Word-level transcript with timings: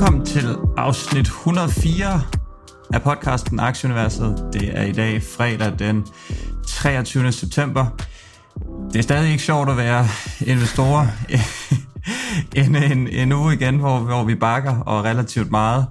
Velkommen 0.00 0.26
til 0.26 0.56
afsnit 0.76 1.26
104 1.26 2.22
af 2.94 3.02
podcasten 3.02 3.60
Aktieuniverset. 3.60 4.48
Det 4.52 4.78
er 4.78 4.82
i 4.82 4.92
dag 4.92 5.22
fredag 5.22 5.78
den 5.78 6.06
23. 6.66 7.32
september. 7.32 7.86
Det 8.92 8.98
er 8.98 9.02
stadig 9.02 9.30
ikke 9.30 9.42
sjovt 9.42 9.70
at 9.70 9.76
være 9.76 10.06
investorer 10.46 11.06
en, 12.64 12.76
en, 12.76 13.08
en 13.08 13.32
uge 13.32 13.54
igen, 13.54 13.76
hvor, 13.76 13.98
hvor 13.98 14.24
vi 14.24 14.34
bakker 14.34 14.78
og 14.80 15.04
relativt 15.04 15.50
meget. 15.50 15.86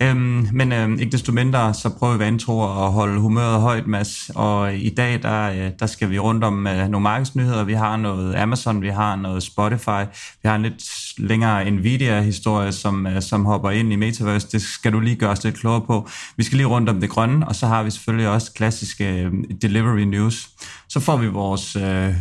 Øhm, 0.00 0.48
men 0.52 0.72
øhm, 0.72 0.98
ikke 0.98 1.12
desto 1.12 1.32
mindre, 1.32 1.74
så 1.74 1.88
prøver 1.88 2.12
vi 2.12 2.18
vantro 2.18 2.62
at 2.62 2.92
holde 2.92 3.20
humøret 3.20 3.60
højt, 3.60 3.86
Mads. 3.86 4.30
Og 4.34 4.74
i 4.74 4.88
dag, 4.88 5.22
der, 5.22 5.50
øh, 5.50 5.70
der 5.78 5.86
skal 5.86 6.10
vi 6.10 6.18
rundt 6.18 6.44
om 6.44 6.66
øh, 6.66 6.88
nogle 6.88 7.02
markedsnyheder. 7.02 7.64
Vi 7.64 7.72
har 7.72 7.96
noget 7.96 8.34
Amazon, 8.34 8.82
vi 8.82 8.88
har 8.88 9.16
noget 9.16 9.42
Spotify, 9.42 10.04
vi 10.42 10.48
har 10.48 10.54
en 10.54 10.62
lidt 10.62 10.82
længere 11.18 11.70
Nvidia-historie, 11.70 12.72
som, 12.72 13.06
øh, 13.06 13.22
som 13.22 13.44
hopper 13.44 13.70
ind 13.70 13.92
i 13.92 13.96
Metaverse. 13.96 14.48
Det 14.52 14.62
skal 14.62 14.92
du 14.92 15.00
lige 15.00 15.16
gøre 15.16 15.30
os 15.30 15.44
lidt 15.44 15.58
klogere 15.58 15.80
på. 15.86 16.08
Vi 16.36 16.44
skal 16.44 16.56
lige 16.56 16.66
rundt 16.66 16.88
om 16.88 17.00
det 17.00 17.10
grønne, 17.10 17.48
og 17.48 17.56
så 17.56 17.66
har 17.66 17.82
vi 17.82 17.90
selvfølgelig 17.90 18.28
også 18.28 18.52
klassiske 18.52 19.22
øh, 19.22 19.32
delivery 19.62 20.00
news. 20.00 20.48
Så 20.88 21.00
får 21.00 21.16
vi 21.16 21.26
vores... 21.26 21.76
Øh, 21.76 22.14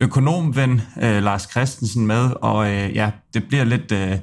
økonomven 0.00 0.80
øh, 1.02 1.22
Lars 1.22 1.50
Christensen 1.50 2.06
med, 2.06 2.30
og 2.42 2.70
øh, 2.70 2.96
ja, 2.96 3.10
det 3.34 3.44
bliver 3.48 3.64
lidt... 3.64 3.92
Øh, 3.92 4.18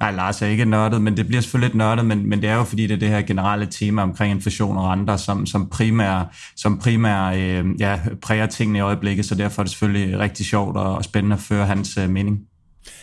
Nej, 0.00 0.12
Lars 0.12 0.42
er 0.42 0.46
ikke 0.46 0.64
nørdet, 0.64 1.02
men 1.02 1.16
det 1.16 1.26
bliver 1.26 1.40
selvfølgelig 1.40 1.68
lidt 1.68 1.78
nørdet, 1.78 2.04
men, 2.06 2.28
men 2.28 2.42
det 2.42 2.50
er 2.50 2.54
jo 2.54 2.64
fordi, 2.64 2.82
det 2.86 2.94
er 2.94 2.98
det 2.98 3.08
her 3.08 3.22
generelle 3.22 3.66
tema 3.66 4.02
omkring 4.02 4.34
inflation 4.34 4.76
og 4.76 4.84
renter, 4.84 5.16
som, 5.16 5.46
som 5.46 5.68
primær, 5.68 6.36
som 6.56 6.78
primær 6.78 7.24
øh, 7.24 7.64
ja, 7.80 7.98
præger 8.22 8.46
tingene 8.46 8.78
i 8.78 8.82
øjeblikket, 8.82 9.26
så 9.26 9.34
derfor 9.34 9.62
er 9.62 9.64
det 9.64 9.70
selvfølgelig 9.70 10.18
rigtig 10.18 10.46
sjovt 10.46 10.76
og, 10.76 10.94
og 10.94 11.04
spændende 11.04 11.34
at 11.34 11.42
føre 11.42 11.66
hans 11.66 11.96
øh, 11.96 12.10
mening. 12.10 12.38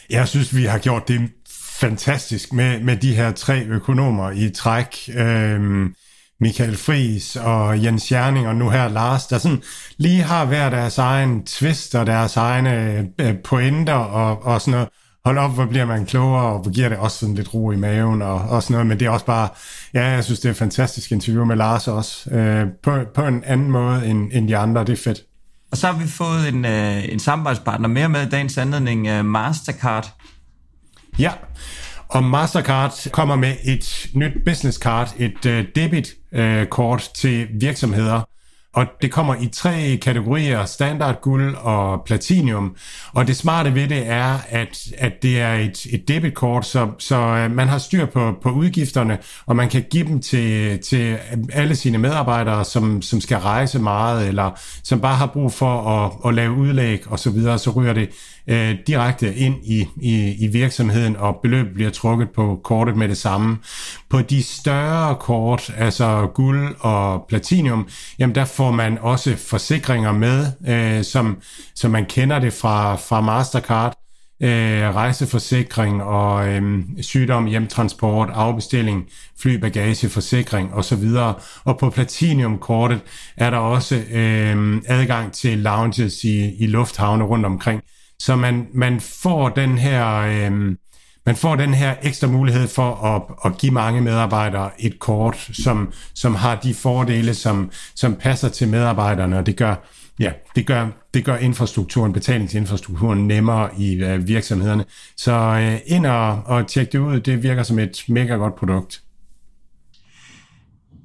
Jeg 0.10 0.28
synes, 0.28 0.56
vi 0.56 0.64
har 0.64 0.78
gjort 0.78 1.08
det 1.08 1.30
fantastisk 1.80 2.54
med, 2.54 2.80
med 2.80 2.98
de 2.98 3.16
her 3.16 3.32
tre 3.32 3.64
økonomer 3.64 4.32
i 4.32 4.50
træk. 4.50 4.96
Øh, 5.18 5.90
Michael 6.40 6.78
Fris 6.78 7.36
og 7.36 7.84
Jens 7.84 8.12
Jerning 8.12 8.48
og 8.48 8.56
nu 8.56 8.70
her 8.70 8.88
Lars, 8.88 9.28
der 9.28 9.38
sådan 9.38 9.62
lige 9.98 10.24
har 10.24 10.46
hver 10.46 10.70
deres 10.70 10.98
egen 10.98 11.46
twist 11.46 11.96
og 11.96 12.06
deres 12.06 12.38
egne 12.38 13.00
øh, 13.20 13.36
pointer 13.44 13.94
og, 13.94 14.46
og 14.46 14.62
sådan 14.62 14.72
noget 14.72 14.90
hold 15.28 15.38
op, 15.38 15.54
hvor 15.54 15.66
bliver 15.66 15.86
man 15.86 16.06
klogere, 16.06 16.46
og 16.46 16.60
hvor 16.60 16.72
giver 16.72 16.90
det 16.90 16.98
også 16.98 17.18
sådan 17.18 17.36
lidt 17.36 17.54
ro 17.54 17.72
i 17.72 17.76
maven 17.76 18.22
og, 18.22 18.36
og 18.36 18.64
sådan 18.64 18.74
noget, 18.74 18.88
men 18.88 19.00
det 19.00 19.06
er 19.06 19.10
også 19.10 19.26
bare, 19.26 19.50
ja, 19.94 20.06
jeg 20.06 20.24
synes, 20.24 20.40
det 20.40 20.48
er 20.48 20.52
et 20.52 20.58
fantastisk 20.58 21.12
interview 21.12 21.46
med 21.46 21.56
Lars 21.56 21.88
også, 21.88 22.30
øh, 22.30 22.68
på, 22.84 22.98
på 23.16 23.22
en 23.22 23.44
anden 23.44 23.72
måde 23.72 24.06
end, 24.06 24.30
end 24.34 24.48
de 24.48 24.58
andre, 24.58 24.82
det 24.82 24.90
er 24.90 25.04
fedt. 25.04 25.20
Og 25.72 25.78
så 25.78 25.88
har 25.88 26.00
vi 26.00 26.08
fået 26.08 26.48
en, 26.48 26.66
øh, 26.66 27.14
en 27.14 27.20
samarbejdspartner 27.20 27.88
mere 27.88 28.10
med 28.10 28.28
i 28.28 28.30
dagens 28.30 28.58
anledning, 28.58 29.08
øh, 29.08 29.26
Mastercard. 29.26 30.14
Ja, 31.20 31.32
og 32.08 32.24
Mastercard 32.24 32.94
kommer 33.12 33.36
med 33.36 33.56
et 33.64 34.08
nyt 34.14 34.34
business 34.46 34.78
card, 34.78 35.14
et 35.18 35.46
uh, 35.46 35.66
debitkort 35.76 37.08
uh, 37.08 37.14
til 37.16 37.48
virksomheder, 37.60 38.22
og 38.78 38.86
det 39.02 39.12
kommer 39.12 39.36
i 39.36 39.48
tre 39.48 39.98
kategorier, 40.02 40.66
standard, 40.66 41.22
guld 41.22 41.56
og 41.56 42.02
platinum. 42.06 42.76
Og 43.14 43.28
det 43.28 43.36
smarte 43.36 43.76
ved 43.76 43.88
det 43.88 44.08
er, 44.08 44.40
at, 44.50 44.88
at 44.98 45.14
det 45.22 45.42
er 45.42 45.54
et, 45.54 45.86
et 45.86 46.08
debitkort, 46.08 46.66
så, 46.66 46.90
så 47.00 47.16
øh, 47.16 47.52
man 47.52 47.68
har 47.68 47.78
styr 47.78 48.06
på, 48.06 48.34
på 48.42 48.50
udgifterne, 48.50 49.18
og 49.46 49.56
man 49.56 49.70
kan 49.70 49.86
give 49.92 50.08
dem 50.08 50.22
til, 50.22 50.80
til 50.80 51.18
alle 51.54 51.76
sine 51.76 51.98
medarbejdere, 51.98 52.66
som, 52.66 53.02
som 53.02 53.22
skal 53.22 53.38
rejse 53.38 53.80
meget, 53.80 54.28
eller 54.28 54.52
som 54.84 55.02
bare 55.02 55.16
har 55.16 55.28
brug 55.28 55.54
for 55.54 55.82
at, 55.82 56.30
at 56.30 56.34
lave 56.34 56.52
udlæg 56.54 57.12
osv., 57.12 57.18
så, 57.18 57.30
videre, 57.30 57.60
så 57.60 57.70
ryger 57.72 57.94
det 57.94 58.10
øh, 58.48 58.76
direkte 58.88 59.36
ind 59.36 59.56
i, 59.64 59.88
i, 60.02 60.36
i 60.46 60.48
virksomheden, 60.48 61.16
og 61.16 61.40
beløbet 61.44 61.74
bliver 61.74 61.90
trukket 61.90 62.30
på 62.36 62.60
kortet 62.64 62.98
med 62.98 63.10
det 63.10 63.18
samme. 63.18 63.58
På 64.10 64.22
de 64.22 64.44
større 64.44 65.16
kort, 65.16 65.74
altså 65.78 66.28
guld 66.34 66.76
og 66.80 67.26
platinum, 67.30 67.88
jamen 68.20 68.36
der 68.36 68.46
får 68.46 68.72
man 68.72 68.98
også 69.02 69.36
forsikringer 69.36 70.12
med, 70.12 70.46
øh, 70.68 71.04
som, 71.04 71.38
som 71.76 71.92
man 71.92 72.06
kender 72.06 72.40
det 72.40 72.54
fra, 72.54 72.96
fra 72.96 73.22
Mastercard, 73.22 73.98
øh, 74.42 74.96
rejseforsikring 74.96 76.04
og 76.04 76.48
øh, 76.48 76.80
sygdom, 77.02 77.46
hjemtransport, 77.46 78.30
afbestilling, 78.34 79.06
flybagageforsikring 79.42 80.74
osv. 80.74 81.04
Og 81.64 81.78
på 81.80 81.90
Platinum-kortet 81.90 83.00
er 83.38 83.50
der 83.50 83.58
også 83.58 83.96
øh, 83.96 84.82
adgang 84.88 85.34
til 85.34 85.58
lounges 85.58 86.24
i, 86.24 86.56
i 86.56 86.68
lufthavne 86.68 87.24
rundt 87.24 87.46
omkring. 87.46 87.82
Så 88.20 88.36
man, 88.36 88.68
man 88.74 89.02
får 89.02 89.50
den 89.50 89.78
her... 89.78 90.16
Øh, 90.18 90.76
man 91.26 91.36
får 91.36 91.56
den 91.56 91.74
her 91.74 91.96
ekstra 92.02 92.28
mulighed 92.28 92.68
for 92.68 92.96
at, 92.96 93.52
at 93.52 93.58
give 93.58 93.72
mange 93.72 94.02
medarbejdere 94.02 94.70
et 94.80 95.00
kort, 95.00 95.50
som, 95.54 95.92
som 96.16 96.36
har 96.36 96.56
de 96.56 96.74
fordele, 96.74 97.34
som, 97.34 97.72
som 97.96 98.16
passer 98.16 98.50
til 98.50 98.68
medarbejderne, 98.68 99.38
og 99.38 99.46
det 99.46 99.58
gør, 99.58 99.76
ja, 100.20 100.32
det 100.56 100.68
gør, 100.68 100.88
det 101.14 101.26
gør 101.26 101.38
infrastrukturen, 101.38 102.14
betalingsinfrastrukturen 102.14 103.28
nemmere 103.28 103.70
i 103.78 103.96
øh, 103.96 104.28
virksomhederne. 104.28 104.86
Så 105.18 105.34
øh, 105.34 105.80
ind 105.86 106.06
og, 106.06 106.44
og 106.46 106.68
tjek 106.68 106.92
det 106.92 107.00
ud, 107.00 107.20
det 107.20 107.44
virker 107.44 107.64
som 107.64 107.80
et 107.80 108.04
mega 108.08 108.34
godt 108.34 108.56
produkt. 108.56 109.02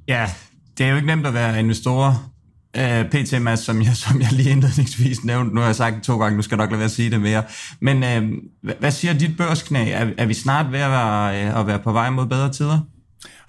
Ja, 0.08 0.30
det 0.78 0.86
er 0.86 0.90
jo 0.90 0.96
ikke 0.96 1.08
nemt 1.08 1.26
at 1.26 1.34
være 1.34 1.60
investor 1.60 2.31
Øh, 2.76 3.00
uh, 3.00 3.06
PT 3.06 3.42
Mads, 3.42 3.60
som 3.60 3.82
jeg, 3.82 3.96
som 3.96 4.20
jeg 4.20 4.32
lige 4.32 4.50
indledningsvis 4.50 5.24
nævnte, 5.24 5.54
nu 5.54 5.60
har 5.60 5.68
jeg 5.68 5.76
sagt 5.76 5.94
det 5.94 6.02
to 6.02 6.18
gange, 6.18 6.36
nu 6.36 6.42
skal 6.42 6.56
jeg 6.56 6.64
nok 6.64 6.70
lade 6.70 6.78
være 6.78 6.84
at 6.84 6.90
sige 6.90 7.10
det 7.10 7.20
mere. 7.20 7.42
Men 7.80 8.04
øh, 8.04 8.32
hvad 8.78 8.90
siger 8.90 9.14
dit 9.14 9.36
børsknæ? 9.36 9.90
Er, 9.90 10.06
er 10.18 10.26
vi 10.26 10.34
snart 10.34 10.72
ved 10.72 10.80
at 10.80 10.90
være, 10.90 11.48
uh, 11.48 11.60
at 11.60 11.66
være 11.66 11.78
på 11.78 11.92
vej 11.92 12.10
mod 12.10 12.26
bedre 12.26 12.52
tider? 12.52 12.78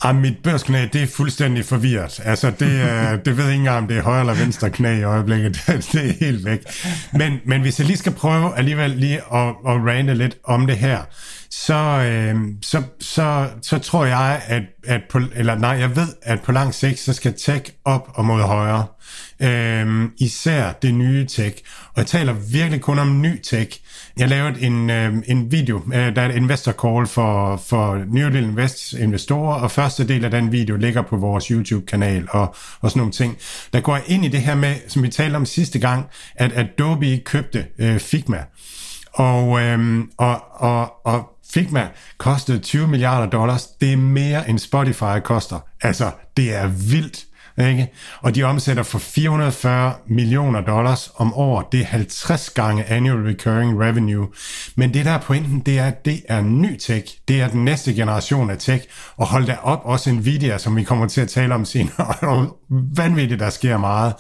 Ah, 0.03 0.15
mit 0.15 0.37
børsknæ, 0.43 0.87
det 0.93 1.03
er 1.03 1.07
fuldstændig 1.07 1.65
forvirret. 1.65 2.19
Altså, 2.23 2.51
det, 2.59 2.81
er, 2.81 3.15
det 3.25 3.37
ved 3.37 3.45
ikke 3.45 3.59
engang, 3.59 3.77
om 3.77 3.87
det 3.87 3.97
er 3.97 4.01
højre 4.01 4.19
eller 4.19 4.33
venstre 4.33 4.69
knæ 4.69 4.99
i 4.99 5.03
øjeblikket. 5.03 5.63
det 5.93 6.09
er 6.09 6.25
helt 6.25 6.45
væk. 6.45 6.59
Men, 7.13 7.39
men 7.45 7.61
hvis 7.61 7.79
jeg 7.79 7.87
lige 7.87 7.97
skal 7.97 8.11
prøve 8.11 8.57
alligevel 8.57 8.89
lige 8.89 9.17
at, 9.17 9.47
at 9.67 9.85
rande 9.85 10.15
lidt 10.15 10.37
om 10.43 10.67
det 10.67 10.77
her, 10.77 11.01
så, 11.55 11.73
øh, 11.73 12.35
så, 12.61 12.83
så, 12.99 13.49
så 13.61 13.79
tror 13.79 14.05
jeg, 14.05 14.41
at, 14.47 14.63
at 14.85 15.01
på, 15.09 15.19
eller 15.35 15.55
nej, 15.55 15.69
jeg 15.69 15.95
ved, 15.95 16.07
at 16.21 16.41
på 16.41 16.51
lang 16.51 16.73
sigt, 16.73 16.99
så 16.99 17.13
skal 17.13 17.33
tech 17.37 17.71
op 17.85 18.09
og 18.13 18.25
mod 18.25 18.41
højre. 18.41 18.85
Øh, 19.39 20.09
især 20.17 20.71
det 20.71 20.93
nye 20.93 21.25
tech. 21.25 21.57
Og 21.87 21.93
jeg 21.97 22.07
taler 22.07 22.33
virkelig 22.33 22.81
kun 22.81 22.99
om 22.99 23.21
ny 23.21 23.41
tech. 23.41 23.79
Jeg 24.17 24.29
lavede 24.29 24.61
en, 24.61 24.89
øh, 24.89 25.13
en 25.25 25.51
video, 25.51 25.81
øh, 25.93 26.15
der 26.15 26.21
er 26.21 26.29
et 26.29 26.35
investor 26.35 26.71
call 26.71 27.07
for, 27.07 27.57
for 27.67 28.03
New 28.07 28.29
Deal 28.29 28.43
Invest 28.43 28.93
investorer, 28.93 29.55
og 29.55 29.71
første 29.71 30.07
del 30.07 30.25
af 30.25 30.31
den 30.31 30.51
video 30.51 30.75
ligger 30.75 31.01
på 31.01 31.17
vores 31.17 31.45
YouTube-kanal 31.45 32.27
og, 32.29 32.55
og 32.81 32.89
sådan 32.89 32.99
nogle 32.99 33.11
ting. 33.11 33.37
Der 33.73 33.79
går 33.79 33.95
jeg 33.95 34.03
ind 34.07 34.25
i 34.25 34.27
det 34.27 34.41
her 34.41 34.55
med, 34.55 34.75
som 34.87 35.03
vi 35.03 35.07
talte 35.07 35.35
om 35.35 35.45
sidste 35.45 35.79
gang, 35.79 36.05
at 36.35 36.51
Adobe 36.51 37.21
købte 37.25 37.65
øh, 37.79 37.99
Figma. 37.99 38.43
Og, 39.13 39.61
øhm, 39.61 40.09
og, 40.17 40.61
og, 40.61 41.05
og 41.05 41.32
Figma 41.53 41.87
kostede 42.17 42.59
20 42.59 42.87
milliarder 42.87 43.29
dollars. 43.29 43.65
Det 43.65 43.93
er 43.93 43.97
mere 43.97 44.49
end 44.49 44.59
Spotify 44.59 45.19
koster. 45.23 45.59
Altså, 45.81 46.11
det 46.37 46.55
er 46.55 46.67
vildt. 46.67 47.25
Ikke? 47.57 47.91
Og 48.21 48.35
de 48.35 48.43
omsætter 48.43 48.83
for 48.83 48.99
440 48.99 49.93
millioner 50.07 50.61
dollars 50.61 51.11
om 51.15 51.33
året. 51.33 51.65
Det 51.71 51.79
er 51.79 51.85
50 51.85 52.49
gange 52.49 52.85
annual 52.85 53.23
recurring 53.23 53.81
revenue. 53.81 54.27
Men 54.75 54.93
det 54.93 55.05
der 55.05 55.11
er 55.11 55.19
pointen, 55.19 55.59
det 55.59 55.79
er, 55.79 55.85
at 55.85 56.05
det 56.05 56.21
er 56.29 56.41
ny 56.41 56.77
tech. 56.77 57.17
Det 57.27 57.41
er 57.41 57.47
den 57.47 57.65
næste 57.65 57.93
generation 57.93 58.49
af 58.49 58.57
tech. 58.57 58.85
Og 59.17 59.27
hold 59.27 59.45
da 59.45 59.57
op, 59.61 59.81
også 59.83 60.11
Nvidia, 60.11 60.57
som 60.57 60.75
vi 60.75 60.83
kommer 60.83 61.07
til 61.07 61.21
at 61.21 61.29
tale 61.29 61.53
om 61.55 61.65
senere. 61.65 62.47
vanvittigt, 62.97 63.39
der 63.39 63.49
sker 63.49 63.77
meget. 63.77 64.13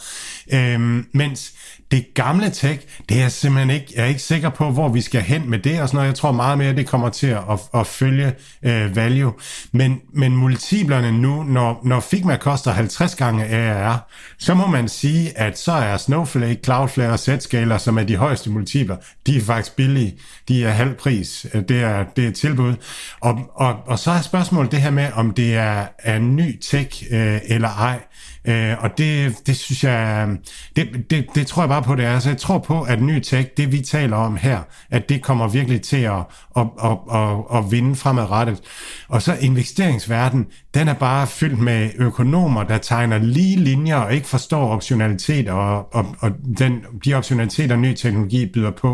Øhm, 0.53 1.05
mens 1.13 1.53
det 1.93 2.13
gamle 2.13 2.49
tech, 2.49 2.79
det 3.09 3.17
er 3.17 3.21
jeg 3.21 3.31
simpelthen 3.31 3.69
ikke, 3.69 3.93
jeg 3.95 4.03
er 4.03 4.07
ikke 4.07 4.21
sikker 4.21 4.49
på, 4.49 4.69
hvor 4.69 4.89
vi 4.89 5.01
skal 5.01 5.21
hen 5.21 5.49
med 5.49 5.59
det 5.59 5.81
og 5.81 5.87
sådan 5.87 5.97
noget. 5.97 6.07
Jeg 6.07 6.15
tror 6.15 6.31
meget 6.31 6.57
mere, 6.57 6.75
det 6.75 6.87
kommer 6.87 7.09
til 7.09 7.27
at, 7.27 7.41
at, 7.75 7.87
følge 7.87 8.33
øh, 8.63 8.95
value. 8.95 9.33
Men, 9.71 10.01
men 10.13 10.35
multiplerne 10.35 11.11
nu, 11.11 11.43
når, 11.43 11.81
når 11.83 11.99
Figma 11.99 12.37
koster 12.37 12.71
50 12.71 13.15
gange 13.15 13.45
ARR, 13.45 14.09
så 14.39 14.53
må 14.53 14.67
man 14.67 14.89
sige, 14.89 15.37
at 15.37 15.59
så 15.59 15.71
er 15.71 15.97
Snowflake, 15.97 16.59
Cloudflare 16.63 17.11
og 17.11 17.19
Zscaler, 17.19 17.77
som 17.77 17.97
er 17.97 18.03
de 18.03 18.15
højeste 18.15 18.49
multipler, 18.49 18.97
de 19.27 19.37
er 19.37 19.41
faktisk 19.41 19.75
billige. 19.75 20.15
De 20.47 20.65
er 20.65 20.69
halv 20.69 20.93
pris. 20.93 21.45
Det 21.69 21.83
er, 21.83 22.05
det 22.15 22.23
er 22.23 22.27
et 22.27 22.35
tilbud. 22.35 22.73
Og, 23.21 23.39
og, 23.55 23.75
og 23.85 23.99
så 23.99 24.11
er 24.11 24.21
spørgsmålet 24.21 24.71
det 24.71 24.81
her 24.81 24.91
med, 24.91 25.07
om 25.13 25.31
det 25.31 25.55
er, 25.55 25.85
er 25.99 26.19
ny 26.19 26.59
tech 26.61 27.03
øh, 27.11 27.39
eller 27.45 27.69
ej. 27.69 27.99
Øh, 28.45 28.83
og 28.83 28.97
det, 28.97 29.35
det 29.47 29.57
synes 29.57 29.83
jeg, 29.83 30.29
det, 30.75 30.87
det, 31.09 31.25
det 31.35 31.47
tror 31.47 31.61
jeg 31.61 31.69
bare 31.69 31.83
på, 31.83 31.95
det 31.95 32.05
er. 32.05 32.13
Altså, 32.13 32.29
jeg 32.29 32.37
tror 32.37 32.57
på, 32.57 32.81
at 32.81 33.01
ny 33.01 33.19
tech, 33.19 33.49
det 33.57 33.71
vi 33.71 33.81
taler 33.81 34.17
om 34.17 34.35
her, 34.35 34.59
at 34.91 35.09
det 35.09 35.21
kommer 35.21 35.47
virkelig 35.47 35.81
til 35.81 35.97
at, 35.97 36.19
at, 36.57 36.67
at, 36.83 36.97
at, 37.13 37.37
at 37.55 37.71
vinde 37.71 37.95
fremadrettet. 37.95 38.61
Og 39.07 39.21
så 39.21 39.37
investeringsverden, 39.41 40.45
den 40.73 40.87
er 40.87 40.93
bare 40.93 41.27
fyldt 41.27 41.59
med 41.59 41.89
økonomer, 41.95 42.63
der 42.63 42.77
tegner 42.77 43.17
lige 43.17 43.57
linjer 43.57 43.95
og 43.95 44.13
ikke 44.13 44.27
forstår 44.27 44.69
optionalitet 44.69 45.49
og, 45.49 45.95
og, 45.95 46.15
og 46.19 46.31
den, 46.57 46.79
de 47.05 47.13
optionaliteter, 47.13 47.75
ny 47.75 47.93
teknologi 47.93 48.45
byder 48.45 48.71
på. 48.71 48.89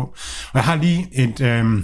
Og 0.52 0.54
jeg 0.54 0.64
har 0.64 0.76
lige 0.76 1.08
et... 1.12 1.40
Øh, 1.40 1.82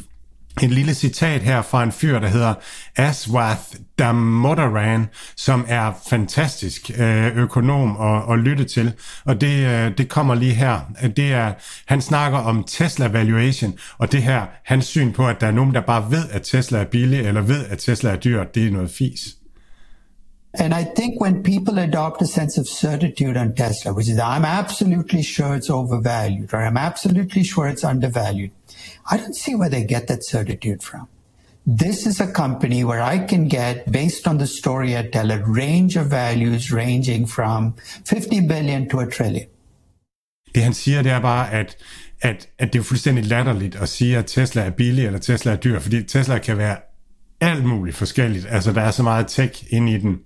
en 0.62 0.70
lille 0.70 0.94
citat 0.94 1.42
her 1.42 1.62
fra 1.62 1.82
en 1.82 1.92
fyr, 1.92 2.18
der 2.18 2.28
hedder 2.28 2.54
Aswath 2.96 3.62
Damodaran, 3.98 5.06
som 5.36 5.64
er 5.68 5.92
fantastisk 6.10 6.90
øh, 6.98 7.36
økonom 7.36 7.96
at, 8.00 8.32
at 8.32 8.38
lytte 8.38 8.64
til. 8.64 8.92
Og 9.24 9.40
det, 9.40 9.66
øh, 9.66 9.98
det 9.98 10.08
kommer 10.08 10.34
lige 10.34 10.54
her. 10.54 10.80
Det 11.16 11.32
er, 11.32 11.52
han 11.86 12.00
snakker 12.00 12.38
om 12.38 12.64
Tesla 12.64 13.06
valuation, 13.06 13.78
og 13.98 14.12
det 14.12 14.22
her, 14.22 14.46
hans 14.64 14.84
syn 14.86 15.12
på, 15.12 15.28
at 15.28 15.40
der 15.40 15.46
er 15.46 15.52
nogen, 15.52 15.74
der 15.74 15.80
bare 15.80 16.10
ved, 16.10 16.28
at 16.30 16.42
Tesla 16.42 16.78
er 16.78 16.84
billig, 16.84 17.20
eller 17.20 17.40
ved, 17.40 17.64
at 17.66 17.78
Tesla 17.78 18.10
er 18.10 18.16
dyr, 18.16 18.44
det 18.44 18.66
er 18.66 18.70
noget 18.70 18.90
fis. 18.90 19.20
And 20.58 20.72
I 20.72 20.84
think 20.96 21.20
when 21.20 21.42
people 21.42 21.78
adopt 21.78 22.22
a 22.22 22.26
sense 22.26 22.60
of 22.60 22.66
certitude 22.66 23.36
on 23.36 23.54
Tesla, 23.54 23.92
which 23.92 24.08
is 24.08 24.18
I'm 24.18 24.44
absolutely 24.44 25.22
sure 25.22 25.54
it's 25.54 25.68
overvalued 25.68 26.54
or 26.54 26.60
I'm 26.66 26.78
absolutely 26.78 27.44
sure 27.44 27.68
it's 27.68 27.84
undervalued, 27.84 28.50
I 29.10 29.16
don't 29.16 29.34
see 29.34 29.54
where 29.54 29.70
they 29.70 29.84
get 29.94 30.06
that 30.08 30.20
certitude 30.30 30.82
from. 30.82 31.08
This 31.78 32.06
is 32.06 32.20
a 32.20 32.32
company 32.32 32.84
where 32.84 33.02
I 33.02 33.26
can 33.26 33.48
get, 33.48 33.92
based 33.92 34.28
on 34.28 34.38
the 34.38 34.46
story 34.46 34.96
I 34.96 35.10
tell, 35.12 35.30
a 35.32 35.42
range 35.46 35.96
of 35.96 36.06
values 36.06 36.72
ranging 36.72 37.26
from 37.26 37.74
50 38.04 38.46
billion 38.48 38.88
to 38.88 39.00
a 39.00 39.06
trillion. 39.06 39.46
Det 40.54 40.62
han 40.62 40.74
siger, 40.74 41.02
det 41.02 41.12
er 41.12 41.20
bare, 41.20 41.52
at, 41.52 41.76
at, 42.22 42.48
at 42.58 42.72
det 42.72 42.78
er 42.78 42.82
fuldstændig 42.82 43.26
latterligt 43.26 43.76
at 43.76 43.88
sige, 43.88 44.18
at 44.18 44.26
Tesla 44.26 44.62
er 44.62 44.70
billig 44.70 45.06
eller 45.06 45.18
Tesla 45.18 45.52
er 45.52 45.56
dyr, 45.56 45.78
fordi 45.80 46.02
Tesla 46.02 46.38
kan 46.38 46.58
være 46.58 46.76
alt 47.40 47.64
muligt 47.64 47.96
forskelligt. 47.96 48.46
Altså, 48.50 48.72
der 48.72 48.80
er 48.80 48.90
så 48.90 49.02
meget 49.02 49.26
tech 49.26 49.64
inde 49.70 49.92
i 49.92 49.98
den. 49.98 50.16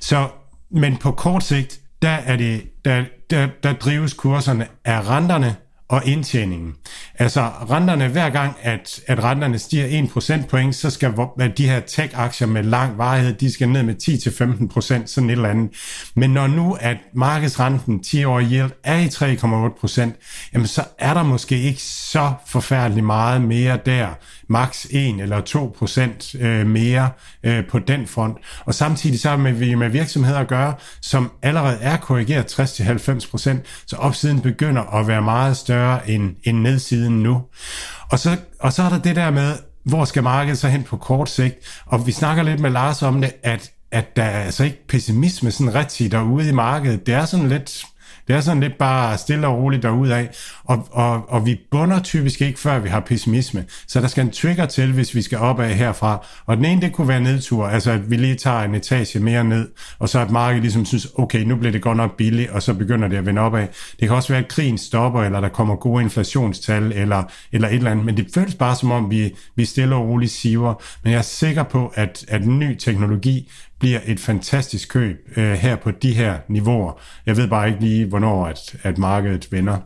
Så, 0.00 0.28
men 0.70 0.96
på 0.96 1.10
kort 1.10 1.44
sigt, 1.44 1.80
der, 2.02 2.08
er 2.08 2.36
det, 2.36 2.62
der, 2.84 3.04
der, 3.30 3.48
der 3.62 3.72
drives 3.72 4.14
kurserne 4.14 4.66
af 4.84 5.08
renterne 5.08 5.56
og 5.88 6.02
indtjeningen. 6.06 6.74
Altså 7.18 7.40
renterne, 7.70 8.08
hver 8.08 8.30
gang 8.30 8.56
at, 8.62 9.00
at 9.06 9.24
renterne 9.24 9.58
stiger 9.58 9.86
1 10.02 10.10
procentpoint, 10.12 10.74
så 10.74 10.90
skal 10.90 11.12
de 11.56 11.68
her 11.68 11.80
tech-aktier 11.80 12.46
med 12.46 12.62
lang 12.62 12.98
varighed, 12.98 13.34
de 13.34 13.52
skal 13.52 13.68
ned 13.68 13.82
med 13.82 13.94
10-15 14.62 14.68
procent, 14.68 15.10
sådan 15.10 15.30
et 15.30 15.32
eller 15.32 15.48
andet. 15.48 15.70
Men 16.14 16.30
når 16.30 16.46
nu 16.46 16.76
at 16.80 16.96
markedsrenten 17.14 18.02
10 18.02 18.24
år 18.24 18.40
yield 18.40 18.70
er 18.84 18.98
i 18.98 19.06
3,8 19.06 19.80
procent, 19.80 20.16
jamen 20.54 20.66
så 20.66 20.84
er 20.98 21.14
der 21.14 21.22
måske 21.22 21.62
ikke 21.62 21.82
så 21.82 22.32
forfærdeligt 22.46 23.06
meget 23.06 23.42
mere 23.42 23.78
der, 23.86 24.08
maks 24.48 24.86
1 24.90 25.20
eller 25.20 25.40
2 25.40 25.74
procent 25.78 26.34
øh, 26.34 26.66
mere 26.66 27.10
øh, 27.42 27.66
på 27.66 27.78
den 27.78 28.06
front. 28.06 28.36
Og 28.64 28.74
samtidig 28.74 29.20
så 29.20 29.28
har 29.28 29.36
vi 29.52 29.74
med 29.74 29.88
virksomheder 29.88 30.38
at 30.38 30.48
gøre, 30.48 30.74
som 31.02 31.30
allerede 31.42 31.78
er 31.80 31.96
korrigeret 31.96 32.60
60-90 32.60 33.30
procent, 33.30 33.62
så 33.86 33.96
opsiden 33.96 34.40
begynder 34.40 34.82
at 34.82 35.08
være 35.08 35.22
meget 35.22 35.56
større 35.56 36.10
end, 36.10 36.36
end 36.44 36.58
nedsiden 36.58 37.22
nu. 37.22 37.42
Og 38.10 38.18
så, 38.18 38.36
og 38.60 38.72
så 38.72 38.82
er 38.82 38.88
der 38.88 38.98
det 38.98 39.16
der 39.16 39.30
med, 39.30 39.52
hvor 39.84 40.04
skal 40.04 40.22
markedet 40.22 40.58
så 40.58 40.68
hen 40.68 40.82
på 40.82 40.96
kort 40.96 41.30
sigt? 41.30 41.82
Og 41.86 42.06
vi 42.06 42.12
snakker 42.12 42.42
lidt 42.42 42.60
med 42.60 42.70
Lars 42.70 43.02
om 43.02 43.20
det, 43.20 43.32
at, 43.42 43.70
at 43.92 44.16
der 44.16 44.22
er 44.22 44.44
altså 44.44 44.64
ikke 44.64 44.86
pessimisme 44.86 45.50
sådan 45.50 45.74
rigtigt 45.74 46.12
derude 46.12 46.48
i 46.48 46.52
markedet. 46.52 47.06
Det 47.06 47.14
er 47.14 47.24
sådan 47.24 47.48
lidt 47.48 47.84
det 48.28 48.36
er 48.36 48.40
sådan 48.40 48.60
lidt 48.60 48.78
bare 48.78 49.18
stille 49.18 49.46
og 49.46 49.58
roligt 49.58 49.84
af, 49.84 50.28
og, 50.64 50.88
og, 50.90 51.30
og 51.30 51.46
vi 51.46 51.60
bunder 51.70 52.02
typisk 52.02 52.40
ikke, 52.40 52.60
før 52.60 52.78
vi 52.78 52.88
har 52.88 53.00
pessimisme. 53.00 53.64
Så 53.86 54.00
der 54.00 54.06
skal 54.06 54.24
en 54.24 54.30
trigger 54.30 54.66
til, 54.66 54.92
hvis 54.92 55.14
vi 55.14 55.22
skal 55.22 55.38
opad 55.38 55.74
herfra. 55.74 56.26
Og 56.46 56.56
den 56.56 56.64
ene, 56.64 56.80
det 56.80 56.92
kunne 56.92 57.08
være 57.08 57.20
nedtur, 57.20 57.66
altså 57.66 57.90
at 57.90 58.10
vi 58.10 58.16
lige 58.16 58.34
tager 58.34 58.60
en 58.60 58.74
etage 58.74 59.20
mere 59.20 59.44
ned, 59.44 59.68
og 59.98 60.08
så 60.08 60.18
at 60.18 60.30
markedet 60.30 60.62
ligesom 60.62 60.84
synes, 60.84 61.06
okay, 61.14 61.42
nu 61.42 61.56
bliver 61.56 61.72
det 61.72 61.82
godt 61.82 61.96
nok 61.96 62.16
billigt, 62.16 62.50
og 62.50 62.62
så 62.62 62.74
begynder 62.74 63.08
det 63.08 63.16
at 63.16 63.26
vende 63.26 63.40
opad. 63.40 63.66
Det 64.00 64.08
kan 64.08 64.16
også 64.16 64.28
være, 64.28 64.42
at 64.42 64.48
krigen 64.48 64.78
stopper, 64.78 65.22
eller 65.22 65.40
der 65.40 65.48
kommer 65.48 65.76
gode 65.76 66.02
inflationstal, 66.02 66.92
eller, 66.92 67.22
eller 67.52 67.68
et 67.68 67.74
eller 67.74 67.90
andet, 67.90 68.06
men 68.06 68.16
det 68.16 68.26
føles 68.34 68.54
bare 68.54 68.76
som 68.76 68.90
om, 68.90 69.10
vi, 69.10 69.34
vi 69.56 69.64
stille 69.64 69.94
og 69.94 70.08
roligt 70.08 70.32
siver. 70.32 70.74
Men 71.02 71.12
jeg 71.12 71.18
er 71.18 71.22
sikker 71.22 71.62
på, 71.62 71.92
at, 71.94 72.24
at 72.28 72.46
ny 72.46 72.76
teknologi 72.76 73.50
bliver 73.78 74.00
et 74.06 74.20
fantastisk 74.20 74.88
køb 74.88 75.16
øh, 75.36 75.52
her 75.52 75.76
på 75.76 75.90
de 75.90 76.12
her 76.12 76.38
niveauer. 76.48 77.00
Jeg 77.26 77.36
ved 77.36 77.48
bare 77.48 77.68
ikke 77.68 77.80
lige, 77.80 78.06
hvornår 78.06 78.46
at, 78.46 78.76
at 78.82 78.98
markedet 78.98 79.52
vender. 79.52 79.78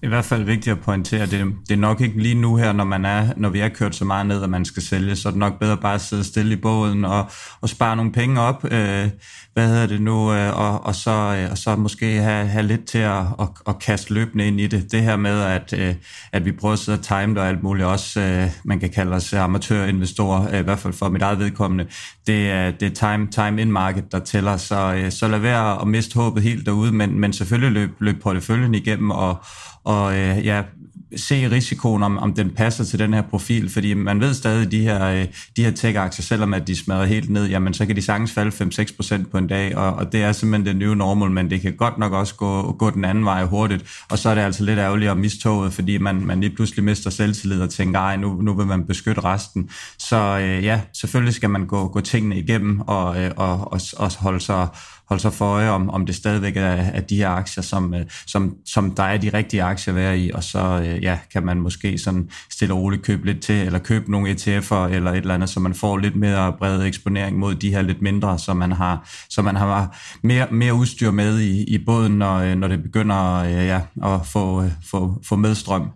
Det 0.00 0.04
er 0.04 0.08
i 0.08 0.08
hvert 0.08 0.24
fald 0.24 0.42
vigtigt 0.44 0.76
at 0.76 0.82
pointere, 0.82 1.22
at 1.22 1.30
det, 1.30 1.54
det 1.68 1.74
er 1.74 1.78
nok 1.78 2.00
ikke 2.00 2.22
lige 2.22 2.34
nu 2.34 2.56
her, 2.56 2.72
når, 2.72 2.84
man 2.84 3.04
er, 3.04 3.28
når 3.36 3.48
vi 3.48 3.60
er 3.60 3.68
kørt 3.68 3.94
så 3.94 4.04
meget 4.04 4.26
ned, 4.26 4.42
at 4.42 4.50
man 4.50 4.64
skal 4.64 4.82
sælge, 4.82 5.16
så 5.16 5.28
er 5.28 5.30
det 5.30 5.38
nok 5.38 5.58
bedre 5.58 5.76
bare 5.76 5.94
at 5.94 6.00
sidde 6.00 6.24
stille 6.24 6.52
i 6.52 6.56
båden 6.56 7.04
og, 7.04 7.30
og 7.60 7.68
spare 7.68 7.96
nogle 7.96 8.12
penge 8.12 8.40
op, 8.40 8.64
øh, 8.72 9.08
hvad 9.58 9.68
hedder 9.68 9.86
det 9.86 10.00
nu, 10.00 10.32
øh, 10.32 10.58
og, 10.58 10.86
og, 10.86 10.94
så, 10.94 11.10
øh, 11.10 11.50
og 11.50 11.58
så 11.58 11.76
måske 11.76 12.12
have, 12.12 12.46
have 12.46 12.66
lidt 12.66 12.84
til 12.84 12.98
at, 12.98 13.18
at, 13.18 13.48
at 13.68 13.78
kaste 13.78 14.14
løbende 14.14 14.46
ind 14.46 14.60
i 14.60 14.66
det. 14.66 14.92
Det 14.92 15.02
her 15.02 15.16
med, 15.16 15.40
at, 15.42 15.74
øh, 15.78 15.94
at 16.32 16.44
vi 16.44 16.52
prøver 16.52 16.72
at 16.72 16.78
sidde 16.78 16.98
og 16.98 17.04
time 17.04 17.34
det 17.34 17.38
og 17.38 17.48
alt 17.48 17.62
muligt, 17.62 17.86
også 17.86 18.20
øh, 18.20 18.50
man 18.64 18.80
kan 18.80 18.90
kalde 18.90 19.12
os 19.12 19.32
amatørinvestorer, 19.32 20.52
øh, 20.52 20.60
i 20.60 20.62
hvert 20.62 20.78
fald 20.78 20.92
for 20.92 21.08
mit 21.08 21.22
eget 21.22 21.38
vedkommende, 21.38 21.86
det 22.26 22.50
er, 22.50 22.70
det 22.70 22.86
er 22.86 22.94
time, 22.94 23.28
time 23.30 23.62
in 23.62 23.72
market, 23.72 24.12
der 24.12 24.18
tæller, 24.18 24.56
så, 24.56 24.94
øh, 24.94 25.12
så 25.12 25.28
lad 25.28 25.38
være 25.38 25.80
at 25.80 25.86
miste 25.86 26.14
håbet 26.14 26.42
helt 26.42 26.66
derude, 26.66 26.92
men, 26.92 27.20
men 27.20 27.32
selvfølgelig 27.32 27.72
løb, 27.72 27.90
løb 28.00 28.22
porteføljen 28.22 28.74
igennem 28.74 29.10
og, 29.10 29.36
og 29.84 30.18
øh, 30.18 30.46
ja, 30.46 30.62
se 31.16 31.50
risikoen, 31.50 32.02
om, 32.02 32.18
om 32.18 32.34
den 32.34 32.50
passer 32.50 32.84
til 32.84 32.98
den 32.98 33.14
her 33.14 33.22
profil, 33.22 33.70
fordi 33.70 33.94
man 33.94 34.20
ved 34.20 34.34
stadig, 34.34 34.70
de 34.70 34.80
her, 34.80 35.04
øh, 35.04 35.26
de 35.56 35.64
her 35.64 35.70
tech-aktier, 35.70 36.22
selvom 36.22 36.54
at 36.54 36.66
de 36.66 36.76
smadrer 36.76 37.06
helt 37.06 37.30
ned, 37.30 37.46
jamen 37.46 37.74
så 37.74 37.86
kan 37.86 37.96
de 37.96 38.02
sagtens 38.02 38.32
falde 38.32 38.50
5-6% 39.20 39.30
på 39.30 39.38
en 39.38 39.46
dag, 39.46 39.76
og, 39.76 39.92
og 39.92 40.12
det 40.12 40.22
er 40.22 40.32
simpelthen 40.32 40.66
det 40.66 40.76
nye 40.76 40.96
normal, 40.96 41.30
men 41.30 41.50
det 41.50 41.60
kan 41.60 41.76
godt 41.76 41.98
nok 41.98 42.12
også 42.12 42.34
gå, 42.34 42.72
gå 42.72 42.90
den 42.90 43.04
anden 43.04 43.24
vej 43.24 43.44
hurtigt, 43.44 44.04
og 44.10 44.18
så 44.18 44.28
er 44.30 44.34
det 44.34 44.42
altså 44.42 44.64
lidt 44.64 44.78
ærgerligt 44.78 45.10
at 45.10 45.16
mistoget, 45.16 45.72
fordi 45.72 45.98
man, 45.98 46.26
man 46.26 46.40
lige 46.40 46.54
pludselig 46.54 46.84
mister 46.84 47.10
selvtillid 47.10 47.60
og 47.60 47.70
tænker, 47.70 48.00
ej, 48.00 48.16
nu, 48.16 48.40
nu 48.40 48.54
vil 48.54 48.66
man 48.66 48.86
beskytte 48.86 49.24
resten. 49.24 49.70
Så 49.98 50.16
øh, 50.16 50.64
ja, 50.64 50.80
selvfølgelig 50.92 51.34
skal 51.34 51.50
man 51.50 51.66
gå, 51.66 51.88
gå 51.88 52.00
tingene 52.00 52.38
igennem 52.38 52.80
og, 52.80 53.22
øh, 53.22 53.30
og, 53.36 53.72
og, 53.72 53.80
og 53.96 54.12
holde 54.18 54.40
sig 54.40 54.68
holde 55.08 55.22
sig 55.22 55.32
for 55.32 55.44
øje, 55.44 55.70
om, 55.70 55.90
om 55.90 56.06
det 56.06 56.14
stadigvæk 56.14 56.56
er, 56.56 56.62
er 56.62 57.00
de 57.00 57.16
her 57.16 57.28
aktier, 57.28 57.62
som, 57.62 57.94
øh, 57.94 58.00
som, 58.26 58.56
som 58.66 58.90
der 58.90 59.02
er 59.02 59.18
de 59.18 59.30
rigtige 59.34 59.62
aktier 59.62 59.94
at 59.94 59.96
være 59.96 60.18
i, 60.18 60.30
og 60.30 60.44
så 60.44 60.58
øh, 60.58 61.02
ja, 61.02 61.18
kan 61.32 61.46
man 61.46 61.60
måske 61.60 61.98
sådan 61.98 62.30
stille 62.50 62.74
og 62.74 62.80
roligt 62.80 63.02
købe 63.02 63.26
lidt 63.26 63.42
til, 63.42 63.54
eller 63.54 63.78
købe 63.78 64.10
nogle 64.10 64.30
ETF'er 64.30 64.74
eller 64.74 65.10
et 65.10 65.16
eller 65.16 65.34
andet, 65.34 65.48
så 65.48 65.60
man 65.60 65.74
får 65.74 65.96
lidt 65.96 66.16
mere 66.16 66.52
bred 66.58 66.82
eksponering 66.82 67.38
mod 67.38 67.54
de 67.54 67.70
her 67.70 67.82
lidt 67.82 68.02
mindre, 68.02 68.38
så 68.38 68.54
man 68.54 68.72
har, 68.72 69.08
så 69.30 69.42
man 69.42 69.56
har 69.56 69.96
mere, 70.22 70.46
mere 70.50 70.74
udstyr 70.74 71.10
med 71.10 71.40
i, 71.40 71.64
i 71.64 71.84
båden, 71.84 72.12
når, 72.12 72.36
øh, 72.36 72.54
når 72.54 72.68
det 72.68 72.82
begynder 72.82 73.44
ja, 73.44 73.80
at 74.04 74.26
få, 74.26 74.64
få, 74.90 75.22
få 75.24 75.36
medstrøm. 75.36 75.90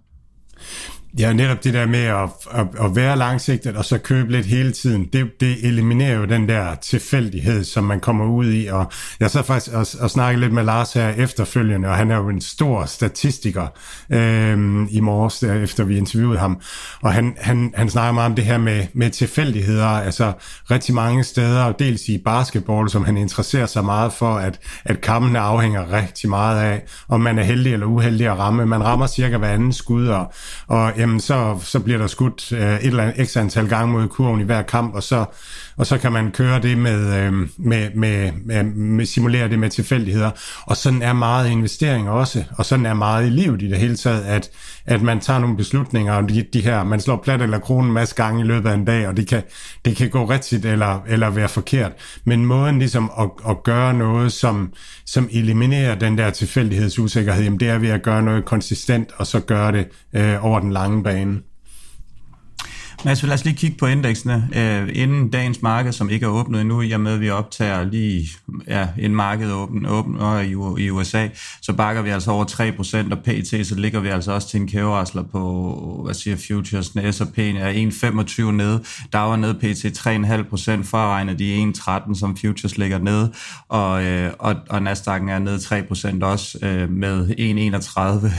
Ja, 1.18 1.32
netop 1.32 1.64
det 1.64 1.74
der 1.74 1.86
med 1.86 2.04
at, 2.04 2.28
at, 2.50 2.66
at 2.84 2.96
være 2.96 3.16
langsigtet 3.16 3.76
og 3.76 3.84
så 3.84 3.98
købe 3.98 4.32
lidt 4.32 4.46
hele 4.46 4.72
tiden, 4.72 5.08
det, 5.12 5.40
det 5.40 5.66
eliminerer 5.66 6.16
jo 6.16 6.24
den 6.24 6.48
der 6.48 6.74
tilfældighed, 6.74 7.64
som 7.64 7.84
man 7.84 8.00
kommer 8.00 8.24
ud 8.24 8.52
i. 8.52 8.66
Og 8.66 8.92
jeg 9.20 9.30
så 9.30 9.42
faktisk 9.42 9.76
og, 9.76 9.86
og 10.00 10.10
snakke 10.10 10.40
lidt 10.40 10.52
med 10.52 10.64
Lars 10.64 10.92
her 10.92 11.08
efterfølgende, 11.08 11.88
og 11.88 11.96
han 11.96 12.10
er 12.10 12.16
jo 12.16 12.28
en 12.28 12.40
stor 12.40 12.84
statistiker 12.84 13.66
øh, 14.10 14.86
i 14.90 15.00
morges, 15.00 15.42
efter 15.42 15.84
vi 15.84 15.98
interviewede 15.98 16.38
ham. 16.38 16.60
Og 17.02 17.12
han, 17.12 17.36
han, 17.40 17.72
han 17.76 17.90
snakker 17.90 18.12
meget 18.12 18.30
om 18.30 18.34
det 18.34 18.44
her 18.44 18.58
med, 18.58 18.86
med 18.92 19.10
tilfældigheder, 19.10 19.86
altså 19.86 20.32
rigtig 20.70 20.94
mange 20.94 21.24
steder, 21.24 21.72
dels 21.72 22.08
i 22.08 22.18
basketball, 22.24 22.90
som 22.90 23.04
han 23.04 23.16
interesserer 23.16 23.66
sig 23.66 23.84
meget 23.84 24.12
for, 24.12 24.34
at, 24.34 24.60
at 24.84 25.00
kampene 25.00 25.38
afhænger 25.38 25.92
rigtig 25.92 26.30
meget 26.30 26.62
af, 26.62 26.82
om 27.08 27.20
man 27.20 27.38
er 27.38 27.42
heldig 27.42 27.72
eller 27.72 27.86
uheldig 27.86 28.26
at 28.26 28.38
ramme. 28.38 28.66
Man 28.66 28.84
rammer 28.84 29.06
cirka 29.06 29.36
hver 29.36 29.48
anden 29.48 29.72
skud, 29.72 30.06
og, 30.06 30.32
og 30.66 31.01
jamen 31.02 31.20
så, 31.20 31.58
så 31.62 31.80
bliver 31.80 31.98
der 31.98 32.06
skudt 32.06 32.52
øh, 32.52 32.74
et 32.74 32.86
eller 32.86 33.02
andet 33.02 33.28
x 33.28 33.36
antal 33.36 33.68
gange 33.68 33.92
mod 33.92 34.08
kurven 34.08 34.40
i 34.40 34.44
hver 34.44 34.62
kamp, 34.62 34.94
og 34.94 35.02
så, 35.02 35.24
og 35.76 35.86
så 35.86 35.98
kan 35.98 36.12
man 36.12 36.30
køre 36.30 36.62
det 36.62 36.78
med, 36.78 37.16
øh, 37.18 37.32
med, 37.56 37.90
med, 37.94 38.32
med, 38.44 38.64
med, 38.64 39.06
simulere 39.06 39.48
det 39.48 39.58
med 39.58 39.70
tilfældigheder. 39.70 40.30
Og 40.66 40.76
sådan 40.76 41.02
er 41.02 41.12
meget 41.12 41.50
investering 41.50 42.10
også, 42.10 42.44
og 42.58 42.66
sådan 42.66 42.86
er 42.86 42.94
meget 42.94 43.26
i 43.26 43.30
livet 43.30 43.62
i 43.62 43.68
det 43.68 43.78
hele 43.78 43.96
taget, 43.96 44.22
at, 44.22 44.50
at 44.86 45.02
man 45.02 45.20
tager 45.20 45.38
nogle 45.40 45.56
beslutninger, 45.56 46.12
og 46.12 46.28
de, 46.28 46.44
de 46.52 46.60
her, 46.60 46.84
man 46.84 47.00
slår 47.00 47.16
plat 47.24 47.42
eller 47.42 47.58
kronen 47.58 47.86
en 47.90 47.94
masse 47.94 48.14
gange 48.14 48.40
i 48.40 48.44
løbet 48.44 48.70
af 48.70 48.74
en 48.74 48.84
dag, 48.84 49.08
og 49.08 49.16
det 49.16 49.28
kan, 49.28 49.42
det 49.84 49.96
kan 49.96 50.10
gå 50.10 50.24
rigtigt 50.24 50.64
eller, 50.64 51.02
eller 51.08 51.30
være 51.30 51.48
forkert. 51.48 51.92
Men 52.24 52.46
måden 52.46 52.78
ligesom 52.78 53.10
at, 53.18 53.30
at 53.48 53.62
gøre 53.62 53.94
noget, 53.94 54.32
som, 54.32 54.72
som 55.06 55.28
eliminerer 55.32 55.94
den 55.94 56.18
der 56.18 56.30
tilfældighedsusikkerhed, 56.30 57.44
jamen 57.44 57.60
det 57.60 57.68
er 57.68 57.78
ved 57.78 57.88
at 57.88 58.02
gøre 58.02 58.22
noget 58.22 58.44
konsistent, 58.44 59.08
og 59.16 59.26
så 59.26 59.40
gøre 59.40 59.72
det 59.72 59.88
øh, 60.12 60.44
over 60.44 60.60
den 60.60 60.72
lange 60.72 60.91
bane. 61.00 61.44
Mads, 63.04 63.10
altså, 63.10 63.26
lad 63.26 63.34
os 63.34 63.44
lige 63.44 63.56
kigge 63.56 63.76
på 63.76 63.86
indeksene. 63.86 64.48
Øh, 64.56 64.88
inden 64.92 65.30
dagens 65.30 65.62
marked, 65.62 65.92
som 65.92 66.10
ikke 66.10 66.26
er 66.26 66.30
åbnet 66.30 66.60
endnu, 66.60 66.80
i 66.80 66.92
og 66.92 67.00
med 67.00 67.12
at 67.12 67.20
vi 67.20 67.30
optager 67.30 67.84
lige 67.84 68.28
ja, 68.68 68.88
en 68.98 69.14
marked 69.14 69.52
åben, 69.52 69.86
åbner 69.86 70.40
i, 70.40 70.84
i 70.84 70.90
USA, 70.90 71.28
så 71.62 71.72
bakker 71.72 72.02
vi 72.02 72.10
altså 72.10 72.30
over 72.30 72.44
3%, 72.44 73.12
og 73.12 73.18
PT, 73.18 73.66
så 73.66 73.74
ligger 73.74 74.00
vi 74.00 74.08
altså 74.08 74.32
også 74.32 74.48
til 74.48 74.60
en 74.60 74.68
kæverasler 74.68 75.22
på, 75.22 76.00
hvad 76.04 76.14
siger 76.14 76.36
futures, 76.36 76.86
S&P 76.86 77.38
er 77.38 77.90
1,25 78.42 78.50
nede, 78.50 78.82
der 79.12 79.18
var 79.18 79.36
nede 79.36 79.54
PT 79.54 79.84
3,5% 79.98 80.90
fra 80.90 81.24
de 81.24 81.72
1,13, 81.76 82.18
som 82.18 82.36
futures 82.36 82.78
ligger 82.78 82.98
nede, 82.98 83.32
og, 83.68 84.04
øh, 84.04 84.32
og, 84.38 84.54
og 84.68 84.78
Nasdaq'en 84.78 85.30
er 85.30 85.38
nede 85.38 85.56
3% 85.56 86.24
også 86.24 86.58
øh, 86.62 86.90
med 86.90 87.28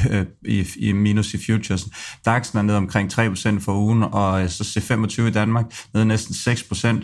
1,31 0.10 0.14
øh, 0.14 0.26
i, 0.46 0.68
i 0.78 0.92
minus 0.92 1.34
i 1.34 1.46
futures. 1.46 1.84
DAX'en 2.28 2.58
er 2.58 2.62
nede 2.62 2.78
omkring 2.78 3.14
3% 3.14 3.60
for 3.60 3.74
ugen, 3.74 4.04
og 4.04 4.44
øh, 4.44 4.50
så 4.54 4.80
C25 4.80 5.22
i 5.22 5.32
Danmark 5.32 5.66
nede 5.94 6.06
næsten 6.06 6.34
6 6.34 6.64
procent 6.64 7.04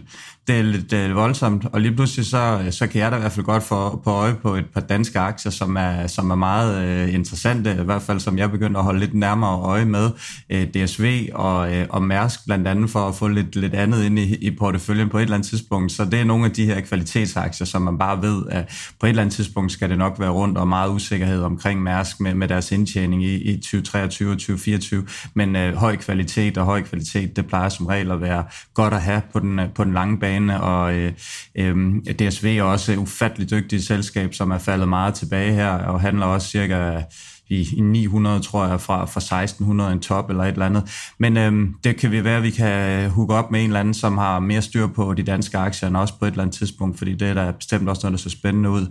det 0.50 0.60
er 0.60 0.62
lidt 0.62 0.92
det 0.92 1.00
er 1.00 1.14
voldsomt, 1.14 1.66
og 1.72 1.82
lige 1.82 1.96
pludselig 1.96 2.26
så, 2.26 2.62
øh, 2.66 2.72
så 2.72 2.88
kan 2.88 3.02
jeg 3.02 3.12
da 3.12 3.18
i 3.18 3.20
hvert 3.20 3.32
fald 3.32 3.46
godt 3.46 3.64
få 3.64 4.02
på 4.04 4.10
øje 4.10 4.36
på 4.36 4.56
et 4.56 4.66
par 4.66 4.82
danske 4.82 5.20
aktier, 5.20 5.52
som 5.52 5.76
er, 5.76 6.08
som 6.08 6.32
er 6.32 6.36
meget 6.36 6.88
øh, 6.88 7.14
interessante, 7.14 7.78
i 7.82 7.84
hvert 7.84 8.02
fald 8.02 8.20
som 8.20 8.38
jeg 8.38 8.52
begynder 8.52 8.80
at 8.80 8.84
holde 8.84 9.00
lidt 9.00 9.14
nærmere 9.14 9.60
øje 9.60 9.86
med, 9.86 10.10
øh, 10.50 10.68
DSV 10.68 11.30
og, 11.34 11.76
øh, 11.76 11.86
og 11.90 12.04
Mærsk 12.04 12.46
blandt 12.46 12.68
andet, 12.68 12.90
for 12.90 13.08
at 13.08 13.16
få 13.16 13.28
lidt, 13.28 13.56
lidt 13.56 13.74
andet 13.74 14.06
ind 14.06 14.20
i, 14.20 14.36
i 14.36 14.52
porteføljen 14.52 15.10
på 15.10 15.18
et 15.18 15.22
eller 15.22 15.36
andet 15.36 15.50
tidspunkt. 15.50 15.92
Så 15.92 16.06
det 16.06 16.20
er 16.20 16.24
nogle 16.24 16.46
af 16.46 16.52
de 16.52 16.66
her 16.66 16.82
kvalitetsaktier, 16.82 17.68
som 17.68 17.82
man 17.82 17.98
bare 17.98 18.22
ved, 18.22 18.44
at 18.52 18.94
på 19.00 19.06
et 19.06 19.10
eller 19.10 19.22
andet 19.22 19.36
tidspunkt 19.36 19.72
skal 19.72 19.90
det 19.90 19.98
nok 19.98 20.20
være 20.20 20.30
rundt, 20.30 20.58
og 20.58 20.68
meget 20.68 20.90
usikkerhed 20.90 21.44
omkring 21.44 21.84
Mærsk 21.84 22.20
med, 22.20 22.34
med 22.34 22.48
deres 22.48 22.72
indtjening 22.72 23.24
i, 23.24 23.36
i 23.36 23.58
2023 23.58 24.32
og 24.32 24.38
2024, 24.38 25.06
men 25.34 25.56
øh, 25.56 25.76
høj 25.76 25.96
kvalitet 25.96 26.58
og 26.58 26.66
høj 26.66 26.82
kvalitet, 26.82 27.36
det 27.36 27.48
plejer 27.48 27.70
som 27.70 27.86
regel 27.86 28.12
at 28.12 28.22
være 28.22 28.44
godt 28.74 28.94
at 28.94 29.02
have 29.02 29.22
på 29.34 29.40
den, 29.40 29.60
øh, 29.60 29.70
på 29.76 29.84
den 29.84 29.94
lange 29.94 30.20
bane 30.20 30.39
bane, 30.40 30.62
og 30.62 30.94
øh, 30.94 31.14
øh, 31.56 31.96
DSV 31.96 32.46
er 32.46 32.64
også 32.64 32.92
et 32.92 32.98
ufattelig 32.98 33.50
dygtigt 33.50 33.84
selskab, 33.84 34.34
som 34.34 34.52
er 34.52 34.58
faldet 34.58 34.88
meget 34.88 35.14
tilbage 35.14 35.54
her, 35.54 35.70
og 35.70 36.02
handler 36.02 36.26
også 36.26 36.48
cirka 36.48 37.02
i, 37.50 37.68
i 37.78 37.82
900, 37.82 38.40
tror 38.40 38.68
jeg, 38.68 38.82
fra, 38.82 39.06
fra 39.06 39.42
1600 39.44 39.92
en 39.92 40.00
top 40.00 40.30
eller 40.30 40.44
et 40.44 40.52
eller 40.52 40.66
andet. 40.66 41.14
Men 41.18 41.38
øhm, 41.38 41.74
det 41.84 41.98
kan 41.98 42.12
vi 42.12 42.24
være, 42.24 42.38
at 42.38 42.44
vi 42.44 42.50
kan 42.50 43.10
hooke 43.10 43.34
op 43.34 43.52
med 43.52 43.60
en 43.60 43.66
eller 43.66 43.80
anden, 43.80 43.94
som 43.94 44.18
har 44.18 44.40
mere 44.40 44.62
styr 44.62 44.88
på 44.88 45.14
de 45.14 45.24
danske 45.24 45.58
aktier, 45.58 45.90
end 45.90 45.98
også 45.98 46.14
på 46.20 46.26
et 46.26 46.32
eller 46.32 46.44
andet 46.44 46.56
tidspunkt, 46.58 46.98
fordi 46.98 47.14
det 47.16 47.28
er 47.28 47.34
da 47.34 47.52
bestemt 47.52 47.90
også 47.90 48.08
noget, 48.08 48.20
der 48.20 48.30
ser 48.30 48.38
spændende 48.38 48.70
ud. 48.70 48.88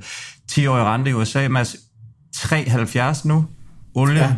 10-årig 0.53 0.85
rente 0.85 1.11
i 1.11 1.15
USA, 1.15 1.49
Mads, 1.49 1.77
3,70 2.37 3.29
nu. 3.29 3.47
Olie, 3.95 4.19
ja. 4.19 4.35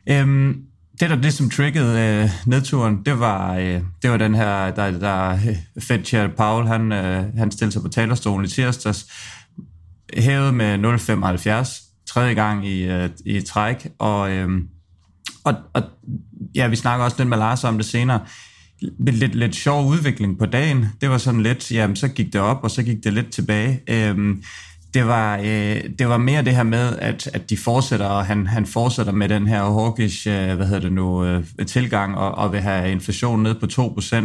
Øhm, 0.09 0.55
det, 0.99 1.09
der 1.09 1.15
ligesom 1.15 1.49
triggede 1.49 1.99
øh, 2.01 2.29
nedturen, 2.45 3.03
det 3.05 3.19
var, 3.19 3.55
øh, 3.55 3.81
det 4.01 4.11
var 4.11 4.17
den 4.17 4.35
her, 4.35 4.71
der, 4.71 4.91
der 4.91 5.29
øh, 5.29 5.83
Fed 5.83 6.05
Chair 6.05 6.27
Paul, 6.27 6.67
han, 6.67 6.91
øh, 6.91 7.37
han 7.37 7.51
stillede 7.51 7.73
sig 7.73 7.81
på 7.81 7.87
talerstolen 7.87 8.45
i 8.45 8.49
tirsdags, 8.49 9.11
hævet 10.17 10.53
med 10.53 10.77
0,75, 10.79 11.83
tredje 12.05 12.33
gang 12.33 12.67
i, 12.67 12.83
øh, 12.83 13.09
i 13.25 13.41
træk, 13.41 13.87
og, 13.99 14.31
øh, 14.31 14.49
og, 15.43 15.53
og 15.73 15.83
ja, 16.55 16.67
vi 16.67 16.75
snakker 16.75 17.05
også 17.05 17.17
lidt 17.19 17.29
med 17.29 17.37
Lars 17.37 17.63
om 17.63 17.77
det 17.77 17.85
senere, 17.85 18.19
lidt, 18.99 19.35
lidt 19.35 19.55
sjov 19.55 19.87
udvikling 19.87 20.39
på 20.39 20.45
dagen. 20.45 20.85
Det 21.01 21.09
var 21.09 21.17
sådan 21.17 21.43
lidt, 21.43 21.71
jamen 21.71 21.95
så 21.95 22.07
gik 22.07 22.33
det 22.33 22.41
op, 22.41 22.63
og 22.63 22.71
så 22.71 22.83
gik 22.83 23.03
det 23.03 23.13
lidt 23.13 23.31
tilbage. 23.31 23.81
Øh, 23.89 24.35
det 24.93 25.07
var, 25.07 25.37
øh, 25.37 25.83
det 25.99 26.07
var 26.07 26.17
mere 26.17 26.43
det 26.43 26.55
her 26.55 26.63
med, 26.63 26.97
at, 26.97 27.29
at 27.33 27.49
de 27.49 27.57
fortsætter, 27.57 28.05
og 28.05 28.25
han, 28.25 28.47
han 28.47 28.65
fortsætter 28.65 29.11
med 29.11 29.29
den 29.29 29.47
her 29.47 29.63
hawkish, 29.63 30.27
øh, 30.27 30.55
hvad 30.55 30.65
hedder 30.65 30.81
det 30.81 30.93
nu, 30.93 31.25
øh, 31.25 31.43
tilgang, 31.67 32.17
og, 32.17 32.31
og 32.31 32.51
vil 32.51 32.59
have 32.59 32.91
inflation 32.91 33.43
ned 33.43 33.55
på 33.55 33.65
2%. 33.65 34.15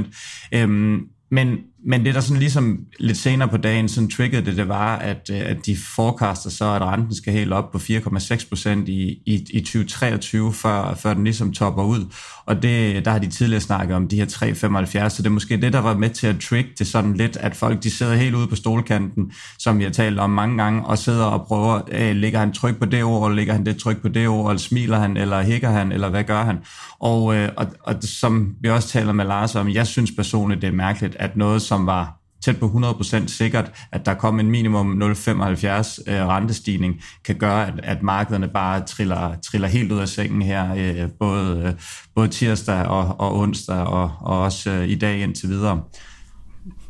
Øhm, 0.53 1.01
men, 1.31 1.59
men 1.85 2.05
det, 2.05 2.15
der 2.15 2.21
sådan 2.21 2.41
ligesom 2.41 2.79
lidt 2.99 3.19
senere 3.19 3.49
på 3.49 3.57
dagen 3.57 3.89
sådan 3.89 4.11
triggede 4.11 4.47
det, 4.47 4.57
det 4.57 4.69
var, 4.69 4.97
at, 4.97 5.31
øh, 5.33 5.41
at 5.41 5.67
de 5.67 5.77
forecaster 5.77 6.51
så, 6.51 6.65
at 6.65 6.83
renten 6.83 7.15
skal 7.15 7.33
helt 7.33 7.53
op 7.53 7.73
på 7.73 7.79
4,6 7.79 8.49
procent 8.49 8.89
i, 8.89 9.23
i, 9.27 9.47
i 9.51 9.61
2023, 9.61 10.53
før, 10.53 10.95
før 10.95 11.15
den 11.15 11.25
ligesom 11.25 11.53
topper 11.53 11.85
ud. 11.85 12.05
Og 12.47 12.63
det, 12.63 13.05
der 13.05 13.11
har 13.11 13.19
de 13.19 13.27
tidligere 13.27 13.61
snakket 13.61 13.97
om 13.97 14.09
de 14.09 14.17
her 14.17 14.27
3,75, 14.27 15.09
så 15.09 15.23
det 15.23 15.27
er 15.27 15.31
måske 15.31 15.57
det, 15.57 15.73
der 15.73 15.79
var 15.79 15.97
med 15.97 16.11
til 16.11 16.27
at 16.27 16.41
trick 16.41 16.79
det 16.79 16.87
sådan 16.87 17.15
lidt, 17.15 17.37
at 17.37 17.57
folk 17.57 17.83
de 17.83 17.91
sidder 17.91 18.15
helt 18.15 18.35
ude 18.35 18.47
på 18.47 18.57
stolkanten, 18.57 19.33
som 19.59 19.79
vi 19.79 19.85
har 19.85 19.91
talt 19.91 20.19
om 20.19 20.31
mange 20.31 20.63
gange, 20.63 20.87
og 20.87 20.99
sidder 20.99 21.25
og 21.25 21.47
prøver, 21.47 21.81
øh, 21.93 22.17
ligger 22.17 22.39
han 22.39 22.53
tryk 22.53 22.79
på 22.79 22.85
det 22.85 23.05
ord, 23.05 23.29
eller 23.29 23.37
ligger 23.37 23.53
han 23.53 23.67
det 23.67 23.77
tryk 23.77 24.03
på 24.03 24.09
det 24.09 24.29
ord, 24.29 24.51
eller 24.51 24.61
smiler 24.61 24.99
han, 24.99 25.17
eller 25.17 25.43
hækker 25.43 25.71
han, 25.71 25.93
eller 25.93 26.09
hvad 26.09 26.25
gør 26.25 26.43
han? 26.43 26.59
Og, 27.01 27.35
øh, 27.35 27.49
og, 27.57 27.67
og 27.83 27.95
som 28.03 28.55
vi 28.61 28.69
også 28.69 28.89
taler 28.89 29.13
med 29.13 29.25
Lars 29.25 29.55
om, 29.55 29.69
jeg 29.69 29.87
synes 29.87 30.13
personligt, 30.13 30.63
det 30.63 30.69
er 30.69 30.73
mærkeligt, 30.73 31.17
at 31.19 31.37
noget, 31.37 31.63
som 31.69 31.87
var 31.87 32.19
tæt 32.45 32.61
på 32.61 32.67
100% 32.67 33.27
sikkert, 33.27 33.71
at 33.93 34.07
der 34.07 34.15
kom 34.15 34.41
en 34.41 34.51
minimum 34.51 35.03
0,75 35.03 35.07
øh, 35.07 36.27
rentestigning, 36.27 37.03
kan 37.25 37.37
gøre, 37.37 37.67
at, 37.67 37.75
at 37.83 38.03
markederne 38.03 38.49
bare 38.49 38.81
triller, 38.87 39.35
triller 39.51 39.69
helt 39.69 39.93
ud 39.93 39.99
af 39.99 40.09
sengen 40.09 40.43
her, 40.43 40.75
øh, 40.77 41.11
både, 41.21 41.63
øh, 41.67 41.73
både 42.15 42.29
tirsdag 42.29 42.87
og, 42.87 43.21
og 43.21 43.39
onsdag, 43.39 43.77
og, 43.77 44.13
og 44.21 44.41
også 44.41 44.71
øh, 44.71 44.89
i 44.89 44.95
dag 44.95 45.21
indtil 45.21 45.49
videre. 45.49 45.83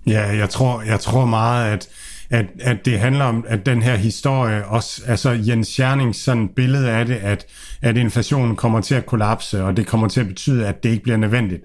Ja, 0.07 0.37
jeg 0.37 0.51
tror, 0.51 0.83
jeg 0.83 1.01
tror 1.01 1.27
meget, 1.27 1.73
at, 1.73 1.89
at, 2.31 2.47
at 2.61 2.85
det 2.85 3.01
handler 3.01 3.25
om, 3.25 3.45
at 3.49 3.67
den 3.67 3.83
her 3.83 3.97
historie 3.97 4.67
også, 4.67 5.03
altså 5.07 5.31
Jens 5.31 5.69
Schernings 5.69 6.19
sådan 6.19 6.49
billede 6.57 6.91
af 6.91 7.07
det, 7.07 7.15
at, 7.15 7.47
at 7.83 7.97
inflationen 7.97 8.57
kommer 8.57 8.81
til 8.81 8.95
at 8.95 9.07
kollapse, 9.07 9.65
og 9.65 9.77
det 9.77 9.87
kommer 9.87 10.09
til 10.09 10.21
at 10.21 10.27
betyde, 10.27 10.67
at 10.67 10.83
det 10.83 10.91
ikke 10.91 11.03
bliver 11.03 11.17
nødvendigt 11.17 11.63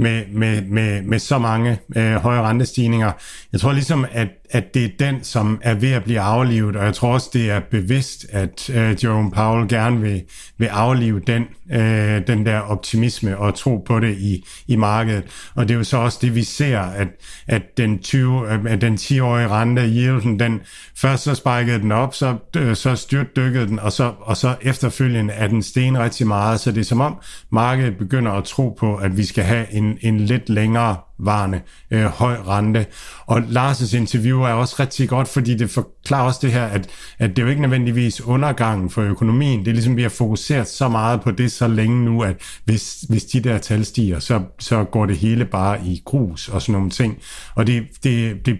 med, 0.00 0.24
med, 0.32 0.62
med, 0.62 1.02
med 1.02 1.18
så 1.18 1.38
mange 1.38 1.78
øh, 1.96 2.14
høje 2.14 2.40
rentestigninger. 2.40 3.12
Jeg 3.52 3.60
tror 3.60 3.72
ligesom, 3.72 4.06
at, 4.12 4.28
at 4.50 4.74
det 4.74 4.84
er 4.84 4.88
den, 4.98 5.24
som 5.24 5.60
er 5.62 5.74
ved 5.74 5.92
at 5.92 6.04
blive 6.04 6.20
aflivet, 6.20 6.76
og 6.76 6.84
jeg 6.84 6.94
tror 6.94 7.12
også, 7.12 7.30
det 7.32 7.50
er 7.50 7.60
bevidst, 7.70 8.26
at 8.30 8.70
øh, 8.70 9.04
Jerome 9.04 9.30
Powell 9.30 9.68
gerne 9.68 10.00
vil, 10.00 10.22
vil 10.58 10.66
aflive 10.66 11.20
den, 11.20 11.44
øh, 11.72 12.26
den 12.26 12.46
der 12.46 12.58
optimisme 12.58 13.38
og 13.38 13.54
tro 13.54 13.76
på 13.76 14.00
det 14.00 14.18
i, 14.18 14.44
i 14.66 14.76
markedet. 14.76 15.24
Og 15.54 15.68
det 15.68 15.74
er 15.74 15.78
jo 15.78 15.84
så 15.84 15.96
også 15.96 16.18
det, 16.22 16.34
vi 16.34 16.42
ser, 16.42 16.80
at, 16.80 17.08
at 17.48 17.62
den, 17.76 17.98
20, 17.98 18.52
øh, 18.52 18.72
at 18.72 18.80
den 18.80 18.94
10-årige 18.94 19.48
rente, 19.48 19.82
yielden, 19.82 20.40
den, 20.40 20.60
først 20.96 21.22
så 21.22 21.34
spikede 21.34 21.78
den 21.78 21.92
op, 21.92 22.14
så, 22.14 22.36
øh, 22.56 22.76
så 22.76 22.96
styrtdykkede 22.96 23.66
den, 23.66 23.78
og 23.78 23.92
så, 23.92 24.12
og 24.20 24.36
så 24.36 24.54
efterfølgende 24.62 25.32
er 25.32 25.46
den 25.46 25.62
sten 25.62 25.98
rigtig 25.98 26.26
meget. 26.26 26.60
Så 26.60 26.72
det 26.72 26.80
er 26.80 26.84
som 26.84 27.00
om, 27.00 27.16
markedet 27.50 27.98
begynder 27.98 28.32
at 28.32 28.44
tro 28.44 28.76
på, 28.78 28.96
at 28.96 29.16
vi 29.16 29.24
skal 29.24 29.44
have 29.44 29.72
en 29.72 29.89
en, 29.90 29.98
en 30.00 30.20
lidt 30.20 30.48
længere 30.48 30.96
varende 31.18 31.60
øh, 31.90 32.04
høj 32.04 32.34
rente. 32.34 32.86
Og 33.26 33.38
Lars' 33.38 33.96
interview 33.96 34.40
er 34.40 34.52
også 34.52 34.76
rigtig 34.80 35.08
godt, 35.08 35.28
fordi 35.28 35.54
det 35.54 35.70
forklarer 35.70 36.24
også 36.24 36.40
det 36.42 36.52
her, 36.52 36.64
at, 36.64 36.88
at 37.18 37.30
det 37.30 37.38
er 37.38 37.42
jo 37.42 37.48
ikke 37.48 37.62
nødvendigvis 37.62 38.20
undergangen 38.20 38.90
for 38.90 39.02
økonomien. 39.02 39.60
Det 39.60 39.68
er 39.68 39.72
ligesom, 39.72 39.96
vi 39.96 40.02
har 40.02 40.08
fokuseret 40.08 40.68
så 40.68 40.88
meget 40.88 41.20
på 41.20 41.30
det 41.30 41.52
så 41.52 41.68
længe 41.68 42.04
nu, 42.04 42.22
at 42.22 42.36
hvis, 42.64 43.04
hvis 43.08 43.24
de 43.24 43.40
der 43.40 43.58
tal 43.58 43.84
stiger, 43.84 44.18
så, 44.18 44.42
så 44.58 44.84
går 44.84 45.06
det 45.06 45.16
hele 45.16 45.44
bare 45.44 45.78
i 45.84 46.02
grus 46.04 46.48
og 46.48 46.62
sådan 46.62 46.72
nogle 46.72 46.90
ting. 46.90 47.18
Og 47.54 47.66
det, 47.66 47.82
det, 48.04 48.46
det, 48.46 48.58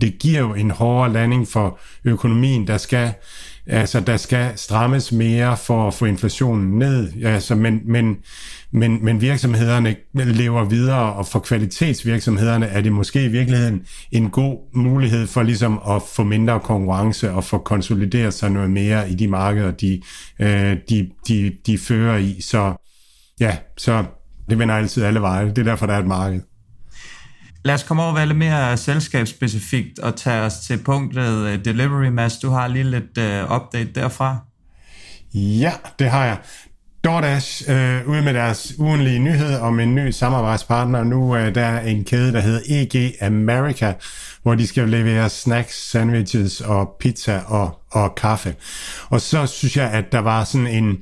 det 0.00 0.18
giver 0.18 0.40
jo 0.40 0.54
en 0.54 0.70
hårdere 0.70 1.12
landing 1.12 1.48
for 1.48 1.78
økonomien, 2.04 2.66
der 2.66 2.78
skal 2.78 3.14
Altså, 3.70 4.00
der 4.00 4.16
skal 4.16 4.52
strammes 4.56 5.12
mere 5.12 5.56
for 5.56 5.88
at 5.88 5.94
få 5.94 6.04
inflationen 6.04 6.78
ned, 6.78 7.24
altså, 7.24 7.54
men, 7.54 7.80
men, 7.84 8.16
men, 8.72 9.04
men 9.04 9.20
virksomhederne 9.20 9.96
lever 10.14 10.64
videre, 10.64 11.12
og 11.12 11.26
for 11.26 11.38
kvalitetsvirksomhederne 11.38 12.66
er 12.66 12.80
det 12.80 12.92
måske 12.92 13.24
i 13.24 13.28
virkeligheden 13.28 13.82
en 14.12 14.30
god 14.30 14.58
mulighed 14.74 15.26
for 15.26 15.42
ligesom 15.42 15.80
at 15.88 16.02
få 16.16 16.24
mindre 16.24 16.60
konkurrence 16.60 17.30
og 17.30 17.44
få 17.44 17.58
konsolideret 17.58 18.34
sig 18.34 18.50
noget 18.50 18.70
mere 18.70 19.10
i 19.10 19.14
de 19.14 19.28
markeder, 19.28 19.70
de, 19.70 20.02
øh, 20.38 20.76
de, 20.88 21.10
de, 21.28 21.52
de 21.66 21.78
fører 21.78 22.16
i. 22.16 22.40
Så 22.40 22.74
ja, 23.40 23.56
så 23.76 24.04
det 24.50 24.58
vender 24.58 24.74
altid 24.74 25.02
alle 25.02 25.20
veje. 25.20 25.48
Det 25.48 25.58
er 25.58 25.62
derfor, 25.62 25.86
der 25.86 25.94
er 25.94 25.98
et 25.98 26.06
marked. 26.06 26.40
Lad 27.64 27.74
os 27.74 27.82
komme 27.82 28.02
over 28.02 28.10
og 28.10 28.16
være 28.16 28.26
lidt 28.26 28.38
mere 28.38 28.76
selskabsspecifikt 28.76 29.98
og 29.98 30.16
tage 30.16 30.40
os 30.40 30.58
til 30.58 30.78
punktet 30.78 31.42
uh, 31.42 31.64
Delivery 31.64 32.08
Mass. 32.08 32.38
Du 32.38 32.50
har 32.50 32.68
lige 32.68 32.84
lidt 32.84 33.18
uh, 33.18 33.56
update 33.56 33.92
derfra. 33.94 34.38
Ja, 35.34 35.72
det 35.98 36.10
har 36.10 36.24
jeg. 36.24 36.38
DoorDash 37.08 37.70
øh, 37.70 38.08
ude 38.08 38.22
med 38.22 38.34
deres 38.34 38.72
ugenlige 38.78 39.18
nyhed 39.18 39.54
om 39.54 39.80
en 39.80 39.94
ny 39.94 40.10
samarbejdspartner. 40.10 41.04
Nu 41.04 41.36
øh, 41.36 41.54
der 41.54 41.64
er 41.64 41.80
en 41.80 42.04
kæde, 42.04 42.32
der 42.32 42.40
hedder 42.40 42.60
EG 42.68 43.22
America, 43.22 43.92
hvor 44.42 44.54
de 44.54 44.66
skal 44.66 44.88
levere 44.88 45.28
snacks, 45.28 45.90
sandwiches 45.90 46.60
og 46.60 46.96
pizza 47.00 47.40
og, 47.46 47.78
og 47.90 48.14
kaffe. 48.14 48.54
Og 49.08 49.20
så 49.20 49.46
synes 49.46 49.76
jeg, 49.76 49.90
at 49.90 50.12
der 50.12 50.18
var 50.18 50.44
sådan 50.44 50.66
en, 50.66 50.96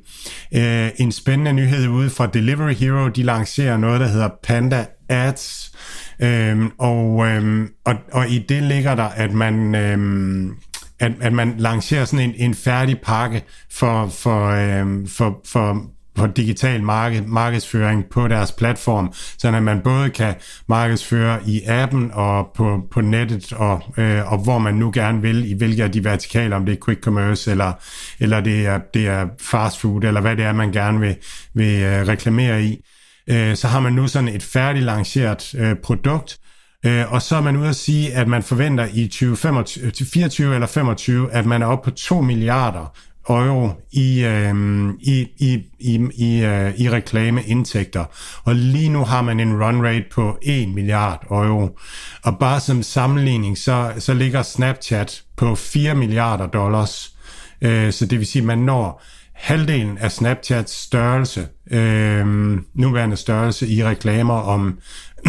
øh, 0.55 0.89
en 0.97 1.11
spændende 1.11 1.53
nyhed 1.53 1.87
ude 1.87 2.09
fra 2.09 2.27
Delivery 2.27 2.73
Hero. 2.73 3.07
De 3.07 3.23
lancerer 3.23 3.77
noget, 3.77 3.99
der 3.99 4.07
hedder 4.07 4.29
Panda 4.43 4.85
Ads, 5.09 5.71
Øhm, 6.19 6.71
og, 6.77 7.27
øhm, 7.27 7.69
og, 7.85 7.95
og 8.11 8.29
i 8.29 8.45
det 8.49 8.63
ligger 8.63 8.95
der, 8.95 9.03
at 9.03 9.33
man, 9.33 9.75
øhm, 9.75 10.55
at, 10.99 11.11
at 11.21 11.33
man 11.33 11.53
lancerer 11.57 12.05
sådan 12.05 12.29
en, 12.29 12.35
en 12.37 12.55
færdig 12.55 12.99
pakke 13.03 13.43
for, 13.71 14.07
for, 14.07 14.47
øhm, 14.47 15.07
for, 15.07 15.41
for, 15.45 15.96
for 16.17 16.27
digital 16.27 16.83
marked, 16.83 17.21
markedsføring 17.21 18.05
på 18.11 18.27
deres 18.27 18.51
platform, 18.51 19.13
så 19.13 19.47
at 19.47 19.63
man 19.63 19.81
både 19.81 20.09
kan 20.09 20.35
markedsføre 20.67 21.39
i 21.45 21.61
appen 21.65 22.11
og 22.13 22.47
på, 22.55 22.81
på 22.91 23.01
nettet, 23.01 23.53
og, 23.53 23.83
øh, 23.97 24.31
og 24.31 24.37
hvor 24.37 24.57
man 24.57 24.73
nu 24.73 24.91
gerne 24.93 25.21
vil, 25.21 25.51
i 25.51 25.53
hvilke 25.53 25.83
af 25.83 25.91
de 25.91 26.03
vertikaler, 26.03 26.55
om 26.55 26.65
det 26.65 26.73
er 26.73 26.85
quick 26.85 27.03
commerce, 27.03 27.51
eller, 27.51 27.73
eller 28.19 28.39
det, 28.39 28.65
er, 28.65 28.79
det 28.93 29.07
er 29.07 29.27
fast 29.41 29.79
food, 29.79 30.03
eller 30.03 30.21
hvad 30.21 30.35
det 30.35 30.45
er, 30.45 30.53
man 30.53 30.71
gerne 30.71 30.99
vil, 30.99 31.15
vil 31.53 31.81
øh, 31.81 32.07
reklamere 32.07 32.63
i. 32.63 32.85
Øh, 33.29 33.55
så 33.55 33.67
har 33.67 33.79
man 33.79 33.93
nu 33.93 34.07
sådan 34.07 34.29
et 34.29 34.43
færdigt 34.43 34.85
lanceret 34.85 35.55
øh, 35.57 35.75
produkt, 35.83 36.37
øh, 36.85 37.13
og 37.13 37.21
så 37.21 37.35
er 37.35 37.41
man 37.41 37.57
ude 37.57 37.69
at 37.69 37.75
sige, 37.75 38.13
at 38.13 38.27
man 38.27 38.43
forventer 38.43 38.87
i 38.93 39.07
2024 39.07 40.53
eller 40.53 40.67
25, 40.67 41.31
at 41.31 41.45
man 41.45 41.61
er 41.61 41.65
oppe 41.65 41.91
på 41.91 41.95
2 41.95 42.21
milliarder 42.21 42.97
euro 43.29 43.69
i, 43.91 44.23
øh, 44.23 44.55
i, 44.99 45.27
i, 45.37 45.63
i, 45.79 45.99
i, 46.15 46.43
øh, 46.43 46.79
i 46.79 46.89
reklameindtægter. 46.89 48.05
Og 48.43 48.55
lige 48.55 48.89
nu 48.89 49.03
har 49.03 49.21
man 49.21 49.39
en 49.39 49.63
run 49.63 49.85
rate 49.85 50.05
på 50.11 50.37
1 50.41 50.69
milliard 50.69 51.25
euro. 51.31 51.79
Og 52.23 52.39
bare 52.39 52.59
som 52.59 52.83
sammenligning, 52.83 53.57
så, 53.57 53.93
så 53.99 54.13
ligger 54.13 54.41
Snapchat 54.41 55.23
på 55.37 55.55
4 55.55 55.95
milliarder 55.95 56.47
dollars. 56.47 57.13
Øh, 57.61 57.93
så 57.93 58.05
det 58.05 58.19
vil 58.19 58.27
sige, 58.27 58.41
at 58.41 58.47
man 58.47 58.59
når 58.59 59.03
halvdelen 59.33 59.97
af 59.97 60.11
Snapchats 60.11 60.73
størrelse, 60.73 61.47
øh, 61.71 62.25
nuværende 62.73 63.17
størrelse 63.17 63.67
i 63.67 63.83
reklamer 63.83 64.39
om, 64.39 64.79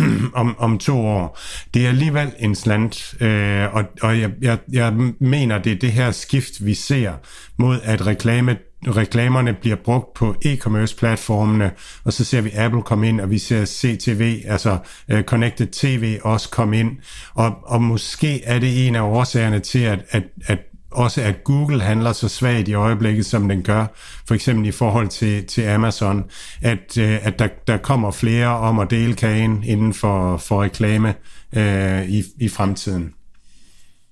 om, 0.35 0.57
om 0.59 0.79
to 0.79 1.07
år. 1.07 1.39
Det 1.75 1.85
er 1.85 1.89
alligevel 1.89 2.33
en 2.39 2.55
slant, 2.55 3.15
øh, 3.21 3.75
og, 3.75 3.85
og 4.03 4.21
jeg, 4.21 4.31
jeg, 4.41 4.59
jeg 4.73 4.93
mener, 5.19 5.59
det 5.59 5.73
er 5.73 5.77
det 5.77 5.93
her 5.93 6.11
skift, 6.11 6.67
vi 6.67 6.75
ser 6.75 7.13
mod, 7.59 7.79
at 7.85 8.07
reklame 8.07 8.57
reklamerne 8.87 9.55
bliver 9.55 9.77
brugt 9.77 10.15
på 10.15 10.35
e-commerce 10.45 10.97
platformene, 10.99 11.71
og 12.05 12.13
så 12.13 12.25
ser 12.25 12.41
vi 12.41 12.51
Apple 12.55 12.83
komme 12.83 13.09
ind, 13.09 13.21
og 13.21 13.31
vi 13.31 13.39
ser 13.39 13.65
CTV, 13.65 14.43
altså 14.47 14.79
uh, 15.13 15.21
Connected 15.21 15.67
TV 15.67 16.19
også 16.23 16.51
komme 16.51 16.79
ind, 16.79 16.91
og, 17.35 17.59
og 17.63 17.83
måske 17.83 18.45
er 18.45 18.59
det 18.59 18.87
en 18.87 18.95
af 18.95 19.01
årsagerne 19.01 19.61
til, 19.61 19.79
at, 19.79 20.05
at, 20.11 20.23
at 20.47 20.59
også 20.91 21.23
at 21.23 21.45
Google 21.45 21.83
handler 21.83 22.13
så 22.13 22.29
svagt 22.29 22.69
i 22.69 22.75
øjeblikket, 22.75 23.27
som 23.27 23.49
den 23.49 23.63
gør, 23.63 23.87
for 24.27 24.35
eksempel 24.35 24.67
i 24.67 24.73
forhold 24.73 25.09
til, 25.09 25.47
til 25.47 25.63
Amazon, 25.63 26.25
at, 26.63 26.99
øh, 26.99 27.27
at 27.27 27.39
der, 27.39 27.49
der 27.67 27.77
kommer 27.77 28.11
flere 28.11 28.47
om 28.47 28.79
at 28.79 28.91
dele 28.91 29.15
kagen 29.15 29.65
inden 29.65 29.95
for, 29.95 30.37
for 30.37 30.63
reklame 30.63 31.15
øh, 31.57 32.09
i, 32.09 32.25
i 32.41 32.49
fremtiden. 32.49 33.13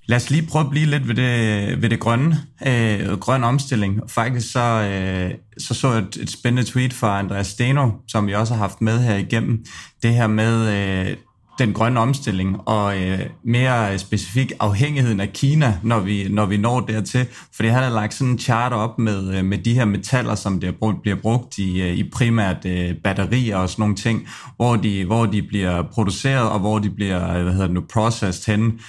Lad 0.08 0.16
os 0.16 0.30
lige 0.30 0.46
prøve 0.46 0.64
at 0.64 0.70
blive 0.70 0.86
lidt 0.86 1.08
ved 1.08 1.14
det, 1.14 1.82
ved 1.82 1.90
det 1.90 2.00
grønne, 2.00 2.36
øh, 2.66 3.18
grøn 3.18 3.44
omstilling. 3.44 4.00
Faktisk 4.08 4.52
så, 4.52 4.60
øh, 4.60 5.34
så 5.58 5.74
så 5.74 5.88
et, 5.88 6.16
et 6.20 6.30
spændende 6.30 6.70
tweet 6.70 6.92
fra 6.92 7.18
Andreas 7.18 7.46
Steno, 7.46 7.90
som 8.08 8.26
vi 8.26 8.34
også 8.34 8.54
har 8.54 8.60
haft 8.60 8.80
med 8.80 9.00
her 9.00 9.16
igennem. 9.16 9.64
Det 10.02 10.14
her 10.14 10.26
med 10.26 10.68
øh, 11.08 11.16
den 11.58 11.72
grønne 11.72 12.00
omstilling, 12.00 12.56
og 12.68 13.02
øh, 13.02 13.20
mere 13.44 13.98
specifikt 13.98 14.52
afhængigheden 14.60 15.20
af 15.20 15.32
Kina, 15.32 15.78
når 15.82 16.00
vi, 16.00 16.28
når 16.28 16.46
vi 16.46 16.56
når 16.56 16.80
dertil. 16.80 17.26
Fordi 17.52 17.68
han 17.68 17.82
har 17.82 17.90
lagt 17.90 18.14
sådan 18.14 18.32
en 18.32 18.38
chart 18.38 18.72
op 18.72 18.98
med, 18.98 19.38
øh, 19.38 19.44
med 19.44 19.58
de 19.58 19.74
her 19.74 19.84
metaller, 19.84 20.34
som 20.34 20.60
der 20.60 20.72
brugt, 20.72 21.02
bliver 21.02 21.16
brugt 21.16 21.58
i, 21.58 21.82
øh, 21.82 21.94
i 21.94 22.10
primært 22.10 22.64
øh, 22.64 22.94
batterier 23.04 23.56
og 23.56 23.68
sådan 23.68 23.82
nogle 23.82 23.96
ting, 23.96 24.28
hvor 24.56 24.76
de, 24.76 25.04
hvor 25.04 25.26
de 25.26 25.42
bliver 25.42 25.82
produceret, 25.82 26.50
og 26.50 26.58
hvor 26.58 26.78
de 26.78 26.90
bliver 26.90 27.36
øh, 27.36 27.42
hvad 27.42 27.52
hedder 27.52 27.66
det 27.66 27.74
nu, 27.74 27.84
processed 27.92 28.52
hen. 28.52 28.80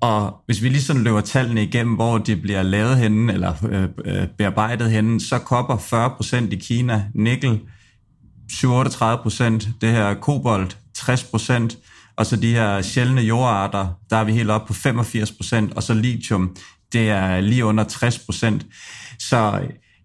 Og 0.00 0.34
hvis 0.46 0.62
vi 0.62 0.68
lige 0.68 0.82
sådan 0.82 1.02
løber 1.02 1.20
tallene 1.20 1.62
igennem, 1.62 1.94
hvor 1.94 2.18
de 2.18 2.36
bliver 2.36 2.62
lavet 2.62 2.96
henne, 2.96 3.32
eller 3.32 3.52
øh, 3.68 3.88
øh 4.04 4.28
bearbejdet 4.38 4.90
henne, 4.90 5.20
så 5.20 5.38
kopper 5.38 5.76
40% 5.76 6.52
i 6.52 6.56
Kina, 6.56 7.04
nikkel 7.14 7.60
37%, 8.52 9.68
det 9.80 9.90
her 9.90 10.14
kobolt 10.14 10.78
60%, 10.98 11.87
og 12.18 12.26
så 12.26 12.36
de 12.36 12.52
her 12.52 12.82
sjældne 12.82 13.20
jordarter, 13.20 13.88
der 14.10 14.16
er 14.16 14.24
vi 14.24 14.32
helt 14.32 14.50
op 14.50 14.66
på 14.66 14.74
85 14.74 15.32
procent, 15.32 15.74
og 15.74 15.82
så 15.82 15.94
lithium, 15.94 16.56
det 16.92 17.10
er 17.10 17.40
lige 17.40 17.64
under 17.64 17.84
60 17.84 18.18
procent. 18.18 18.66
Så 19.18 19.60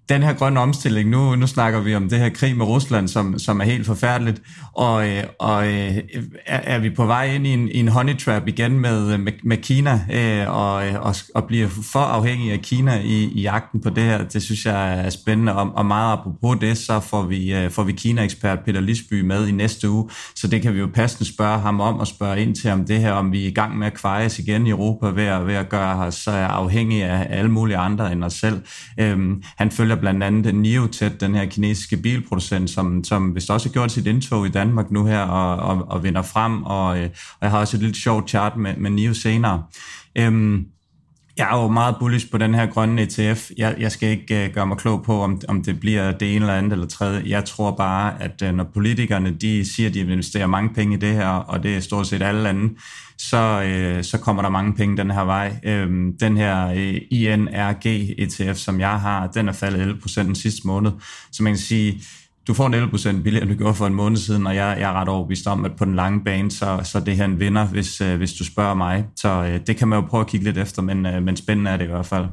den 0.10 0.24
her 0.24 0.34
grønne 0.34 0.60
omstilling, 0.60 1.10
nu, 1.10 1.36
nu 1.36 1.48
snakker 1.48 1.80
vi 1.80 1.96
om 1.96 2.10
det 2.10 2.20
her 2.20 2.30
krig 2.30 2.58
med 2.58 2.66
Rusland, 2.66 3.08
som, 3.08 3.40
som 3.40 3.60
er 3.60 3.64
helt 3.64 3.86
forfærdeligt, 3.86 4.42
og, 4.74 5.10
øh, 5.10 5.24
og 5.40 5.68
øh, 5.68 5.98
er, 6.46 6.60
er 6.76 6.80
vi 6.80 6.90
på 6.90 7.06
vej 7.06 7.36
ind 7.36 7.48
i 7.48 7.50
en, 7.50 7.70
i 7.70 7.80
en 7.80 7.88
honey 7.88 8.18
trap 8.18 8.48
igen 8.48 8.80
med, 8.80 9.18
med, 9.18 9.34
med 9.44 9.58
Kina, 9.58 10.02
øh, 10.14 10.56
og, 10.56 10.74
og, 11.02 11.16
og 11.36 11.44
bliver 11.48 11.68
for 11.68 12.00
afhængige 12.00 12.54
af 12.54 12.60
Kina 12.60 13.00
i, 13.04 13.24
i 13.24 13.42
jagten 13.42 13.82
på 13.82 13.90
det 13.90 14.04
her, 14.04 14.24
det 14.24 14.44
synes 14.44 14.66
jeg 14.66 15.06
er 15.06 15.10
spændende, 15.10 15.56
og, 15.56 15.72
og 15.76 15.86
meget 15.86 16.14
apropos 16.14 16.58
det, 16.62 16.78
så 16.78 17.00
får 17.00 17.24
vi, 17.24 17.68
får 17.70 17.84
vi 17.84 17.92
Kina-ekspert 17.92 18.60
Peter 18.66 18.82
Lisby 18.82 19.22
med 19.22 19.48
i 19.48 19.52
næste 19.52 19.90
uge, 19.90 20.10
så 20.36 20.48
det 20.48 20.62
kan 20.62 20.74
vi 20.74 20.80
jo 20.80 20.90
passende 20.94 21.34
spørge 21.34 21.60
ham 21.60 21.82
om, 21.82 22.00
og 22.00 22.08
spørge 22.08 22.42
ind 22.42 22.56
til 22.56 22.72
om 22.72 22.86
det 22.86 23.00
her, 23.00 23.12
om 23.12 23.32
vi 23.32 23.44
er 23.44 23.48
i 23.48 23.54
gang 23.54 23.78
med 23.78 23.88
at 23.88 23.94
kvejes 23.94 24.40
igen 24.40 24.68
i 24.68 24.70
Europa 24.70 25.08
ved 25.08 25.24
at, 25.24 25.48
ved 25.48 25.56
at 25.56 25.70
gøre 25.70 25.96
os 25.96 26.28
afhængige 26.28 27.06
af 27.06 27.38
alle 27.38 27.52
mulige 27.52 27.78
andre 27.78 28.12
end 28.12 28.24
os 28.24 28.34
selv. 28.34 28.62
Øhm, 28.98 29.44
han 29.58 29.72
følger 29.72 29.93
følger 29.94 30.02
blandt 30.02 30.24
andet 30.24 30.56
Neotet, 30.56 31.22
den 31.22 31.36
her 31.36 31.46
kinesiske 31.46 31.98
bilproducent, 31.98 32.70
som, 32.70 33.04
som 33.04 33.36
vist 33.36 33.50
også 33.50 33.70
har 33.70 33.74
gjort 33.74 33.92
sit 33.92 34.08
indtog 34.08 34.48
i 34.48 34.50
Danmark 34.50 34.92
nu 34.92 35.06
her 35.06 35.20
og, 35.20 35.56
og, 35.56 35.86
og 35.90 36.04
vinder 36.04 36.22
frem, 36.22 36.64
og, 36.64 37.00
øh, 37.00 37.10
og 37.34 37.42
jeg 37.42 37.52
har 37.52 37.60
også 37.60 37.78
et 37.78 37.84
lidt 37.84 37.98
sjovt 37.98 38.30
chart 38.30 38.58
med, 38.58 38.76
med 38.78 38.92
Neo 38.92 39.14
senere. 39.14 39.64
Øhm, 40.18 40.66
jeg 41.38 41.48
er 41.52 41.62
jo 41.62 41.68
meget 41.68 41.96
bullish 42.00 42.32
på 42.32 42.38
den 42.38 42.56
her 42.56 42.66
grønne 42.66 43.02
ETF. 43.02 43.50
Jeg, 43.58 43.76
jeg 43.80 43.92
skal 43.92 44.10
ikke 44.10 44.46
uh, 44.48 44.54
gøre 44.54 44.68
mig 44.68 44.78
klog 44.78 45.04
på, 45.04 45.22
om, 45.22 45.42
om 45.48 45.64
det 45.64 45.80
bliver 45.80 46.12
det 46.12 46.36
ene 46.36 46.46
eller 46.46 46.58
andet 46.58 46.72
eller 46.72 46.88
tredje. 46.88 47.24
Jeg 47.26 47.46
tror 47.46 47.72
bare, 47.72 48.22
at 48.22 48.42
uh, 48.42 48.56
når 48.56 48.64
politikerne 48.74 49.32
de 49.42 49.74
siger, 49.76 49.90
at 49.90 49.94
de 49.94 50.04
vil 50.04 50.12
investere 50.12 50.48
mange 50.48 50.70
penge 50.74 50.96
i 50.96 51.00
det 51.00 51.14
her, 51.14 51.28
og 51.28 51.64
det 51.64 51.76
er 51.76 51.80
stort 51.80 52.08
set 52.08 52.22
alle 52.22 52.44
lande, 52.44 52.74
så, 53.30 53.64
øh, 53.64 54.04
så 54.04 54.18
kommer 54.18 54.42
der 54.42 54.50
mange 54.50 54.74
penge 54.74 54.98
den 54.98 55.12
her 55.12 55.22
vej. 55.22 55.60
Øhm, 55.64 56.18
den 56.18 56.38
her 56.38 56.68
øh, 56.68 57.02
INRG 57.12 57.86
ETF, 58.18 58.58
som 58.58 58.80
jeg 58.80 59.02
har, 59.02 59.28
den 59.28 59.48
er 59.48 59.54
faldet 59.54 59.96
11% 60.06 60.24
den 60.24 60.36
sidste 60.36 60.68
måned. 60.68 60.92
Så 61.32 61.44
man 61.44 61.54
kan 61.54 61.60
sige, 61.60 62.02
du 62.48 62.54
får 62.54 62.68
en 62.68 62.74
11% 62.74 63.24
billigere, 63.24 63.44
end 63.44 63.52
du 63.52 63.58
gjorde 63.58 63.74
for 63.74 63.88
en 63.88 63.94
måned 63.94 64.18
siden, 64.18 64.48
og 64.48 64.56
jeg, 64.56 64.78
jeg 64.80 64.90
er 64.90 64.94
ret 64.94 65.10
overbevist 65.10 65.48
om, 65.48 65.66
at 65.66 65.72
på 65.78 65.86
den 65.86 65.96
lange 65.96 66.24
bane, 66.24 66.52
så, 66.52 66.80
så 66.84 67.00
det 67.00 67.16
her 67.16 67.26
en 67.26 67.40
vinder, 67.40 67.66
hvis, 67.66 68.02
øh, 68.02 68.18
hvis 68.18 68.34
du 68.34 68.46
spørger 68.46 68.74
mig. 68.74 69.06
Så 69.16 69.30
øh, 69.30 69.60
det 69.68 69.78
kan 69.78 69.88
man 69.88 70.00
jo 70.00 70.06
prøve 70.08 70.22
at 70.22 70.28
kigge 70.28 70.44
lidt 70.44 70.58
efter, 70.58 70.82
men, 70.82 71.06
øh, 71.06 71.24
men 71.24 71.38
spændende 71.38 71.72
er 71.72 71.78
det 71.78 71.86
i 71.86 71.90
hvert 71.90 72.06
fald. 72.06 72.26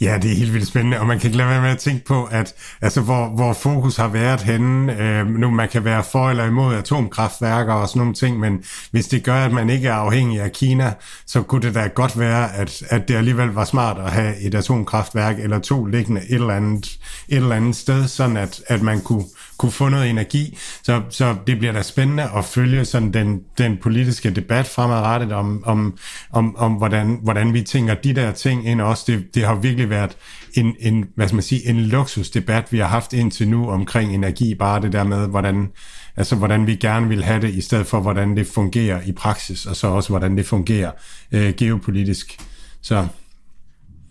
Ja, 0.00 0.18
det 0.22 0.32
er 0.32 0.36
helt 0.36 0.52
vildt 0.52 0.68
spændende, 0.68 1.00
og 1.00 1.06
man 1.06 1.18
kan 1.18 1.28
ikke 1.28 1.36
lade 1.36 1.48
være 1.48 1.62
med 1.62 1.70
at 1.70 1.78
tænke 1.78 2.04
på, 2.04 2.24
at 2.24 2.54
altså, 2.82 3.00
hvor, 3.00 3.28
hvor 3.28 3.52
fokus 3.52 3.96
har 3.96 4.08
været 4.08 4.40
henne. 4.40 5.00
Øh, 5.00 5.26
nu 5.26 5.50
man 5.50 5.68
kan 5.68 5.84
være 5.84 6.04
for 6.04 6.30
eller 6.30 6.44
imod 6.44 6.74
atomkraftværker 6.74 7.72
og 7.72 7.88
sådan 7.88 8.00
nogle 8.00 8.14
ting, 8.14 8.40
men 8.40 8.64
hvis 8.90 9.08
det 9.08 9.24
gør, 9.24 9.44
at 9.44 9.52
man 9.52 9.70
ikke 9.70 9.88
er 9.88 9.94
afhængig 9.94 10.40
af 10.40 10.52
Kina, 10.52 10.92
så 11.26 11.42
kunne 11.42 11.62
det 11.62 11.74
da 11.74 11.86
godt 11.86 12.18
være, 12.18 12.54
at, 12.56 12.82
at 12.88 13.08
det 13.08 13.14
alligevel 13.14 13.48
var 13.48 13.64
smart 13.64 13.98
at 13.98 14.10
have 14.10 14.40
et 14.40 14.54
atomkraftværk 14.54 15.38
eller 15.38 15.58
to 15.58 15.84
liggende 15.84 16.20
et 16.20 16.34
eller 16.34 16.54
andet, 16.54 16.86
et 17.28 17.36
eller 17.36 17.56
andet 17.56 17.76
sted, 17.76 18.08
sådan 18.08 18.36
at, 18.36 18.60
at 18.66 18.82
man 18.82 19.00
kunne, 19.00 19.24
kunne 19.58 19.72
få 19.72 19.88
noget 19.88 20.10
energi. 20.10 20.58
Så, 20.82 21.02
så 21.10 21.36
det 21.46 21.58
bliver 21.58 21.72
da 21.72 21.82
spændende 21.82 22.30
at 22.36 22.44
følge 22.44 22.84
sådan 22.84 23.12
den, 23.12 23.40
den 23.58 23.76
politiske 23.76 24.30
debat 24.30 24.66
fremadrettet 24.66 25.32
om, 25.32 25.62
om, 25.66 25.98
om, 26.32 26.56
om 26.56 26.72
hvordan, 26.72 27.18
hvordan 27.22 27.54
vi 27.54 27.62
tænker 27.62 27.94
de 27.94 28.12
der 28.12 28.32
ting 28.32 28.68
ind 28.68 28.80
også. 28.80 29.04
Det, 29.06 29.34
det 29.34 29.44
har 29.44 29.54
virkelig 29.54 29.90
været 29.90 30.16
en, 30.54 30.74
en, 30.80 31.04
hvad 31.14 31.28
skal 31.28 31.36
man 31.36 31.42
sige, 31.42 31.68
en 31.68 31.80
luksusdebat, 31.80 32.72
vi 32.72 32.78
har 32.78 32.86
haft 32.86 33.12
indtil 33.12 33.48
nu 33.48 33.70
omkring 33.70 34.14
energi, 34.14 34.54
bare 34.54 34.82
det 34.82 34.92
der 34.92 35.04
med, 35.04 35.28
hvordan, 35.28 35.68
altså, 36.16 36.36
hvordan 36.36 36.66
vi 36.66 36.76
gerne 36.76 37.08
vil 37.08 37.24
have 37.24 37.40
det, 37.40 37.54
i 37.54 37.60
stedet 37.60 37.86
for, 37.86 38.00
hvordan 38.00 38.36
det 38.36 38.46
fungerer 38.46 39.00
i 39.06 39.12
praksis, 39.12 39.66
og 39.66 39.76
så 39.76 39.86
også, 39.86 40.08
hvordan 40.08 40.36
det 40.36 40.46
fungerer 40.46 40.90
øh, 41.32 41.54
geopolitisk. 41.54 42.38
Så 42.82 43.06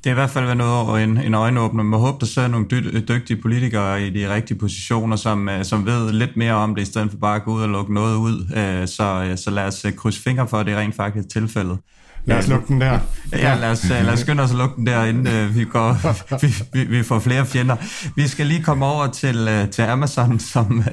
det 0.05 0.11
er 0.11 0.13
i 0.13 0.19
hvert 0.21 0.29
fald 0.29 0.45
været 0.45 0.57
noget 0.57 1.03
en, 1.03 1.17
en 1.17 1.33
øjenåbner. 1.33 1.83
Man 1.83 1.99
håber, 1.99 2.19
der 2.19 2.25
sidder 2.25 2.47
nogle 2.47 2.65
dy- 2.71 3.03
dygtige 3.07 3.41
politikere 3.41 4.07
i 4.07 4.09
de 4.09 4.33
rigtige 4.33 4.57
positioner, 4.57 5.15
som, 5.15 5.49
øh, 5.49 5.65
som 5.65 5.85
ved 5.85 6.11
lidt 6.11 6.37
mere 6.37 6.53
om 6.53 6.75
det, 6.75 6.81
i 6.81 6.85
stedet 6.85 7.11
for 7.11 7.17
bare 7.17 7.35
at 7.35 7.43
gå 7.43 7.51
ud 7.51 7.61
og 7.61 7.69
lukke 7.69 7.93
noget 7.93 8.15
ud. 8.15 8.39
Øh, 8.55 8.87
så, 8.87 9.25
øh, 9.29 9.37
så 9.37 9.49
lad 9.49 9.63
os 9.63 9.85
krydse 9.97 10.21
fingre 10.21 10.47
for, 10.47 10.57
at 10.57 10.65
det 10.65 10.73
er 10.73 10.77
rent 10.77 10.95
faktisk 10.95 11.29
tilfældet. 11.29 11.77
Lad 12.25 12.37
os 12.37 12.47
lukke 12.47 12.67
den 12.67 12.81
der. 12.81 12.99
Ja, 13.31 13.55
lad 13.55 13.71
os, 13.71 13.89
lad 13.89 14.09
os 14.09 14.19
skynde 14.19 14.43
os 14.43 14.51
at 14.51 14.57
lukke 14.57 14.75
den 14.75 14.87
der, 14.87 15.05
inden 15.05 15.55
vi, 15.55 15.63
går, 15.63 15.97
vi, 16.41 16.53
vi, 16.73 16.83
vi 16.83 17.03
får 17.03 17.19
flere 17.19 17.45
fjender. 17.45 17.75
Vi 18.15 18.27
skal 18.27 18.45
lige 18.45 18.63
komme 18.63 18.85
over 18.85 19.07
til, 19.07 19.67
til 19.71 19.81
Amazon, 19.81 20.39
som, 20.39 20.83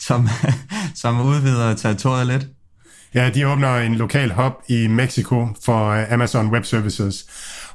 som, 0.00 0.28
som 1.02 1.20
udvider 1.20 1.74
territoriet 1.74 2.26
lidt. 2.26 2.46
Ja, 3.14 3.30
de 3.30 3.48
åbner 3.48 3.76
en 3.76 3.94
lokal 3.94 4.32
hub 4.32 4.52
i 4.68 4.86
Mexico 4.86 5.48
for 5.64 6.12
Amazon 6.12 6.48
Web 6.50 6.64
Services. 6.64 7.24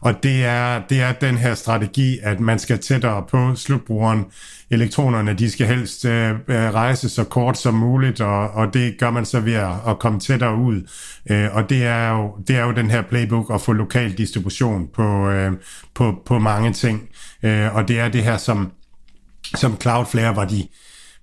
Og 0.03 0.23
det 0.23 0.45
er, 0.45 0.81
det 0.89 1.01
er 1.01 1.11
den 1.11 1.37
her 1.37 1.55
strategi, 1.55 2.19
at 2.23 2.39
man 2.39 2.59
skal 2.59 2.79
tættere 2.79 3.25
på 3.29 3.55
slutbrugeren. 3.55 4.25
Elektronerne, 4.71 5.33
de 5.33 5.51
skal 5.51 5.67
helst 5.67 6.05
øh, 6.05 6.29
øh, 6.31 6.73
rejse 6.73 7.09
så 7.09 7.23
kort 7.23 7.57
som 7.57 7.73
muligt, 7.73 8.21
og, 8.21 8.49
og 8.49 8.73
det 8.73 8.97
gør 8.99 9.11
man 9.11 9.25
så 9.25 9.39
ved 9.39 9.53
at, 9.53 9.71
at 9.87 9.99
komme 9.99 10.19
tættere 10.19 10.55
ud. 10.55 10.89
Øh, 11.29 11.55
og 11.55 11.69
det 11.69 11.85
er, 11.85 12.09
jo, 12.09 12.35
det 12.47 12.55
er 12.55 12.63
jo 12.63 12.71
den 12.71 12.91
her 12.91 13.01
playbook 13.01 13.53
at 13.53 13.61
få 13.61 13.73
lokal 13.73 14.17
distribution 14.17 14.87
på, 14.93 15.29
øh, 15.29 15.51
på, 15.93 16.21
på 16.25 16.39
mange 16.39 16.73
ting. 16.73 17.09
Øh, 17.43 17.75
og 17.75 17.87
det 17.87 17.99
er 17.99 18.09
det 18.09 18.23
her, 18.23 18.37
som, 18.37 18.71
som 19.55 19.81
Cloudflare 19.81 20.35
var 20.35 20.45
de, 20.45 20.67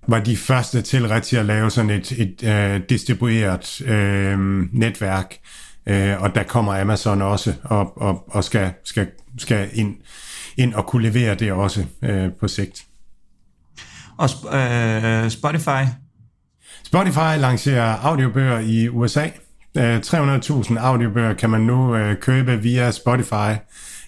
var 0.09 0.21
de 0.21 0.37
første 0.37 0.83
til 0.83 1.09
rigtig 1.09 1.39
at 1.39 1.47
lave 1.47 1.71
sådan 1.71 1.91
et, 1.91 2.13
et 2.13 2.45
øh, 2.45 2.81
distribueret 2.89 3.81
øh, 3.81 4.39
netværk. 4.73 5.37
Øh, 5.87 6.23
og 6.23 6.35
der 6.35 6.43
kommer 6.43 6.81
Amazon 6.81 7.23
også 7.23 7.55
og, 7.63 8.03
og, 8.03 8.25
og 8.29 8.45
skal, 8.45 8.73
skal, 8.85 9.09
skal 9.39 9.69
ind, 9.73 9.97
ind 10.57 10.75
og 10.75 10.87
kunne 10.87 11.03
levere 11.03 11.35
det 11.35 11.53
også 11.53 11.85
øh, 12.03 12.33
på 12.41 12.49
sigt. 12.49 12.85
Og 14.19 14.29
øh, 14.55 15.31
Spotify? 15.31 15.83
Spotify 16.85 17.39
lancerer 17.39 17.97
audiobøger 17.97 18.59
i 18.59 18.89
USA. 18.89 19.29
Øh, 19.77 19.99
300.000 19.99 20.79
audiobøger 20.79 21.35
kan 21.35 21.51
man 21.51 21.61
nu 21.61 21.97
øh, 21.97 22.17
købe 22.17 22.63
via 22.63 22.91
Spotify. 22.91 23.53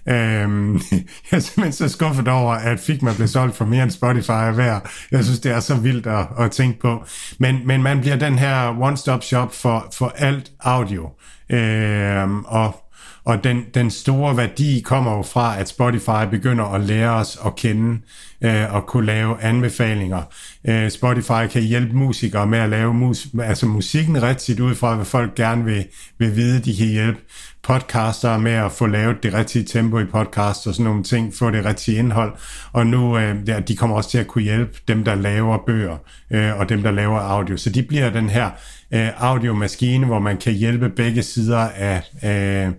Øhm, 0.09 0.75
jeg 1.31 1.37
er 1.37 1.39
simpelthen 1.39 1.73
så 1.73 1.89
skuffet 1.89 2.29
over, 2.29 2.53
at 2.53 2.81
Figma 2.81 3.13
blev 3.17 3.29
solgt 3.29 3.57
for 3.57 3.65
mere 3.65 3.83
end 3.83 3.91
Spotify 3.91 4.53
hver. 4.55 4.81
Jeg 5.11 5.25
synes, 5.25 5.41
det 5.41 5.53
er 5.53 5.61
så 5.61 5.75
vildt 5.75 6.07
at, 6.07 6.27
at 6.39 6.51
tænke 6.51 6.81
på. 6.81 7.05
Men, 7.39 7.67
men 7.67 7.83
man 7.83 8.01
bliver 8.01 8.17
den 8.17 8.39
her 8.39 8.69
one-stop 8.81 9.23
shop 9.23 9.55
for, 9.55 9.89
for 9.95 10.13
alt 10.17 10.53
audio. 10.61 11.11
Øhm, 11.51 12.45
og 12.45 12.83
og 13.25 13.45
den, 13.45 13.65
den 13.75 13.91
store 13.91 14.37
værdi 14.37 14.81
kommer 14.85 15.17
jo 15.17 15.23
fra, 15.23 15.59
at 15.61 15.69
Spotify 15.69 16.31
begynder 16.31 16.65
at 16.65 16.81
lære 16.81 17.11
os 17.11 17.39
at 17.47 17.57
kende 17.57 18.01
øh, 18.45 18.75
og 18.75 18.87
kunne 18.87 19.07
lave 19.07 19.43
anbefalinger. 19.43 20.23
Øh, 20.69 20.91
Spotify 20.91 21.47
kan 21.51 21.63
hjælpe 21.63 21.97
musikere 21.97 22.47
med 22.47 22.59
at 22.59 22.69
lave 22.69 22.95
mus, 22.95 23.27
altså 23.43 23.67
musikken 23.67 24.23
rigtigt 24.23 24.61
ud 24.61 24.75
fra, 24.75 24.95
hvad 24.95 25.05
folk 25.05 25.35
gerne 25.35 25.65
vil, 25.65 25.85
vil 26.19 26.37
vide. 26.37 26.61
De 26.61 26.77
kan 26.77 26.87
hjælpe 26.87 27.21
podcaster 27.63 28.39
med 28.39 28.53
at 28.53 28.73
få 28.73 28.87
lavet 28.87 29.23
det 29.23 29.35
rigtige 29.35 29.65
tempo 29.65 29.99
i 29.99 30.05
podcast 30.05 30.67
og 30.67 30.75
sådan 30.75 30.85
nogle 30.85 31.03
ting, 31.03 31.35
få 31.35 31.51
det 31.51 31.65
rigtige 31.65 31.99
indhold. 31.99 32.33
Og 32.73 32.87
nu, 32.87 33.19
øh, 33.19 33.49
ja, 33.49 33.61
de 33.61 33.77
kommer 33.77 33.97
også 33.97 34.11
til 34.11 34.19
at 34.19 34.27
kunne 34.27 34.45
hjælpe 34.45 34.79
dem, 34.89 35.05
der 35.05 35.15
laver 35.15 35.59
bøger 35.67 35.97
øh, 36.31 36.59
og 36.59 36.69
dem, 36.69 36.83
der 36.83 36.91
laver 36.91 37.19
audio. 37.19 37.57
Så 37.57 37.71
de 37.71 37.83
bliver 37.83 38.11
den 38.11 38.31
her 38.31 38.51
øh, 38.95 39.09
audiomaskine, 39.17 40.07
hvor 40.07 40.19
man 40.19 40.37
kan 40.37 40.53
hjælpe 40.53 40.89
begge 40.89 41.23
sider 41.23 41.59
af, 41.59 42.03
af, 42.23 42.71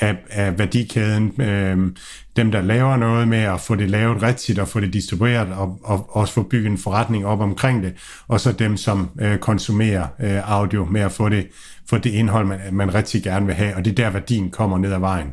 af, 0.00 0.16
af 0.30 0.58
værdikæden. 0.58 1.40
Øh, 1.40 1.92
dem, 2.36 2.52
der 2.52 2.62
laver 2.62 2.96
noget 2.96 3.28
med 3.28 3.38
at 3.38 3.60
få 3.60 3.74
det 3.74 3.90
lavet 3.90 4.22
rigtigt 4.22 4.58
og 4.58 4.68
få 4.68 4.80
det 4.80 4.92
distribueret 4.92 5.48
og, 5.48 5.78
og 5.84 6.16
også 6.16 6.34
få 6.34 6.42
bygget 6.42 6.70
en 6.70 6.78
forretning 6.78 7.26
op 7.26 7.40
omkring 7.40 7.82
det. 7.82 7.94
Og 8.28 8.40
så 8.40 8.52
dem, 8.52 8.76
som 8.76 9.10
øh, 9.20 9.38
konsumerer 9.38 10.06
øh, 10.20 10.50
audio 10.50 10.84
med 10.84 11.00
at 11.00 11.12
få 11.12 11.28
det, 11.28 11.48
få 11.90 11.98
det 11.98 12.10
indhold, 12.10 12.46
man, 12.46 12.60
man 12.72 12.94
rigtig 12.94 13.22
gerne 13.22 13.46
vil 13.46 13.54
have. 13.54 13.76
Og 13.76 13.84
det 13.84 13.90
er 13.90 13.94
der, 13.94 14.10
værdien 14.10 14.50
kommer 14.50 14.78
ned 14.78 14.92
ad 14.92 14.98
vejen. 14.98 15.28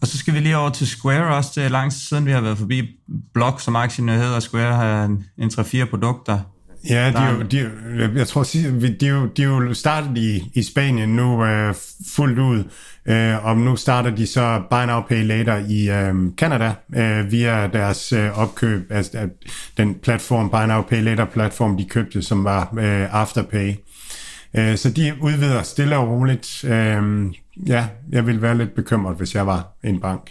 Og 0.00 0.06
så 0.06 0.18
skal 0.18 0.34
vi 0.34 0.38
lige 0.38 0.56
over 0.56 0.70
til 0.70 0.86
Square 0.86 1.36
også. 1.36 1.50
Det 1.54 1.64
er 1.64 1.68
lang 1.68 1.92
tid 1.92 2.00
siden, 2.00 2.26
vi 2.26 2.30
har 2.30 2.40
været 2.40 2.58
forbi 2.58 2.82
Block, 3.34 3.60
som 3.60 3.76
aktien 3.76 4.08
hedder. 4.08 4.40
Square 4.40 4.76
har 4.76 5.04
en, 5.04 5.24
en 5.38 5.48
3-4 5.48 5.84
produkter. 5.84 6.38
Ja, 6.88 7.10
de 7.10 7.30
jo, 7.30 7.42
de, 7.42 7.70
jeg 8.16 8.26
tror, 8.26 8.42
de, 8.42 8.80
de, 9.00 9.30
de 9.36 9.42
er 9.42 9.46
jo 9.46 9.74
startet 9.74 10.18
i, 10.18 10.50
i 10.54 10.62
Spanien 10.62 11.08
nu 11.08 11.42
uh, 11.42 11.74
fuldt 12.14 12.38
ud, 12.38 12.64
uh, 13.08 13.46
og 13.46 13.56
nu 13.56 13.76
starter 13.76 14.10
de 14.10 14.26
så 14.26 14.62
Buy 14.70 14.84
Now 14.86 15.00
Pay 15.00 15.26
Later 15.26 15.56
i 15.68 16.08
um, 16.10 16.34
Canada 16.36 16.74
uh, 16.88 17.32
via 17.32 17.66
deres 17.66 18.12
uh, 18.12 18.38
opkøb, 18.38 18.92
altså 18.92 19.28
den 19.76 19.94
platform, 19.94 20.50
Buy 20.50 20.66
Now 20.68 20.82
Pay 20.82 21.02
Later 21.02 21.24
platform, 21.24 21.76
de 21.76 21.84
købte, 21.84 22.22
som 22.22 22.44
var 22.44 22.68
uh, 22.72 23.14
Afterpay. 23.20 23.74
Uh, 24.58 24.74
så 24.76 24.90
de 24.90 25.14
udvider 25.20 25.62
stille 25.62 25.96
og 25.96 26.08
roligt. 26.08 26.64
Uh, 26.64 27.34
ja, 27.68 27.86
jeg 28.12 28.26
ville 28.26 28.42
være 28.42 28.58
lidt 28.58 28.74
bekymret, 28.74 29.16
hvis 29.16 29.34
jeg 29.34 29.46
var 29.46 29.66
en 29.84 30.00
bank. 30.00 30.30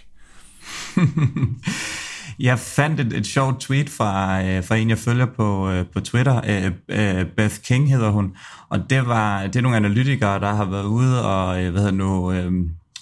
Jeg 2.39 2.59
fandt 2.59 2.99
et, 2.99 3.13
et 3.13 3.27
sjovt 3.27 3.59
tweet 3.59 3.89
fra, 3.89 4.43
øh, 4.43 4.63
fra 4.63 4.75
en, 4.75 4.89
jeg 4.89 4.97
følger 4.97 5.25
på, 5.25 5.69
øh, 5.69 5.85
på 5.93 5.99
Twitter. 5.99 6.41
Øh, 6.47 6.71
øh, 6.89 7.25
Beth 7.25 7.55
King 7.55 7.89
hedder 7.89 8.09
hun. 8.09 8.35
Og 8.69 8.79
det, 8.89 9.07
var, 9.07 9.47
det 9.47 9.55
er 9.55 9.61
nogle 9.61 9.77
analytikere, 9.77 10.39
der 10.39 10.53
har 10.53 10.65
været 10.65 10.85
ude 10.85 11.25
og 11.25 11.63
øh, 11.63 11.71
hvad 11.71 11.81
hedder 11.81 11.95
nu, 11.95 12.31
øh, 12.31 12.51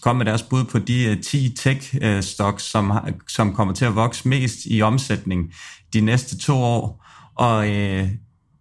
kom 0.02 0.16
med 0.16 0.26
deres 0.26 0.44
bud 0.44 0.64
på 0.64 0.80
de 0.80 1.04
øh, 1.04 1.22
10 1.22 1.56
tech-stocks, 1.60 2.54
øh, 2.54 2.60
som, 2.60 2.92
som 3.28 3.54
kommer 3.54 3.74
til 3.74 3.86
at 3.86 3.96
vokse 3.96 4.28
mest 4.28 4.58
i 4.66 4.82
omsætning 4.82 5.54
de 5.94 6.02
næste 6.02 6.38
to 6.38 6.54
år. 6.54 7.06
Og 7.36 7.70
øh, 7.70 8.08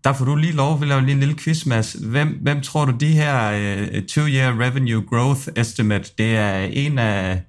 der 0.05 0.13
får 0.13 0.25
du 0.25 0.37
lige 0.37 0.53
lov 0.53 0.83
at 0.83 0.89
lave 0.89 1.01
lige 1.01 1.13
en 1.13 1.21
lille 1.21 1.35
quiz, 1.35 1.67
Mads. 1.67 1.93
Hvem, 1.93 2.39
hvem 2.43 2.61
tror 2.61 2.85
du, 2.85 2.93
de 3.01 3.07
her 3.07 3.51
uh, 3.53 3.99
two-year 3.99 4.61
revenue 4.61 5.03
growth 5.11 5.49
estimate, 5.57 6.11
det 6.19 6.37
er 6.37 6.59
en 6.59 6.99
af 6.99 7.43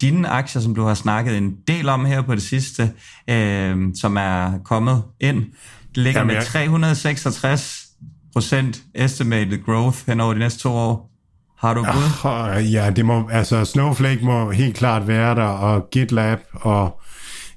dine 0.00 0.28
aktier, 0.28 0.62
som 0.62 0.74
du 0.74 0.82
har 0.82 0.94
snakket 0.94 1.36
en 1.36 1.56
del 1.68 1.88
om 1.88 2.04
her 2.04 2.22
på 2.22 2.34
det 2.34 2.42
sidste, 2.42 2.92
øh, 3.30 3.76
som 4.00 4.16
er 4.16 4.58
kommet 4.64 5.02
ind. 5.20 5.44
Det 5.88 5.96
ligger 5.96 6.20
Jamen, 6.20 6.34
med 6.34 6.44
366 6.44 7.86
procent 8.32 8.82
estimated 8.94 9.64
growth 9.64 9.98
hen 10.06 10.20
over 10.20 10.32
de 10.32 10.38
næste 10.38 10.58
to 10.60 10.72
år. 10.72 11.10
Har 11.58 11.74
du 11.74 11.82
bud? 11.82 12.30
Oh, 12.30 12.72
ja, 12.72 12.90
det 12.90 13.04
må, 13.04 13.28
altså 13.28 13.64
Snowflake 13.64 14.24
må 14.24 14.50
helt 14.50 14.76
klart 14.76 15.08
være 15.08 15.34
der, 15.34 15.42
og 15.42 15.90
GitLab, 15.90 16.38
og, 16.52 17.00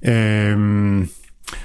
øhm, 0.06 1.10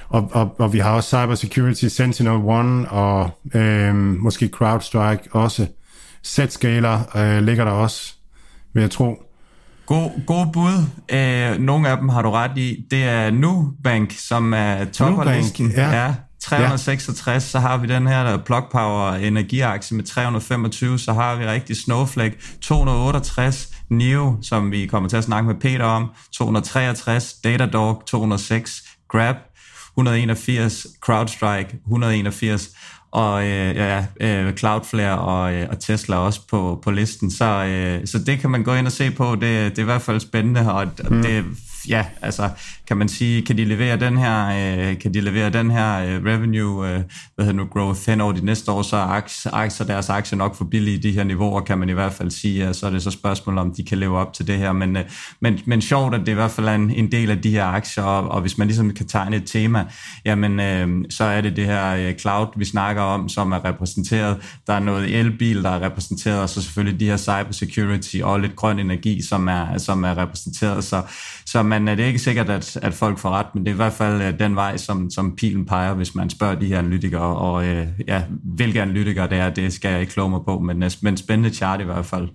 og, 0.09 0.29
og, 0.33 0.55
og 0.59 0.73
vi 0.73 0.79
har 0.79 0.91
også 0.91 1.09
Cybersecurity, 1.09 1.85
Sentinel-1, 1.85 2.89
og 2.89 3.29
øhm, 3.55 4.17
måske 4.19 4.47
CrowdStrike 4.47 5.29
også. 5.31 5.67
Z-scaler 6.25 7.17
øh, 7.17 7.43
ligger 7.43 7.65
der 7.65 7.71
også, 7.71 8.13
vil 8.73 8.81
jeg 8.81 8.91
tro. 8.91 9.26
God, 9.87 10.25
god 10.25 10.45
bud. 10.53 10.85
Æh, 11.09 11.59
nogle 11.59 11.89
af 11.89 11.97
dem 11.97 12.09
har 12.09 12.21
du 12.21 12.31
ret 12.31 12.57
i. 12.57 12.85
Det 12.91 13.03
er 13.03 13.31
Nubank, 13.31 14.13
som 14.17 14.53
er 14.53 14.85
top 14.85 15.19
af 15.19 15.37
listen. 15.37 15.71
Ja. 15.71 16.05
ja. 16.05 16.13
366, 16.41 17.27
ja. 17.27 17.39
så 17.39 17.59
har 17.59 17.77
vi 17.77 17.87
den 17.87 18.07
her 18.07 18.23
der 18.23 18.37
Plug 18.37 18.63
Power 18.71 19.11
energiaktie 19.11 19.97
med 19.97 20.05
325, 20.05 20.99
så 20.99 21.13
har 21.13 21.35
vi 21.35 21.45
rigtig 21.45 21.77
Snowflake 21.77 22.37
268, 22.61 23.69
Neo, 23.89 24.37
som 24.41 24.71
vi 24.71 24.85
kommer 24.85 25.09
til 25.09 25.17
at 25.17 25.23
snakke 25.23 25.47
med 25.47 25.55
Peter 25.55 25.85
om, 25.85 26.11
263, 26.33 27.33
Datadog 27.33 28.03
206, 28.05 28.83
Grab 29.09 29.35
181, 29.97 30.87
CrowdStrike 31.01 31.69
181, 31.85 32.69
og 33.11 33.47
øh, 33.47 33.75
ja, 33.75 34.05
øh, 34.21 34.53
Cloudflare 34.53 35.19
og, 35.19 35.53
øh, 35.53 35.67
og 35.69 35.79
Tesla 35.79 36.15
også 36.15 36.41
på, 36.49 36.79
på 36.83 36.91
listen. 36.91 37.31
Så, 37.31 37.45
øh, 37.45 38.07
så 38.07 38.19
det 38.19 38.39
kan 38.39 38.49
man 38.49 38.63
gå 38.63 38.73
ind 38.73 38.85
og 38.85 38.91
se 38.91 39.11
på. 39.11 39.35
Det, 39.35 39.41
det 39.41 39.77
er 39.77 39.81
i 39.81 39.85
hvert 39.85 40.01
fald 40.01 40.19
spændende, 40.19 40.73
og 40.73 40.87
mm. 41.09 41.21
det 41.21 41.45
ja, 41.89 42.05
altså 42.21 42.49
kan 42.87 42.97
man 42.97 43.09
sige, 43.09 43.41
kan 43.41 43.57
de 43.57 43.65
levere 43.65 43.99
den 43.99 44.17
her, 44.17 44.47
øh, 44.47 44.99
kan 44.99 45.13
de 45.13 45.21
levere 45.21 45.49
den 45.49 45.71
her 45.71 45.99
øh, 45.99 46.25
revenue, 46.25 46.89
øh, 46.89 47.01
hvad 47.35 47.45
hedder 47.45 47.53
nu, 47.53 47.65
growth 47.65 47.99
hen 48.07 48.21
over 48.21 48.31
de 48.31 48.45
næste 48.45 48.71
år, 48.71 48.81
så 48.81 48.95
er 48.95 49.01
aktier, 49.01 49.53
aktier, 49.53 49.87
deres 49.87 50.09
aktier 50.09 50.37
nok 50.37 50.55
for 50.55 50.65
billige 50.65 50.97
i 50.97 50.99
de 50.99 51.11
her 51.11 51.23
niveauer, 51.23 51.61
kan 51.61 51.77
man 51.77 51.89
i 51.89 51.93
hvert 51.93 52.13
fald 52.13 52.31
sige, 52.31 52.73
så 52.73 52.85
er 52.85 52.89
det 52.89 53.03
så 53.03 53.11
spørgsmål, 53.11 53.57
om 53.57 53.73
de 53.73 53.83
kan 53.83 53.97
leve 53.97 54.17
op 54.17 54.33
til 54.33 54.47
det 54.47 54.57
her, 54.57 54.71
men, 54.71 54.97
øh, 54.97 55.03
men, 55.39 55.59
men 55.65 55.81
sjovt, 55.81 56.15
at 56.15 56.19
det 56.19 56.27
i 56.27 56.35
hvert 56.35 56.51
fald 56.51 56.67
er 56.67 56.75
en, 56.75 56.91
en 56.91 57.11
del 57.11 57.31
af 57.31 57.41
de 57.41 57.51
her 57.51 57.65
aktier, 57.65 58.03
og, 58.03 58.31
og 58.31 58.41
hvis 58.41 58.57
man 58.57 58.67
ligesom 58.67 58.93
kan 58.93 59.07
tegne 59.07 59.35
et 59.35 59.45
tema, 59.45 59.85
jamen 60.25 60.59
øh, 60.59 61.05
så 61.09 61.23
er 61.23 61.41
det 61.41 61.55
det 61.55 61.65
her 61.65 61.95
øh, 61.95 62.15
cloud, 62.15 62.47
vi 62.55 62.65
snakker 62.65 63.01
om, 63.01 63.29
som 63.29 63.51
er 63.51 63.65
repræsenteret, 63.65 64.37
der 64.67 64.73
er 64.73 64.79
noget 64.79 65.15
elbil, 65.15 65.63
der 65.63 65.69
er 65.69 65.81
repræsenteret, 65.81 66.41
og 66.41 66.49
så 66.49 66.61
selvfølgelig 66.61 66.99
de 66.99 67.05
her 67.05 67.17
cybersecurity 67.17 68.17
og 68.23 68.39
lidt 68.39 68.55
grøn 68.55 68.79
energi, 68.79 69.21
som 69.21 69.47
er, 69.47 69.77
som 69.77 70.03
er 70.03 70.17
repræsenteret, 70.17 70.83
så, 70.83 71.01
så 71.45 71.63
man, 71.63 71.76
Øh, 71.81 71.97
det 71.97 72.03
er 72.03 72.07
ikke 72.07 72.19
sikkert, 72.19 72.49
at, 72.49 72.77
at 72.81 72.93
folk 72.93 73.17
får 73.17 73.29
ret, 73.29 73.55
men 73.55 73.65
det 73.65 73.71
er 73.71 73.75
i 73.75 73.75
hvert 73.75 73.93
fald 73.93 74.21
øh, 74.21 74.39
den 74.39 74.55
vej, 74.55 74.77
som, 74.77 75.09
som 75.09 75.35
pilen 75.35 75.65
peger, 75.65 75.93
hvis 75.93 76.15
man 76.15 76.29
spørger 76.29 76.55
de 76.55 76.65
her 76.67 76.79
analytikere, 76.79 77.37
og 77.37 77.67
øh, 77.67 77.87
ja, 78.07 78.23
hvilke 78.43 78.81
analytikere 78.81 79.29
det 79.29 79.37
er, 79.37 79.49
det 79.49 79.73
skal 79.73 79.91
jeg 79.91 80.01
ikke 80.01 80.13
kloge 80.13 80.29
mig 80.29 80.41
på, 80.45 80.59
men, 80.59 80.83
men 81.01 81.17
spændende 81.17 81.49
chart 81.49 81.81
i 81.81 81.83
hvert 81.83 82.05
fald. 82.05 82.29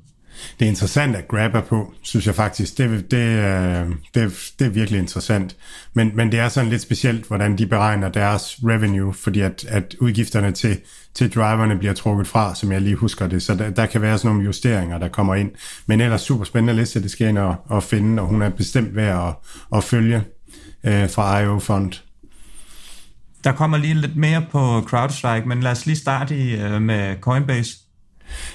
Det 0.61 0.65
er 0.65 0.71
interessant 0.71 1.17
at 1.17 1.29
grabbe 1.29 1.63
på, 1.63 1.95
synes 2.03 2.27
jeg 2.27 2.35
faktisk. 2.35 2.79
Det, 2.79 3.11
det, 3.11 3.17
øh, 3.17 3.89
det, 4.15 4.53
det 4.59 4.67
er 4.67 4.69
virkelig 4.69 5.01
interessant. 5.01 5.57
Men, 5.95 6.11
men 6.15 6.33
det 6.33 6.41
er 6.41 6.49
sådan 6.49 6.71
lidt 6.71 6.83
specielt, 6.83 7.27
hvordan 7.27 7.59
de 7.59 7.67
beregner 7.67 8.09
deres 8.09 8.59
revenue, 8.65 9.15
fordi 9.15 9.41
at, 9.41 9.65
at 9.69 9.95
udgifterne 10.01 10.53
til, 10.53 10.79
til 11.15 11.35
driverne 11.35 11.79
bliver 11.79 11.95
trukket 11.95 12.27
fra, 12.27 12.55
som 12.55 12.73
jeg 12.73 12.81
lige 12.81 12.97
husker 12.97 13.27
det. 13.27 13.43
Så 13.43 13.55
der, 13.55 13.71
der 13.71 13.87
kan 13.87 14.03
være 14.03 14.19
sådan 14.19 14.29
nogle 14.29 14.45
justeringer, 14.45 14.99
der 14.99 15.09
kommer 15.09 15.35
ind. 15.35 15.51
Men 15.87 16.01
ellers 16.01 16.21
super 16.21 16.45
spændende 16.45 16.81
liste, 16.81 17.03
det 17.03 17.11
skal 17.11 17.29
ind 17.29 17.39
og, 17.39 17.57
og 17.67 17.83
finde, 17.83 18.23
og 18.23 18.29
hun 18.29 18.43
er 18.43 18.49
bestemt 18.51 18.97
værd 18.97 19.29
at, 19.29 19.35
at 19.79 19.85
følge 19.85 20.23
øh, 20.85 21.11
fra 21.11 21.41
IO 21.41 21.59
Fund. 21.59 21.93
Der 23.45 23.53
kommer 23.53 23.79
lige 23.79 23.95
lidt 23.95 24.17
mere 24.17 24.47
på 24.51 24.83
CrowdStrike, 24.87 25.49
men 25.49 25.61
lad 25.61 25.71
os 25.71 25.87
lige 25.87 25.97
starte 25.97 26.37
i, 26.37 26.55
øh, 26.61 26.83
med 26.83 27.17
Coinbase. 27.21 27.77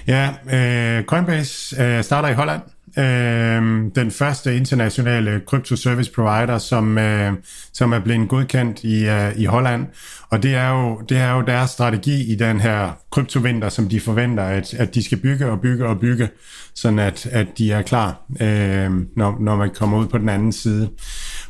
Ja, 0.07 0.29
øh, 0.53 1.03
Coinbase 1.03 1.83
øh, 1.83 2.03
starter 2.03 2.29
i 2.29 2.33
Holland. 2.33 2.61
Øh, 2.97 3.91
den 3.95 4.11
første 4.11 4.55
internationale 4.55 5.41
crypto 5.45 5.75
service 5.75 6.11
provider, 6.11 6.57
som, 6.57 6.97
øh, 6.97 7.33
som 7.73 7.93
er 7.93 7.99
blevet 7.99 8.29
godkendt 8.29 8.83
i, 8.83 9.07
øh, 9.07 9.31
i 9.35 9.45
Holland. 9.45 9.85
Og 10.29 10.43
det 10.43 10.55
er, 10.55 10.69
jo, 10.69 11.01
det 11.09 11.17
er 11.17 11.31
jo 11.31 11.41
deres 11.41 11.69
strategi 11.69 12.31
i 12.31 12.35
den 12.35 12.59
her 12.59 12.91
kryptovinter, 13.11 13.69
som 13.69 13.89
de 13.89 13.99
forventer, 13.99 14.43
at, 14.43 14.73
at 14.73 14.95
de 14.95 15.03
skal 15.03 15.17
bygge 15.17 15.45
og 15.45 15.61
bygge 15.61 15.87
og 15.87 15.99
bygge, 15.99 16.29
sådan 16.75 16.99
at, 16.99 17.25
at 17.25 17.47
de 17.57 17.71
er 17.71 17.81
klar, 17.81 18.21
øh, 18.41 18.91
når, 19.15 19.37
når 19.39 19.55
man 19.55 19.69
kommer 19.75 19.97
ud 19.97 20.07
på 20.07 20.17
den 20.17 20.29
anden 20.29 20.51
side. 20.51 20.89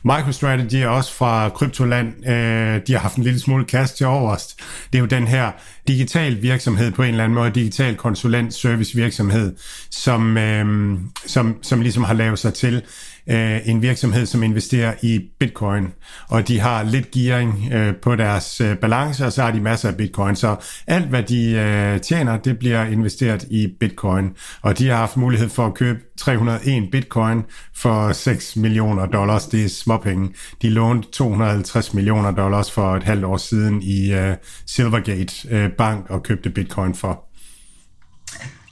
MicroStrategy 0.03 0.75
er 0.75 0.87
også 0.87 1.13
fra 1.13 1.49
Kryptoland. 1.49 2.27
Øh, 2.27 2.81
de 2.87 2.93
har 2.93 2.99
haft 2.99 3.15
en 3.15 3.23
lille 3.23 3.39
smule 3.39 3.65
kast 3.65 3.97
til 3.97 4.05
overst. 4.05 4.59
Det 4.93 4.97
er 4.97 4.99
jo 4.99 5.05
den 5.05 5.27
her 5.27 5.51
digital 5.87 6.41
virksomhed 6.41 6.91
på 6.91 7.03
en 7.03 7.09
eller 7.09 7.23
anden 7.23 7.35
måde, 7.35 7.49
digital 7.49 7.95
konsulent 7.95 8.53
service 8.53 8.95
virksomhed, 8.95 9.55
som, 9.91 10.37
øh, 10.37 10.97
som, 11.25 11.57
som 11.61 11.81
ligesom 11.81 12.03
har 12.03 12.13
lavet 12.13 12.39
sig 12.39 12.53
til 12.53 12.81
øh, 13.29 13.59
en 13.65 13.81
virksomhed, 13.81 14.25
som 14.25 14.43
investerer 14.43 14.93
i 15.01 15.21
bitcoin, 15.39 15.87
og 16.27 16.47
de 16.47 16.59
har 16.59 16.83
lidt 16.83 17.11
gearing 17.11 17.73
øh, 17.73 17.95
på 17.95 18.15
deres 18.15 18.61
øh, 18.61 18.77
balance, 18.77 19.25
og 19.25 19.33
så 19.33 19.41
har 19.41 19.51
de 19.51 19.61
masser 19.61 19.89
af 19.89 19.97
bitcoin. 19.97 20.35
Så 20.35 20.55
alt, 20.87 21.05
hvad 21.05 21.23
de 21.23 21.51
øh, 21.51 22.01
tjener, 22.01 22.37
det 22.37 22.59
bliver 22.59 22.85
investeret 22.85 23.43
i 23.49 23.67
bitcoin, 23.79 24.29
og 24.61 24.77
de 24.77 24.87
har 24.87 24.95
haft 24.95 25.17
mulighed 25.17 25.49
for 25.49 25.65
at 25.65 25.73
købe 25.73 25.99
301 26.17 26.91
bitcoin 26.91 27.43
for 27.75 28.11
6 28.11 28.55
millioner 28.55 29.05
dollars. 29.05 29.45
Det 29.45 29.65
er 29.65 29.69
småpenge. 29.69 30.29
De 30.61 30.69
lånte 30.69 31.09
250 31.11 31.93
millioner 31.93 32.31
dollars 32.31 32.71
for 32.71 32.95
et 32.95 33.03
halvt 33.03 33.25
år 33.25 33.37
siden 33.37 33.81
i 33.81 34.13
øh, 34.13 34.35
Silvergate 34.65 35.47
øh, 35.49 35.69
Bank 35.71 36.09
og 36.09 36.23
købte 36.23 36.49
bitcoin 36.49 36.95
for. 36.95 37.23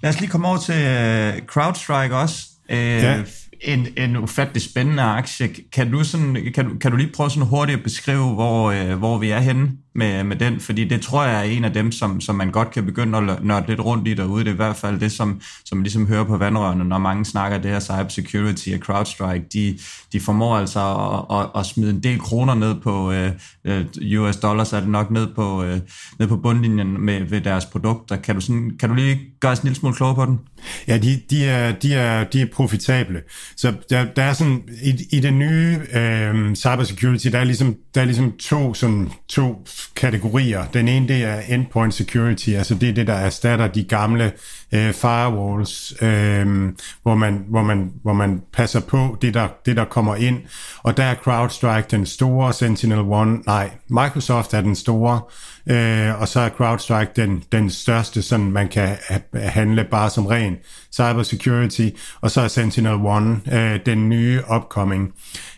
Lad 0.01 0.09
os 0.09 0.19
lige 0.19 0.29
komme 0.29 0.47
over 0.47 0.57
til 0.57 0.75
øh, 0.75 1.47
CrowdStrike 1.47 2.15
også. 2.15 2.47
Øh, 2.69 2.77
ja 2.77 3.23
en, 3.65 3.87
en 3.97 4.17
ufattelig 4.17 4.61
spændende 4.61 5.03
aktie. 5.03 5.49
Kan 5.71 5.91
du, 5.91 6.03
sådan, 6.03 6.37
kan, 6.55 6.79
kan 6.79 6.91
du 6.91 6.97
lige 6.97 7.11
prøve 7.15 7.29
sådan 7.29 7.49
hurtigt 7.49 7.77
at 7.77 7.83
beskrive, 7.83 8.33
hvor, 8.33 8.71
øh, 8.71 8.97
hvor 8.97 9.17
vi 9.17 9.29
er 9.29 9.39
henne 9.39 9.71
med, 9.95 10.23
med 10.23 10.35
den? 10.35 10.59
Fordi 10.59 10.83
det 10.83 11.01
tror 11.01 11.23
jeg 11.23 11.39
er 11.39 11.43
en 11.43 11.63
af 11.63 11.73
dem, 11.73 11.91
som, 11.91 12.21
som 12.21 12.35
man 12.35 12.51
godt 12.51 12.71
kan 12.71 12.85
begynde 12.85 13.17
at 13.17 13.43
nørde 13.43 13.67
lidt 13.67 13.79
rundt 13.79 14.07
i 14.07 14.13
derude. 14.13 14.43
Det 14.43 14.49
er 14.49 14.53
i 14.53 14.55
hvert 14.55 14.75
fald 14.75 14.99
det, 14.99 15.11
som, 15.11 15.41
som 15.65 15.81
ligesom 15.81 16.07
hører 16.07 16.23
på 16.23 16.37
vandrørene, 16.37 16.83
når 16.83 16.97
mange 16.97 17.25
snakker 17.25 17.57
det 17.57 17.71
her 17.71 17.79
cybersecurity 17.79 18.69
og 18.69 18.79
CrowdStrike. 18.79 19.45
De, 19.53 19.77
de 20.13 20.19
formår 20.19 20.57
altså 20.57 20.79
at, 21.29 21.37
at, 21.39 21.59
at 21.59 21.65
smide 21.65 21.89
en 21.89 22.03
del 22.03 22.19
kroner 22.19 22.55
ned 22.55 22.75
på 22.75 23.11
øh, 23.11 23.31
øh 23.65 23.85
US 24.19 24.37
dollars, 24.37 24.73
er 24.73 24.79
det 24.79 24.89
nok 24.89 25.11
ned 25.11 25.27
på, 25.35 25.63
øh, 25.63 25.79
ned 26.19 26.27
på 26.27 26.37
bundlinjen 26.37 27.05
med, 27.05 27.21
ved 27.21 27.41
deres 27.41 27.65
produkter. 27.65 28.15
Kan 28.15 28.35
du, 28.35 28.41
sådan, 28.41 28.71
kan 28.79 28.89
du 28.89 28.95
lige 28.95 29.19
gøre 29.39 29.51
os 29.51 29.59
en 29.59 29.63
lille 29.63 29.75
smule 29.75 29.95
klogere 29.95 30.15
på 30.15 30.25
den? 30.25 30.39
Ja, 30.87 30.97
de, 30.97 31.21
de, 31.29 31.45
er, 31.45 31.71
de, 31.71 31.93
er, 31.93 32.23
de 32.23 32.41
er 32.41 32.45
profitable. 32.53 33.21
Så 33.57 33.73
der, 33.89 34.05
der 34.05 34.23
er 34.23 34.33
sådan, 34.33 34.63
i, 34.83 35.17
i 35.17 35.19
det 35.19 35.33
nye 35.33 35.79
øh, 35.93 36.55
cybersecurity, 36.55 37.27
der 37.27 37.39
er 37.39 37.43
ligesom, 37.43 37.75
der 37.95 38.01
er 38.01 38.05
ligesom 38.05 38.31
to, 38.31 38.73
sådan, 38.73 39.09
to 39.27 39.65
kategorier. 39.95 40.65
Den 40.73 40.87
ene, 40.87 41.07
det 41.07 41.23
er 41.23 41.39
endpoint 41.39 41.93
security, 41.93 42.49
altså 42.49 42.75
det 42.75 42.89
er 42.89 42.93
det, 42.93 43.07
der 43.07 43.13
erstatter 43.13 43.67
de 43.67 43.83
gamle 43.83 44.31
øh, 44.71 44.93
firewalls, 44.93 45.93
øh, 46.01 46.73
hvor, 47.03 47.15
man, 47.15 47.45
hvor, 47.49 47.63
man, 47.63 47.91
hvor 48.03 48.13
man 48.13 48.41
passer 48.53 48.79
på 48.79 49.17
det 49.21 49.33
der, 49.33 49.47
det, 49.65 49.77
der 49.77 49.85
kommer 49.85 50.15
ind. 50.15 50.39
Og 50.83 50.97
der 50.97 51.03
er 51.03 51.15
CrowdStrike 51.15 51.87
den 51.91 52.05
store, 52.05 52.53
Sentinel-One, 52.53 53.43
nej, 53.45 53.69
Microsoft 53.87 54.53
er 54.53 54.61
den 54.61 54.75
store, 54.75 55.21
øh, 55.67 56.21
og 56.21 56.27
så 56.27 56.39
er 56.39 56.49
CrowdStrike 56.49 57.11
den, 57.15 57.43
den 57.51 57.69
største, 57.69 58.21
sådan 58.21 58.51
man 58.51 58.67
kan 58.67 58.97
handle 59.33 59.83
bare 59.91 60.09
som 60.09 60.25
ren 60.25 60.57
cybersecurity, 60.95 61.89
og 62.21 62.31
så 62.31 62.41
er 62.41 62.47
Sentinel-1 62.47 63.55
øh, 63.55 63.79
den 63.85 64.09
nye 64.09 64.41
upcoming. 64.55 65.13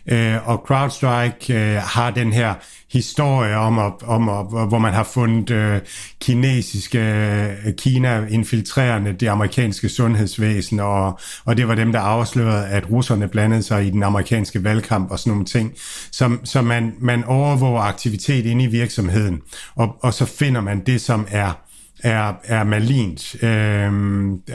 Øh, 0.06 0.48
og 0.48 0.64
CrowdStrike 0.66 1.54
øh, 1.54 1.76
har 1.76 2.10
den 2.10 2.32
her 2.32 2.54
historie 2.92 3.56
om, 3.56 3.78
at, 3.78 3.92
om 4.02 4.28
at, 4.28 4.68
hvor 4.68 4.78
man 4.78 4.92
har 4.92 5.04
fundet 5.04 5.50
øh, 5.50 5.80
kinesiske 6.20 6.98
øh, 6.98 7.74
Kina 7.74 8.26
infiltrerende 8.30 9.12
det 9.12 9.28
amerikanske 9.28 9.88
sundhedsvæsen, 9.88 10.80
og, 10.80 11.18
og 11.44 11.56
det 11.56 11.68
var 11.68 11.74
dem, 11.74 11.92
der 11.92 12.00
afslørede, 12.00 12.66
at 12.66 12.90
russerne 12.90 13.28
blandede 13.28 13.62
sig 13.62 13.86
i 13.86 13.90
den 13.90 14.02
amerikanske 14.02 14.64
valgkamp 14.64 15.10
og 15.10 15.18
sådan 15.18 15.30
nogle 15.30 15.44
ting. 15.44 15.72
Så, 16.10 16.36
så 16.44 16.62
man, 16.62 16.94
man 17.00 17.24
overvåger 17.24 17.80
aktivitet 17.80 18.46
inde 18.46 18.64
i 18.64 18.66
virksomheden, 18.66 19.40
og, 19.76 19.96
og 20.00 20.14
så 20.14 20.24
finder 20.24 20.60
man 20.60 20.80
det, 20.86 21.00
som 21.00 21.26
er 21.30 21.67
er, 22.04 22.32
er 22.44 22.64
malint 22.64 23.42
øh, 23.42 23.86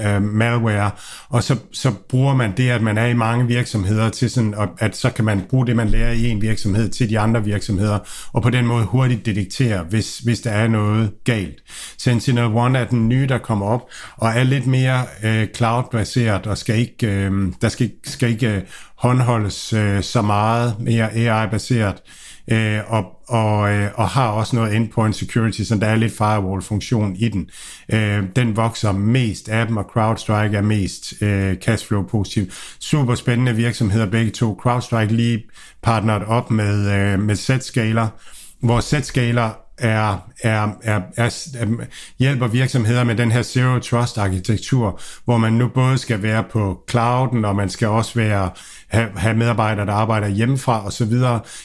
øh, 0.06 0.22
malware, 0.22 0.92
og 1.30 1.44
så, 1.44 1.56
så 1.72 1.92
bruger 2.10 2.36
man 2.36 2.54
det, 2.58 2.70
at 2.70 2.82
man 2.82 2.98
er 2.98 3.06
i 3.06 3.14
mange 3.14 3.48
virksomheder 3.48 4.10
til 4.10 4.30
sådan, 4.30 4.54
at, 4.54 4.70
at 4.80 4.96
så 4.96 5.10
kan 5.10 5.26
man 5.26 5.42
bruge 5.50 5.68
det, 5.68 5.76
man 5.76 5.90
lærer 5.90 6.12
i 6.12 6.30
en 6.30 6.42
virksomhed 6.42 6.90
til 6.90 7.10
de 7.10 7.20
andre 7.20 7.44
virksomheder, 7.44 8.00
og 8.34 8.42
på 8.42 8.50
den 8.50 8.66
måde 8.66 8.86
hurtigt 8.86 9.26
detektere, 9.26 9.84
hvis, 9.84 10.20
hvis 10.20 10.42
der 10.42 10.52
er 10.52 10.68
noget 10.68 11.12
galt. 11.24 11.64
Sentinel-One 11.98 12.78
er 12.78 12.86
den 12.86 13.10
nye, 13.10 13.28
der 13.28 13.38
kommer 13.38 13.66
op, 13.66 13.82
og 14.18 14.30
er 14.30 14.44
lidt 14.44 14.68
mere 14.68 15.06
øh, 15.24 15.48
cloud-baseret, 15.56 16.48
og 16.48 16.58
skal 16.58 16.80
ikke, 16.80 17.08
øh, 17.08 17.52
der 17.62 17.70
skal, 17.70 17.92
skal 18.04 18.30
ikke 18.30 18.56
øh, 18.56 18.62
håndholdes 18.98 19.74
øh, 19.74 20.04
så 20.04 20.22
meget 20.22 20.76
mere 20.80 21.14
AI-baseret, 21.14 21.96
øh, 22.52 22.80
og, 22.88 23.06
og, 23.28 23.74
øh, 23.74 23.90
og 23.96 24.10
har 24.10 24.28
også 24.28 24.56
noget 24.56 24.76
endpoint 24.76 25.16
security, 25.16 25.62
så 25.62 25.76
der 25.76 25.88
er 25.88 25.96
lidt 25.96 26.18
firewall-funktion 26.18 27.16
i 27.16 27.30
den. 27.30 27.50
Øh, 27.94 28.24
den 28.36 28.56
vokser 28.56 28.92
mest 28.92 29.50
af 29.50 29.68
dem, 29.68 29.78
og 29.78 29.84
CrowdStrike 29.94 30.58
er 30.58 30.62
mest 30.62 31.14
øh, 31.22 31.56
cashflow 31.56 32.04
positiv. 32.04 32.52
Super 32.80 33.16
spændende 33.16 33.56
virksomheder 33.56 34.06
begge 34.06 34.32
to. 34.32 34.60
CrowdStrike 34.62 35.14
lige 35.14 35.44
partneret 35.82 36.24
op 36.24 36.52
med, 36.52 36.92
øh, 36.92 37.20
med 37.20 37.36
Zscaler, 37.36 38.08
hvor 38.60 38.80
Zscaler 38.80 39.64
er, 39.78 40.30
er, 40.42 40.68
er, 40.84 41.02
er, 41.18 41.52
er, 41.56 41.86
hjælper 42.20 42.48
virksomheder 42.48 43.04
med 43.04 43.16
den 43.16 43.32
her 43.32 43.42
Zero 43.42 43.80
Trust 43.80 44.18
arkitektur, 44.18 45.00
hvor 45.26 45.38
man 45.38 45.54
nu 45.54 45.68
både 45.68 45.98
skal 45.98 46.24
være 46.24 46.44
på 46.52 46.84
clouden, 46.90 47.46
og 47.46 47.56
man 47.56 47.70
skal 47.70 47.88
også 47.88 48.20
være 48.20 48.50
have, 48.94 49.10
have 49.16 49.38
medarbejdere, 49.38 49.86
der 49.86 49.94
arbejder 49.94 50.28
hjemmefra 50.28 50.88
osv., 50.88 51.14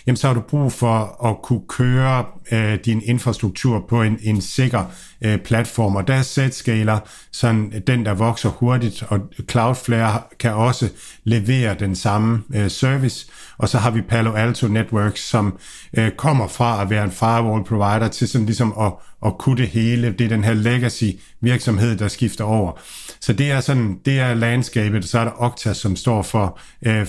jamen 0.06 0.16
så 0.16 0.26
har 0.26 0.34
du 0.34 0.40
brug 0.40 0.72
for 0.72 1.26
at 1.26 1.42
kunne 1.42 1.62
køre 1.68 2.24
øh, 2.52 2.78
din 2.84 3.02
infrastruktur 3.04 3.84
på 3.88 4.02
en, 4.02 4.18
en 4.22 4.40
sikker 4.40 4.84
øh, 5.20 5.38
og 5.76 6.08
Der 6.08 6.14
er 6.14 6.22
Zscaler, 6.50 6.98
sådan 7.32 7.82
den, 7.86 8.04
der 8.06 8.14
vokser 8.14 8.48
hurtigt, 8.48 9.04
og 9.08 9.20
Cloudflare 9.50 10.20
kan 10.40 10.52
også 10.52 10.88
levere 11.24 11.76
den 11.78 11.96
samme 11.96 12.42
øh, 12.54 12.70
service. 12.70 13.26
Og 13.58 13.68
så 13.68 13.78
har 13.78 13.90
vi 13.90 14.02
Palo 14.02 14.32
Alto 14.32 14.68
Networks, 14.68 15.28
som 15.28 15.58
øh, 15.96 16.10
kommer 16.10 16.48
fra 16.48 16.82
at 16.82 16.90
være 16.90 17.04
en 17.04 17.10
firewall 17.10 17.64
provider 17.64 18.08
til 18.08 18.28
sådan 18.28 18.46
ligesom 18.46 18.74
at, 18.80 18.92
at 19.26 19.38
kunne 19.38 19.56
det 19.56 19.68
hele. 19.68 20.12
Det 20.12 20.24
er 20.24 20.28
den 20.28 20.44
her 20.44 20.54
legacy 20.54 21.04
virksomhed, 21.40 21.96
der 21.96 22.08
skifter 22.08 22.44
over. 22.44 22.80
Så 23.20 23.32
det 23.32 23.50
er 23.50 23.60
sådan, 23.60 24.00
det 24.04 24.20
er 24.20 24.34
landskabet, 24.34 25.04
så 25.04 25.18
er 25.18 25.24
der 25.24 25.42
Okta, 25.42 25.74
som 25.74 25.96
står 25.96 26.22
for, 26.22 26.58
øh, 26.86 27.06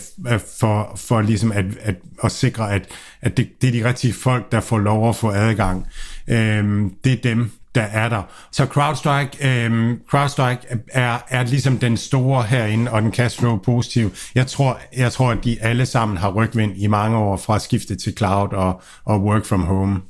for, 0.60 0.94
for 0.96 1.22
ligesom 1.22 1.52
at, 1.52 1.66
at, 1.82 1.96
at 2.24 2.32
sikre, 2.32 2.74
at, 2.74 2.88
at 3.22 3.38
det, 3.38 3.50
det 3.62 3.68
er 3.68 3.72
de 3.72 3.90
rigtige 3.90 4.14
folk, 4.14 4.52
der 4.52 4.60
får 4.60 4.78
lov 4.78 5.10
at 5.10 5.16
få 5.16 5.32
adgang. 5.32 5.88
Øh, 6.28 6.82
det 7.04 7.14
er 7.14 7.22
dem, 7.24 7.52
der 7.76 7.82
er 7.82 8.10
der. 8.10 8.22
Så 8.52 8.66
CrowdStrike, 8.66 9.66
øh, 9.66 9.98
CrowdStrike 10.10 10.62
er, 10.88 11.18
er 11.30 11.44
ligesom 11.44 11.78
den 11.78 11.98
store 11.98 12.44
herinde, 12.44 12.92
og 12.92 13.02
den 13.02 13.14
cashflow 13.14 13.58
positiv. 13.58 14.12
Jeg 14.36 14.48
tror, 14.48 14.80
jeg 14.98 15.12
tror, 15.12 15.32
at 15.32 15.44
de 15.44 15.62
alle 15.62 15.86
sammen 15.86 16.18
har 16.18 16.32
rygvind 16.32 16.74
i 16.78 16.88
mange 16.88 17.18
år 17.18 17.38
fra 17.38 17.60
skifte 17.60 17.96
til 17.96 18.14
cloud 18.18 18.54
og, 18.54 18.82
og 19.06 19.22
work 19.22 19.46
from 19.46 19.62
home. 19.62 20.02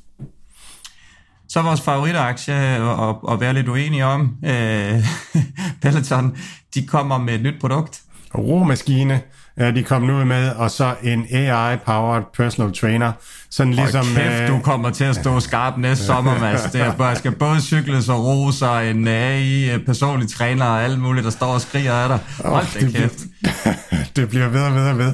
Så 1.49 1.61
vores 1.61 1.81
favoritaktie, 1.81 2.81
og, 2.81 3.29
og 3.29 3.41
være 3.41 3.53
lidt 3.53 3.67
uenige 3.67 4.05
om, 4.05 4.35
øh, 4.45 5.05
Peloton, 5.81 6.37
de 6.75 6.87
kommer 6.87 7.17
med 7.17 7.33
et 7.33 7.41
nyt 7.41 7.59
produkt. 7.61 8.01
Romaskine, 8.37 9.21
ja, 9.57 9.71
de 9.71 9.83
kom 9.83 10.01
nu 10.01 10.25
med, 10.25 10.49
og 10.49 10.71
så 10.71 10.95
en 11.03 11.25
AI-powered 11.31 12.23
personal 12.37 12.73
trainer. 12.73 13.11
Sådan 13.49 13.73
ligesom, 13.73 14.07
og 14.07 14.15
kæft, 14.15 14.41
øh, 14.41 14.47
du 14.47 14.59
kommer 14.59 14.89
til 14.89 15.03
at 15.03 15.15
stå 15.15 15.39
skarp 15.39 15.77
næste 15.77 16.05
sommer, 16.05 16.39
Mads. 16.39 16.61
Det 16.61 16.81
er, 16.81 17.07
jeg 17.07 17.17
skal 17.17 17.31
både 17.31 17.61
cykles 17.61 18.09
og 18.09 18.25
rose 18.25 18.69
og 18.69 18.87
en 18.87 19.07
AI-personlig 19.07 20.25
øh, 20.25 20.29
træner 20.29 20.65
og 20.65 20.83
alt 20.83 20.99
muligt, 20.99 21.23
der 21.23 21.31
står 21.31 21.53
og 21.53 21.61
skriger 21.61 21.93
af 21.93 22.09
dig. 22.09 22.19
Hold 22.45 22.65
oh, 22.75 22.81
det, 22.81 22.95
kæft. 22.95 23.19
Bliver, 23.41 23.73
det 24.15 24.29
bliver 24.29 24.47
ved 24.47 24.61
og 24.61 24.75
ved 24.75 24.89
og 24.89 24.97
ved. 24.97 25.13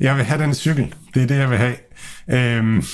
Jeg 0.00 0.16
vil 0.16 0.24
have 0.24 0.42
den 0.42 0.54
cykel. 0.54 0.94
Det 1.14 1.22
er 1.22 1.26
det, 1.26 1.36
jeg 1.36 1.50
vil 1.50 1.58
have. 1.58 1.76
Øhm, 2.30 2.84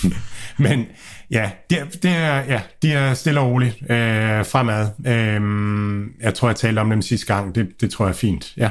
men 0.59 0.87
Ja, 1.33 1.51
det, 1.71 2.03
det 2.03 2.11
er, 2.11 2.37
ja, 2.37 2.61
det 2.83 2.93
er 2.93 3.15
stille 3.15 3.41
og 3.41 3.51
roligt 3.51 3.77
øh, 3.83 4.47
fremad. 4.47 4.88
Øh, 5.07 6.11
jeg 6.21 6.35
tror, 6.35 6.49
jeg 6.49 6.57
talte 6.57 6.81
om 6.81 6.91
dem 6.91 7.03
sidste 7.03 7.35
gang. 7.35 7.55
Det, 7.55 7.69
det 7.81 7.91
tror 7.91 8.05
jeg 8.05 8.12
er 8.12 8.17
fint, 8.17 8.53
ja. 8.57 8.71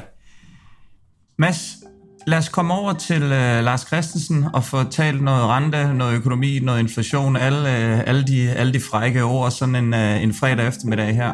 Mads, 1.37 1.75
lad 2.27 2.37
os 2.37 2.49
komme 2.49 2.73
over 2.73 2.93
til 2.93 3.23
øh, 3.23 3.63
Lars 3.63 3.87
Christensen 3.87 4.45
og 4.53 4.63
få 4.63 4.83
talt 4.83 5.21
noget 5.21 5.43
rente, 5.43 5.93
noget 5.93 6.15
økonomi, 6.15 6.59
noget 6.59 6.79
inflation, 6.79 7.35
alle, 7.35 7.77
øh, 7.77 7.99
alle, 8.07 8.23
de, 8.23 8.49
alle 8.49 8.73
de 8.73 8.79
frække 8.79 9.23
ord 9.23 9.51
sådan 9.51 9.75
en, 9.75 9.93
øh, 9.93 10.23
en 10.23 10.33
fredag 10.33 10.67
eftermiddag 10.67 11.15
her. 11.15 11.33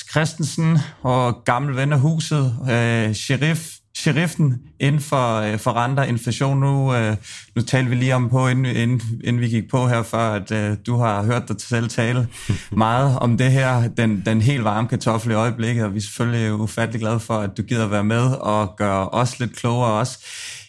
Christensen 0.11 0.77
og 1.01 1.43
gammel 1.45 1.75
ven 1.75 1.93
af 1.93 1.99
huset, 1.99 2.55
øh, 2.61 3.13
sheriff, 3.13 3.69
sheriffen 3.97 4.59
inden 4.79 5.01
for, 5.01 5.35
øh, 5.35 5.59
for 5.59 5.73
renter 5.73 6.03
inflation. 6.03 6.59
Nu, 6.59 6.95
øh, 6.95 7.15
nu 7.55 7.61
talte 7.61 7.89
vi 7.89 7.95
lige 7.95 8.15
om 8.15 8.29
på, 8.29 8.47
inden, 8.47 8.65
inden, 8.65 9.01
inden 9.23 9.41
vi 9.41 9.47
gik 9.47 9.69
på 9.69 9.87
her, 9.87 10.03
før 10.03 10.31
at 10.33 10.51
øh, 10.51 10.77
du 10.85 10.97
har 10.97 11.23
hørt 11.23 11.47
dig 11.47 11.55
selv 11.61 11.89
tale 11.89 12.27
meget 12.71 13.19
om 13.19 13.37
det 13.37 13.51
her, 13.51 13.87
den, 13.87 14.23
den 14.25 14.41
helt 14.41 14.63
varme 14.63 14.87
kartoffel 14.87 15.31
i 15.31 15.35
øjeblikket, 15.35 15.85
og 15.85 15.93
vi 15.93 15.97
er 15.97 16.01
selvfølgelig 16.01 16.53
ufattelig 16.53 17.01
glade 17.01 17.19
for, 17.19 17.33
at 17.33 17.57
du 17.57 17.61
gider 17.61 17.87
være 17.87 18.03
med 18.03 18.31
og 18.31 18.75
gøre 18.77 19.09
os 19.09 19.39
lidt 19.39 19.55
klogere 19.55 19.91
også. 19.91 20.25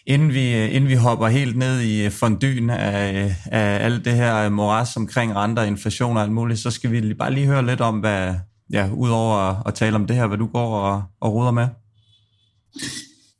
Inden 0.07 0.33
vi, 0.33 0.55
øh, 0.55 0.75
inden 0.75 0.89
vi 0.89 0.95
hopper 0.95 1.27
helt 1.27 1.57
ned 1.57 1.81
i 1.81 2.09
fondyen 2.09 2.69
af, 2.69 3.35
af 3.45 3.85
alt 3.85 4.05
det 4.05 4.13
her 4.13 4.49
moras 4.49 4.97
omkring 4.97 5.35
renter, 5.35 5.63
inflation 5.63 6.17
og 6.17 6.23
alt 6.23 6.31
muligt, 6.31 6.59
så 6.59 6.71
skal 6.71 6.91
vi 6.91 7.13
bare 7.13 7.33
lige 7.33 7.47
høre 7.47 7.65
lidt 7.65 7.81
om, 7.81 7.99
hvad, 7.99 8.33
ja, 8.73 8.89
udover 8.93 9.37
at, 9.37 9.57
at 9.65 9.73
tale 9.73 9.95
om 9.95 10.07
det 10.07 10.15
her, 10.15 10.27
hvad 10.27 10.37
du 10.37 10.47
går 10.47 10.79
og, 10.79 11.03
og 11.19 11.33
ruder 11.33 11.51
med? 11.51 11.67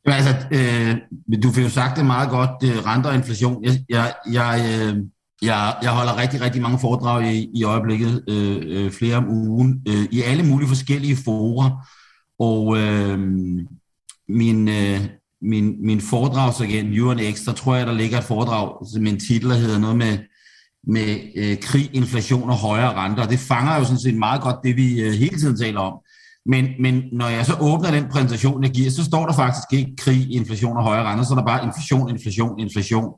Jamen, 0.06 0.18
altså, 0.18 0.36
øh, 0.52 0.98
du 1.44 1.52
fik 1.52 1.64
jo 1.64 1.70
sagt 1.70 1.98
det 1.98 2.06
meget 2.06 2.30
godt, 2.30 2.50
øh, 2.64 2.86
renter 2.86 3.10
og 3.10 3.16
inflation. 3.16 3.64
Jeg, 3.64 3.74
jeg, 3.90 4.14
jeg, 4.32 4.60
øh, 4.60 4.98
jeg, 5.42 5.76
jeg 5.82 5.92
holder 5.92 6.18
rigtig, 6.18 6.42
rigtig 6.42 6.62
mange 6.62 6.80
foredrag 6.80 7.34
i, 7.34 7.50
i 7.54 7.64
øjeblikket, 7.64 8.24
øh, 8.30 8.62
øh, 8.66 8.92
flere 8.92 9.16
om 9.16 9.30
ugen, 9.30 9.82
øh, 9.88 10.06
i 10.12 10.22
alle 10.22 10.44
mulige 10.44 10.68
forskellige 10.68 11.18
forer. 11.26 11.88
Og 12.40 12.78
øh, 12.78 13.20
min, 14.30 14.68
øh, 14.68 15.00
min, 15.42 15.86
min 15.86 16.02
foredragsagent, 16.02 16.98
Jørgen 16.98 17.34
X, 17.36 17.46
der 17.46 17.54
tror 17.54 17.76
jeg, 17.76 17.88
der 17.88 17.94
ligger 17.94 18.18
et 18.18 18.24
foredrag 18.24 18.74
med 19.00 19.12
en 19.12 19.20
titel, 19.20 19.50
der 19.50 19.56
hedder 19.56 19.80
noget 19.80 19.98
med 19.98 20.18
med 20.88 21.20
øh, 21.36 21.58
krig, 21.58 21.90
inflation 21.94 22.50
og 22.50 22.56
højere 22.56 22.94
renter. 22.94 23.26
Det 23.26 23.40
fanger 23.40 23.78
jo 23.78 23.84
sådan 23.84 24.00
set 24.00 24.18
meget 24.18 24.42
godt 24.42 24.56
det, 24.64 24.76
vi 24.76 25.02
øh, 25.02 25.12
hele 25.12 25.38
tiden 25.40 25.58
taler 25.58 25.80
om. 25.80 25.94
Men, 26.46 26.68
men 26.80 27.04
når 27.12 27.28
jeg 27.28 27.46
så 27.46 27.58
åbner 27.62 27.92
den 27.92 28.10
præsentation, 28.12 28.64
jeg 28.64 28.72
giver, 28.72 28.92
så 28.92 29.04
står 29.04 29.26
der 29.26 29.34
faktisk 29.34 29.68
ikke 29.74 29.96
krig, 29.96 30.32
inflation 30.32 30.78
og 30.78 30.84
højere 30.84 31.04
renter, 31.04 31.26
så 31.26 31.34
er 31.34 31.38
der 31.38 31.46
bare 31.46 31.66
inflation, 31.66 32.10
inflation, 32.10 32.60
inflation. 32.60 33.14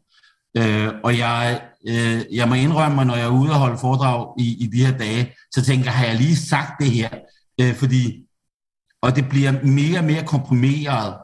Øh, 0.58 0.89
og 1.04 1.17
jeg, 1.17 1.62
øh, 1.88 2.21
jeg 2.32 2.49
må 2.49 2.56
indrømme 2.56 3.06
når 3.06 3.15
jeg 3.15 3.25
er 3.25 3.39
ude 3.39 3.49
og 3.51 3.56
holde 3.56 3.78
foredrag 3.78 4.34
i, 4.39 4.63
i 4.63 4.67
de 4.67 4.86
her 4.86 4.97
dage, 4.97 5.34
så 5.51 5.65
tænker 5.65 5.86
jeg, 5.86 5.93
har 5.93 6.06
jeg 6.06 6.15
lige 6.15 6.36
sagt 6.36 6.71
det 6.80 6.91
her? 6.91 7.10
Øh, 7.62 7.75
fordi, 7.75 8.23
og 9.01 9.15
det 9.15 9.30
bliver 9.30 9.63
mere 9.63 9.99
og 9.99 10.06
mere 10.06 10.23
komprimeret, 10.25 11.15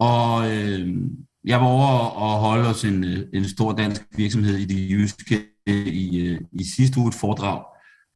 og 0.00 0.50
øh, 0.50 0.96
jeg 1.44 1.60
var 1.60 1.66
over 1.66 1.88
og 1.98 2.38
holde 2.38 2.64
hos 2.64 2.84
en, 2.84 3.04
øh, 3.04 3.18
en 3.34 3.48
stor 3.48 3.72
dansk 3.72 4.02
virksomhed 4.16 4.56
i 4.56 4.64
det 4.64 4.90
jyske 4.90 5.44
i, 5.72 6.38
i 6.52 6.64
sidste 6.76 6.98
uge 6.98 7.08
et 7.08 7.14
foredrag 7.14 7.62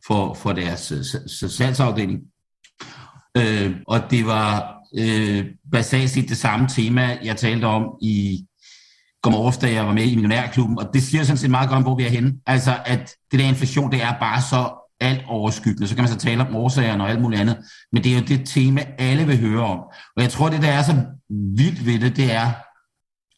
for, 0.06 0.34
for 0.34 0.52
deres 0.52 0.92
øh, 0.92 1.50
salgsafdeling. 1.50 2.20
Øh, 3.36 3.76
og 3.86 4.00
det 4.10 4.26
var 4.26 4.74
øh, 4.98 5.44
basalt 5.72 6.10
set 6.10 6.28
det 6.28 6.36
samme 6.36 6.68
tema, 6.68 7.18
jeg 7.24 7.36
talte 7.36 7.64
om 7.64 7.84
i 8.02 8.46
Godmorges, 9.22 9.58
da 9.58 9.72
jeg 9.72 9.86
var 9.86 9.92
med 9.92 10.04
i 10.04 10.14
Millionærklubben, 10.14 10.78
og 10.78 10.90
det 10.94 11.02
siger 11.02 11.24
sådan 11.24 11.38
set 11.38 11.50
meget 11.50 11.68
godt 11.68 11.76
om, 11.76 11.82
hvor 11.82 11.96
vi 11.96 12.04
er 12.04 12.08
henne. 12.08 12.34
Altså, 12.46 12.78
at 12.84 13.14
det 13.30 13.40
der 13.40 13.46
inflation, 13.46 13.92
det 13.92 14.02
er 14.02 14.18
bare 14.20 14.42
så 14.42 14.88
alt 15.00 15.22
overskyggende. 15.26 15.88
Så 15.88 15.94
kan 15.94 16.02
man 16.02 16.12
så 16.12 16.18
tale 16.18 16.46
om 16.46 16.56
årsagerne 16.56 17.04
og 17.04 17.10
alt 17.10 17.20
muligt 17.20 17.40
andet, 17.40 17.56
men 17.92 18.04
det 18.04 18.12
er 18.12 18.16
jo 18.16 18.24
det 18.24 18.46
tema, 18.46 18.80
alle 18.98 19.26
vil 19.26 19.40
høre 19.40 19.64
om. 19.64 19.78
Og 20.16 20.22
jeg 20.22 20.30
tror, 20.30 20.48
det 20.48 20.62
der 20.62 20.68
er 20.68 20.82
så 20.82 21.04
vildt 21.56 21.86
ved 21.86 21.98
det, 21.98 22.16
det 22.16 22.32
er, 22.32 22.52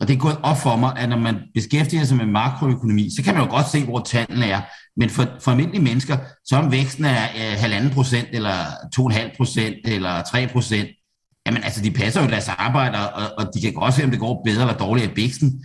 og 0.00 0.08
det 0.08 0.14
er 0.14 0.18
gået 0.18 0.38
op 0.42 0.56
for 0.56 0.76
mig, 0.76 0.92
at 0.96 1.08
når 1.08 1.18
man 1.18 1.36
beskæftiger 1.54 2.04
sig 2.04 2.16
med 2.16 2.26
makroøkonomi, 2.26 3.10
så 3.16 3.22
kan 3.22 3.34
man 3.34 3.44
jo 3.44 3.50
godt 3.50 3.70
se, 3.70 3.84
hvor 3.84 4.00
tallene 4.00 4.46
er. 4.46 4.60
Men 4.96 5.10
for, 5.10 5.26
for 5.40 5.50
almindelige 5.50 5.82
mennesker, 5.82 6.16
så 6.44 6.56
om 6.56 6.72
væksten 6.72 7.04
er 7.04 7.56
halvanden 7.56 7.90
procent, 7.90 8.28
eller 8.32 8.54
to 8.94 9.02
og 9.04 9.10
en 9.10 9.16
halv 9.16 9.30
procent, 9.36 9.76
eller 9.84 10.22
3 10.22 10.48
procent, 10.48 10.88
jamen 11.46 11.64
altså, 11.64 11.82
de 11.82 11.90
passer 11.90 12.22
jo 12.22 12.28
deres 12.28 12.48
arbejde, 12.48 13.12
og, 13.12 13.30
og 13.38 13.50
de 13.54 13.60
kan 13.60 13.72
godt 13.72 13.94
se, 13.94 14.04
om 14.04 14.10
det 14.10 14.20
går 14.20 14.42
bedre 14.44 14.60
eller 14.60 14.76
dårligere 14.76 15.12
i 15.12 15.16
væksten. 15.16 15.64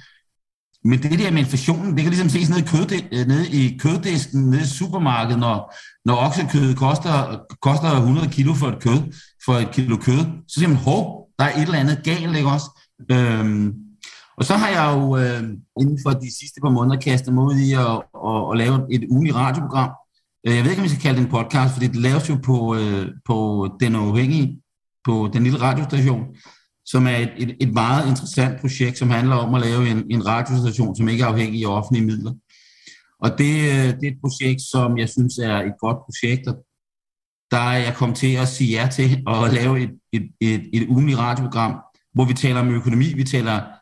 Men 0.83 1.03
det 1.03 1.19
der 1.19 1.31
med 1.31 1.39
inflationen, 1.39 1.95
det 1.95 2.01
kan 2.01 2.09
ligesom 2.09 2.29
ses 2.29 2.49
nede 2.49 2.61
i, 2.61 2.65
kød, 2.65 3.01
øh, 3.11 3.27
nede 3.27 3.49
i 3.49 3.77
køddisken, 3.77 4.49
nede 4.49 4.61
i 4.61 4.65
supermarkedet, 4.65 5.39
når, 5.39 5.75
når 6.05 6.15
oksekød 6.15 6.75
koster, 6.75 7.39
koster 7.61 7.91
100 7.91 8.29
kilo 8.29 8.53
for 8.53 8.67
et 8.67 8.79
kød, 8.83 9.01
for 9.45 9.53
et 9.53 9.71
kilo 9.71 9.97
kød, 9.97 10.25
så 10.47 10.53
siger 10.59 10.67
man, 10.67 10.77
hov, 10.77 11.27
der 11.39 11.45
er 11.45 11.55
et 11.55 11.61
eller 11.61 11.79
andet 11.79 12.01
galt, 12.03 12.37
ikke 12.37 12.49
også? 12.49 12.83
Øhm, 13.11 13.73
og 14.39 14.45
så 14.45 14.53
har 14.53 14.69
jeg 14.69 14.85
jo 14.95 15.17
øh, 15.17 15.43
inden 15.81 15.99
for 16.03 16.11
de 16.11 16.37
sidste 16.39 16.61
par 16.61 16.69
måneder 16.69 16.99
kastet 16.99 17.33
mig 17.33 17.43
ud 17.43 17.57
i 17.67 17.73
at, 17.73 17.95
at, 18.29 18.51
at 18.51 18.57
lave 18.57 18.93
et 18.95 19.03
ugenligt 19.09 19.35
radioprogram. 19.35 19.91
Øh, 20.47 20.55
jeg 20.55 20.63
ved 20.63 20.71
ikke, 20.71 20.81
om 20.81 20.83
vi 20.83 20.89
skal 20.89 21.01
kalde 21.01 21.19
det 21.19 21.25
en 21.25 21.31
podcast, 21.31 21.73
fordi 21.73 21.87
det 21.87 21.95
laves 21.95 22.29
jo 22.29 22.37
på, 22.43 22.75
øh, 22.75 23.07
på 23.25 23.37
Den 23.79 23.95
Uafhængige, 23.95 24.61
på 25.03 25.29
den 25.33 25.43
lille 25.43 25.61
radiostation, 25.61 26.23
som 26.85 27.07
er 27.07 27.17
et, 27.17 27.31
et, 27.37 27.57
et 27.59 27.73
meget 27.73 28.09
interessant 28.09 28.61
projekt, 28.61 28.97
som 28.97 29.09
handler 29.09 29.35
om 29.35 29.55
at 29.55 29.61
lave 29.61 29.89
en, 29.89 30.03
en 30.09 30.27
radiostation, 30.27 30.95
som 30.95 31.09
ikke 31.09 31.23
er 31.23 31.27
afhængig 31.27 31.65
af 31.65 31.77
offentlige 31.77 32.05
midler. 32.05 32.33
Og 33.23 33.29
det, 33.37 33.53
øh, 33.71 33.87
det 33.97 34.05
er 34.07 34.11
et 34.11 34.21
projekt, 34.21 34.61
som 34.61 34.97
jeg 34.97 35.09
synes 35.09 35.37
er 35.37 35.57
et 35.57 35.73
godt 35.79 35.97
projekt, 36.05 36.47
og 36.47 36.55
der 37.51 37.57
er 37.57 37.77
jeg 37.77 37.93
kommet 37.95 38.17
til 38.17 38.35
at 38.35 38.47
sige 38.47 38.81
ja 38.81 38.87
til 38.91 39.23
at 39.27 39.53
lave 39.53 39.81
et, 39.83 39.91
et, 40.13 40.29
et, 40.41 40.69
et 40.73 40.87
ugenligt 40.87 41.17
radioprogram, 41.17 41.73
hvor 42.13 42.25
vi 42.25 42.33
taler 42.33 42.59
om 42.59 42.69
økonomi, 42.69 43.13
vi 43.13 43.23
taler 43.23 43.78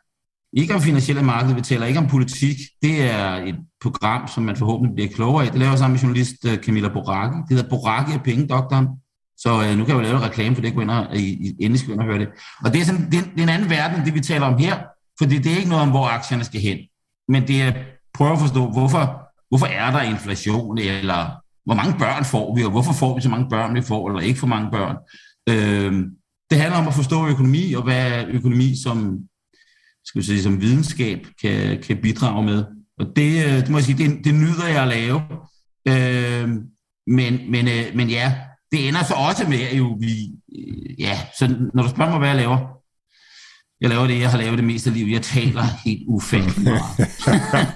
ikke 0.52 0.74
om 0.74 0.80
finansielle 0.80 1.22
markeder, 1.22 1.54
vi 1.54 1.60
taler 1.60 1.86
ikke 1.86 1.98
om 1.98 2.06
politik. 2.06 2.56
Det 2.82 3.02
er 3.02 3.34
et 3.34 3.56
program, 3.82 4.28
som 4.28 4.42
man 4.44 4.56
forhåbentlig 4.56 4.94
bliver 4.94 5.08
klogere 5.08 5.44
af. 5.44 5.50
Det 5.50 5.60
laver 5.60 5.76
sammen 5.76 5.94
med 5.94 6.00
journalist 6.00 6.44
øh, 6.46 6.58
Camilla 6.58 6.88
Borakke. 6.88 7.36
Det 7.36 7.56
hedder 7.56 7.70
Boraki 7.70 8.12
af 8.12 8.22
pengedoktoren. 8.22 8.86
Så 9.36 9.50
øh, 9.62 9.78
nu 9.78 9.84
kan 9.84 9.96
jeg 9.96 10.04
jo 10.04 10.10
lave 10.10 10.20
reklame 10.20 10.54
for 10.54 10.62
det, 10.62 10.74
gå 10.74 10.80
ind 10.80 10.90
og, 10.90 11.16
I, 11.16 11.48
I, 11.48 11.56
endelig 11.60 11.80
skal 11.80 11.92
ind 11.92 12.00
og 12.00 12.06
høre 12.06 12.18
det. 12.18 12.28
Og 12.64 12.72
det 12.72 12.80
er, 12.80 12.84
sådan, 12.84 13.10
det, 13.10 13.18
er, 13.18 13.22
det 13.22 13.38
er 13.38 13.42
en 13.42 13.48
anden 13.48 13.70
verden, 13.70 14.04
det 14.04 14.14
vi 14.14 14.20
taler 14.20 14.46
om 14.46 14.58
her, 14.58 14.78
fordi 15.18 15.38
det 15.38 15.52
er 15.52 15.56
ikke 15.56 15.68
noget 15.68 15.82
om, 15.82 15.90
hvor 15.90 16.06
aktierne 16.06 16.44
skal 16.44 16.60
hen. 16.60 16.78
Men 17.28 17.48
det 17.48 17.62
er 17.62 17.72
prøve 18.14 18.32
at 18.32 18.38
forstå, 18.38 18.70
hvorfor, 18.70 19.04
hvorfor 19.48 19.66
er 19.66 19.90
der 19.90 20.02
inflation, 20.02 20.78
eller 20.78 21.30
hvor 21.64 21.74
mange 21.74 21.98
børn 21.98 22.24
får 22.24 22.56
vi, 22.56 22.64
og 22.64 22.70
hvorfor 22.70 22.92
får 22.92 23.14
vi 23.14 23.20
så 23.20 23.28
mange 23.28 23.48
børn, 23.50 23.74
vi 23.74 23.82
får, 23.82 24.08
eller 24.08 24.20
ikke 24.20 24.40
for 24.40 24.46
mange 24.46 24.70
børn. 24.70 24.96
Øh, 25.48 25.92
det 26.50 26.60
handler 26.60 26.78
om 26.78 26.88
at 26.88 26.94
forstå 26.94 27.26
økonomi, 27.26 27.72
og 27.72 27.82
hvad 27.82 28.24
økonomi 28.28 28.74
som, 28.82 29.18
skal 30.08 30.20
vi 30.20 30.26
sige, 30.26 30.42
som 30.42 30.60
videnskab 30.60 31.26
kan, 31.40 31.82
kan 31.82 31.96
bidrage 32.02 32.44
med. 32.44 32.64
Og 32.98 33.06
det, 33.16 33.44
øh, 33.44 33.52
det 33.52 33.68
må 33.68 33.78
jeg 33.78 33.84
sige, 33.84 33.98
det, 33.98 34.24
det 34.24 34.34
nyder 34.34 34.66
jeg 34.68 34.82
at 34.82 34.88
lave. 34.88 35.22
Øh, 35.88 36.48
men, 37.06 37.50
men, 37.50 37.68
øh, 37.68 37.84
men 37.94 38.08
ja, 38.08 38.34
det 38.72 38.88
ender 38.88 39.04
så 39.04 39.14
også 39.14 39.48
med, 39.48 39.60
at 39.60 39.78
jo 39.78 39.96
vi, 40.00 40.12
øh, 40.58 41.00
ja, 41.00 41.18
så 41.38 41.68
når 41.74 41.82
du 41.82 41.88
spørger 41.88 42.10
mig, 42.10 42.18
hvad 42.18 42.28
jeg 42.28 42.36
laver, 42.36 42.58
jeg 43.80 43.90
laver 43.90 44.06
det, 44.06 44.20
jeg 44.20 44.30
har 44.30 44.38
lavet 44.38 44.58
det 44.58 44.66
meste 44.66 44.90
af 44.90 44.94
livet. 44.96 45.12
Jeg 45.12 45.22
taler 45.22 45.62
helt 45.84 46.02
ufatteligt 46.08 46.62
meget. 46.62 47.08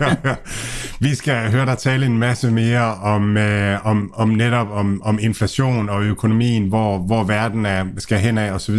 Vi 1.06 1.14
skal 1.14 1.50
høre 1.50 1.66
dig 1.66 1.78
tale 1.78 2.06
en 2.06 2.18
masse 2.18 2.50
mere 2.50 2.94
om, 2.94 3.36
øh, 3.36 3.86
om, 3.86 4.12
om 4.14 4.28
netop 4.28 4.68
om, 4.70 5.02
om 5.02 5.18
inflation 5.20 5.88
og 5.88 6.02
økonomien, 6.02 6.68
hvor, 6.68 6.98
hvor 6.98 7.24
verden 7.24 7.66
er, 7.66 7.84
skal 7.98 8.18
hen 8.18 8.38
af 8.38 8.52
osv. 8.52 8.74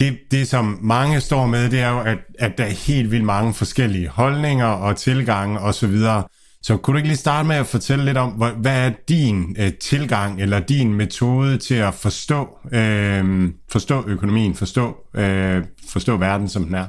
Det, 0.00 0.18
det, 0.30 0.48
som 0.48 0.78
mange 0.82 1.20
står 1.20 1.46
med, 1.46 1.70
det 1.70 1.80
er 1.80 1.90
jo, 1.90 2.00
at, 2.00 2.18
at 2.38 2.58
der 2.58 2.64
er 2.64 2.86
helt 2.86 3.10
vildt 3.10 3.24
mange 3.24 3.54
forskellige 3.54 4.08
holdninger 4.08 4.66
og 4.66 4.96
tilgange 4.96 5.60
osv. 5.60 5.98
Så 5.98 6.22
så 6.62 6.76
kunne 6.76 6.92
du 6.92 6.96
ikke 6.96 7.08
lige 7.08 7.16
starte 7.16 7.48
med 7.48 7.56
at 7.56 7.66
fortælle 7.66 8.04
lidt 8.04 8.16
om, 8.16 8.30
hvad 8.32 8.86
er 8.86 8.92
din 9.08 9.56
øh, 9.58 9.72
tilgang 9.72 10.42
eller 10.42 10.60
din 10.60 10.94
metode 10.94 11.58
til 11.58 11.74
at 11.74 11.94
forstå, 11.94 12.48
øh, 12.72 13.52
forstå 13.70 14.04
økonomien, 14.06 14.54
forstå, 14.54 14.96
øh, 15.14 15.64
forstå 15.88 16.16
verden, 16.16 16.48
som 16.48 16.64
den 16.64 16.74
er? 16.74 16.86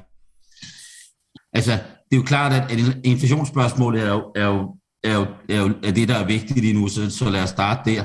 Altså, 1.53 1.71
det 1.71 2.11
er 2.11 2.17
jo 2.17 2.23
klart, 2.23 2.53
at 2.53 2.79
inflationsspørgsmålet 3.03 4.03
er 4.03 4.09
jo, 4.09 4.31
er 4.35 4.45
jo, 4.45 4.75
er 5.03 5.13
jo, 5.13 5.25
er 5.49 5.57
jo 5.57 5.73
er 5.83 5.91
det, 5.91 6.07
der 6.07 6.15
er 6.15 6.25
vigtigt 6.25 6.59
lige 6.59 6.73
nu, 6.73 6.87
så, 6.87 7.09
så 7.09 7.29
lad 7.29 7.43
os 7.43 7.49
starte 7.49 7.91
der. 7.91 8.03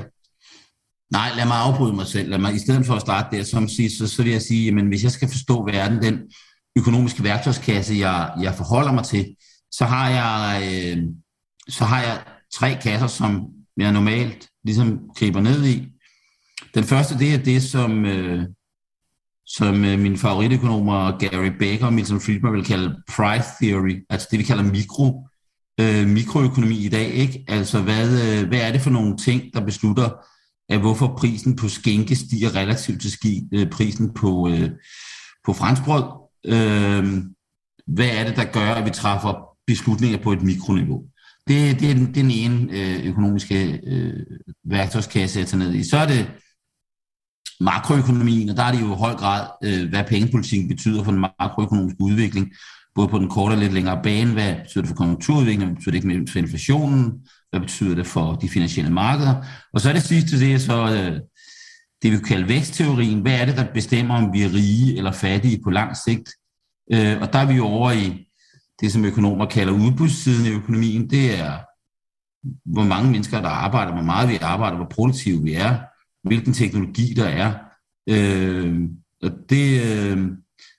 Nej, 1.11 1.29
lad 1.35 1.45
mig 1.45 1.57
afbryde 1.57 1.95
mig 1.95 2.07
selv. 2.07 2.29
Lad 2.29 2.37
mig, 2.39 2.55
I 2.55 2.59
stedet 2.59 2.85
for 2.85 2.93
at 2.93 3.01
starte 3.01 3.37
der, 3.37 3.43
som 3.43 3.67
sig, 3.67 3.97
så, 3.97 4.07
så 4.07 4.23
vil 4.23 4.31
jeg 4.31 4.41
sige, 4.41 4.67
at 4.67 4.87
hvis 4.87 5.03
jeg 5.03 5.11
skal 5.11 5.29
forstå 5.29 5.65
verden, 5.65 6.01
den 6.01 6.19
økonomiske 6.77 7.23
værktøjskasse, 7.23 7.95
jeg, 7.95 8.33
jeg 8.41 8.55
forholder 8.55 8.91
mig 8.91 9.03
til, 9.05 9.35
så 9.71 9.85
har 9.85 10.09
jeg... 10.09 10.61
Øh, 10.73 11.03
så 11.69 11.85
har 11.85 12.01
jeg 12.01 12.19
tre 12.53 12.77
kasser, 12.81 13.07
som 13.07 13.47
jeg 13.77 13.91
normalt 13.91 14.47
ligesom 14.63 14.99
griber 15.15 15.41
ned 15.41 15.65
i. 15.65 15.87
Den 16.75 16.83
første, 16.83 17.19
det 17.19 17.33
er 17.33 17.37
det, 17.37 17.63
som, 17.63 18.05
øh, 18.05 18.47
som 19.45 19.85
øh, 19.85 19.99
mine 19.99 20.17
favoritøkonomer 20.17 21.17
Gary 21.17 21.51
Becker 21.59 21.85
og 21.85 21.93
Milton 21.93 22.21
Friedman 22.21 22.53
vil 22.53 22.65
kalde 22.65 22.95
price 23.15 23.49
theory, 23.61 24.05
altså 24.09 24.27
det, 24.31 24.39
vi 24.39 24.43
kalder 24.43 24.63
mikro, 24.63 25.27
øh, 25.79 26.07
mikroøkonomi 26.07 26.85
i 26.85 26.89
dag. 26.89 27.09
Ikke? 27.09 27.45
Altså, 27.47 27.81
hvad, 27.81 28.07
øh, 28.07 28.47
hvad 28.47 28.59
er 28.59 28.71
det 28.71 28.81
for 28.81 28.89
nogle 28.89 29.17
ting, 29.17 29.53
der 29.53 29.65
beslutter, 29.65 30.09
af 30.69 30.79
hvorfor 30.79 31.15
prisen 31.17 31.55
på 31.55 31.67
skænke 31.67 32.15
stiger 32.15 32.55
relativt 32.55 33.01
til 33.01 33.11
ski, 33.11 33.43
øh, 33.53 33.69
prisen 33.69 34.13
på, 34.13 34.49
øh, 34.49 34.69
på 35.45 35.53
franskbrød? 35.53 36.03
Øh, 36.45 37.23
hvad 37.87 38.09
er 38.09 38.23
det, 38.27 38.35
der 38.35 38.51
gør, 38.51 38.73
at 38.73 38.85
vi 38.85 38.89
træffer 38.89 39.47
beslutninger 39.67 40.17
på 40.17 40.31
et 40.31 40.41
mikroniveau? 40.41 41.03
Det, 41.47 41.79
det, 41.79 41.89
er, 41.89 41.93
den, 41.93 42.15
den 42.15 42.31
ene 42.31 42.71
øh, 42.71 43.05
økonomiske 43.05 43.79
øh, 43.87 44.25
værktøjskasse, 44.65 45.39
jeg 45.39 45.47
tager 45.47 45.63
ned 45.63 45.73
i. 45.73 45.89
Så 45.89 45.97
er 45.97 46.07
det 46.07 46.31
makroøkonomien, 47.59 48.49
og 48.49 48.57
der 48.57 48.63
er 48.63 48.71
det 48.71 48.81
jo 48.81 48.93
i 48.93 48.97
høj 48.97 49.13
grad, 49.13 49.47
øh, 49.63 49.89
hvad 49.89 50.03
pengepolitikken 50.03 50.69
betyder 50.69 51.03
for 51.03 51.11
den 51.11 51.19
makroøkonomiske 51.39 52.01
udvikling, 52.01 52.53
både 52.95 53.07
på 53.07 53.19
den 53.19 53.29
korte 53.29 53.53
og 53.53 53.57
lidt 53.57 53.73
længere 53.73 54.03
bane. 54.03 54.33
Hvad 54.33 54.55
betyder 54.55 54.81
det 54.81 54.89
for 54.89 54.95
konjunkturudviklingen? 54.95 55.67
Hvad 55.67 55.75
betyder 55.75 56.19
det 56.19 56.29
for 56.29 56.39
inflationen? 56.39 57.13
Hvad 57.49 57.59
betyder 57.59 57.95
det 57.95 58.07
for 58.07 58.33
de 58.33 58.49
finansielle 58.49 58.91
markeder? 58.91 59.45
Og 59.73 59.81
så 59.81 59.89
er 59.89 59.93
det 59.93 60.03
sidste, 60.03 60.39
det 60.39 60.53
er 60.53 60.57
så 60.57 60.93
øh, 60.93 61.21
det, 62.01 62.11
vi 62.11 62.17
kalder 62.17 62.47
vækstteorien. 62.47 63.21
Hvad 63.21 63.41
er 63.41 63.45
det, 63.45 63.57
der 63.57 63.73
bestemmer, 63.73 64.15
om 64.15 64.33
vi 64.33 64.43
er 64.43 64.53
rige 64.53 64.97
eller 64.97 65.11
fattige 65.11 65.61
på 65.63 65.69
lang 65.69 65.97
sigt? 65.97 66.29
Øh, 66.93 67.21
og 67.21 67.33
der 67.33 67.39
er 67.39 67.45
vi 67.45 67.53
jo 67.53 67.65
over 67.65 67.91
i 67.91 68.27
det, 68.81 68.91
som 68.91 69.05
økonomer 69.05 69.45
kalder 69.45 69.73
udbudssiden 69.73 70.45
i 70.45 70.55
økonomien, 70.55 71.09
det 71.09 71.39
er, 71.39 71.57
hvor 72.65 72.83
mange 72.83 73.11
mennesker, 73.11 73.41
der 73.41 73.49
arbejder, 73.49 73.93
hvor 73.93 74.03
meget 74.03 74.29
vi 74.29 74.37
arbejder, 74.41 74.77
hvor 74.77 74.87
produktive 74.89 75.43
vi 75.43 75.53
er, 75.53 75.79
hvilken 76.27 76.53
teknologi 76.53 77.13
der 77.13 77.27
er. 77.27 77.53
Øh, 78.09 78.79
og 79.23 79.31
det, 79.49 79.81
øh, 79.81 80.17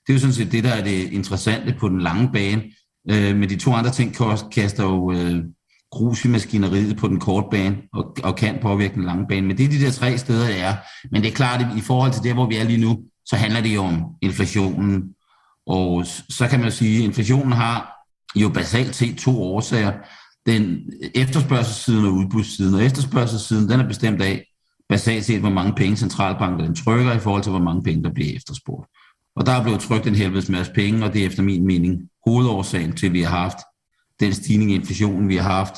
det 0.07 0.09
er 0.09 0.13
jo 0.13 0.19
sådan 0.19 0.33
set 0.33 0.51
det, 0.51 0.63
der 0.63 0.69
er 0.73 0.83
det 0.83 1.11
interessante 1.11 1.75
på 1.79 1.89
den 1.89 2.01
lange 2.01 2.29
bane. 2.33 2.63
Øh, 3.09 3.35
men 3.37 3.49
de 3.49 3.55
to 3.55 3.73
andre 3.73 3.91
ting 3.91 4.15
kaster 4.51 4.83
jo 4.83 5.11
øh, 5.11 5.43
grus 5.91 6.25
i 6.25 6.27
maskineriet 6.27 6.97
på 6.97 7.07
den 7.07 7.19
korte 7.19 7.47
bane 7.51 7.77
og, 7.93 8.17
og 8.23 8.35
kan 8.35 8.57
påvirke 8.61 8.95
den 8.95 9.03
lange 9.03 9.25
bane. 9.29 9.47
Men 9.47 9.57
det 9.57 9.65
er 9.65 9.69
de 9.69 9.79
der 9.79 9.91
tre 9.91 10.17
steder, 10.17 10.47
det 10.47 10.61
er. 10.61 10.75
Men 11.11 11.21
det 11.21 11.31
er 11.31 11.35
klart, 11.35 11.61
at 11.61 11.77
i 11.77 11.81
forhold 11.81 12.11
til 12.11 12.23
det, 12.23 12.33
hvor 12.33 12.45
vi 12.45 12.57
er 12.57 12.63
lige 12.63 12.81
nu, 12.81 12.99
så 13.25 13.35
handler 13.35 13.61
det 13.61 13.75
jo 13.75 13.83
om 13.83 14.05
inflationen, 14.21 15.03
og 15.67 16.05
så 16.29 16.47
kan 16.49 16.59
man 16.59 16.71
sige, 16.71 16.97
at 16.97 17.03
inflationen 17.03 17.51
har 17.51 17.93
jo 18.35 18.49
basalt 18.49 18.95
set 18.95 19.17
to 19.17 19.43
årsager. 19.43 19.93
Den 20.45 20.79
efterspørgselssiden 21.15 22.05
og 22.05 22.13
udbudssiden. 22.13 22.73
Og 22.73 22.83
efterspørgselssiden, 22.83 23.69
den 23.69 23.79
er 23.79 23.87
bestemt 23.87 24.21
af 24.21 24.45
basalt 24.89 25.25
set, 25.25 25.39
hvor 25.39 25.49
mange 25.49 25.73
penge 25.73 25.97
centralbanken 25.97 26.75
trykker 26.75 27.13
i 27.13 27.19
forhold 27.19 27.43
til, 27.43 27.49
hvor 27.49 27.61
mange 27.61 27.83
penge, 27.83 28.03
der 28.03 28.13
bliver 28.13 28.35
efterspurgt. 28.35 28.89
Og 29.35 29.45
der 29.45 29.51
er 29.51 29.63
blevet 29.63 29.79
trykt 29.79 30.07
en 30.07 30.15
helvedes 30.15 30.49
masse 30.49 30.71
penge, 30.73 31.05
og 31.05 31.13
det 31.13 31.21
er 31.21 31.25
efter 31.25 31.43
min 31.43 31.65
mening 31.65 32.01
hovedårsagen 32.25 32.93
til, 32.95 33.07
at 33.07 33.13
vi 33.13 33.21
har 33.21 33.37
haft 33.37 33.57
den 34.19 34.33
stigning 34.33 34.71
i 34.71 34.75
inflationen, 34.75 35.29
vi 35.29 35.35
har 35.35 35.55
haft 35.55 35.75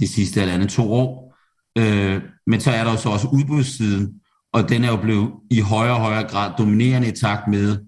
de 0.00 0.08
sidste 0.08 0.42
eller 0.42 0.66
to 0.66 0.92
år. 0.92 1.36
Øh, 1.78 2.22
men 2.46 2.60
så 2.60 2.70
er 2.70 2.84
der 2.84 2.90
jo 2.90 2.96
så 2.96 3.08
også 3.08 3.28
udbudssiden, 3.28 4.14
og 4.52 4.68
den 4.68 4.84
er 4.84 4.90
jo 4.90 4.96
blevet 4.96 5.30
i 5.50 5.60
højere 5.60 5.94
og 5.94 6.00
højere 6.00 6.28
grad 6.28 6.52
dominerende 6.58 7.08
i 7.08 7.12
takt 7.12 7.48
med, 7.48 7.78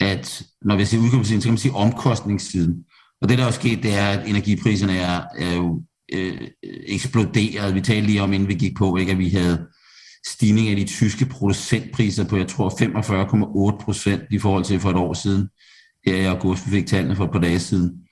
at 0.00 0.42
når 0.62 0.76
vi 0.76 0.84
siger 0.84 1.02
udgangspunkt, 1.02 1.42
så 1.42 1.46
kan 1.46 1.52
man 1.52 1.58
sige 1.58 1.74
omkostningssiden. 1.74 2.84
Og 3.22 3.28
det, 3.28 3.38
der 3.38 3.46
er 3.46 3.50
sket, 3.50 3.82
det 3.82 3.94
er, 3.94 4.08
at 4.08 4.28
energipriserne 4.28 4.96
er, 4.96 5.22
er 5.38 5.54
jo 5.54 5.82
øh, 6.12 6.48
eksploderet. 6.86 7.74
Vi 7.74 7.80
talte 7.80 8.06
lige 8.06 8.22
om, 8.22 8.32
inden 8.32 8.48
vi 8.48 8.54
gik 8.54 8.76
på, 8.76 8.96
ikke, 8.96 9.12
at 9.12 9.18
vi 9.18 9.28
havde 9.28 9.66
stigning 10.26 10.68
af 10.68 10.76
de 10.76 10.84
tyske 10.84 11.26
producentpriser 11.26 12.28
på, 12.28 12.36
jeg 12.36 12.48
tror, 12.48 12.68
45,8 13.78 13.84
procent 13.84 14.22
i 14.30 14.38
forhold 14.38 14.64
til 14.64 14.80
for 14.80 14.90
et 14.90 14.96
år 14.96 15.12
siden. 15.12 15.48
Her 16.06 16.16
i 16.16 16.24
august, 16.24 16.66
vi 16.66 16.70
fik 16.70 16.86
tallene 16.86 17.16
for 17.16 17.24
et 17.24 17.30
par 17.30 17.38
dage 17.38 17.58
siden. 17.58 18.05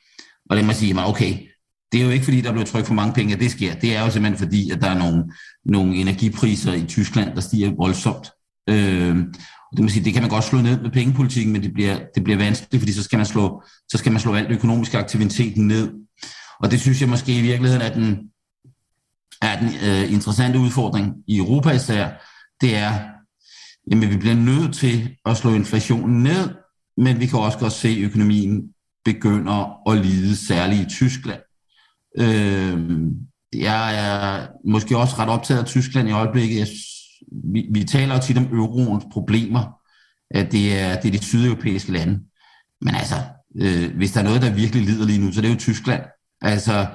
Og 0.50 0.56
det 0.56 0.64
man 0.64 0.74
sige, 0.74 1.00
at 1.00 1.08
okay, 1.08 1.38
det 1.92 2.00
er 2.00 2.04
jo 2.04 2.10
ikke 2.10 2.24
fordi, 2.24 2.40
der 2.40 2.52
bliver 2.52 2.66
trykt 2.66 2.86
for 2.86 2.94
mange 2.94 3.14
penge, 3.14 3.34
at 3.34 3.40
det 3.40 3.50
sker. 3.50 3.74
Det 3.74 3.96
er 3.96 4.00
jo 4.00 4.10
simpelthen 4.10 4.38
fordi, 4.38 4.70
at 4.70 4.80
der 4.80 4.90
er 4.90 4.98
nogle, 4.98 5.24
nogle 5.64 5.96
energipriser 5.96 6.72
i 6.72 6.84
Tyskland, 6.84 7.34
der 7.34 7.40
stiger 7.40 7.72
voldsomt. 7.76 8.30
Øh, 8.68 9.16
det, 9.76 9.80
man 9.80 9.88
sige, 9.88 10.04
det 10.04 10.12
kan 10.12 10.22
man 10.22 10.30
godt 10.30 10.44
slå 10.44 10.60
ned 10.60 10.80
med 10.80 10.90
pengepolitikken, 10.90 11.52
men 11.52 11.62
det 11.62 11.72
bliver, 11.72 11.98
det 12.14 12.24
bliver 12.24 12.38
vanskeligt, 12.38 12.80
fordi 12.80 12.92
så 12.92 13.02
skal 13.02 13.16
man 13.16 13.26
slå, 13.26 13.62
så 13.88 13.98
skal 13.98 14.12
man 14.12 14.20
slå 14.20 14.34
alt 14.34 14.50
økonomisk 14.50 14.94
aktivitet 14.94 15.56
ned. 15.56 15.92
Og 16.60 16.70
det 16.70 16.80
synes 16.80 17.00
jeg 17.00 17.08
måske 17.08 17.38
i 17.38 17.42
virkeligheden 17.42 17.82
er 17.82 17.92
den, 17.94 18.18
er 19.42 19.60
den 19.60 19.68
øh, 19.68 20.12
interessante 20.12 20.58
udfordring 20.58 21.14
i 21.26 21.36
Europa 21.36 21.70
især. 21.70 22.10
Det 22.60 22.76
er, 22.76 23.00
jamen 23.90 24.10
vi 24.10 24.16
bliver 24.16 24.34
nødt 24.34 24.74
til 24.74 25.16
at 25.26 25.36
slå 25.36 25.54
inflationen 25.54 26.22
ned, 26.22 26.54
men 26.96 27.20
vi 27.20 27.26
kan 27.26 27.38
også 27.38 27.58
godt 27.58 27.72
se, 27.72 27.98
økonomien 28.00 28.73
begynder 29.04 29.90
at 29.90 30.06
lide, 30.06 30.36
særligt 30.36 30.82
i 30.82 30.94
Tyskland. 30.94 31.40
Øh, 32.18 32.78
jeg 33.54 34.06
er 34.06 34.46
måske 34.64 34.96
også 34.98 35.16
ret 35.18 35.28
optaget 35.28 35.60
af 35.60 35.66
Tyskland 35.66 36.08
i 36.08 36.12
øjeblikket. 36.12 36.58
Jeg 36.58 36.66
vi, 37.32 37.66
vi 37.70 37.84
taler 37.84 38.14
jo 38.14 38.20
tit 38.20 38.38
om 38.38 38.48
euroens 38.52 39.04
problemer, 39.12 39.80
at 40.30 40.52
det 40.52 40.80
er, 40.80 41.00
det 41.00 41.08
er 41.08 41.12
de 41.12 41.24
sydeuropæiske 41.24 41.92
lande. 41.92 42.20
Men 42.80 42.94
altså, 42.94 43.14
øh, 43.60 43.96
hvis 43.96 44.12
der 44.12 44.20
er 44.20 44.24
noget, 44.24 44.42
der 44.42 44.54
virkelig 44.54 44.84
lider 44.84 45.06
lige 45.06 45.18
nu, 45.18 45.32
så 45.32 45.40
det 45.40 45.48
er 45.48 45.52
jo 45.52 45.58
Tyskland. 45.58 46.02
Altså, 46.40 46.86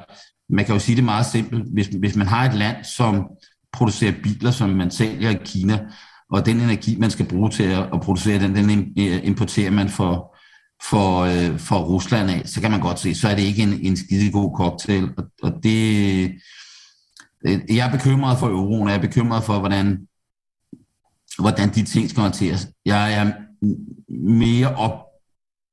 man 0.49 0.66
kan 0.66 0.74
jo 0.74 0.80
sige 0.80 0.95
det 0.95 1.03
meget 1.03 1.26
simpelt. 1.26 1.74
Hvis, 1.74 1.88
hvis 1.88 2.16
man 2.16 2.28
har 2.28 2.45
et 2.45 2.53
land, 2.53 2.84
som 2.84 3.28
producerer 3.74 4.14
biler, 4.24 4.51
som 4.51 4.70
man 4.70 4.91
sælger 4.91 5.30
i 5.30 5.38
Kina, 5.45 5.80
og 6.32 6.45
den 6.45 6.60
energi, 6.60 6.97
man 6.99 7.12
skal 7.12 7.26
bruge 7.26 7.49
til 7.49 7.64
at, 7.64 7.89
at 7.93 8.01
producere 8.01 8.39
den, 8.39 8.55
den 8.55 8.93
øh, 8.99 9.20
importerer 9.24 9.72
man 9.72 9.89
for, 9.89 10.36
for, 10.84 11.19
øh, 11.19 11.59
for 11.59 11.80
Rusland 11.80 12.32
af, 12.32 12.41
så 12.45 12.61
kan 12.61 12.71
man 12.71 12.80
godt 12.80 12.99
se, 12.99 13.15
så 13.15 13.27
er 13.30 13.36
det 13.36 13.43
ikke 13.43 13.63
en, 13.63 13.80
en 13.82 13.97
skide 13.97 14.32
god 14.32 14.57
cocktail. 14.57 15.09
Og, 15.17 15.23
og 15.43 15.53
det, 15.63 16.32
øh, 17.45 17.59
jeg 17.69 17.88
er 17.88 17.91
bekymret 17.91 18.39
for 18.39 18.47
euroen, 18.47 18.84
og 18.84 18.89
jeg 18.89 18.97
er 18.97 19.01
bekymret 19.01 19.43
for, 19.43 19.59
hvordan 19.59 19.97
hvordan 21.39 21.69
de 21.69 21.84
ting 21.84 22.09
skal 22.09 22.21
håndteres. 22.21 22.67
Jeg 22.86 23.13
er 23.13 23.32
mere 24.09 24.75
op, 24.75 24.93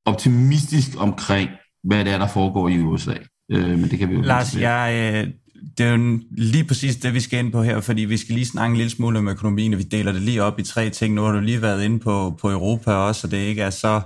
optimistisk 0.05 0.89
omkring 0.97 1.51
hvad 1.85 2.05
det 2.05 2.13
er, 2.13 2.19
der 2.19 2.29
foregår 2.29 2.69
i 2.69 2.79
USA. 2.79 3.15
Øh, 3.51 3.79
men 3.79 3.91
det 3.91 3.99
kan 3.99 4.09
vi 4.09 4.15
jo 4.15 4.21
Lars, 4.21 4.57
jeg, 4.57 5.13
øh, 5.15 5.33
det 5.79 5.87
er 5.87 5.91
jo 5.91 6.19
lige 6.31 6.65
præcis 6.65 6.97
det, 6.97 7.15
vi 7.15 7.21
skal 7.21 7.39
ind 7.39 7.53
på 7.53 7.63
her, 7.63 7.81
fordi 7.81 8.03
vi 8.03 8.17
skal 8.17 8.35
lige 8.35 8.47
snakke 8.47 8.73
en 8.73 8.77
lille 8.77 8.91
smule 8.91 9.19
om 9.19 9.29
økonomien, 9.29 9.73
og 9.73 9.79
vi 9.79 9.85
deler 9.85 10.13
det 10.13 10.23
lige 10.23 10.43
op 10.43 10.59
i 10.59 10.63
tre 10.63 10.91
ting. 10.91 11.15
Nu 11.15 11.23
har 11.23 11.33
du 11.33 11.41
lige 11.41 11.63
været 11.63 11.85
inde 11.85 11.99
på, 11.99 12.39
på 12.41 12.51
Europa 12.51 12.93
også, 12.93 13.21
så 13.21 13.27
det 13.27 13.37
ikke 13.37 13.63
er 13.63 13.71
så, 13.71 14.01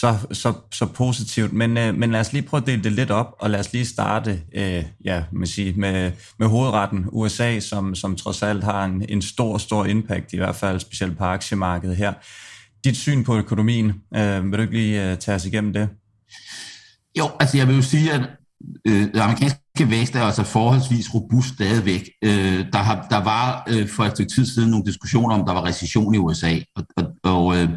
så, 0.00 0.16
så, 0.32 0.52
så 0.72 0.86
positivt. 0.86 1.52
Men, 1.52 1.78
øh, 1.78 1.94
men 1.94 2.12
lad 2.12 2.20
os 2.20 2.32
lige 2.32 2.42
prøve 2.42 2.60
at 2.60 2.66
dele 2.66 2.82
det 2.82 2.92
lidt 2.92 3.10
op, 3.10 3.34
og 3.38 3.50
lad 3.50 3.60
os 3.60 3.72
lige 3.72 3.86
starte 3.86 4.42
øh, 4.54 4.84
ja, 5.04 5.24
med, 5.32 5.46
sige, 5.46 5.72
med, 5.72 6.12
med 6.38 6.46
hovedretten 6.46 7.04
USA, 7.08 7.60
som, 7.60 7.94
som 7.94 8.16
trods 8.16 8.42
alt 8.42 8.64
har 8.64 8.84
en, 8.84 9.04
en 9.08 9.22
stor, 9.22 9.58
stor 9.58 9.84
impact, 9.84 10.32
i 10.32 10.36
hvert 10.36 10.56
fald 10.56 10.80
specielt 10.80 11.18
på 11.18 11.24
aktiemarkedet 11.24 11.96
her. 11.96 12.12
Dit 12.84 12.96
syn 12.96 13.24
på 13.24 13.36
økonomien, 13.36 13.92
øh, 14.16 14.44
vil 14.44 14.52
du 14.52 14.62
ikke 14.62 14.74
lige 14.74 15.10
øh, 15.10 15.18
tage 15.18 15.34
os 15.34 15.46
igennem 15.46 15.72
det? 15.72 15.88
Jo, 17.18 17.30
altså 17.40 17.56
jeg 17.56 17.68
vil 17.68 17.76
jo 17.76 17.82
sige, 17.82 18.12
at 18.12 18.20
øh, 18.84 19.08
amerikanske 19.14 19.90
vækst 19.90 20.14
er 20.14 20.22
altså 20.22 20.42
forholdsvis 20.42 21.14
robust 21.14 21.54
stadigvæk. 21.54 22.10
Øh, 22.24 22.64
der, 22.72 22.78
har, 22.78 23.06
der 23.10 23.24
var 23.24 23.64
øh, 23.68 23.88
for 23.88 24.04
et 24.04 24.12
stykke 24.12 24.32
tid 24.32 24.46
siden 24.46 24.70
nogle 24.70 24.86
diskussioner 24.86 25.34
om, 25.34 25.46
der 25.46 25.52
var 25.52 25.64
recession 25.64 26.14
i 26.14 26.18
USA, 26.18 26.58
og, 26.76 26.84
og, 26.96 27.12
og, 27.22 27.56
øh, 27.56 27.68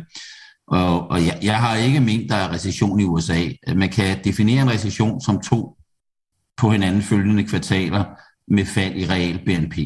og, 0.69 1.11
og 1.11 1.25
jeg, 1.25 1.39
jeg 1.41 1.57
har 1.57 1.75
ikke 1.75 1.99
ment, 1.99 2.29
der 2.29 2.35
er 2.35 2.53
recession 2.53 2.99
i 2.99 3.03
USA. 3.03 3.45
Man 3.75 3.89
kan 3.89 4.23
definere 4.23 4.61
en 4.61 4.69
recession 4.69 5.21
som 5.21 5.41
to 5.41 5.77
på 6.57 6.71
hinanden 6.71 7.01
følgende 7.01 7.43
kvartaler 7.43 8.05
med 8.47 8.65
fald 8.65 8.95
i 8.95 9.05
real 9.05 9.39
BNP. 9.45 9.77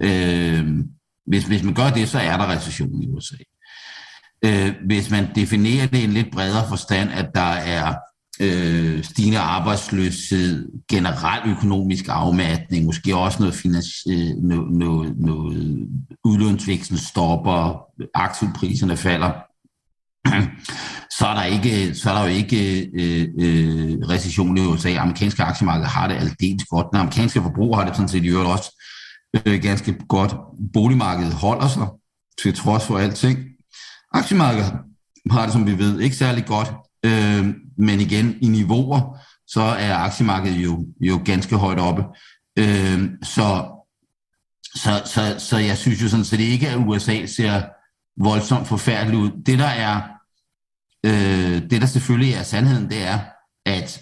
Øh, 0.00 0.84
hvis, 1.26 1.44
hvis 1.44 1.62
man 1.62 1.74
gør 1.74 1.90
det, 1.90 2.08
så 2.08 2.18
er 2.18 2.36
der 2.36 2.50
recession 2.50 3.02
i 3.02 3.08
USA. 3.08 3.36
Øh, 4.44 4.74
hvis 4.86 5.10
man 5.10 5.28
definerer 5.34 5.86
det 5.86 5.98
i 5.98 6.04
en 6.04 6.12
lidt 6.12 6.32
bredere 6.32 6.68
forstand, 6.68 7.10
at 7.10 7.30
der 7.34 7.52
er 7.52 7.94
øh, 8.40 9.04
stigende 9.04 9.38
arbejdsløshed, 9.38 10.68
generel 10.90 11.50
økonomisk 11.50 12.04
afmatning, 12.08 12.84
måske 12.84 13.16
også 13.16 13.38
noget, 13.40 13.54
finansi- 13.54 14.10
øh, 14.10 14.36
noget, 14.36 14.72
noget, 14.72 15.18
noget 15.18 15.88
udlånsvæksten 16.24 16.98
stopper, 16.98 17.84
aktivpriserne 18.14 18.96
falder, 18.96 19.32
så 21.18 21.26
er 21.26 21.34
der 21.34 21.44
ikke, 21.44 21.94
så 21.94 22.10
er 22.10 22.14
der 22.14 22.22
jo 22.22 22.28
ikke 22.28 22.90
øh, 22.94 23.28
øh, 23.38 23.98
recession 24.08 24.58
i 24.58 24.60
USA. 24.60 24.94
Amerikanske 24.94 25.42
aktiemarked 25.42 25.86
har 25.86 26.08
det 26.08 26.14
aldeles 26.14 26.64
godt. 26.70 26.86
Den 26.92 27.00
amerikanske 27.00 27.42
forbruger 27.42 27.76
har 27.76 27.84
det 27.84 27.96
sådan 27.96 28.08
set 28.08 28.24
i 28.24 28.28
øvrigt 28.28 28.50
også 28.50 28.84
øh, 29.46 29.62
ganske 29.62 29.94
godt. 30.08 30.34
Boligmarkedet 30.72 31.32
holder 31.32 31.68
sig 31.68 31.86
til 32.42 32.54
trods 32.54 32.86
for 32.86 32.98
alting. 32.98 33.38
Aktiemarkedet 34.12 34.72
har 35.30 35.42
det, 35.42 35.52
som 35.52 35.66
vi 35.66 35.78
ved, 35.78 36.00
ikke 36.00 36.16
særlig 36.16 36.46
godt. 36.46 36.72
Øh, 37.04 37.54
men 37.78 38.00
igen, 38.00 38.36
i 38.42 38.48
niveauer, 38.48 39.18
så 39.46 39.60
er 39.60 39.94
aktiemarkedet 39.94 40.56
jo, 40.56 40.86
jo 41.00 41.20
ganske 41.24 41.56
højt 41.56 41.78
oppe. 41.78 42.02
Øh, 42.58 43.10
så, 43.22 43.64
så, 44.74 45.02
så, 45.04 45.34
så 45.38 45.58
jeg 45.58 45.78
synes 45.78 46.02
jo 46.02 46.08
sådan 46.08 46.24
set 46.24 46.40
ikke, 46.40 46.68
at 46.68 46.86
USA 46.86 47.26
ser 47.26 47.62
voldsomt 48.22 48.68
forfærdeligt 48.68 49.20
ud. 49.20 49.30
Det, 49.46 49.58
der 49.58 49.66
er 49.66 50.02
øh, 51.08 51.70
det, 51.70 51.80
der 51.80 51.86
selvfølgelig 51.86 52.34
er 52.34 52.42
sandheden, 52.42 52.90
det 52.90 53.02
er, 53.06 53.18
at 53.66 54.00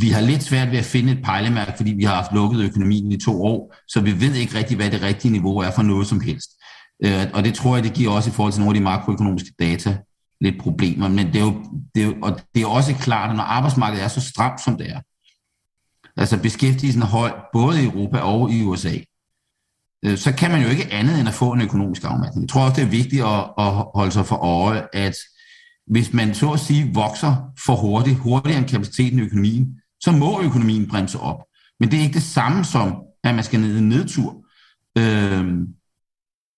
vi 0.00 0.08
har 0.08 0.20
lidt 0.20 0.42
svært 0.42 0.70
ved 0.70 0.78
at 0.78 0.84
finde 0.84 1.12
et 1.12 1.24
pejlemærke, 1.24 1.72
fordi 1.76 1.92
vi 1.92 2.04
har 2.04 2.14
haft 2.14 2.32
lukket 2.32 2.64
økonomien 2.64 3.12
i 3.12 3.20
to 3.20 3.44
år, 3.44 3.74
så 3.88 4.00
vi 4.00 4.20
ved 4.20 4.34
ikke 4.34 4.58
rigtig, 4.58 4.76
hvad 4.76 4.90
det 4.90 5.02
rigtige 5.02 5.32
niveau 5.32 5.58
er 5.58 5.70
for 5.70 5.82
noget 5.82 6.06
som 6.06 6.20
helst. 6.20 6.50
Øh, 7.04 7.26
og 7.34 7.44
det 7.44 7.54
tror 7.54 7.76
jeg, 7.76 7.84
det 7.84 7.92
giver 7.92 8.10
også 8.12 8.30
i 8.30 8.32
forhold 8.32 8.52
til 8.52 8.60
nogle 8.60 8.76
af 8.76 8.80
de 8.80 8.84
makroøkonomiske 8.84 9.52
data 9.58 9.98
lidt 10.40 10.60
problemer. 10.60 11.08
Men 11.08 11.26
det 11.26 11.36
er 11.36 11.40
jo, 11.40 11.64
det 11.94 12.02
er 12.02 12.06
jo, 12.06 12.14
og 12.22 12.40
det 12.54 12.62
er 12.62 12.66
også 12.66 12.94
klart, 12.94 13.30
at 13.30 13.36
når 13.36 13.42
arbejdsmarkedet 13.42 14.04
er 14.04 14.08
så 14.08 14.20
stramt, 14.20 14.60
som 14.64 14.76
det 14.76 14.90
er, 14.90 15.00
altså 16.16 16.42
beskæftigelsen 16.42 17.02
er 17.02 17.06
høj, 17.06 17.32
både 17.52 17.82
i 17.82 17.84
Europa 17.84 18.18
og 18.18 18.50
i 18.50 18.62
USA, 18.62 18.96
øh, 20.04 20.18
så 20.18 20.32
kan 20.32 20.50
man 20.50 20.62
jo 20.62 20.68
ikke 20.68 20.92
andet 20.92 21.18
end 21.18 21.28
at 21.28 21.34
få 21.34 21.52
en 21.52 21.60
økonomisk 21.60 22.04
afmatning. 22.04 22.42
Jeg 22.42 22.48
tror 22.48 22.64
også, 22.64 22.76
det 22.76 22.86
er 22.86 22.90
vigtigt 22.90 23.24
at, 23.24 23.44
at 23.58 23.70
holde 23.94 24.12
sig 24.12 24.26
for 24.26 24.36
øje, 24.36 24.86
at 24.92 25.16
hvis 25.86 26.12
man 26.12 26.34
så 26.34 26.50
at 26.52 26.60
sige 26.60 26.94
vokser 26.94 27.52
for 27.64 27.74
hurtigt, 27.74 28.18
hurtigere 28.18 28.58
end 28.58 28.68
kapaciteten 28.68 29.18
i 29.18 29.22
økonomien, 29.22 29.80
så 30.00 30.12
må 30.12 30.42
økonomien 30.42 30.88
bremse 30.88 31.18
op. 31.18 31.36
Men 31.80 31.90
det 31.90 31.98
er 31.98 32.02
ikke 32.02 32.14
det 32.14 32.22
samme 32.22 32.64
som, 32.64 32.96
at 33.24 33.34
man 33.34 33.44
skal 33.44 33.60
ned 33.60 33.74
i 33.74 33.78
en 33.78 33.88
nedtur. 33.88 34.44
Øhm, 34.98 35.66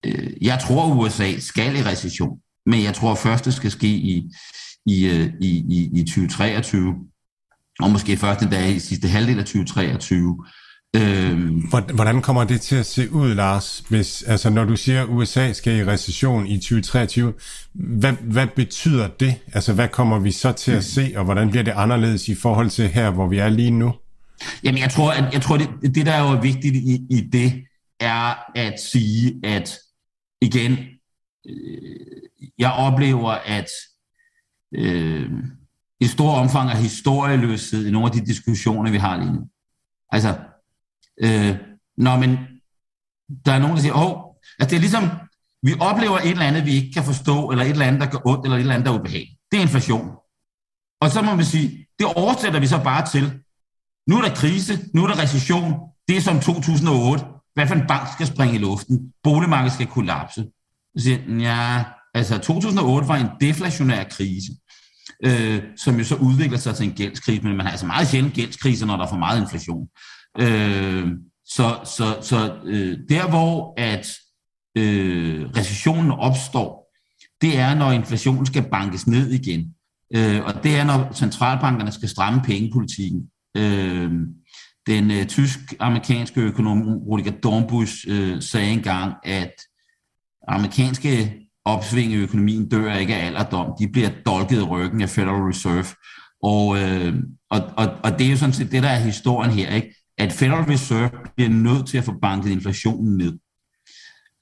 øh, 0.07 0.31
jeg 0.41 0.59
tror, 0.59 0.95
USA 0.95 1.39
skal 1.39 1.77
i 1.77 1.83
recession. 1.83 2.39
Men 2.67 2.83
jeg 2.83 2.95
tror 2.95 3.15
først, 3.15 3.45
det 3.45 3.55
skal 3.55 3.71
ske 3.71 3.89
i, 3.89 4.31
i, 4.87 5.07
øh, 5.07 5.33
i, 5.41 5.49
i, 5.49 6.01
i 6.01 6.05
2023, 6.05 6.95
og 7.81 7.91
måske 7.91 8.17
først 8.17 8.43
en 8.43 8.51
dag 8.51 8.71
i 8.71 8.79
sidste 8.79 9.09
halvdel 9.09 9.39
af 9.39 9.45
2023. 9.45 10.47
Øhm. 10.97 11.71
Hvordan 11.95 12.23
kommer 12.23 12.45
det 12.45 12.61
til 12.61 12.77
at 12.77 12.87
se 12.87 13.13
ud, 13.13 13.35
Lars, 13.35 13.83
hvis, 13.89 14.23
altså 14.23 14.51
når 14.51 14.65
du 14.65 14.77
siger, 14.77 15.03
at 15.03 15.09
USA 15.09 15.53
skal 15.53 15.77
i 15.77 15.85
recession 15.85 16.47
i 16.47 16.57
2023, 16.57 17.33
hvad, 17.73 18.13
hvad 18.13 18.47
betyder 18.47 19.09
det? 19.09 19.35
Altså 19.53 19.73
hvad 19.73 19.89
kommer 19.89 20.19
vi 20.19 20.33
så 20.33 20.53
til 20.53 20.73
at 20.73 20.85
se, 20.85 21.13
og 21.17 21.25
hvordan 21.25 21.51
bliver 21.51 21.63
det 21.63 21.73
anderledes 21.77 22.29
i 22.29 22.35
forhold 22.35 22.71
til 22.71 22.89
her, 22.89 23.11
hvor 23.11 23.27
vi 23.27 23.39
er 23.39 23.49
lige 23.49 23.71
nu? 23.71 23.93
Jamen 24.65 24.81
jeg 24.81 24.91
tror, 24.91 25.11
at, 25.11 25.35
jeg 25.35 25.43
tror 25.43 25.57
det, 25.57 25.69
det 25.83 26.07
der 26.07 26.13
er 26.13 26.33
jo 26.33 26.39
vigtigt 26.41 26.77
i, 26.77 27.07
i 27.11 27.21
det, 27.21 27.65
er 28.01 28.35
at 28.55 28.81
sige, 28.81 29.41
at 29.45 29.79
igen, 30.41 30.79
øh, 31.49 32.23
jeg 32.59 32.73
oplever, 32.73 33.31
at 33.31 33.69
øh, 34.75 35.31
i 36.01 36.07
stor 36.07 36.31
omfang 36.31 36.71
er 36.71 36.77
historieløshed 36.77 37.87
i 37.87 37.91
nogle 37.91 38.07
af 38.07 38.13
de 38.13 38.27
diskussioner, 38.27 38.91
vi 38.91 38.97
har 38.97 39.17
lige 39.17 39.33
nu. 39.33 39.41
Altså, 40.11 40.39
øh, 41.21 41.57
når 41.97 42.19
man, 42.19 42.39
der 43.47 43.53
er 43.53 43.59
nogen, 43.59 43.77
der 43.77 43.83
siger, 43.83 43.95
åh, 43.95 44.35
at 44.61 44.71
det 44.71 44.77
er 44.77 44.81
ligesom, 44.81 45.05
vi 45.63 45.75
oplever 45.81 46.19
et 46.19 46.31
eller 46.31 46.47
andet, 46.47 46.67
vi 46.67 46.75
ikke 46.75 46.93
kan 46.93 47.05
forstå, 47.05 47.51
eller 47.51 47.65
et 47.65 47.71
eller 47.71 47.87
andet, 47.87 48.01
der 48.01 48.11
gør 48.11 48.19
ondt, 48.27 48.45
eller 48.45 48.57
et 48.57 48.61
eller 48.61 48.75
andet, 48.75 48.87
der 48.87 48.93
er 48.93 49.01
ubehageligt. 49.01 49.39
Det 49.51 49.59
er 49.59 49.63
inflation. 49.63 50.11
Og 51.01 51.11
så 51.11 51.23
må 51.23 51.35
man 51.35 51.45
sige, 51.45 51.87
det 51.99 52.07
oversætter 52.07 52.61
vi 52.61 52.67
så 52.67 52.83
bare 52.83 53.07
til. 53.07 53.41
Nu 54.07 54.19
er 54.19 54.23
der 54.23 54.35
krise, 54.35 54.79
nu 54.95 55.05
er 55.05 55.09
der 55.09 55.23
recession, 55.23 55.75
det 56.09 56.17
er 56.17 56.21
som 56.21 56.41
2008. 56.41 57.25
Hvad 57.55 57.67
for 57.67 57.75
en 57.75 57.87
bank 57.89 58.09
skal 58.13 58.27
springe 58.27 58.55
i 58.55 58.59
luften? 58.59 59.13
Boligmarkedet 59.23 59.73
skal 59.73 59.87
kollapse. 59.87 60.47
Så 60.97 61.05
siger, 61.05 61.19
ja, 61.39 61.85
Altså 62.15 62.39
2008 62.39 63.09
var 63.09 63.17
en 63.17 63.27
deflationær 63.41 64.05
krise, 64.05 64.53
øh, 65.25 65.63
som 65.77 65.99
jo 65.99 66.05
så 66.05 66.15
udvikler 66.15 66.59
sig 66.59 66.75
til 66.75 66.87
en 66.87 66.93
gældskrise, 66.93 67.43
men 67.43 67.57
man 67.57 67.67
har 67.67 67.71
altså 67.71 67.87
meget 67.87 68.09
sjældent 68.09 68.35
gældskrise, 68.35 68.87
når 68.87 68.97
der 68.97 69.05
er 69.05 69.09
for 69.09 69.17
meget 69.17 69.41
inflation. 69.41 69.89
Øh, 70.39 71.09
så 71.45 71.81
så, 71.85 72.19
så 72.21 72.59
øh, 72.65 72.99
der 73.09 73.29
hvor 73.29 73.75
at 73.77 74.07
øh, 74.79 75.51
recessionen 75.57 76.11
opstår, 76.11 76.83
det 77.41 77.59
er, 77.59 77.75
når 77.75 77.93
inflationen 77.93 78.47
skal 78.47 78.63
bankes 78.71 79.07
ned 79.07 79.31
igen. 79.31 79.75
Øh, 80.15 80.45
og 80.45 80.65
det 80.65 80.77
er, 80.77 80.85
når 80.85 81.13
centralbankerne 81.15 81.93
skal 81.93 82.09
stramme 82.09 82.43
pengepolitikken. 82.45 83.31
Øh, 83.57 84.13
den 84.87 85.11
øh, 85.11 85.27
tysk-amerikanske 85.27 86.41
økonom 86.41 86.83
Rudiger 86.83 87.33
Dornbusch 87.33 88.07
øh, 88.09 88.43
sagde 88.43 88.73
engang, 88.73 89.15
at 89.25 89.53
amerikanske 90.49 91.43
opsving 91.65 92.13
i 92.13 92.17
økonomien 92.17 92.69
dør 92.69 92.95
ikke 92.95 93.15
af 93.15 93.27
alderdom. 93.27 93.73
De 93.81 93.89
bliver 93.89 94.11
dolket 94.27 94.59
i 94.59 94.63
ryggen 94.63 95.01
af 95.03 95.09
Federal 95.09 95.43
Reserve. 95.43 95.87
Og, 96.43 96.79
øh, 96.79 97.15
og, 97.51 97.61
og, 97.77 97.87
og 98.05 98.19
det 98.19 98.27
er 98.27 98.31
jo 98.31 98.37
sådan 98.37 98.53
set 98.53 98.73
det, 98.73 98.83
der 98.83 98.89
er 98.89 98.99
historien 98.99 99.51
her, 99.51 99.75
ikke? 99.75 99.95
At 100.23 100.33
Federal 100.33 100.65
Reserve 100.65 101.11
bliver 101.37 101.51
nødt 101.51 101.89
til 101.89 101.99
at 101.99 102.05
få 102.05 102.13
banket 102.23 102.51
inflationen 102.51 103.17
ned. 103.17 103.39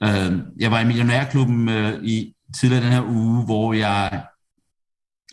Øhm, 0.02 0.42
jeg 0.58 0.70
var 0.70 0.80
i 0.80 0.84
Millionærklubben 0.84 1.68
øh, 1.68 2.04
i 2.04 2.34
tidligere 2.60 2.84
den 2.84 2.92
her 2.92 3.02
uge, 3.02 3.44
hvor, 3.44 3.72
jeg, 3.72 4.26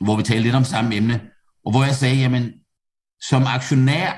hvor 0.02 0.16
vi 0.18 0.24
talte 0.24 0.44
lidt 0.44 0.56
om 0.56 0.64
samme 0.64 0.96
emne, 0.96 1.22
og 1.66 1.72
hvor 1.72 1.84
jeg 1.84 1.96
sagde, 1.96 2.16
jamen, 2.16 2.54
som 3.22 3.44
aktionær, 3.46 4.12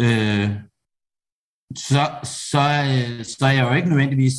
øh, 0.00 0.50
så, 1.76 2.10
så, 2.24 2.60
øh, 2.60 3.24
så 3.24 3.46
er 3.46 3.50
jeg 3.50 3.64
jo 3.64 3.74
ikke 3.74 3.88
nødvendigvis 3.88 4.34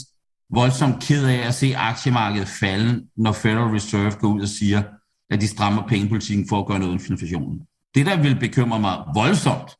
voldsomt 0.49 1.03
ked 1.03 1.25
af 1.25 1.47
at 1.47 1.53
se 1.53 1.75
aktiemarkedet 1.75 2.47
falde, 2.47 3.07
når 3.17 3.31
Federal 3.31 3.71
Reserve 3.71 4.11
går 4.11 4.27
ud 4.27 4.41
og 4.41 4.47
siger, 4.47 4.83
at 5.29 5.41
de 5.41 5.47
strammer 5.47 5.87
pengepolitikken 5.87 6.49
for 6.49 6.59
at 6.59 6.67
gøre 6.67 6.79
noget 6.79 6.93
med 6.93 7.09
inflationen. 7.09 7.61
Det, 7.95 8.05
der 8.05 8.21
vil 8.21 8.39
bekymre 8.39 8.79
mig 8.79 9.03
voldsomt 9.15 9.71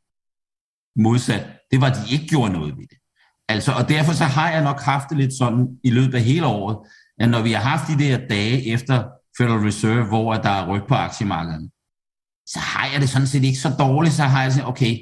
modsat, 0.96 1.46
det 1.70 1.80
var, 1.80 1.86
at 1.86 1.96
de 1.96 2.12
ikke 2.12 2.26
gjorde 2.26 2.52
noget 2.52 2.76
ved 2.76 2.86
det. 2.90 2.98
Altså, 3.48 3.72
og 3.72 3.88
derfor 3.88 4.12
så 4.12 4.24
har 4.24 4.50
jeg 4.50 4.64
nok 4.64 4.80
haft 4.80 5.08
det 5.08 5.16
lidt 5.16 5.38
sådan 5.38 5.68
i 5.84 5.90
løbet 5.90 6.14
af 6.14 6.20
hele 6.20 6.46
året, 6.46 6.76
at 7.20 7.28
når 7.28 7.42
vi 7.42 7.52
har 7.52 7.62
haft 7.62 7.88
de 7.88 8.04
der 8.04 8.26
dage 8.28 8.66
efter 8.66 9.04
Federal 9.38 9.60
Reserve, 9.60 10.04
hvor 10.04 10.34
der 10.34 10.50
er 10.50 10.68
ryg 10.68 10.82
på 10.88 10.94
aktiemarkedet, 10.94 11.70
så 12.46 12.58
har 12.58 12.86
jeg 12.92 13.00
det 13.00 13.08
sådan 13.08 13.26
set 13.26 13.44
ikke 13.44 13.58
så 13.58 13.74
dårligt, 13.78 14.14
så 14.14 14.22
har 14.22 14.42
jeg 14.42 14.52
sådan, 14.52 14.68
okay, 14.68 14.98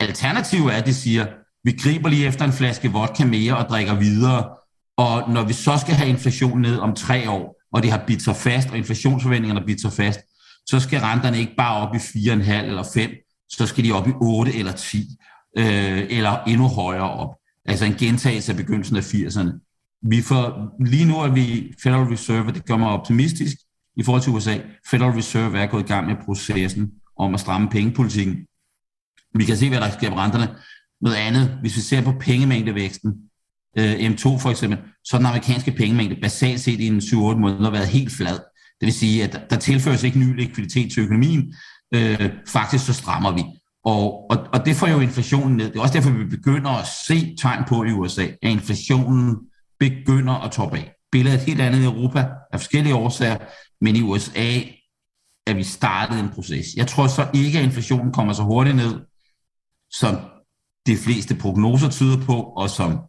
alternativet 0.00 0.74
er, 0.74 0.78
at 0.78 0.86
det 0.86 0.96
siger, 0.96 1.26
vi 1.64 1.72
griber 1.72 2.08
lige 2.08 2.26
efter 2.26 2.44
en 2.44 2.52
flaske 2.52 2.92
vodka 2.92 3.24
mere 3.24 3.56
og 3.56 3.64
drikker 3.68 3.94
videre, 3.94 4.48
og 4.96 5.30
når 5.30 5.44
vi 5.44 5.52
så 5.52 5.78
skal 5.78 5.94
have 5.94 6.08
inflation 6.08 6.60
ned 6.60 6.78
om 6.78 6.94
tre 6.94 7.30
år, 7.30 7.56
og 7.72 7.82
det 7.82 7.90
har 7.90 8.04
bidt 8.06 8.22
sig 8.22 8.36
fast, 8.36 8.70
og 8.70 8.76
inflationsforventningerne 8.76 9.60
har 9.60 9.66
bidt 9.66 9.80
sig 9.80 9.92
fast, 9.92 10.20
så 10.66 10.80
skal 10.80 11.00
renterne 11.00 11.38
ikke 11.38 11.54
bare 11.56 11.88
op 11.88 11.94
i 11.94 11.98
4,5 11.98 12.52
eller 12.52 12.84
5, 12.94 13.10
så 13.48 13.66
skal 13.66 13.84
de 13.84 13.92
op 13.92 14.08
i 14.08 14.12
8 14.20 14.54
eller 14.54 14.72
10, 14.72 15.16
øh, 15.58 16.06
eller 16.10 16.44
endnu 16.44 16.68
højere 16.68 17.10
op. 17.10 17.36
Altså 17.64 17.84
en 17.84 17.94
gentagelse 17.94 18.52
af 18.52 18.56
begyndelsen 18.56 18.96
af 18.96 19.14
80'erne. 19.14 19.68
Vi 20.02 20.22
får, 20.22 20.70
lige 20.84 21.04
nu 21.04 21.14
er 21.20 21.28
vi 21.28 21.74
Federal 21.82 22.06
Reserve, 22.06 22.46
og 22.46 22.54
det 22.54 22.66
gør 22.66 22.76
mig 22.76 22.88
optimistisk 22.88 23.56
i 23.96 24.02
forhold 24.02 24.22
til 24.22 24.32
USA. 24.32 24.58
Federal 24.90 25.12
Reserve 25.12 25.58
er 25.58 25.66
gået 25.66 25.82
i 25.82 25.86
gang 25.86 26.06
med 26.06 26.16
processen 26.24 26.92
om 27.18 27.34
at 27.34 27.40
stramme 27.40 27.68
pengepolitikken. 27.68 28.46
Vi 29.34 29.44
kan 29.44 29.56
se, 29.56 29.68
hvad 29.68 29.80
der 29.80 29.90
sker 29.90 30.10
på 30.10 30.16
renterne. 30.16 30.48
Noget 31.00 31.16
andet, 31.16 31.58
hvis 31.60 31.76
vi 31.76 31.80
ser 31.80 32.02
på 32.02 32.12
pengemængdevæksten, 32.20 33.12
øh, 33.78 33.92
M2 33.92 34.38
for 34.38 34.50
eksempel, 34.50 34.78
så 35.04 35.18
den 35.18 35.26
amerikanske 35.26 35.72
pengemængde 35.72 36.20
basalt 36.22 36.60
set 36.60 36.80
i 36.80 36.86
en 36.86 36.98
7-8 36.98 37.16
måneder 37.16 37.70
været 37.70 37.88
helt 37.88 38.12
flad. 38.12 38.38
Det 38.80 38.86
vil 38.86 38.92
sige, 38.92 39.24
at 39.24 39.50
der 39.50 39.56
tilføres 39.56 40.02
ikke 40.02 40.18
ny 40.18 40.36
likviditet 40.36 40.92
til 40.92 41.02
økonomien. 41.02 41.54
Øh, 41.94 42.30
faktisk 42.46 42.86
så 42.86 42.92
strammer 42.92 43.32
vi. 43.34 43.42
Og, 43.84 44.30
og, 44.30 44.38
og 44.52 44.66
det 44.66 44.76
får 44.76 44.86
jo 44.86 45.00
inflationen 45.00 45.56
ned. 45.56 45.70
Det 45.70 45.76
er 45.76 45.82
også 45.82 45.94
derfor, 45.94 46.10
vi 46.10 46.24
begynder 46.24 46.70
at 46.70 46.86
se 47.06 47.36
tegn 47.36 47.64
på 47.68 47.84
i 47.84 47.92
USA, 47.92 48.22
at 48.22 48.50
inflationen 48.50 49.36
begynder 49.80 50.34
at 50.34 50.50
toppe 50.52 50.76
af. 50.76 50.92
Billedet 51.12 51.40
er 51.40 51.44
helt 51.44 51.60
andet 51.60 51.80
i 51.80 51.84
Europa 51.84 52.28
af 52.52 52.60
forskellige 52.60 52.94
årsager, 52.94 53.36
men 53.80 53.96
i 53.96 54.02
USA 54.02 54.60
er 55.46 55.54
vi 55.54 55.62
startet 55.62 56.20
en 56.20 56.28
proces. 56.28 56.66
Jeg 56.76 56.86
tror 56.86 57.06
så 57.06 57.28
ikke, 57.34 57.58
at 57.58 57.64
inflationen 57.64 58.12
kommer 58.12 58.32
så 58.32 58.42
hurtigt 58.42 58.76
ned, 58.76 59.00
som 59.90 60.16
de 60.86 60.96
fleste 60.96 61.34
prognoser 61.34 61.90
tyder 61.90 62.26
på, 62.26 62.42
og 62.42 62.70
som 62.70 63.00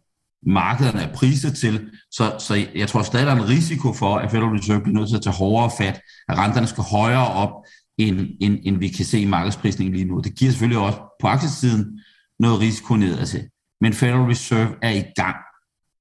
markederne 0.46 1.02
er 1.02 1.14
priset 1.14 1.56
til. 1.56 1.90
Så, 2.10 2.36
så 2.38 2.66
jeg 2.74 2.88
tror 2.88 3.02
stadig, 3.02 3.26
der 3.26 3.32
er 3.32 3.36
en 3.36 3.48
risiko 3.48 3.92
for, 3.92 4.16
at 4.16 4.30
Federal 4.30 4.48
Reserve 4.48 4.80
bliver 4.80 4.98
nødt 4.98 5.08
til 5.08 5.16
at 5.16 5.22
tage 5.22 5.36
hårdere 5.36 5.70
fat, 5.78 6.00
at 6.28 6.38
renterne 6.38 6.66
skal 6.66 6.84
højere 6.84 7.28
op, 7.28 7.50
end, 7.98 8.20
end, 8.40 8.58
end 8.62 8.78
vi 8.78 8.88
kan 8.88 9.04
se 9.04 9.20
i 9.20 9.24
markedsprisningen 9.24 9.94
lige 9.94 10.04
nu. 10.04 10.20
Det 10.20 10.34
giver 10.38 10.50
selvfølgelig 10.50 10.78
også 10.78 10.98
på 11.20 11.26
aktiesiden 11.26 12.00
noget 12.38 12.60
risiko 12.60 12.96
nedad 12.96 13.18
altså. 13.18 13.36
til. 13.38 13.48
Men 13.80 13.92
Federal 13.92 14.20
Reserve 14.20 14.74
er 14.82 14.90
i 14.90 15.04
gang. 15.16 15.36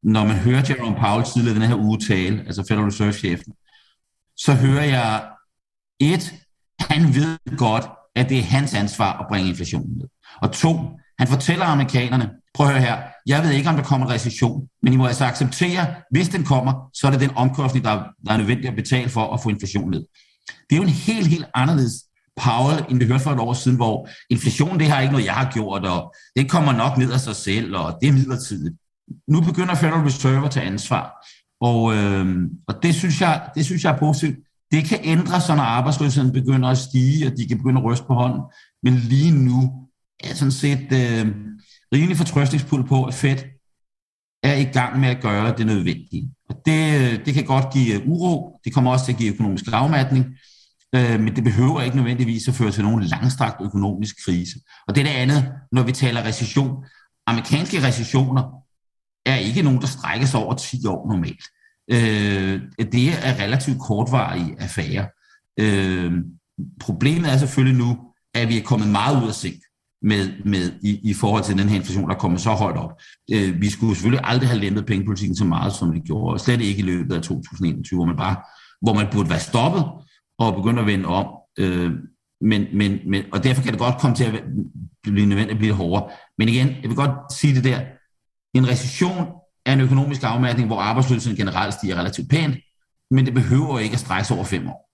Når 0.03 0.25
man 0.25 0.35
hører 0.35 0.63
Jerome 0.69 0.95
Powell 0.95 1.25
tidligere 1.33 1.59
den 1.59 1.67
her 1.67 1.75
uge 1.75 1.99
tale, 1.99 2.39
altså 2.45 2.65
Federal 2.69 2.85
Reserve-chefen, 2.85 3.53
så 4.37 4.53
hører 4.53 4.83
jeg 4.83 5.23
et, 5.99 6.33
han 6.79 7.15
ved 7.15 7.57
godt, 7.57 7.85
at 8.15 8.29
det 8.29 8.39
er 8.39 8.43
hans 8.43 8.73
ansvar 8.73 9.19
at 9.19 9.25
bringe 9.29 9.49
inflationen 9.49 9.97
ned. 9.97 10.07
Og 10.41 10.51
to, 10.51 10.99
han 11.19 11.27
fortæller 11.27 11.65
amerikanerne, 11.65 12.29
prøv 12.53 12.67
at 12.67 12.73
høre 12.73 12.81
her, 12.81 12.97
jeg 13.27 13.43
ved 13.43 13.51
ikke, 13.51 13.69
om 13.69 13.75
der 13.75 13.83
kommer 13.83 14.07
en 14.07 14.13
recession, 14.13 14.67
men 14.81 14.93
I 14.93 14.95
må 14.95 15.05
altså 15.05 15.25
acceptere, 15.25 15.95
hvis 16.11 16.29
den 16.29 16.43
kommer, 16.43 16.89
så 16.93 17.07
er 17.07 17.11
det 17.11 17.19
den 17.19 17.31
omkostning, 17.35 17.85
der, 17.85 18.03
der 18.25 18.33
er 18.33 18.37
nødvendig 18.37 18.67
at 18.67 18.75
betale 18.75 19.09
for 19.09 19.33
at 19.33 19.43
få 19.43 19.49
inflationen 19.49 19.91
ned. 19.91 20.05
Det 20.47 20.71
er 20.71 20.77
jo 20.77 20.83
en 20.83 20.89
helt, 20.89 21.27
helt 21.27 21.45
anderledes 21.53 21.93
Powell, 22.41 22.85
end 22.89 22.99
vi 22.99 23.05
hørte 23.05 23.23
for 23.23 23.31
et 23.31 23.39
år 23.39 23.53
siden, 23.53 23.77
hvor 23.77 24.09
inflation, 24.29 24.79
det 24.79 24.87
har 24.87 25.01
ikke 25.01 25.11
noget, 25.11 25.25
jeg 25.25 25.33
har 25.33 25.51
gjort, 25.51 25.85
og 25.85 26.13
det 26.35 26.49
kommer 26.49 26.71
nok 26.71 26.97
ned 26.97 27.11
af 27.11 27.19
sig 27.19 27.35
selv, 27.35 27.75
og 27.75 27.97
det 28.01 28.09
er 28.09 28.13
midlertidigt. 28.13 28.75
Nu 29.27 29.41
begynder 29.41 29.75
Federal 29.75 30.03
Reserve 30.03 30.45
at 30.45 30.51
tage 30.51 30.65
ansvar, 30.65 31.27
og, 31.61 31.95
øh, 31.95 32.49
og 32.67 32.83
det, 32.83 32.95
synes 32.95 33.21
jeg, 33.21 33.49
det 33.55 33.65
synes 33.65 33.83
jeg 33.83 33.93
er 33.93 33.97
positivt. 33.97 34.37
Det 34.71 34.85
kan 34.85 34.99
ændre 35.03 35.41
sig, 35.41 35.55
når 35.55 35.63
arbejdsløsheden 35.63 36.31
begynder 36.31 36.69
at 36.69 36.77
stige, 36.77 37.27
og 37.27 37.37
de 37.37 37.47
kan 37.47 37.57
begynde 37.57 37.79
at 37.79 37.85
ryste 37.85 38.05
på 38.07 38.13
hånden. 38.13 38.41
Men 38.83 38.93
lige 38.93 39.31
nu 39.31 39.71
er 40.23 40.33
sådan 40.33 40.51
set 40.51 40.87
øh, 40.91 41.27
rimelig 41.93 42.17
fortrøstningsfuld 42.17 42.87
på, 42.87 43.03
at 43.03 43.13
Fed 43.13 43.37
er 44.43 44.55
i 44.55 44.63
gang 44.63 44.99
med 44.99 45.09
at 45.09 45.21
gøre 45.21 45.57
det 45.57 45.65
nødvendige. 45.65 46.31
Det, 46.65 47.25
det 47.25 47.33
kan 47.33 47.43
godt 47.43 47.73
give 47.73 47.95
øh, 47.95 48.07
uro, 48.07 48.59
det 48.65 48.73
kommer 48.73 48.91
også 48.91 49.05
til 49.05 49.11
at 49.11 49.17
give 49.17 49.33
økonomisk 49.33 49.67
lavmatning, 49.67 50.25
øh, 50.95 51.19
men 51.19 51.35
det 51.35 51.43
behøver 51.43 51.81
ikke 51.81 51.95
nødvendigvis 51.95 52.47
at 52.47 52.53
føre 52.53 52.71
til 52.71 52.83
nogen 52.83 53.03
langstrakt 53.03 53.61
økonomisk 53.61 54.15
krise. 54.25 54.59
Og 54.87 54.95
det 54.95 55.01
er 55.01 55.05
det 55.05 55.13
andet, 55.13 55.51
når 55.71 55.83
vi 55.83 55.91
taler 55.91 56.25
recession. 56.25 56.85
Amerikanske 57.27 57.87
recessioner 57.87 58.43
er 59.25 59.35
ikke 59.35 59.61
nogen, 59.61 59.81
der 59.81 59.87
strækker 59.87 60.27
sig 60.27 60.39
over 60.39 60.53
10 60.53 60.87
år 60.87 61.07
normalt. 61.07 61.43
Øh, 61.91 62.61
det 62.77 63.09
er 63.09 63.39
relativt 63.39 63.79
kortvarige 63.79 64.55
affærer. 64.59 65.05
Øh, 65.59 66.11
problemet 66.79 67.31
er 67.31 67.37
selvfølgelig 67.37 67.77
nu, 67.77 67.97
at 68.33 68.49
vi 68.49 68.57
er 68.57 68.63
kommet 68.63 68.87
meget 68.87 69.23
ud 69.23 69.27
af 69.27 69.35
sink 69.35 69.59
med, 70.03 70.29
med 70.45 70.71
i, 70.81 71.09
i 71.09 71.13
forhold 71.13 71.43
til 71.43 71.57
den 71.57 71.69
her 71.69 71.75
inflation, 71.75 72.09
der 72.09 72.15
kommer 72.15 72.37
så 72.37 72.49
højt 72.49 72.77
op. 72.77 72.91
Øh, 73.33 73.61
vi 73.61 73.69
skulle 73.69 73.95
selvfølgelig 73.95 74.21
aldrig 74.23 74.49
have 74.49 74.61
lempet 74.61 74.85
pengepolitikken 74.85 75.35
så 75.35 75.45
meget, 75.45 75.73
som 75.73 75.93
vi 75.93 75.99
gjorde, 75.99 76.33
og 76.33 76.39
slet 76.39 76.61
ikke 76.61 76.79
i 76.79 76.85
løbet 76.85 77.15
af 77.15 77.21
2021, 77.21 77.97
hvor 77.97 78.05
man 78.05 78.17
bare 78.17 78.35
hvor 78.81 78.93
man 78.93 79.07
burde 79.11 79.29
være 79.29 79.39
stoppet 79.39 79.85
og 80.39 80.55
begynde 80.55 80.81
at 80.81 80.87
vende 80.87 81.05
om. 81.05 81.27
Øh, 81.59 81.91
men, 82.41 82.65
men, 82.73 82.99
men, 83.07 83.23
og 83.33 83.43
derfor 83.43 83.61
kan 83.61 83.71
det 83.71 83.79
godt 83.79 83.97
komme 83.99 84.15
til 84.15 84.23
at 84.23 84.43
blive 85.03 85.25
nødvendigt 85.25 85.51
at 85.51 85.57
blive 85.57 85.73
hårdere. 85.73 86.09
Men 86.37 86.49
igen, 86.49 86.67
jeg 86.67 86.89
vil 86.89 86.95
godt 86.95 87.33
sige 87.33 87.55
det 87.55 87.63
der. 87.63 87.79
En 88.53 88.67
recession 88.67 89.27
er 89.65 89.73
en 89.73 89.81
økonomisk 89.81 90.23
afmatning, 90.23 90.67
hvor 90.67 90.79
arbejdsløsheden 90.79 91.37
generelt 91.37 91.73
stiger 91.73 91.95
relativt 91.95 92.29
pænt, 92.29 92.55
men 93.11 93.25
det 93.25 93.33
behøver 93.33 93.79
ikke 93.79 93.93
at 93.93 93.99
strække 93.99 94.27
sig 94.27 94.35
over 94.35 94.45
fem 94.45 94.67
år. 94.67 94.92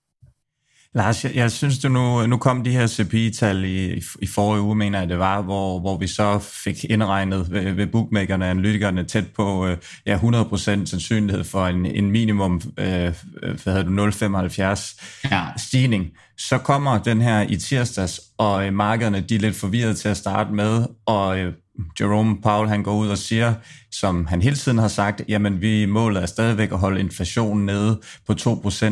Lars, 0.95 1.23
jeg, 1.23 1.35
jeg 1.35 1.51
synes, 1.51 1.79
du 1.79 1.89
nu, 1.89 2.27
nu 2.27 2.37
kom 2.37 2.63
de 2.63 2.71
her 2.71 2.87
CPI-tal 2.87 3.65
i, 3.65 4.03
i 4.21 4.27
forrige 4.27 4.61
uge, 4.61 4.75
mener 4.75 4.99
jeg 4.99 5.09
det 5.09 5.19
var, 5.19 5.41
hvor, 5.41 5.79
hvor 5.79 5.97
vi 5.97 6.07
så 6.07 6.39
fik 6.39 6.83
indregnet 6.83 7.51
ved, 7.51 7.71
ved 7.71 7.87
bookmakerne 7.87 8.45
og 8.45 8.49
analytikerne 8.49 9.03
tæt 9.03 9.27
på 9.27 9.67
øh, 9.67 9.77
ja, 10.05 10.17
100% 10.17 10.55
sandsynlighed 10.85 11.43
for 11.43 11.67
en, 11.67 11.85
en 11.85 12.11
minimum 12.11 12.61
øh, 12.77 13.13
hvad 13.41 13.73
hedder 13.73 13.83
du, 13.83 14.09
0,75 14.09 15.29
ja. 15.31 15.45
stigning. 15.57 16.05
Så 16.37 16.57
kommer 16.57 16.97
den 16.97 17.21
her 17.21 17.41
i 17.41 17.55
tirsdags, 17.55 18.21
og 18.37 18.65
øh, 18.65 18.73
markederne 18.73 19.21
de 19.21 19.35
er 19.35 19.39
lidt 19.39 19.55
forvirret 19.55 19.97
til 19.97 20.09
at 20.09 20.17
starte 20.17 20.53
med, 20.53 20.85
og 21.05 21.39
øh, 21.39 21.53
Jerome 21.99 22.41
Powell 22.41 22.69
han 22.69 22.83
går 22.83 22.95
ud 22.95 23.07
og 23.07 23.17
siger, 23.17 23.53
som 23.91 24.25
han 24.25 24.41
hele 24.41 24.55
tiden 24.55 24.77
har 24.77 24.87
sagt, 24.87 25.21
jamen 25.27 25.61
vi 25.61 25.85
målet 25.85 26.23
er 26.23 26.25
stadigvæk 26.25 26.71
at 26.71 26.79
holde 26.79 26.99
inflationen 26.99 27.65
nede 27.65 27.99
på 28.27 28.33
2%. 28.33 28.85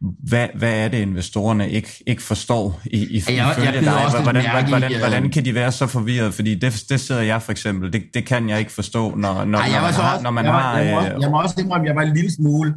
Hvad, 0.00 0.48
hvad 0.54 0.84
er 0.84 0.88
det, 0.88 0.98
investorerne 0.98 1.70
ikke, 1.70 2.02
ikke 2.06 2.22
forstår 2.22 2.80
i, 2.84 3.16
i 3.16 3.22
jeg, 3.28 3.54
jeg 3.58 3.72
dig? 3.72 4.22
Hvordan, 4.22 4.50
hvordan, 4.50 4.68
hvordan, 4.68 4.98
hvordan 4.98 5.30
kan 5.30 5.44
de 5.44 5.54
være 5.54 5.72
så 5.72 5.86
forvirret? 5.86 6.34
Fordi 6.34 6.54
det, 6.54 6.84
det 6.88 7.00
sidder 7.00 7.22
jeg 7.22 7.42
for 7.42 7.52
eksempel, 7.52 7.92
det, 7.92 8.02
det 8.14 8.26
kan 8.26 8.48
jeg 8.48 8.58
ikke 8.58 8.72
forstå, 8.72 9.14
når, 9.14 9.44
når, 9.44 9.58
Ej, 9.58 9.68
når, 9.68 9.80
man, 9.80 9.94
har, 9.94 10.20
når 10.20 10.30
man 10.30 10.44
jeg, 10.44 10.52
har... 10.52 10.78
Jeg, 10.78 10.92
må 10.92 10.98
også, 10.98 11.12
øh, 11.12 11.20
jeg 11.20 11.30
må 11.30 11.42
også 11.42 11.54
indrømme, 11.58 11.84
at 11.84 11.88
jeg 11.88 11.96
var 11.96 12.02
en 12.02 12.14
lille 12.14 12.32
smule... 12.32 12.74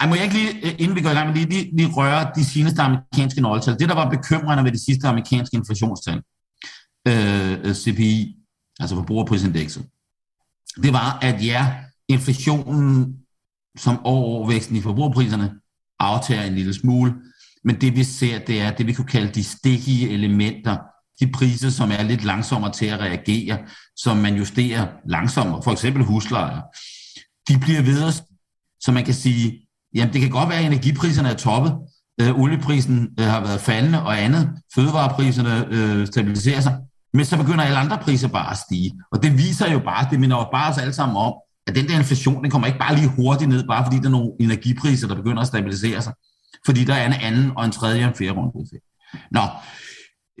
Ej, 0.00 0.06
må 0.08 0.14
jeg 0.14 0.24
ikke 0.24 0.36
lige, 0.36 0.72
inden 0.78 0.96
vi 0.96 1.00
går 1.00 1.10
i 1.10 1.14
gang 1.14 1.28
med 1.28 1.36
lige, 1.36 1.48
lige, 1.48 1.76
lige 1.76 1.88
røre 1.88 2.30
de 2.36 2.44
seneste 2.44 2.82
amerikanske 2.82 3.40
nøgletal. 3.40 3.78
Det, 3.78 3.88
der 3.88 3.94
var 3.94 4.10
bekymrende 4.10 4.64
ved 4.64 4.72
de 4.72 4.84
sidste 4.84 5.08
amerikanske 5.08 5.56
inflationstal, 5.56 6.22
øh, 7.06 7.74
CPI, 7.74 8.36
altså 8.80 8.96
forbrugerprisindekset, 8.96 9.86
det 10.82 10.92
var, 10.92 11.18
at 11.22 11.46
ja, 11.46 11.74
inflationen 12.08 13.16
som 13.78 14.06
overvæksten 14.06 14.76
i 14.76 14.80
forbrugerpriserne 14.80 15.54
aftager 15.98 16.42
en 16.42 16.54
lille 16.54 16.74
smule, 16.74 17.14
men 17.64 17.80
det 17.80 17.96
vi 17.96 18.04
ser, 18.04 18.38
det 18.38 18.60
er 18.60 18.70
det, 18.70 18.86
vi 18.86 18.92
kunne 18.92 19.06
kalde 19.06 19.32
de 19.32 19.44
stikkige 19.44 20.10
elementer, 20.10 20.76
de 21.20 21.32
priser, 21.32 21.70
som 21.70 21.90
er 21.90 22.02
lidt 22.02 22.24
langsommere 22.24 22.72
til 22.72 22.86
at 22.86 23.00
reagere, 23.00 23.58
som 23.96 24.16
man 24.16 24.36
justerer 24.36 24.86
langsommere, 25.08 25.62
for 25.62 25.72
eksempel 25.72 26.04
huslejer, 26.04 26.60
de 27.48 27.58
bliver 27.58 27.82
videre, 27.82 28.12
så 28.80 28.92
man 28.92 29.04
kan 29.04 29.14
sige, 29.14 29.68
jamen 29.94 30.12
det 30.12 30.20
kan 30.20 30.30
godt 30.30 30.48
være, 30.48 30.58
at 30.58 30.66
energipriserne 30.66 31.28
er 31.28 31.36
toppet, 31.36 31.72
øh, 32.20 32.38
olieprisen 32.40 33.08
øh, 33.20 33.26
har 33.26 33.40
været 33.40 33.60
faldende 33.60 34.02
og 34.02 34.22
andet, 34.22 34.50
fødevarepriserne 34.74 35.66
øh, 35.70 36.06
stabiliserer 36.06 36.60
sig, 36.60 36.78
men 37.16 37.24
så 37.24 37.36
begynder 37.36 37.64
alle 37.64 37.78
andre 37.78 37.98
priser 37.98 38.28
bare 38.28 38.50
at 38.50 38.58
stige. 38.58 38.92
Og 39.12 39.22
det 39.22 39.38
viser 39.38 39.72
jo 39.72 39.78
bare, 39.78 40.08
det 40.10 40.20
minder 40.20 40.36
jo 40.36 40.48
bare 40.52 40.72
os 40.72 40.78
alle 40.78 40.92
sammen 40.92 41.16
om, 41.16 41.34
at 41.66 41.74
den 41.74 41.88
der 41.88 41.98
inflation, 41.98 42.42
den 42.42 42.50
kommer 42.50 42.66
ikke 42.66 42.78
bare 42.78 42.96
lige 42.96 43.08
hurtigt 43.08 43.50
ned, 43.50 43.66
bare 43.66 43.84
fordi 43.84 43.98
der 43.98 44.06
er 44.06 44.10
nogle 44.10 44.32
energipriser, 44.40 45.08
der 45.08 45.14
begynder 45.14 45.42
at 45.42 45.48
stabilisere 45.48 46.02
sig. 46.02 46.12
Fordi 46.66 46.84
der 46.84 46.94
er 46.94 47.06
en 47.06 47.12
anden 47.12 47.52
og 47.56 47.64
en 47.64 47.70
tredje 47.70 48.04
og 48.04 48.08
en 48.08 48.14
fjerde 48.14 48.32
runde 48.32 48.62
effekt. 48.62 48.84
Nå, 49.30 49.40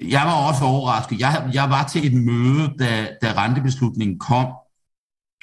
jeg 0.08 0.22
var 0.26 0.48
også 0.48 0.64
overrasket. 0.64 1.20
Jeg, 1.20 1.50
jeg 1.52 1.70
var 1.70 1.86
til 1.86 2.06
et 2.06 2.12
møde, 2.12 2.74
da, 2.78 3.08
da 3.22 3.32
rentebeslutningen 3.42 4.18
kom, 4.18 4.46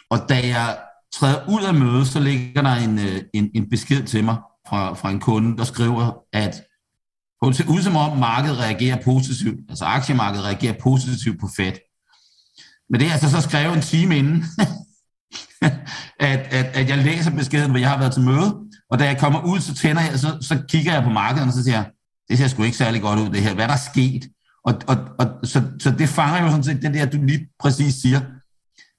og 0.09 0.19
da 0.29 0.47
jeg 0.47 0.77
træder 1.15 1.49
ud 1.49 1.63
af 1.63 1.73
mødet, 1.73 2.07
så 2.07 2.19
ligger 2.19 2.61
der 2.61 2.75
en, 2.75 2.99
øh, 2.99 3.21
en, 3.33 3.49
en 3.55 3.69
besked 3.69 4.03
til 4.03 4.23
mig 4.23 4.37
fra, 4.69 4.93
fra 4.93 5.09
en 5.09 5.19
kunde, 5.19 5.57
der 5.57 5.63
skriver, 5.63 6.23
at 6.33 6.61
det 7.49 7.57
ser 7.57 7.69
ud 7.69 7.81
som 7.81 7.95
om 7.95 8.17
markedet 8.17 8.59
reagerer 8.59 9.01
positivt, 9.03 9.59
altså 9.69 9.85
aktiemarkedet 9.85 10.45
reagerer 10.45 10.73
positivt 10.81 11.39
på 11.39 11.49
Fed. 11.55 11.73
Men 12.89 12.99
det 12.99 13.07
er 13.07 13.11
altså 13.11 13.29
så 13.29 13.41
skrevet 13.41 13.75
en 13.75 13.81
time 13.81 14.17
inden, 14.17 14.45
at, 16.19 16.39
at, 16.39 16.65
at 16.65 16.89
jeg 16.89 16.97
læser 16.97 17.31
beskeden, 17.31 17.69
hvor 17.69 17.79
jeg 17.79 17.89
har 17.89 17.99
været 17.99 18.13
til 18.13 18.21
møde, 18.21 18.55
og 18.89 18.99
da 18.99 19.05
jeg 19.05 19.19
kommer 19.19 19.41
ud, 19.41 19.59
så 19.59 19.75
tænder 19.75 20.01
jeg, 20.01 20.19
så, 20.19 20.37
så 20.41 20.63
kigger 20.69 20.93
jeg 20.93 21.03
på 21.03 21.09
markedet, 21.09 21.47
og 21.47 21.53
så 21.53 21.63
siger 21.63 21.75
jeg, 21.75 21.89
det 22.29 22.37
ser 22.37 22.47
sgu 22.47 22.63
ikke 22.63 22.77
særlig 22.77 23.01
godt 23.01 23.19
ud, 23.19 23.29
det 23.29 23.41
her. 23.41 23.53
Hvad 23.53 23.67
der 23.67 23.75
sket? 23.75 24.29
Og, 24.65 24.73
og, 24.87 24.97
og 25.19 25.47
så, 25.47 25.63
så 25.79 25.91
det 25.91 26.09
fanger 26.09 26.41
jo 26.41 26.49
sådan 26.49 26.63
set 26.63 26.81
den 26.81 26.93
der, 26.93 27.05
du 27.05 27.21
lige 27.21 27.47
præcis 27.59 27.95
siger. 27.95 28.21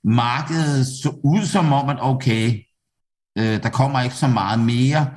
Markedet 0.08 0.86
så 0.86 1.20
ud 1.24 1.46
som 1.46 1.72
om, 1.72 1.88
at 1.88 1.96
okay, 2.00 2.62
øh, 3.38 3.62
der 3.62 3.68
kommer 3.68 4.00
ikke 4.00 4.16
så 4.16 4.26
meget 4.26 4.60
mere. 4.60 5.10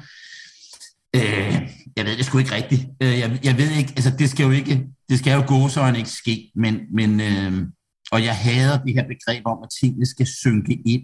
Øh, 1.15 1.69
jeg 1.97 2.05
ved 2.05 2.17
det 2.17 2.25
sgu 2.25 2.37
ikke 2.37 2.55
rigtigt. 2.55 2.87
Øh, 3.01 3.19
jeg, 3.19 3.39
jeg 3.43 3.57
ved 3.57 3.71
ikke, 3.71 3.93
altså 3.95 4.11
det 4.19 4.29
skal 4.29 4.43
jo 4.43 4.51
ikke, 4.51 4.87
det 5.09 5.19
skal 5.19 5.33
jo 5.33 5.43
gå, 5.47 5.69
så 5.69 5.83
han 5.83 5.95
ikke 5.95 6.09
ske, 6.09 6.51
men, 6.55 6.79
men 6.93 7.21
øh, 7.21 7.67
og 8.11 8.23
jeg 8.23 8.35
hader 8.35 8.83
det 8.83 8.93
her 8.93 9.03
begreb 9.07 9.45
om, 9.45 9.57
at 9.63 9.69
tingene 9.81 10.05
skal 10.05 10.27
synke 10.27 10.73
ind. 10.85 11.03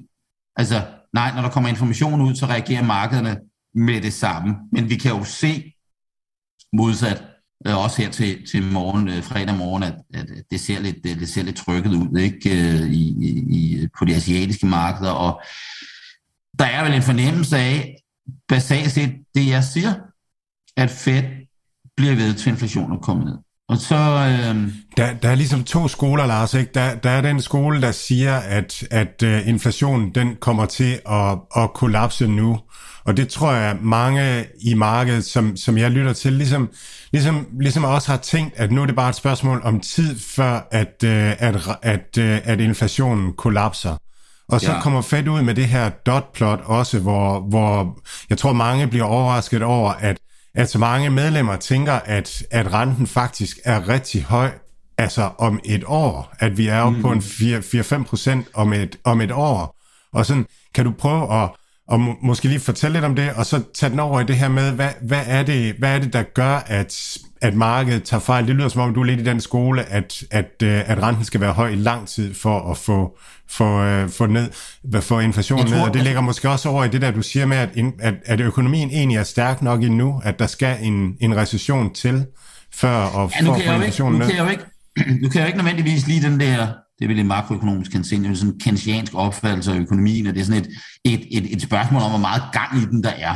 Altså, 0.55 0.85
nej, 1.13 1.35
når 1.35 1.41
der 1.41 1.49
kommer 1.49 1.69
information 1.69 2.21
ud, 2.21 2.35
så 2.35 2.45
reagerer 2.45 2.83
markederne 2.83 3.39
med 3.75 4.01
det 4.01 4.13
samme. 4.13 4.55
Men 4.71 4.89
vi 4.89 4.95
kan 4.95 5.11
jo 5.11 5.23
se 5.23 5.73
modsat, 6.73 7.23
øh, 7.67 7.83
også 7.83 8.01
her 8.01 8.09
til, 8.11 8.47
til 8.47 8.63
morgen, 8.63 9.09
øh, 9.09 9.23
fredag 9.23 9.55
morgen, 9.57 9.83
at, 9.83 9.95
at 10.13 10.27
det, 10.51 10.59
ser 10.59 10.79
lidt, 10.79 11.03
det 11.03 11.29
ser 11.29 11.43
lidt 11.43 11.55
trykket 11.55 11.91
ud 11.91 12.17
ikke? 12.17 12.49
Øh, 12.51 12.91
I, 12.91 13.03
i, 13.49 13.87
på 13.99 14.05
de 14.05 14.15
asiatiske 14.15 14.65
markeder. 14.65 15.11
Og 15.11 15.41
der 16.59 16.65
er 16.65 16.83
vel 16.83 16.93
en 16.93 17.01
fornemmelse 17.01 17.57
af, 17.57 18.03
basalt 18.47 18.91
set, 18.91 19.15
det 19.35 19.47
jeg 19.47 19.63
siger, 19.63 19.93
at 20.77 20.89
Fed 20.89 21.23
bliver 21.97 22.15
ved 22.15 22.33
til 22.33 22.49
inflationen 22.49 22.99
kommer 22.99 23.25
ned. 23.25 23.37
Og 23.69 23.77
så... 23.77 23.95
Øh... 23.95 24.71
Der, 24.97 25.13
der 25.13 25.29
er 25.29 25.35
ligesom 25.35 25.63
to 25.63 25.87
skoler, 25.87 26.25
Lars. 26.25 26.53
Ikke? 26.53 26.71
Der, 26.73 26.95
der 26.95 27.09
er 27.09 27.21
den 27.21 27.41
skole, 27.41 27.81
der 27.81 27.91
siger, 27.91 28.37
at, 28.37 28.83
at 28.91 29.23
uh, 29.23 29.47
inflationen 29.47 30.15
den 30.15 30.35
kommer 30.35 30.65
til 30.65 30.99
at, 31.09 31.37
at 31.55 31.73
kollapse 31.73 32.27
nu. 32.27 32.59
Og 33.05 33.17
det 33.17 33.29
tror 33.29 33.53
jeg, 33.53 33.77
mange 33.81 34.45
i 34.61 34.73
markedet, 34.73 35.25
som, 35.25 35.57
som 35.57 35.77
jeg 35.77 35.91
lytter 35.91 36.13
til, 36.13 36.33
ligesom, 36.33 36.69
ligesom, 37.11 37.47
ligesom 37.59 37.83
også 37.83 38.11
har 38.11 38.17
tænkt, 38.17 38.53
at 38.57 38.71
nu 38.71 38.81
er 38.81 38.85
det 38.85 38.95
bare 38.95 39.09
et 39.09 39.15
spørgsmål 39.15 39.61
om 39.63 39.79
tid, 39.79 40.19
før 40.19 40.67
at, 40.71 41.03
uh, 41.03 41.09
at, 41.47 41.55
at, 41.81 42.17
uh, 42.17 42.51
at 42.51 42.59
inflationen 42.59 43.33
kollapser. 43.37 43.97
Og 44.49 44.61
så 44.61 44.71
ja. 44.71 44.81
kommer 44.81 45.01
Fed 45.01 45.27
ud 45.27 45.41
med 45.41 45.55
det 45.55 45.65
her 45.65 45.89
dot-plot 45.89 46.59
også, 46.65 46.99
hvor, 46.99 47.39
hvor 47.39 47.99
jeg 48.29 48.37
tror, 48.37 48.53
mange 48.53 48.87
bliver 48.87 49.05
overrasket 49.05 49.63
over, 49.63 49.91
at 49.91 50.17
at 50.55 50.77
mange 50.77 51.09
medlemmer 51.09 51.55
tænker, 51.55 51.93
at, 51.93 52.43
at 52.51 52.73
renten 52.73 53.07
faktisk 53.07 53.59
er 53.63 53.89
rigtig 53.89 54.23
høj, 54.23 54.51
altså 54.97 55.29
om 55.37 55.59
et 55.65 55.83
år, 55.87 56.33
at 56.39 56.57
vi 56.57 56.67
er 56.67 56.81
oppe 56.81 56.97
mm. 56.97 57.03
på 57.03 57.11
en 57.11 57.19
4-5 57.19 58.03
procent 58.03 58.47
om 58.53 58.73
et, 58.73 58.99
om 59.03 59.21
et 59.21 59.31
år. 59.31 59.75
Og 60.13 60.25
sådan, 60.25 60.45
kan 60.75 60.85
du 60.85 60.91
prøve 60.91 61.43
at, 61.43 61.49
og 61.87 61.99
må, 61.99 62.15
måske 62.21 62.47
lige 62.47 62.59
fortælle 62.59 62.93
lidt 62.93 63.05
om 63.05 63.15
det, 63.15 63.31
og 63.35 63.45
så 63.45 63.61
tage 63.73 63.89
den 63.89 63.99
over 63.99 64.19
i 64.19 64.23
det 64.23 64.35
her 64.35 64.47
med, 64.47 64.71
hvad, 64.71 64.89
hvad, 65.01 65.21
er, 65.25 65.43
det, 65.43 65.75
hvad 65.79 65.95
er 65.95 65.99
det, 65.99 66.13
der 66.13 66.23
gør, 66.23 66.63
at, 66.67 67.17
at 67.41 67.53
markedet 67.53 68.03
tager 68.03 68.21
fejl? 68.21 68.47
Det 68.47 68.55
lyder 68.55 68.67
som 68.67 68.81
om, 68.81 68.93
du 68.93 69.01
er 69.01 69.05
lidt 69.05 69.19
i 69.19 69.23
den 69.23 69.41
skole, 69.41 69.83
at, 69.89 70.23
at, 70.31 70.51
øh, 70.63 70.89
at 70.89 71.03
renten 71.03 71.25
skal 71.25 71.41
være 71.41 71.53
høj 71.53 71.69
i 71.69 71.75
lang 71.75 72.07
tid 72.07 72.33
for 72.33 72.71
at 72.71 72.77
få, 72.77 73.17
få, 73.49 74.03
uh, 74.03 74.09
få, 74.09 74.25
ned, 74.25 74.51
få 75.01 75.19
inflationen 75.19 75.67
tror, 75.67 75.75
ned. 75.75 75.83
Og 75.83 75.93
det 75.93 76.03
ligger 76.03 76.21
måske 76.21 76.49
også 76.49 76.69
over 76.69 76.83
i 76.83 76.87
det 76.87 77.01
der, 77.01 77.11
du 77.11 77.21
siger 77.21 77.45
med, 77.45 77.57
at, 77.57 77.69
at, 77.99 78.13
at 78.25 78.41
økonomien 78.41 78.89
egentlig 78.89 79.17
er 79.17 79.23
stærk 79.23 79.61
nok 79.61 79.83
endnu, 79.83 80.21
at 80.23 80.39
der 80.39 80.47
skal 80.47 80.77
en, 80.81 81.15
en 81.19 81.35
recession 81.37 81.93
til, 81.93 82.25
før 82.73 82.97
at 82.97 83.31
ja, 83.41 83.51
få 83.51 83.55
inflationen 83.55 84.19
ned. 84.19 84.27
Nu 84.27 84.33
kan 84.33 84.37
jeg 84.37 84.45
jo 84.45 84.51
ikke, 84.51 84.63
nu 85.21 85.29
kan 85.29 85.39
jeg 85.39 85.41
jo 85.41 85.47
ikke 85.47 85.57
nødvendigvis 85.57 86.07
lige 86.07 86.21
den 86.21 86.39
der 86.39 86.67
det 87.03 87.09
er 87.09 87.13
vel 87.13 87.19
en 87.19 87.27
makroøkonomisk 87.27 87.93
henseende, 87.93 88.35
sådan 88.35 88.53
en 88.53 88.59
kensiansk 88.59 89.15
opfattelse 89.15 89.71
af 89.71 89.77
økonomien, 89.79 90.27
og 90.27 90.33
det 90.33 90.41
er 90.41 90.45
sådan 90.45 90.61
et, 90.61 90.69
et, 91.05 91.27
et, 91.37 91.53
et 91.53 91.61
spørgsmål 91.61 92.01
om, 92.01 92.09
hvor 92.09 92.19
meget 92.19 92.43
gang 92.53 92.81
i 92.81 92.85
den 92.85 93.03
der 93.03 93.09
er. 93.09 93.33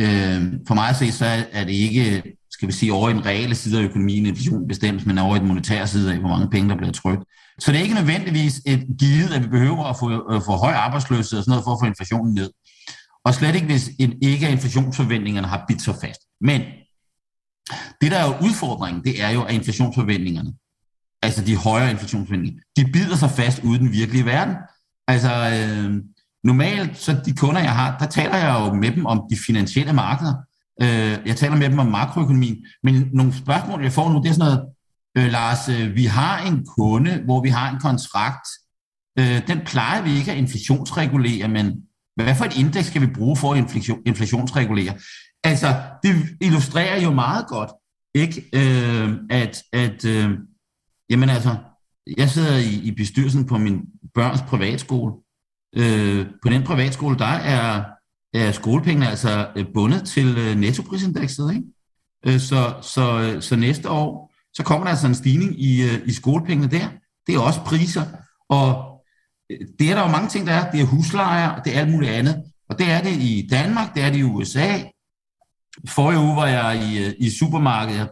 Øh, 0.00 0.52
for 0.68 0.74
mig 0.74 0.88
at 0.88 0.96
se, 0.96 1.12
så 1.12 1.26
er 1.52 1.64
det 1.64 1.72
ikke, 1.72 2.22
skal 2.50 2.68
vi 2.68 2.72
sige, 2.72 2.92
over 2.92 3.08
i 3.10 3.12
den 3.12 3.26
reelle 3.26 3.54
side 3.54 3.80
af 3.80 3.84
økonomien, 3.84 4.26
inflation 4.26 4.68
bestemt, 4.68 5.06
men 5.06 5.18
over 5.18 5.36
i 5.36 5.38
den 5.38 5.48
monetære 5.48 5.86
side 5.86 6.12
af, 6.12 6.18
hvor 6.18 6.28
mange 6.28 6.50
penge, 6.50 6.68
der 6.68 6.76
bliver 6.76 6.92
trykt. 6.92 7.22
Så 7.58 7.72
det 7.72 7.78
er 7.78 7.82
ikke 7.82 7.94
nødvendigvis 7.94 8.60
et 8.66 8.86
givet, 8.98 9.30
at 9.34 9.42
vi 9.42 9.48
behøver 9.48 9.84
at 9.84 9.96
få, 9.98 10.18
at 10.20 10.42
få 10.42 10.52
høj 10.52 10.72
arbejdsløshed 10.72 11.38
og 11.38 11.44
sådan 11.44 11.50
noget 11.50 11.64
for 11.64 11.72
at 11.72 11.78
få 11.82 11.86
inflationen 11.86 12.34
ned. 12.34 12.50
Og 13.24 13.34
slet 13.34 13.54
ikke, 13.54 13.66
hvis 13.66 13.90
en, 13.98 14.12
ikke 14.22 14.50
inflationsforventningerne 14.50 15.46
har 15.46 15.64
bidt 15.68 15.82
sig 15.82 15.94
fast. 16.00 16.20
Men 16.40 16.60
det, 18.00 18.10
der 18.10 18.18
er 18.18 18.26
jo 18.26 18.34
udfordringen, 18.46 19.04
det 19.04 19.22
er 19.22 19.30
jo, 19.30 19.42
at 19.42 19.54
inflationsforventningerne 19.54 20.52
altså 21.22 21.44
de 21.44 21.56
højere 21.56 21.90
inflationsforventninger, 21.90 22.60
de 22.76 22.84
bider 22.92 23.16
sig 23.16 23.30
fast 23.30 23.62
ude 23.64 23.76
i 23.76 23.78
den 23.78 23.92
virkelige 23.92 24.26
verden. 24.26 24.54
Altså 25.08 25.30
øh, 25.30 26.02
normalt, 26.44 26.98
så 26.98 27.16
de 27.26 27.32
kunder, 27.32 27.60
jeg 27.60 27.74
har, 27.74 27.98
der 27.98 28.06
taler 28.06 28.36
jeg 28.36 28.66
jo 28.66 28.74
med 28.74 28.90
dem 28.90 29.06
om 29.06 29.22
de 29.30 29.36
finansielle 29.46 29.92
markeder. 29.92 30.34
Øh, 30.82 31.18
jeg 31.26 31.36
taler 31.36 31.56
med 31.56 31.70
dem 31.70 31.78
om 31.78 31.86
makroøkonomien. 31.86 32.56
Men 32.82 33.10
nogle 33.12 33.34
spørgsmål, 33.34 33.82
jeg 33.82 33.92
får 33.92 34.12
nu, 34.12 34.22
det 34.22 34.28
er 34.28 34.32
sådan 34.32 34.52
noget, 34.52 34.68
øh, 35.18 35.32
Lars, 35.32 35.68
øh, 35.68 35.94
vi 35.94 36.04
har 36.04 36.46
en 36.46 36.66
kunde, 36.78 37.22
hvor 37.24 37.42
vi 37.42 37.48
har 37.48 37.70
en 37.70 37.80
kontrakt. 37.80 38.48
Øh, 39.18 39.46
den 39.46 39.60
plejer 39.66 40.02
vi 40.02 40.10
ikke 40.10 40.32
at 40.32 40.38
inflationsregulere, 40.38 41.48
men 41.48 41.82
hvad 42.16 42.34
for 42.34 42.44
et 42.44 42.56
indeks 42.56 42.86
skal 42.86 43.02
vi 43.02 43.06
bruge 43.06 43.36
for 43.36 43.52
at 43.52 43.58
inflation, 43.58 43.98
inflationsregulere? 44.06 44.94
Altså, 45.44 45.82
det 46.02 46.14
illustrerer 46.40 47.00
jo 47.00 47.12
meget 47.12 47.46
godt, 47.46 47.70
ikke, 48.14 48.44
øh, 48.52 49.12
at, 49.30 49.62
at 49.72 50.04
øh, 50.04 50.30
Jamen 51.10 51.28
altså, 51.28 51.56
jeg 52.16 52.30
sidder 52.30 52.56
i, 52.56 52.80
i 52.88 52.90
bestyrelsen 52.90 53.46
på 53.46 53.58
min 53.58 53.80
børns 54.14 54.42
privatskole. 54.42 55.12
Øh, 55.76 56.26
på 56.42 56.48
den 56.48 56.62
privatskole, 56.62 57.18
der 57.18 57.24
er, 57.24 57.84
er 58.34 58.52
skolepengene 58.52 59.08
altså 59.08 59.48
øh, 59.56 59.66
bundet 59.74 60.04
til 60.04 60.38
øh, 60.38 60.56
nettoprisindekset. 60.56 61.54
Ikke? 61.54 61.64
Øh, 62.26 62.40
så, 62.40 62.74
så, 62.82 63.20
øh, 63.20 63.42
så 63.42 63.56
næste 63.56 63.90
år, 63.90 64.32
så 64.54 64.62
kommer 64.62 64.84
der 64.84 64.90
altså 64.90 65.06
en 65.06 65.14
stigning 65.14 65.62
i, 65.62 65.82
øh, 65.82 66.08
i 66.08 66.12
skolepengene 66.12 66.70
der. 66.70 66.88
Det 67.26 67.34
er 67.34 67.40
også 67.40 67.60
priser. 67.60 68.04
Og 68.48 69.00
øh, 69.50 69.58
det 69.78 69.90
er 69.90 69.94
der 69.94 70.02
jo 70.02 70.08
mange 70.08 70.28
ting, 70.28 70.46
der 70.46 70.52
er. 70.52 70.70
Det 70.70 70.80
er 70.80 70.84
huslejer, 70.84 71.62
det 71.62 71.76
er 71.76 71.80
alt 71.80 71.90
muligt 71.90 72.12
andet. 72.12 72.42
Og 72.68 72.78
det 72.78 72.90
er 72.90 73.02
det 73.02 73.12
i 73.12 73.48
Danmark, 73.50 73.94
det 73.94 74.02
er 74.02 74.10
det 74.10 74.18
i 74.18 74.22
USA. 74.22 74.78
Forrige 75.88 76.20
uge 76.20 76.36
var 76.36 76.46
jeg 76.46 76.82
i, 76.84 77.14
i 77.26 77.30
supermarkedet 77.30 78.08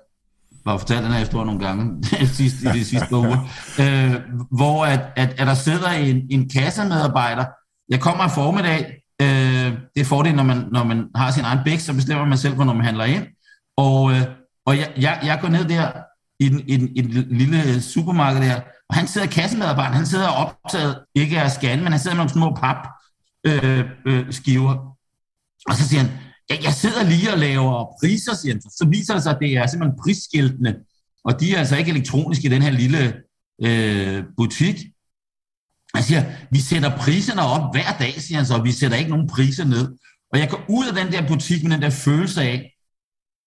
var 0.65 0.79
fortalt 0.79 1.05
den 1.05 1.13
her 1.13 1.19
historie 1.19 1.47
nogle 1.47 1.67
gange 1.67 2.05
sidst, 2.27 2.63
i 2.63 2.67
de 2.67 2.85
sidste 2.85 3.17
uger, 3.17 3.39
øh, 3.81 4.15
hvor 4.51 4.87
at, 4.87 5.01
at, 5.17 5.41
at 5.41 5.47
der 5.47 5.55
sidder 5.55 5.91
en, 5.91 6.27
en 6.31 6.49
kassemedarbejder. 6.49 7.45
Jeg 7.89 8.01
kommer 8.01 8.27
i 8.27 8.31
formiddag. 8.35 8.95
Øh, 9.23 9.73
det 9.95 10.01
er 10.01 10.05
fordelen, 10.05 10.37
når 10.37 10.43
man, 10.43 10.65
når 10.73 10.85
man 10.85 11.07
har 11.15 11.31
sin 11.31 11.45
egen 11.45 11.59
bæk, 11.65 11.79
så 11.79 11.95
bestemmer 11.95 12.25
man 12.25 12.39
selv, 12.39 12.55
hvornår 12.55 12.73
man 12.73 12.85
handler 12.85 13.05
ind. 13.05 13.27
Og, 13.77 14.13
øh, 14.13 14.23
og 14.67 14.79
jeg, 14.79 14.93
jeg, 14.97 15.21
jeg 15.25 15.39
går 15.41 15.49
ned 15.49 15.65
der 15.65 15.93
i 16.41 16.47
en, 16.47 16.61
i, 16.69 16.75
en, 16.75 16.97
i 16.97 17.01
den 17.01 17.37
lille 17.39 17.83
supermarked 17.83 18.43
der, 18.43 18.61
og 18.89 18.95
han 18.95 19.07
sidder 19.07 19.27
kassemedarbejderen, 19.27 19.97
han 19.97 20.07
sidder 20.07 20.29
optaget, 20.29 20.99
ikke 21.15 21.41
af 21.41 21.51
scan, 21.51 21.79
men 21.79 21.93
han 21.93 21.99
sidder 21.99 22.17
med 22.17 22.25
nogle 22.25 22.33
små 22.33 22.55
pap 22.61 22.89
øh, 23.47 23.85
øh, 24.07 24.33
skiver. 24.33 24.97
Og 25.69 25.75
så 25.75 25.89
siger 25.89 26.03
han, 26.03 26.11
jeg, 26.51 26.65
jeg 26.65 26.73
sidder 26.73 27.03
lige 27.03 27.33
og 27.33 27.39
laver 27.39 27.97
priser, 28.01 28.35
siger 28.35 28.55
han. 28.55 28.63
Så 28.63 28.87
viser 28.91 29.15
det 29.15 29.23
sig, 29.23 29.33
at 29.33 29.39
det 29.41 29.57
er 29.57 29.67
simpelthen 29.67 29.99
prisskiltene, 30.03 30.77
og 31.25 31.41
de 31.41 31.55
er 31.55 31.59
altså 31.59 31.77
ikke 31.77 31.91
elektroniske 31.91 32.47
i 32.47 32.51
den 32.51 32.63
her 32.63 32.71
lille 32.71 33.15
øh, 33.63 34.25
butik. 34.37 34.77
Han 35.95 36.03
siger, 36.03 36.25
vi 36.51 36.59
sætter 36.59 36.97
priserne 36.97 37.43
op 37.43 37.75
hver 37.75 37.97
dag, 37.99 38.15
siger 38.21 38.39
han 38.39 38.47
så, 38.47 38.55
og 38.55 38.65
vi 38.65 38.73
sætter 38.73 38.97
ikke 38.97 39.11
nogen 39.11 39.29
priser 39.29 39.65
ned. 39.65 39.97
Og 40.33 40.39
jeg 40.39 40.51
går 40.51 40.65
ud 40.69 40.87
af 40.87 40.95
den 40.95 41.13
der 41.13 41.29
butik 41.29 41.63
med 41.63 41.71
den 41.71 41.83
der 41.83 41.91
følelse 41.91 42.43
af, 42.43 42.71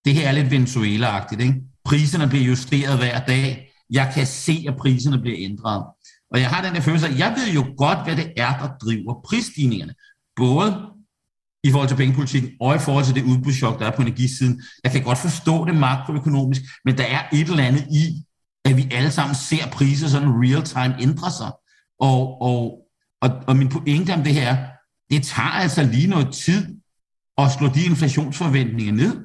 det 0.05 0.13
her 0.13 0.27
er 0.27 0.31
lidt 0.31 0.51
Venezuela-agtigt, 0.51 1.41
ikke? 1.41 1.55
Priserne 1.85 2.27
bliver 2.27 2.45
justeret 2.45 2.97
hver 2.97 3.25
dag. 3.25 3.73
Jeg 3.89 4.11
kan 4.13 4.25
se, 4.27 4.65
at 4.67 4.75
priserne 4.77 5.19
bliver 5.21 5.37
ændret. 5.39 5.83
Og 6.31 6.39
jeg 6.39 6.49
har 6.49 6.65
den 6.65 6.75
der 6.75 6.81
følelse 6.81 7.07
af, 7.07 7.17
jeg 7.17 7.35
ved 7.37 7.53
jo 7.53 7.73
godt, 7.77 8.03
hvad 8.03 8.15
det 8.15 8.33
er, 8.37 8.57
der 8.57 8.77
driver 8.81 9.21
prisstigningerne. 9.25 9.93
Både 10.35 10.96
i 11.63 11.71
forhold 11.71 11.89
til 11.89 11.95
pengepolitikken, 11.95 12.51
og 12.61 12.75
i 12.75 12.79
forhold 12.79 13.05
til 13.05 13.15
det 13.15 13.23
udbudschok, 13.23 13.79
der 13.79 13.85
er 13.85 13.95
på 13.95 14.01
energisiden. 14.01 14.61
Jeg 14.83 14.91
kan 14.91 15.03
godt 15.03 15.17
forstå 15.17 15.65
det 15.65 15.75
makroøkonomisk, 15.75 16.61
men 16.85 16.97
der 16.97 17.03
er 17.03 17.21
et 17.33 17.49
eller 17.49 17.63
andet 17.63 17.87
i, 17.91 18.23
at 18.65 18.77
vi 18.77 18.87
alle 18.91 19.11
sammen 19.11 19.35
ser 19.35 19.67
priser 19.71 20.07
sådan 20.07 20.29
real 20.29 20.63
time 20.63 20.95
ændre 21.01 21.31
sig. 21.31 21.51
Og, 21.99 22.41
og, 22.41 22.77
og, 23.21 23.29
og 23.47 23.55
min 23.55 23.69
pointe 23.69 24.13
om 24.13 24.23
det 24.23 24.33
her, 24.33 24.57
det 25.09 25.23
tager 25.23 25.49
altså 25.49 25.83
lige 25.83 26.07
noget 26.07 26.33
tid 26.33 26.67
at 27.37 27.51
slå 27.51 27.67
de 27.67 27.85
inflationsforventninger 27.85 28.93
ned. 28.93 29.17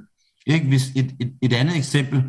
Ikke? 0.47 0.66
Hvis 0.66 0.89
et, 0.97 1.14
et, 1.20 1.33
et 1.43 1.53
andet 1.53 1.76
eksempel, 1.76 2.22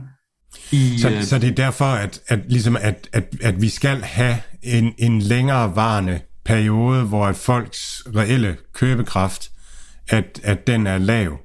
i, 0.72 0.98
så, 1.00 1.10
øh, 1.10 1.24
så 1.24 1.40
det 1.40 1.50
er 1.50 1.56
derfor, 1.56 1.86
at, 1.86 2.22
at, 2.28 2.40
ligesom 2.48 2.76
at, 2.82 3.10
at, 3.14 3.36
at 3.42 3.62
vi 3.62 3.70
skal 3.70 4.02
have 4.02 4.38
en, 4.64 4.94
en 4.98 5.22
længere 5.22 5.76
varende 5.76 6.20
periode, 6.46 7.04
hvor 7.04 7.26
at 7.26 7.36
folks 7.36 8.04
reelle 8.16 8.58
købekraft 8.74 9.50
at, 10.10 10.40
at 10.44 10.68
den 10.68 10.88
er 10.88 10.98
lav. 10.98 11.38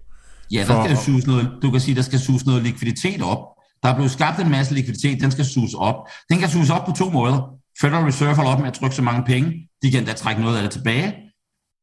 Ja, 0.53 0.65
der 0.69 0.85
skal 0.85 0.97
suges 0.97 1.27
noget, 1.27 1.51
du 1.63 1.71
kan 1.71 1.81
sige, 1.81 1.95
der 1.95 2.03
skal 2.03 2.19
suges 2.19 2.47
noget 2.47 2.63
likviditet 2.63 3.23
op. 3.23 3.39
Der 3.83 3.89
er 3.89 3.95
blevet 3.95 4.11
skabt 4.11 4.41
en 4.41 4.51
masse 4.51 4.75
likviditet, 4.75 5.21
den 5.21 5.31
skal 5.31 5.45
suges 5.45 5.75
op. 5.75 5.95
Den 6.31 6.39
kan 6.39 6.49
suges 6.49 6.71
op 6.71 6.87
på 6.87 6.93
to 6.93 7.11
måder. 7.11 7.59
Federal 7.81 8.05
Reserve 8.05 8.35
holder 8.35 8.51
op 8.51 8.59
med 8.59 8.69
at 8.69 8.75
trykke 8.75 8.97
så 8.97 9.03
mange 9.03 9.25
penge, 9.25 9.69
de 9.83 9.91
kan 9.91 10.05
da 10.05 10.13
trække 10.13 10.43
noget 10.43 10.57
af 10.57 10.63
det 10.63 10.71
tilbage. 10.71 11.15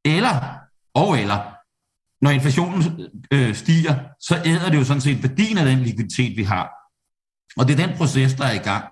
Eller, 0.06 0.56
og 0.94 1.20
eller, 1.20 1.40
når 2.22 2.32
inflationen 2.32 2.84
øh, 3.32 3.56
stiger, 3.56 3.96
så 4.20 4.42
æder 4.46 4.70
det 4.70 4.78
jo 4.78 4.84
sådan 4.84 5.02
set 5.02 5.24
værdien 5.24 5.58
af 5.58 5.66
den 5.66 5.80
likviditet, 5.80 6.38
vi 6.38 6.44
har. 6.44 6.70
Og 7.58 7.68
det 7.68 7.80
er 7.80 7.88
den 7.88 7.98
proces, 7.98 8.34
der 8.34 8.46
er 8.46 8.54
i 8.54 8.64
gang. 8.64 8.86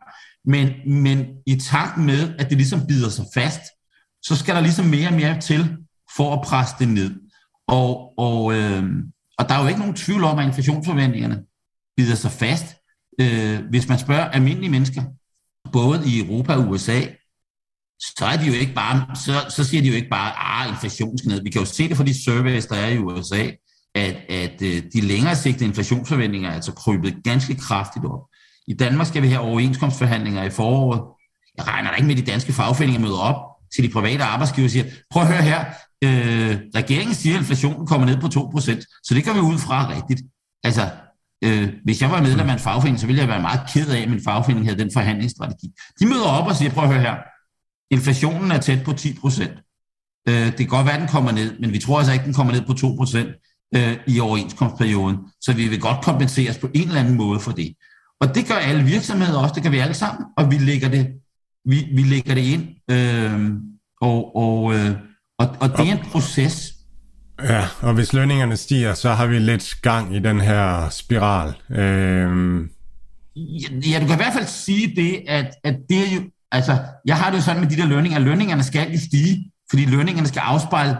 Men, 0.45 0.69
men 0.87 1.25
i 1.47 1.59
takt 1.59 1.97
med, 1.97 2.35
at 2.39 2.49
det 2.49 2.57
ligesom 2.57 2.87
bider 2.87 3.09
sig 3.09 3.25
fast, 3.33 3.61
så 4.23 4.35
skal 4.35 4.55
der 4.55 4.61
ligesom 4.61 4.85
mere 4.85 5.07
og 5.07 5.13
mere 5.13 5.39
til 5.41 5.77
for 6.17 6.33
at 6.33 6.41
presse 6.41 6.75
det 6.79 6.87
ned. 6.87 7.22
Og, 7.79 8.13
og, 8.17 8.53
øh, 8.53 8.83
og 9.37 9.49
der 9.49 9.55
er 9.55 9.61
jo 9.61 9.67
ikke 9.67 9.79
nogen 9.79 9.95
tvivl 9.95 10.23
om, 10.23 10.39
at 10.39 10.45
inflationsforventningerne 10.45 11.43
bider 11.97 12.15
sig 12.15 12.31
fast. 12.31 12.65
Øh, 13.21 13.59
hvis 13.69 13.89
man 13.89 13.99
spørger 13.99 14.25
almindelige 14.25 14.71
mennesker, 14.71 15.03
både 15.71 16.01
i 16.05 16.19
Europa 16.19 16.53
og 16.53 16.69
USA, 16.69 17.01
så 17.99 18.25
er 18.25 18.37
de 18.37 18.45
jo 18.45 18.53
ikke 18.53 18.73
bare, 18.73 19.15
så, 19.15 19.33
så 19.55 19.63
siger 19.63 19.81
de 19.81 19.87
jo 19.87 19.95
ikke 19.95 20.09
bare, 20.09 20.31
ah, 20.37 20.69
inflation 20.69 21.17
skal 21.17 21.29
ned. 21.29 21.43
Vi 21.43 21.49
kan 21.49 21.61
jo 21.61 21.65
se 21.65 21.89
det 21.89 21.97
fra 21.97 22.03
de 22.03 22.23
surveys, 22.23 22.65
der 22.65 22.75
er 22.75 22.89
i 22.89 22.97
USA, 22.97 23.43
at, 23.95 24.15
at 24.29 24.61
øh, 24.61 24.83
de 24.93 25.01
længere 25.01 25.35
sigtede 25.35 25.65
inflationsforventninger 25.65 26.49
er 26.49 26.53
altså 26.53 26.71
krybet 26.71 27.15
ganske 27.23 27.55
kraftigt 27.55 28.05
op. 28.05 28.21
I 28.67 28.73
Danmark 28.73 29.07
skal 29.07 29.21
vi 29.21 29.27
have 29.27 29.41
overenskomstforhandlinger 29.41 30.43
i 30.43 30.49
foråret. 30.49 31.01
Jeg 31.57 31.67
regner 31.67 31.89
da 31.89 31.95
ikke 31.95 32.07
med, 32.07 32.17
at 32.17 32.25
de 32.25 32.31
danske 32.31 32.53
fagforeninger 32.53 33.01
møder 33.01 33.17
op 33.17 33.35
til 33.75 33.83
de 33.83 33.89
private 33.89 34.23
arbejdsgiver 34.23 34.67
og 34.67 34.71
siger, 34.71 34.85
prøv 35.11 35.23
at 35.23 35.27
høre 35.27 35.41
her, 35.41 35.65
øh, 36.03 36.59
regeringen 36.75 37.15
siger, 37.15 37.35
at 37.35 37.39
inflationen 37.39 37.87
kommer 37.87 38.07
ned 38.07 38.17
på 38.17 38.27
2%, 38.27 39.01
så 39.03 39.13
det 39.13 39.25
går 39.25 39.33
vi 39.33 39.39
ud 39.39 39.57
fra 39.57 39.89
rigtigt. 39.95 40.21
Altså, 40.63 40.89
øh, 41.43 41.73
hvis 41.83 42.01
jeg 42.01 42.11
var 42.11 42.21
medlem 42.21 42.49
af 42.49 42.53
en 42.53 42.59
fagforening, 42.59 42.99
så 42.99 43.05
ville 43.05 43.21
jeg 43.21 43.29
være 43.29 43.41
meget 43.41 43.61
ked 43.73 43.89
af, 43.89 44.01
at 44.01 44.09
min 44.09 44.23
fagforening 44.23 44.65
havde 44.67 44.79
den 44.79 44.91
forhandlingsstrategi. 44.93 45.67
De 45.99 46.05
møder 46.05 46.27
op 46.27 46.47
og 46.47 46.55
siger, 46.55 46.71
prøv 46.71 46.83
at 46.83 46.89
høre 46.89 47.01
her, 47.01 47.15
inflationen 47.91 48.51
er 48.51 48.57
tæt 48.57 48.83
på 48.85 48.91
10%. 48.91 49.43
Øh, 50.29 50.45
det 50.45 50.57
kan 50.57 50.67
godt 50.67 50.85
være, 50.85 50.95
at 50.95 51.01
den 51.01 51.09
kommer 51.09 51.31
ned, 51.31 51.59
men 51.59 51.73
vi 51.73 51.79
tror 51.79 51.97
altså 51.97 52.13
ikke, 52.13 52.23
at 52.23 52.25
den 52.25 52.33
kommer 52.33 52.53
ned 52.53 52.61
på 52.61 52.73
2% 52.73 53.17
øh, 53.75 53.97
i 54.07 54.19
overenskomstperioden. 54.19 55.17
Så 55.41 55.53
vi 55.53 55.67
vil 55.67 55.81
godt 55.81 56.05
kompenseres 56.05 56.57
på 56.57 56.69
en 56.73 56.87
eller 56.87 56.99
anden 56.99 57.17
måde 57.17 57.39
for 57.39 57.51
det. 57.51 57.73
Og 58.21 58.35
det 58.35 58.47
gør 58.47 58.55
alle 58.55 58.83
virksomheder 58.83 59.39
også, 59.39 59.53
det 59.55 59.63
kan 59.63 59.71
vi 59.71 59.77
alle 59.77 59.93
sammen, 59.93 60.25
og 60.37 60.51
vi 60.51 60.57
lægger 60.57 60.89
det, 60.89 61.13
vi, 61.65 61.87
vi 61.95 62.01
lægger 62.01 62.33
det 62.33 62.41
ind. 62.41 62.67
Øh, 62.91 63.51
og, 64.01 64.35
og, 64.35 64.73
øh, 64.73 64.95
og, 65.39 65.47
og 65.59 65.77
det 65.77 65.89
er 65.89 65.91
en 65.91 66.05
proces. 66.11 66.73
Ja, 67.43 67.67
og 67.81 67.93
hvis 67.93 68.13
lønningerne 68.13 68.57
stiger, 68.57 68.93
så 68.93 69.13
har 69.13 69.25
vi 69.25 69.39
lidt 69.39 69.75
gang 69.81 70.15
i 70.15 70.19
den 70.19 70.41
her 70.41 70.89
spiral. 70.89 71.53
Øh... 71.69 72.67
Ja, 73.91 73.99
du 73.99 74.05
kan 74.05 74.15
i 74.15 74.23
hvert 74.23 74.33
fald 74.33 74.45
sige 74.45 74.95
det, 74.95 75.23
at, 75.27 75.55
at 75.63 75.75
det 75.89 75.97
er 75.97 76.15
jo, 76.15 76.21
altså, 76.51 76.77
jeg 77.05 77.17
har 77.17 77.29
det 77.29 77.37
jo 77.37 77.41
sådan 77.41 77.61
med 77.61 77.69
de 77.69 77.75
der 77.75 77.85
lønninger, 77.85 78.17
at 78.17 78.23
lønningerne 78.23 78.63
skal 78.63 78.91
jo 78.91 78.99
stige, 78.99 79.51
fordi 79.69 79.85
lønningerne 79.85 80.27
skal 80.27 80.39
afspejle 80.39 80.97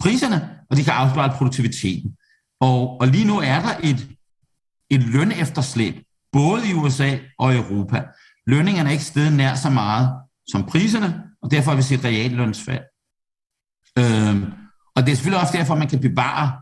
priserne, 0.00 0.48
og 0.70 0.76
de 0.76 0.84
kan 0.84 0.92
afspejle 0.92 1.32
produktiviteten. 1.32 2.16
Og, 2.60 3.00
og 3.00 3.08
lige 3.08 3.26
nu 3.26 3.38
er 3.38 3.60
der 3.60 3.74
et, 3.82 4.08
et 4.90 5.02
lønefterslæb, 5.02 5.94
både 6.32 6.70
i 6.70 6.74
USA 6.74 7.16
og 7.38 7.54
i 7.54 7.56
Europa. 7.56 8.04
Lønningerne 8.46 8.88
er 8.88 8.92
ikke 8.92 9.04
stedet 9.04 9.32
nær 9.32 9.54
så 9.54 9.70
meget 9.70 10.10
som 10.52 10.66
priserne, 10.66 11.22
og 11.42 11.50
derfor 11.50 11.70
har 11.70 11.76
vi 11.76 11.82
set 11.82 12.04
reallønsfald. 12.04 12.82
Øhm, 13.98 14.44
og 14.96 15.02
det 15.02 15.12
er 15.12 15.16
selvfølgelig 15.16 15.40
også 15.40 15.56
derfor, 15.56 15.74
at 15.74 15.78
man 15.78 15.88
kan 15.88 16.00
bevare 16.00 16.52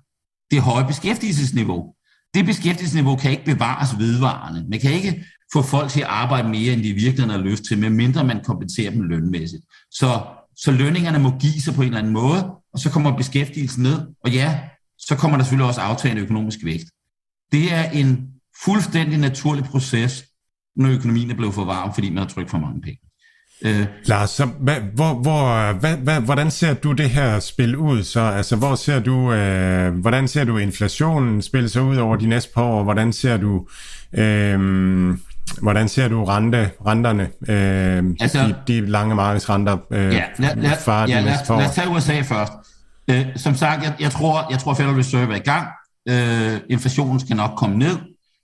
det 0.50 0.62
høje 0.62 0.86
beskæftigelsesniveau. 0.86 1.94
Det 2.34 2.46
beskæftigelsesniveau 2.46 3.16
kan 3.16 3.30
ikke 3.30 3.44
bevares 3.44 3.98
vedvarende. 3.98 4.66
Man 4.68 4.80
kan 4.80 4.92
ikke 4.92 5.24
få 5.52 5.62
folk 5.62 5.90
til 5.90 6.00
at 6.00 6.06
arbejde 6.06 6.48
mere, 6.48 6.72
end 6.72 6.82
de 6.82 6.92
virkelig 6.92 7.30
har 7.30 7.38
lyst 7.38 7.64
til, 7.64 7.78
medmindre 7.78 8.24
man 8.24 8.44
kompenserer 8.44 8.90
dem 8.90 9.02
lønmæssigt. 9.02 9.62
Så, 9.90 10.20
så 10.56 10.70
lønningerne 10.70 11.18
må 11.18 11.30
give 11.40 11.60
sig 11.60 11.74
på 11.74 11.82
en 11.82 11.86
eller 11.86 11.98
anden 11.98 12.12
måde, 12.12 12.50
og 12.72 12.78
så 12.78 12.90
kommer 12.90 13.16
beskæftigelsen 13.16 13.82
ned, 13.82 14.06
og 14.24 14.30
ja, 14.30 14.60
så 14.98 15.16
kommer 15.16 15.36
der 15.36 15.44
selvfølgelig 15.44 15.68
også 15.68 15.80
aftagende 15.80 16.22
økonomisk 16.22 16.58
vækst. 16.64 16.86
Det 17.52 17.72
er 17.72 17.90
en 17.90 18.28
fuldstændig 18.64 19.18
naturlig 19.18 19.64
proces, 19.64 20.24
når 20.76 20.90
økonomien 20.90 21.30
er 21.30 21.34
blevet 21.34 21.54
for 21.54 21.64
varm, 21.64 21.94
fordi 21.94 22.10
man 22.10 22.18
har 22.18 22.28
trykt 22.28 22.50
for 22.50 22.58
mange 22.58 22.80
penge. 22.80 23.00
Øh, 23.62 23.86
Lars, 24.04 24.30
så, 24.30 24.44
hvad, 24.60 24.76
hvor, 24.94 25.14
hvor, 25.14 25.72
hvad, 25.72 25.96
hvad, 25.96 26.20
hvordan 26.20 26.50
ser 26.50 26.74
du 26.74 26.92
det 26.92 27.10
her 27.10 27.40
spil 27.40 27.76
ud 27.76 28.02
så? 28.02 28.20
Altså, 28.20 28.56
hvor 28.56 28.74
ser 28.74 29.00
du, 29.00 29.32
øh, 29.32 29.94
hvordan 29.94 30.28
ser 30.28 30.44
du 30.44 30.58
inflationen 30.58 31.42
spille 31.42 31.68
sig 31.68 31.82
ud 31.82 31.96
over 31.96 32.16
de 32.16 32.26
næste 32.26 32.50
par 32.54 32.62
år? 32.62 32.82
Hvordan 32.82 33.12
ser 33.12 33.36
du, 33.36 33.66
øh, 34.12 34.58
hvordan 35.62 35.88
ser 35.88 36.08
du 36.08 36.24
rente, 36.24 36.70
renterne, 36.86 37.22
øh, 37.48 38.14
altså, 38.20 38.38
de, 38.38 38.80
de 38.80 38.86
lange 38.86 39.14
markedsrenter 39.14 39.76
øh, 39.90 40.14
ja, 40.14 40.24
lad, 40.38 40.56
lad, 40.56 40.70
far 40.84 41.06
ja, 41.08 41.20
lad, 41.20 41.58
lad 41.58 41.68
os 41.68 41.74
tage 41.74 41.88
USA 41.88 42.20
først. 42.20 42.52
Øh, 43.10 43.26
som 43.36 43.54
sagt, 43.54 43.84
jeg, 43.84 43.94
jeg 44.00 44.10
tror, 44.10 44.46
jeg 44.50 44.58
tror 44.58 44.74
Federal 44.74 44.94
Reserve 44.94 45.32
er 45.32 45.36
i 45.36 45.38
gang. 45.38 45.66
Øh, 46.08 46.60
inflationen 46.70 47.20
skal 47.20 47.36
nok 47.36 47.50
komme 47.56 47.78
ned, 47.78 47.96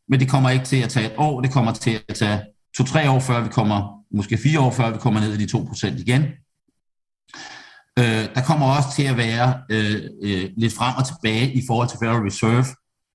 men 0.08 0.20
det 0.20 0.28
kommer 0.28 0.50
ikke 0.50 0.64
til 0.64 0.76
at 0.76 0.88
tage 0.88 1.06
et 1.06 1.12
år, 1.16 1.40
det 1.40 1.50
kommer 1.50 1.72
til 1.72 2.00
at 2.08 2.14
tage 2.14 2.40
to-tre 2.76 3.10
år, 3.10 3.20
før 3.20 3.40
vi 3.40 3.48
kommer 3.48 3.99
måske 4.14 4.38
fire 4.38 4.60
år 4.60 4.70
før 4.70 4.90
vi 4.90 4.98
kommer 4.98 5.20
ned 5.20 5.34
i 5.34 5.46
de 5.46 5.58
2% 5.58 6.00
igen. 6.00 6.22
Øh, 7.98 8.34
der 8.34 8.42
kommer 8.46 8.66
også 8.76 8.88
til 8.96 9.02
at 9.02 9.16
være 9.16 9.62
øh, 9.70 10.00
øh, 10.22 10.50
lidt 10.56 10.74
frem 10.74 10.94
og 10.96 11.06
tilbage 11.06 11.52
i 11.52 11.62
forhold 11.66 11.88
til 11.88 11.98
Federal 12.02 12.22
Reserve, 12.22 12.64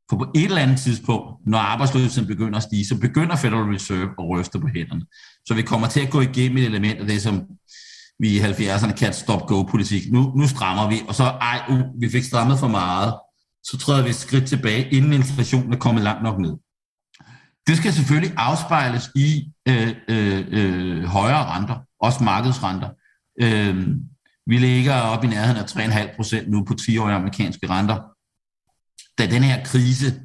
for 0.10 0.18
på 0.18 0.32
et 0.36 0.46
eller 0.46 0.62
andet 0.62 0.80
tidspunkt, 0.80 1.48
når 1.48 1.58
arbejdsløsheden 1.58 2.28
begynder 2.28 2.58
at 2.58 2.64
stige, 2.64 2.88
så 2.88 2.98
begynder 3.00 3.36
Federal 3.36 3.64
Reserve 3.64 4.10
at 4.20 4.30
ryste 4.30 4.60
på 4.60 4.68
hænderne. 4.76 5.06
Så 5.46 5.54
vi 5.54 5.62
kommer 5.62 5.88
til 5.88 6.00
at 6.00 6.10
gå 6.10 6.22
igennem 6.22 6.58
et 6.58 6.66
element 6.66 7.00
af 7.00 7.08
det, 7.08 7.22
som 7.22 7.44
vi 8.20 8.30
i 8.30 8.40
70'erne 8.40 8.94
kaldte 8.94 9.20
stop-go-politik. 9.20 10.12
Nu, 10.12 10.32
nu 10.36 10.48
strammer 10.48 10.90
vi, 10.90 11.02
og 11.08 11.16
så, 11.16 11.24
ej, 11.24 11.62
uh, 11.70 12.02
vi 12.02 12.10
fik 12.10 12.24
strammet 12.24 12.60
for 12.60 12.68
meget, 12.68 13.14
så 13.64 13.78
træder 13.78 14.04
vi 14.04 14.10
et 14.10 14.16
skridt 14.16 14.46
tilbage, 14.46 14.90
inden 14.92 15.14
inflationen 15.14 15.74
er 15.74 15.78
kommet 15.78 16.04
langt 16.04 16.24
nok 16.24 16.40
ned. 16.40 16.54
Det 17.68 17.78
skal 17.78 17.94
selvfølgelig 17.94 18.34
afspejles 18.38 19.12
i 19.16 19.52
øh, 19.68 19.96
øh, 20.08 20.46
øh, 20.48 21.04
højere 21.04 21.46
renter, 21.46 21.76
også 22.00 22.24
markedsrenter. 22.24 22.90
Øh, 23.42 23.88
vi 24.48 24.58
ligger 24.58 24.96
op 24.96 25.24
i 25.24 25.28
nærheden 25.28 25.58
af 25.58 25.64
3,5 25.64 26.16
procent 26.16 26.50
nu 26.50 26.64
på 26.64 26.74
10-årige 26.82 27.16
amerikanske 27.16 27.70
renter. 27.70 27.98
Da 29.18 29.26
den 29.36 29.44
her 29.44 29.64
krise 29.64 30.22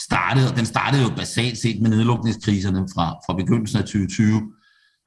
startede, 0.00 0.50
og 0.50 0.56
den 0.56 0.66
startede 0.66 1.02
jo 1.02 1.08
basalt 1.16 1.58
set 1.58 1.82
med 1.82 1.90
nedlukningskriserne 1.90 2.88
fra, 2.94 3.10
fra 3.26 3.34
begyndelsen 3.36 3.78
af 3.78 3.84
2020. 3.84 4.52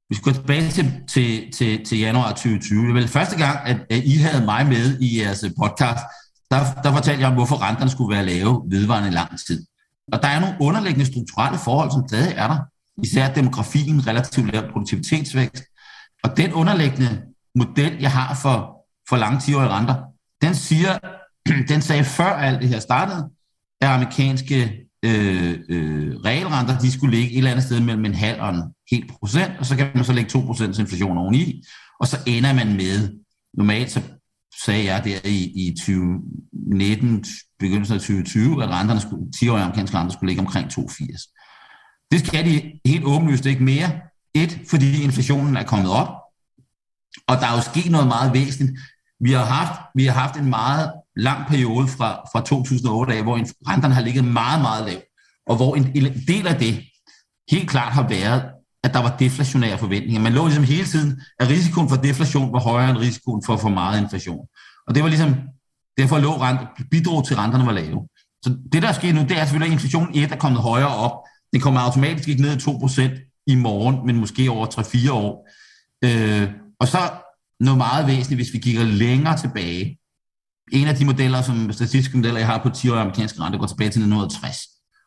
Vi 0.10 0.16
skal 0.16 0.34
gå 0.34 0.40
tilbage 0.40 0.72
til, 0.72 1.04
til, 1.08 1.52
til, 1.52 1.86
til 1.86 1.98
januar 2.00 2.30
2020. 2.30 2.88
Det 2.88 2.94
var 2.94 3.08
første 3.08 3.38
gang, 3.38 3.60
at, 3.66 3.78
at 3.90 4.04
I 4.04 4.18
havde 4.18 4.46
mig 4.46 4.68
med 4.68 5.00
i 5.00 5.22
jeres 5.22 5.46
podcast. 5.60 6.04
Der, 6.52 6.60
der 6.84 6.92
fortalte 6.94 7.22
jeg 7.22 7.30
om, 7.30 7.34
hvorfor 7.34 7.62
renterne 7.62 7.92
skulle 7.92 8.16
være 8.16 8.26
lave 8.26 8.64
vedvarende 8.70 9.12
lang 9.12 9.40
tid. 9.48 9.66
Og 10.12 10.22
der 10.22 10.28
er 10.28 10.40
nogle 10.40 10.56
underliggende 10.60 11.06
strukturelle 11.06 11.60
forhold, 11.60 11.92
som 11.92 12.08
stadig 12.08 12.34
er 12.38 12.48
der. 12.48 12.60
Især 13.04 13.34
demografien, 13.34 14.08
relativt 14.08 14.52
lav 14.52 14.72
produktivitetsvækst. 14.72 15.64
Og 16.24 16.38
den 16.38 16.54
underliggende 16.54 17.22
model, 17.56 17.98
jeg 18.00 18.12
har 18.12 18.36
for, 18.36 18.86
for 19.10 19.18
lange 19.18 19.38
10-årige 19.38 19.70
renter, 19.70 19.96
den 20.42 20.56
siger, 20.56 20.98
den 21.72 21.82
sagde 21.82 22.04
før 22.04 22.34
alt 22.34 22.62
det 22.62 22.70
her 22.70 22.80
startede, 22.80 23.30
at 23.82 23.88
amerikanske 23.88 24.88
øh, 25.06 25.60
øh, 25.70 26.16
realrenter, 26.16 26.80
de 26.80 26.92
skulle 26.92 27.18
ligge 27.18 27.32
et 27.32 27.38
eller 27.38 27.52
andet 27.52 27.66
sted 27.66 27.80
mellem 27.80 28.06
en 28.06 28.14
halv 28.14 28.42
og 28.42 28.50
en 28.50 28.64
hel 28.92 29.08
procent, 29.20 29.52
og 29.60 29.66
så 29.66 29.76
kan 29.76 29.92
man 29.96 30.04
så 30.04 30.14
lægge 30.14 30.30
2 30.30 30.40
procent 30.40 30.80
inflation 30.80 31.18
oveni, 31.18 31.64
og 32.00 32.08
så 32.08 32.18
ender 32.26 32.54
man 32.54 32.76
med, 32.76 33.20
normalt 33.54 33.92
så 33.92 34.02
sagde 34.66 34.86
jeg 34.86 35.04
der 35.04 35.20
i, 35.26 35.68
i 35.68 35.76
2019, 35.80 37.26
begyndelsen 37.62 37.96
af 37.96 38.00
2020, 38.00 38.64
at 38.64 38.70
renterne 38.70 39.02
skulle, 39.02 39.26
10-årige 39.36 39.64
amerikanske 39.64 39.98
renter 39.98 40.14
skulle 40.14 40.30
ligge 40.30 40.42
omkring 40.42 40.68
2,80. 40.68 42.08
Det 42.12 42.28
skal 42.28 42.46
de 42.46 42.80
helt 42.86 43.06
åbenlyst 43.06 43.46
ikke 43.46 43.64
mere. 43.64 43.92
Et, 44.34 44.60
fordi 44.70 45.04
inflationen 45.04 45.58
er 45.58 45.64
kommet 45.64 45.92
op, 45.92 46.08
og 47.28 47.36
der 47.40 47.48
er 47.48 47.56
jo 47.56 47.62
sket 47.62 47.92
noget 47.92 48.08
meget 48.08 48.34
væsentligt. 48.34 48.80
Vi 49.20 49.32
har 49.32 49.46
haft, 49.46 49.80
vi 49.96 50.06
har 50.06 50.14
haft 50.14 50.36
en 50.36 50.50
meget 50.50 50.92
lang 51.16 51.48
periode 51.48 51.88
fra, 51.88 52.10
fra 52.32 52.42
2008 52.42 53.14
af, 53.14 53.24
hvor 53.24 53.36
renterne 53.70 53.94
har 53.94 54.02
ligget 54.02 54.24
meget, 54.24 54.62
meget 54.62 54.86
lavt, 54.86 55.04
og 55.48 55.56
hvor 55.56 55.76
en, 55.76 55.92
en 55.96 56.24
del 56.28 56.48
af 56.48 56.56
det 56.56 56.84
helt 57.52 57.70
klart 57.70 57.94
har 57.94 58.08
været, 58.08 58.44
at 58.84 58.94
der 58.94 59.00
var 59.00 59.18
deflationære 59.18 59.78
forventninger. 59.78 60.22
Man 60.22 60.34
lå 60.34 60.46
ligesom 60.46 60.64
hele 60.64 60.86
tiden, 60.86 61.22
at 61.40 61.50
risikoen 61.50 61.90
for 61.90 61.96
deflation 61.96 62.54
var 62.54 62.60
højere 62.60 62.90
end 62.90 62.98
risikoen 62.98 63.44
for 63.46 63.58
for 63.58 63.70
meget 63.70 64.02
inflation. 64.02 64.48
Og 64.88 64.96
det 64.96 65.04
var 65.04 65.10
ligesom, 65.10 65.36
derfor 65.98 66.20
lå 66.20 66.32
rent, 66.32 66.60
bidrog 66.92 67.28
til, 67.28 67.34
at 67.34 67.40
renterne 67.40 67.66
var 67.66 67.72
lave. 67.72 68.08
Så 68.44 68.58
det, 68.74 68.82
der 68.82 68.88
er 68.88 68.94
sket 68.94 69.16
nu, 69.16 69.22
det 69.22 69.32
er 69.32 69.46
selvfølgelig, 69.46 69.68
at 69.68 69.74
inflationen 69.74 70.16
1 70.16 70.32
er 70.32 70.36
kommet 70.36 70.62
højere 70.62 70.96
op. 70.96 71.12
Den 71.54 71.62
kommer 71.62 71.80
automatisk 71.80 72.28
ikke 72.28 72.42
ned 72.42 72.56
i 72.56 72.60
2% 72.60 73.44
i 73.48 73.56
morgen, 73.56 74.06
men 74.06 74.18
måske 74.18 74.52
over 74.52 74.66
3-4 74.66 75.12
år. 75.12 75.50
Øh, 76.04 76.50
og 76.80 76.88
så 76.88 76.98
noget 77.60 77.78
meget 77.78 78.08
væsentligt, 78.08 78.38
hvis 78.38 78.54
vi 78.54 78.60
kigger 78.60 78.84
længere 78.84 79.38
tilbage. 79.38 79.98
En 80.72 80.88
af 80.88 80.96
de 80.96 81.06
modeller, 81.06 81.42
som 81.42 81.74
statistiske 81.74 82.18
modeller, 82.18 82.40
jeg 82.40 82.48
har 82.48 82.64
på 82.64 82.70
10 82.70 82.90
år 82.90 82.96
amerikanske 82.96 83.42
rente, 83.42 83.58
går 83.58 83.68
tilbage 83.68 83.90
til 83.90 84.02
1960. 84.02 84.58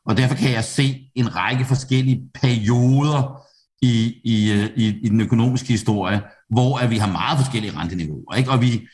Og 0.07 0.17
derfor 0.17 0.35
kan 0.35 0.53
jeg 0.53 0.65
se 0.65 1.11
en 1.15 1.37
række 1.37 1.65
forskellige 1.65 2.23
perioder 2.35 3.43
i, 3.83 4.21
i, 4.25 4.53
øh, 4.53 4.71
i, 4.77 4.87
i 5.03 5.09
den 5.09 5.21
økonomiske 5.21 5.69
historie, 5.69 6.23
hvor 6.51 6.79
at 6.79 6.91
vi 6.91 6.99
har 6.99 7.13
meget 7.13 7.39
forskellige 7.39 7.79
renteniveauer. 7.79 8.35
Ikke? 8.35 8.51
Og 8.51 8.61
vi, 8.63 8.89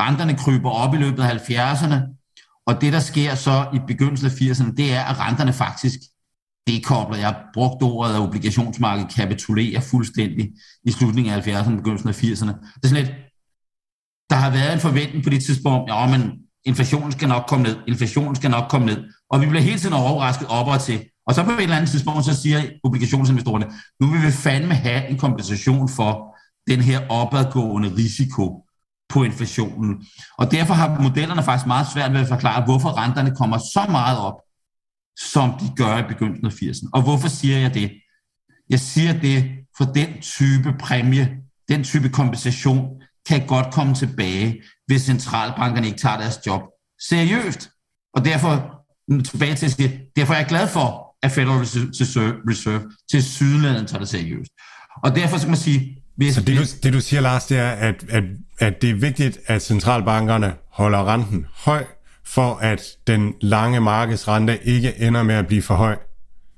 renterne 0.00 0.36
kryber 0.36 0.70
op 0.70 0.94
i 0.94 0.96
løbet 0.96 1.22
af 1.22 1.50
70'erne, 1.50 1.96
og 2.66 2.80
det, 2.80 2.92
der 2.92 3.00
sker 3.00 3.34
så 3.34 3.66
i 3.74 3.78
begyndelsen 3.86 4.26
af 4.26 4.32
80'erne, 4.32 4.74
det 4.74 4.92
er, 4.92 5.04
at 5.04 5.20
renterne 5.20 5.52
faktisk 5.52 5.98
dekobler. 6.66 7.16
Jeg 7.16 7.26
har 7.26 7.44
brugt 7.54 7.82
ordet, 7.82 8.14
at 8.14 8.20
obligationsmarkedet 8.20 9.14
kapitulerer 9.14 9.80
fuldstændig 9.80 10.52
i 10.84 10.90
slutningen 10.90 11.34
af 11.34 11.46
70'erne 11.46 11.76
begyndelsen 11.76 12.08
af 12.08 12.22
80'erne. 12.22 12.52
Det 12.74 12.84
er 12.84 12.88
sådan 12.88 13.04
lidt, 13.04 13.14
der 14.30 14.36
har 14.36 14.50
været 14.50 14.72
en 14.72 14.80
forventning 14.80 15.24
på 15.24 15.30
det 15.30 15.44
tidspunkt, 15.44 15.90
ja, 15.90 16.06
men 16.06 16.32
inflationen 16.64 17.12
skal 17.12 17.28
nok 17.28 17.44
komme 17.48 17.62
ned, 17.62 17.76
inflationen 17.88 18.36
skal 18.36 18.50
nok 18.50 18.70
komme 18.70 18.86
ned, 18.86 19.04
Og 19.30 19.40
vi 19.40 19.46
bliver 19.46 19.62
hele 19.62 19.78
tiden 19.78 19.94
overrasket 19.94 20.48
op 20.48 20.66
og 20.66 20.80
til. 20.80 21.04
Og 21.26 21.34
så 21.34 21.44
på 21.44 21.50
et 21.50 21.62
eller 21.62 21.76
andet 21.76 21.90
tidspunkt, 21.90 22.24
så 22.24 22.42
siger 22.42 22.62
obligationsinvestorerne, 22.84 23.66
nu 24.00 24.06
vil 24.06 24.22
vi 24.22 24.30
fandme 24.30 24.74
have 24.74 25.08
en 25.08 25.18
kompensation 25.18 25.88
for 25.88 26.36
den 26.70 26.80
her 26.80 27.08
opadgående 27.08 27.88
risiko 27.96 28.67
på 29.08 29.24
inflationen. 29.24 30.06
Og 30.38 30.50
derfor 30.50 30.74
har 30.74 31.00
modellerne 31.00 31.42
faktisk 31.42 31.66
meget 31.66 31.86
svært 31.92 32.12
ved 32.12 32.20
at 32.20 32.28
forklare, 32.28 32.64
hvorfor 32.64 32.98
renterne 32.98 33.36
kommer 33.36 33.58
så 33.58 33.86
meget 33.90 34.18
op, 34.18 34.34
som 35.32 35.50
de 35.60 35.70
gør 35.76 35.98
i 35.98 36.02
begyndelsen 36.08 36.46
af 36.46 36.50
80'erne. 36.50 36.90
Og 36.92 37.02
hvorfor 37.02 37.28
siger 37.28 37.58
jeg 37.58 37.74
det? 37.74 37.92
Jeg 38.70 38.80
siger 38.80 39.20
det, 39.20 39.50
for 39.78 39.84
den 39.84 40.20
type 40.20 40.74
præmie, 40.80 41.36
den 41.68 41.84
type 41.84 42.08
kompensation, 42.08 42.88
kan 43.28 43.46
godt 43.46 43.72
komme 43.72 43.94
tilbage, 43.94 44.62
hvis 44.86 45.02
centralbankerne 45.02 45.86
ikke 45.86 45.98
tager 45.98 46.16
deres 46.16 46.38
job 46.46 46.62
seriøst. 47.08 47.70
Og 48.14 48.24
derfor, 48.24 48.84
tilbage 49.24 49.54
til 49.54 49.66
at 49.66 49.72
sige, 49.72 50.00
derfor 50.16 50.34
er 50.34 50.38
jeg 50.38 50.46
glad 50.46 50.68
for, 50.68 51.16
at 51.22 51.30
Federal 51.30 51.58
Reserve 51.58 52.90
til 53.10 53.22
sydlandet 53.22 53.88
tager 53.88 53.98
det 53.98 54.08
seriøst. 54.08 54.50
Og 55.04 55.16
derfor 55.16 55.38
skal 55.38 55.48
man 55.48 55.58
sige... 55.58 55.97
Hvis, 56.18 56.34
Så 56.34 56.40
det 56.40 56.56
du, 56.56 56.62
det 56.82 56.92
du 56.92 57.00
siger, 57.00 57.20
Lars, 57.20 57.46
det 57.46 57.58
er, 57.58 57.70
at, 57.70 58.04
at, 58.08 58.24
at 58.58 58.82
det 58.82 58.90
er 58.90 58.94
vigtigt, 58.94 59.38
at 59.46 59.62
centralbankerne 59.62 60.54
holder 60.72 61.12
renten 61.12 61.46
høj, 61.54 61.84
for 62.26 62.54
at 62.54 62.82
den 63.06 63.34
lange 63.40 63.80
markedsrente 63.80 64.64
ikke 64.64 65.00
ender 65.00 65.22
med 65.22 65.34
at 65.34 65.46
blive 65.46 65.62
for 65.62 65.74
høj. 65.74 65.96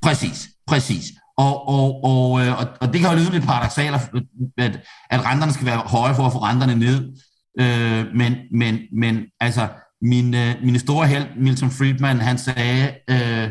Præcis, 0.03 0.49
præcis. 0.67 1.05
Og, 1.39 1.69
og, 1.69 2.05
og, 2.05 2.41
øh, 2.41 2.59
og, 2.59 2.67
og 2.81 2.93
det 2.93 3.01
kan 3.01 3.11
jo 3.11 3.17
lyde 3.17 3.31
lidt 3.31 3.45
paradoxalt, 3.45 3.95
at, 4.59 4.81
at 5.11 5.25
renterne 5.25 5.53
skal 5.53 5.67
være 5.67 5.79
høje 5.79 6.15
for 6.15 6.27
at 6.27 6.33
få 6.33 6.39
renterne 6.39 6.75
ned. 6.75 7.13
Øh, 7.61 8.07
men, 8.15 8.35
men, 8.53 8.79
men 8.93 9.25
altså, 9.41 9.69
min, 10.03 10.35
øh, 10.35 10.55
min 10.63 10.79
store 10.79 11.07
held, 11.07 11.27
Milton 11.37 11.71
Friedman, 11.71 12.21
han 12.21 12.39
sagde, 12.39 12.87
øh, 13.11 13.51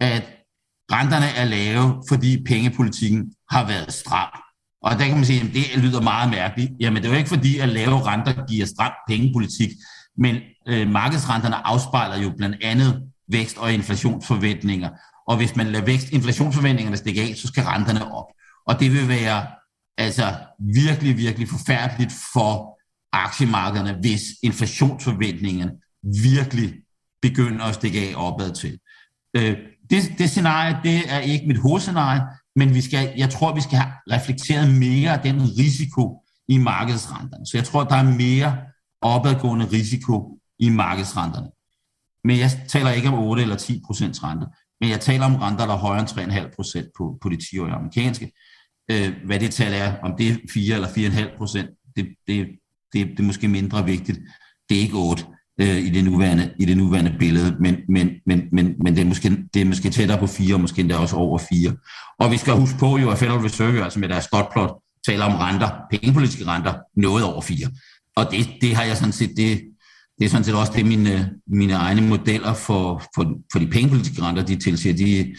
at 0.00 0.24
renterne 0.92 1.26
er 1.26 1.44
lave, 1.44 2.02
fordi 2.08 2.44
pengepolitikken 2.44 3.32
har 3.50 3.66
været 3.66 3.92
stram. 3.92 4.43
Og 4.84 4.98
der 4.98 5.06
kan 5.06 5.16
man 5.16 5.24
sige, 5.24 5.40
at 5.40 5.54
det 5.54 5.76
lyder 5.76 6.00
meget 6.00 6.30
mærkeligt. 6.30 6.72
Jamen, 6.80 7.02
det 7.02 7.08
er 7.08 7.12
jo 7.12 7.18
ikke 7.18 7.28
fordi, 7.28 7.58
at 7.58 7.68
lave 7.68 8.02
renter 8.02 8.46
giver 8.46 8.66
stram 8.66 8.92
pengepolitik, 9.08 9.70
men 10.18 10.36
øh, 10.68 10.90
markedsrenterne 10.90 11.66
afspejler 11.66 12.22
jo 12.22 12.32
blandt 12.36 12.56
andet 12.62 13.02
vækst- 13.28 13.58
og 13.58 13.72
inflationsforventninger. 13.72 14.90
Og 15.28 15.36
hvis 15.36 15.56
man 15.56 15.66
lader 15.66 15.84
vækst, 15.84 16.08
inflationsforventningerne 16.12 16.96
stikke 16.96 17.22
af, 17.22 17.34
så 17.36 17.46
skal 17.46 17.62
renterne 17.62 18.12
op. 18.12 18.24
Og 18.66 18.80
det 18.80 18.92
vil 18.92 19.08
være 19.08 19.46
altså 19.98 20.34
virkelig, 20.74 21.16
virkelig 21.16 21.48
forfærdeligt 21.48 22.12
for 22.32 22.78
aktiemarkederne, 23.12 23.98
hvis 24.00 24.22
inflationsforventningerne 24.42 25.72
virkelig 26.22 26.74
begynder 27.22 27.64
at 27.64 27.74
stikke 27.74 28.00
af 28.00 28.14
opad 28.16 28.52
til. 28.52 28.78
Øh, 29.36 29.56
det, 29.90 30.14
det 30.18 30.30
scenarie, 30.30 30.78
det 30.82 31.02
er 31.08 31.18
ikke 31.18 31.46
mit 31.46 31.58
hovedscenarie, 31.58 32.22
men 32.56 32.74
vi 32.74 32.80
skal, 32.80 33.12
jeg 33.16 33.30
tror, 33.30 33.54
vi 33.54 33.60
skal 33.60 33.78
have 33.78 33.92
reflekteret 34.10 34.74
mere 34.74 35.12
af 35.12 35.20
den 35.20 35.42
risiko 35.58 36.22
i 36.48 36.58
markedsrenterne. 36.58 37.46
Så 37.46 37.56
jeg 37.56 37.64
tror, 37.64 37.84
der 37.84 37.96
er 37.96 38.16
mere 38.16 38.58
opadgående 39.00 39.66
risiko 39.66 40.38
i 40.58 40.68
markedsrenterne. 40.68 41.48
Men 42.24 42.38
jeg 42.38 42.50
taler 42.68 42.90
ikke 42.90 43.08
om 43.08 43.14
8 43.14 43.42
eller 43.42 43.56
10 43.56 43.82
procents 43.86 44.24
rente, 44.24 44.46
men 44.80 44.90
jeg 44.90 45.00
taler 45.00 45.24
om 45.24 45.36
renter, 45.36 45.66
der 45.66 45.72
er 45.72 45.78
højere 45.78 46.00
end 46.00 46.32
3,5 46.48 46.54
procent 46.54 46.88
på, 46.98 47.18
på 47.22 47.28
de 47.28 47.36
10-årige 47.36 47.74
amerikanske. 47.74 48.32
Øh, 48.90 49.12
hvad 49.24 49.40
det 49.40 49.50
tal 49.50 49.74
er, 49.74 49.96
om 50.02 50.16
det 50.18 50.28
er 50.28 50.36
4 50.52 50.74
eller 50.74 50.88
4,5 50.88 51.36
procent, 51.36 51.70
det, 51.96 52.08
det, 52.26 52.48
det, 52.92 53.06
det 53.06 53.18
er 53.18 53.22
måske 53.22 53.48
mindre 53.48 53.84
vigtigt. 53.84 54.18
Det 54.68 54.76
er 54.76 54.80
ikke 54.80 54.96
8 54.96 55.24
øh, 55.60 55.78
i, 55.78 55.90
det 55.90 56.04
nuværende, 56.04 56.50
i 56.60 56.64
det 56.64 56.76
nuværende 56.76 57.14
billede, 57.18 57.56
men, 57.60 57.76
men, 57.88 58.10
men, 58.26 58.42
men, 58.52 58.74
men 58.84 58.94
det, 58.94 59.00
er 59.02 59.04
måske, 59.04 59.30
det 59.54 59.62
er 59.62 59.66
måske 59.66 59.90
tættere 59.90 60.18
på 60.18 60.26
4, 60.26 60.54
og 60.54 60.60
måske 60.60 60.80
endda 60.80 60.96
også 60.96 61.16
over 61.16 61.38
4. 61.38 61.76
Og 62.18 62.30
vi 62.30 62.36
skal 62.36 62.52
huske 62.52 62.78
på 62.78 62.98
jo, 62.98 63.10
at 63.10 63.18
Federal 63.18 63.40
Reserve, 63.40 63.84
altså 63.84 63.98
med 63.98 64.08
deres 64.08 64.26
dotplot, 64.26 64.70
taler 65.06 65.24
om 65.24 65.34
renter, 65.34 65.68
pengepolitiske 65.90 66.46
renter, 66.46 66.74
noget 66.96 67.24
over 67.24 67.40
4. 67.40 67.56
Og 68.16 68.26
det, 68.30 68.48
det 68.60 68.76
har 68.76 68.84
jeg 68.84 68.96
sådan 68.96 69.12
set, 69.12 69.30
det, 69.36 69.60
det 70.18 70.24
er 70.24 70.28
sådan 70.28 70.44
set 70.44 70.54
også 70.54 70.72
det, 70.76 70.86
mine, 70.86 71.30
mine 71.46 71.72
egne 71.72 72.00
modeller 72.00 72.54
for, 72.54 73.02
for, 73.14 73.32
for 73.52 73.58
de 73.58 73.66
pengepolitiske 73.66 74.22
renter, 74.22 74.42
de 74.42 74.56
tilsiger, 74.56 74.96
de, 74.96 75.34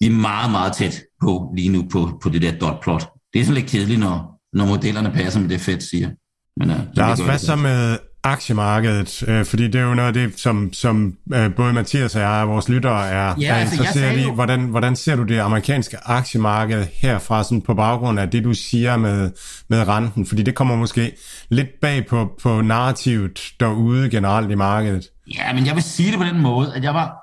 de 0.00 0.06
er 0.06 0.10
meget, 0.10 0.50
meget 0.50 0.72
tæt 0.72 1.02
på 1.22 1.52
lige 1.56 1.68
nu 1.68 1.86
på, 1.90 2.18
på 2.22 2.28
det 2.28 2.42
der 2.42 2.58
dotplot. 2.58 3.06
Det 3.32 3.40
er 3.40 3.44
sådan 3.44 3.60
lidt 3.60 3.70
kedeligt, 3.70 4.00
når, 4.00 4.40
når 4.52 4.66
modellerne 4.66 5.10
passer 5.10 5.40
med 5.40 5.48
det, 5.48 5.60
Fed 5.60 5.80
siger. 5.80 6.10
Men, 6.56 6.70
uh, 6.70 6.76
Lars, 6.92 7.20
hvad 7.20 7.38
så 7.38 7.56
med 7.56 7.98
aktiemarkedet? 8.24 9.28
Øh, 9.28 9.44
fordi 9.44 9.66
det 9.66 9.74
er 9.74 9.84
jo 9.84 9.94
noget 9.94 10.08
af 10.08 10.14
det, 10.14 10.40
som, 10.40 10.72
som 10.72 11.14
øh, 11.34 11.54
både 11.54 11.72
Mathias 11.72 12.14
og 12.14 12.20
jeg 12.20 12.42
og 12.42 12.48
vores 12.48 12.68
lyttere 12.68 13.08
er, 13.08 13.34
ja, 13.40 13.48
er 13.48 13.54
altså, 13.54 13.74
interesseret 13.74 14.18
i. 14.18 14.30
Hvordan, 14.34 14.60
hvordan 14.60 14.96
ser 14.96 15.16
du 15.16 15.22
det 15.22 15.38
amerikanske 15.38 15.96
aktiemarked 16.04 16.86
herfra, 16.92 17.44
sådan 17.44 17.62
på 17.62 17.74
baggrund 17.74 18.20
af 18.20 18.30
det, 18.30 18.44
du 18.44 18.54
siger 18.54 18.96
med, 18.96 19.30
med 19.68 19.88
renten? 19.88 20.26
Fordi 20.26 20.42
det 20.42 20.54
kommer 20.54 20.76
måske 20.76 21.12
lidt 21.50 21.68
bag 21.82 22.06
på, 22.06 22.30
på 22.42 22.62
narrativet 22.62 23.40
derude 23.60 24.10
generelt 24.10 24.50
i 24.50 24.54
markedet. 24.54 25.06
Ja, 25.34 25.52
men 25.52 25.66
jeg 25.66 25.74
vil 25.74 25.82
sige 25.82 26.10
det 26.10 26.18
på 26.18 26.24
den 26.24 26.40
måde, 26.40 26.74
at 26.74 26.84
jeg 26.84 26.94
var 26.94 27.16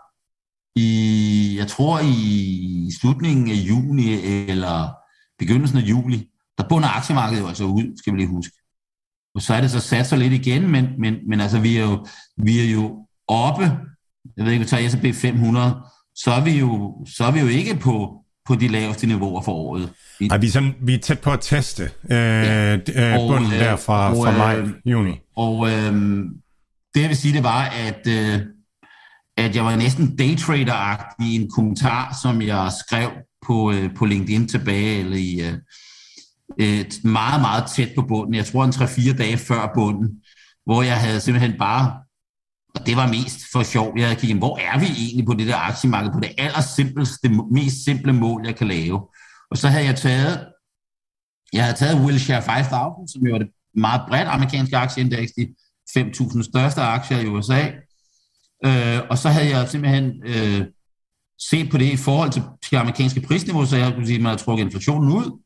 i, 0.75 1.55
jeg 1.59 1.67
tror 1.67 1.99
i 2.03 2.91
slutningen 3.01 3.51
af 3.51 3.55
juni 3.55 4.13
eller 4.49 4.89
begyndelsen 5.39 5.77
af 5.77 5.81
juli, 5.81 6.27
der 6.57 6.63
bunder 6.69 6.97
aktiemarkedet 6.97 7.41
jo 7.41 7.47
altså 7.47 7.63
ud, 7.63 7.97
skal 7.97 8.13
vi 8.13 8.17
lige 8.17 8.29
huske. 8.29 8.53
Så 9.39 9.53
er 9.53 9.61
det 9.61 9.71
så 9.71 9.79
sat 9.79 10.07
sig 10.07 10.17
lidt 10.17 10.33
igen, 10.33 10.71
men, 10.71 10.87
men, 10.99 11.15
men 11.29 11.41
altså, 11.41 11.59
vi 11.59 11.77
er, 11.77 11.81
jo, 11.81 12.05
vi 12.37 12.59
er 12.59 12.71
jo 12.71 13.05
oppe, 13.27 13.63
jeg 14.37 14.45
ved 14.45 14.51
ikke, 14.51 14.63
vi 14.63 14.69
tager 14.69 14.89
S&P 14.89 15.15
500, 15.15 15.75
så 16.15 16.31
er 16.31 16.43
vi 16.43 16.51
jo, 16.51 16.95
så 17.07 17.23
er 17.23 17.31
vi 17.31 17.39
jo 17.39 17.47
ikke 17.47 17.75
på, 17.75 18.25
på 18.45 18.55
de 18.55 18.67
laveste 18.67 19.07
niveauer 19.07 19.41
for 19.41 19.51
året. 19.51 19.89
Ej, 20.31 20.37
vi, 20.37 20.47
er 20.47 20.51
sådan, 20.51 20.75
vi 20.81 20.93
er 20.93 20.99
tæt 20.99 21.19
på 21.19 21.31
at 21.31 21.39
teste 21.41 21.83
øh, 21.83 21.89
ja. 22.11 22.75
øh, 22.75 23.27
bunden 23.27 23.53
øh, 23.53 23.59
der 23.59 23.75
fra, 23.75 24.09
og, 24.09 24.25
fra 24.25 24.37
maj, 24.37 24.57
øh, 24.57 24.69
juni. 24.85 25.19
Og 25.35 25.71
øh, 25.71 25.93
det 26.95 27.01
jeg 27.01 27.09
vil 27.09 27.17
sige, 27.17 27.33
det 27.33 27.43
var, 27.43 27.63
at, 27.63 28.07
øh, 28.07 28.39
at 29.37 29.55
jeg 29.55 29.65
var 29.65 29.75
næsten 29.75 30.15
daytrader 30.15 31.23
i 31.23 31.35
en 31.35 31.49
kommentar, 31.49 32.17
som 32.21 32.41
jeg 32.41 32.71
skrev 32.85 33.09
på, 33.47 33.71
øh, 33.71 33.95
på 33.95 34.05
LinkedIn 34.05 34.47
tilbage, 34.47 34.99
eller 34.99 35.17
i, 35.17 35.49
øh, 35.49 35.53
øh, 36.61 36.85
meget, 37.03 37.41
meget 37.41 37.63
tæt 37.75 37.89
på 37.95 38.01
bunden. 38.01 38.35
Jeg 38.35 38.45
tror 38.45 38.65
en 38.65 38.71
3-4 38.71 39.17
dage 39.17 39.37
før 39.37 39.71
bunden, 39.75 40.21
hvor 40.65 40.81
jeg 40.81 40.99
havde 40.99 41.19
simpelthen 41.19 41.57
bare, 41.57 41.99
og 42.75 42.85
det 42.85 42.97
var 42.97 43.07
mest 43.07 43.39
for 43.51 43.63
sjov, 43.63 43.93
jeg 43.97 44.07
havde 44.07 44.19
kigget, 44.19 44.37
hvor 44.37 44.57
er 44.57 44.79
vi 44.79 44.85
egentlig 44.85 45.25
på 45.25 45.33
det 45.33 45.47
der 45.47 45.57
aktiemarked, 45.57 46.11
på 46.11 46.19
det 46.19 46.31
allersimpleste, 46.37 47.29
mest 47.51 47.83
simple 47.85 48.13
mål, 48.13 48.45
jeg 48.45 48.55
kan 48.55 48.67
lave. 48.67 49.07
Og 49.51 49.57
så 49.57 49.67
havde 49.67 49.85
jeg 49.85 49.95
taget, 49.95 50.47
jeg 51.53 51.63
havde 51.63 51.77
taget 51.77 52.05
Wilshire 52.05 52.41
5000, 52.41 53.07
som 53.07 53.21
jo 53.25 53.31
var 53.31 53.39
det 53.39 53.47
meget 53.75 54.01
bredt 54.07 54.27
amerikanske 54.27 54.77
aktieindeks, 54.77 55.31
de 55.31 55.47
5.000 55.97 56.43
største 56.43 56.81
aktier 56.81 57.19
i 57.19 57.27
USA. 57.27 57.61
Øh, 58.65 58.99
og 59.09 59.17
så 59.17 59.29
havde 59.29 59.49
jeg 59.49 59.69
simpelthen 59.69 60.21
øh, 60.25 60.65
set 61.49 61.71
på 61.71 61.77
det 61.77 61.85
i 61.85 61.97
forhold 61.97 62.31
til, 62.31 62.43
til 62.69 62.75
amerikanske 62.75 63.21
prisniveau, 63.21 63.65
så 63.65 63.77
jeg 63.77 63.93
kunne 63.93 64.05
sige, 64.05 64.15
at 64.15 64.21
man 64.21 64.29
havde 64.29 64.41
trukket 64.41 64.65
inflationen 64.65 65.13
ud, 65.13 65.41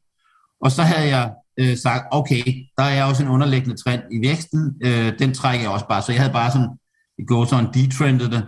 og 0.62 0.72
så 0.72 0.84
havde 0.84 1.08
jeg 1.08 1.32
øh, 1.60 1.78
sagt, 1.78 2.04
okay, 2.12 2.44
der 2.78 2.84
er 2.84 3.04
også 3.04 3.24
en 3.24 3.30
underliggende 3.30 3.84
trend 3.84 4.02
i 4.12 4.28
væksten, 4.28 4.74
øh, 4.84 5.20
den 5.20 5.34
trækker 5.34 5.66
jeg 5.66 5.72
også 5.72 5.88
bare. 5.88 6.02
Så 6.02 6.12
jeg 6.12 6.22
havde 6.22 6.34
bare 6.34 6.52
sådan, 6.52 6.70
det 7.18 7.28
går 7.28 7.46
sådan 7.46 7.74
detrendet 7.74 8.32
det. 8.32 8.46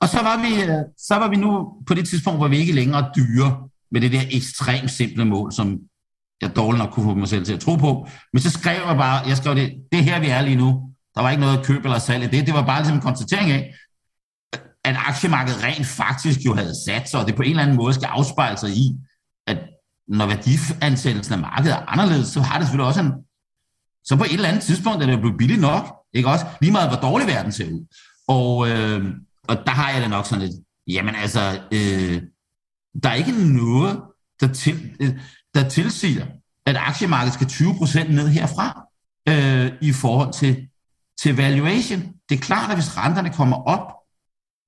Og 0.00 0.08
så 0.08 0.22
var, 0.22 0.36
vi, 0.36 0.62
øh, 0.62 0.84
så 0.98 1.14
var 1.14 1.28
vi 1.28 1.36
nu 1.36 1.72
på 1.86 1.94
det 1.94 2.08
tidspunkt, 2.08 2.38
hvor 2.40 2.48
vi 2.48 2.58
ikke 2.58 2.72
længere 2.72 3.10
dyre 3.16 3.68
med 3.90 4.00
det 4.00 4.12
der 4.12 4.22
ekstremt 4.30 4.90
simple 4.90 5.24
mål, 5.24 5.52
som 5.52 5.78
jeg 6.40 6.56
dårligt 6.56 6.78
nok 6.78 6.90
kunne 6.90 7.04
få 7.04 7.14
mig 7.14 7.28
selv 7.28 7.44
til 7.44 7.54
at 7.54 7.60
tro 7.60 7.76
på. 7.76 8.06
Men 8.32 8.42
så 8.42 8.50
skrev 8.50 8.80
jeg 8.86 8.96
bare, 8.96 9.28
jeg 9.28 9.36
skrev 9.36 9.54
det, 9.54 9.72
det 9.92 10.04
her 10.04 10.20
vi 10.20 10.26
er 10.26 10.42
lige 10.42 10.56
nu. 10.56 10.90
Der 11.14 11.22
var 11.22 11.30
ikke 11.30 11.40
noget 11.40 11.66
køb 11.66 11.84
eller 11.84 11.98
salg 11.98 12.24
i 12.24 12.36
det. 12.36 12.46
Det 12.46 12.54
var 12.54 12.66
bare 12.66 12.80
ligesom 12.80 12.96
en 12.96 13.02
konstatering 13.02 13.50
af, 13.50 13.74
at 14.84 14.96
aktiemarkedet 14.96 15.64
rent 15.64 15.86
faktisk 15.86 16.40
jo 16.46 16.54
havde 16.54 16.74
sat 16.86 17.08
sig, 17.08 17.20
og 17.20 17.26
det 17.26 17.36
på 17.36 17.42
en 17.42 17.50
eller 17.50 17.62
anden 17.62 17.76
måde 17.76 17.94
skal 17.94 18.06
afspejle 18.06 18.58
sig 18.58 18.70
i, 18.70 18.96
når 20.10 20.26
værdiansættelsen 20.26 21.34
af 21.34 21.40
markedet 21.40 21.72
er 21.72 21.84
anderledes, 21.86 22.28
så 22.28 22.40
har 22.40 22.58
det 22.58 22.66
selvfølgelig 22.66 22.86
også 22.86 23.00
en... 23.00 23.12
Så 24.04 24.16
på 24.16 24.24
et 24.24 24.32
eller 24.32 24.48
andet 24.48 24.62
tidspunkt 24.62 25.02
er 25.02 25.06
det 25.06 25.20
blevet 25.20 25.38
billigt 25.38 25.60
nok, 25.60 25.94
ikke 26.12 26.28
også? 26.28 26.46
Lige 26.60 26.72
meget, 26.72 26.90
hvor 26.90 27.10
dårlig 27.10 27.26
verden 27.26 27.52
ser 27.52 27.66
ud. 27.72 27.86
Og, 28.28 28.68
øh, 28.68 29.14
og 29.48 29.56
der 29.66 29.70
har 29.70 29.90
jeg 29.90 30.02
det 30.02 30.10
nok 30.10 30.26
sådan 30.26 30.46
lidt, 30.46 30.56
jamen 30.86 31.14
altså, 31.14 31.60
øh, 31.72 32.22
der 33.02 33.08
er 33.08 33.14
ikke 33.14 33.54
noget, 33.54 34.00
der, 34.40 34.52
til, 34.52 34.96
øh, 35.00 35.20
der 35.54 35.68
tilsiger, 35.68 36.26
at 36.66 36.76
aktiemarkedet 36.76 37.34
skal 37.34 37.46
20% 37.46 38.12
ned 38.12 38.28
herfra 38.28 38.86
øh, 39.28 39.72
i 39.80 39.92
forhold 39.92 40.32
til, 40.32 40.68
til 41.22 41.36
valuation. 41.36 42.00
Det 42.28 42.34
er 42.34 42.40
klart, 42.40 42.70
at 42.70 42.76
hvis 42.76 42.96
renterne 42.96 43.30
kommer 43.32 43.56
op, 43.56 43.92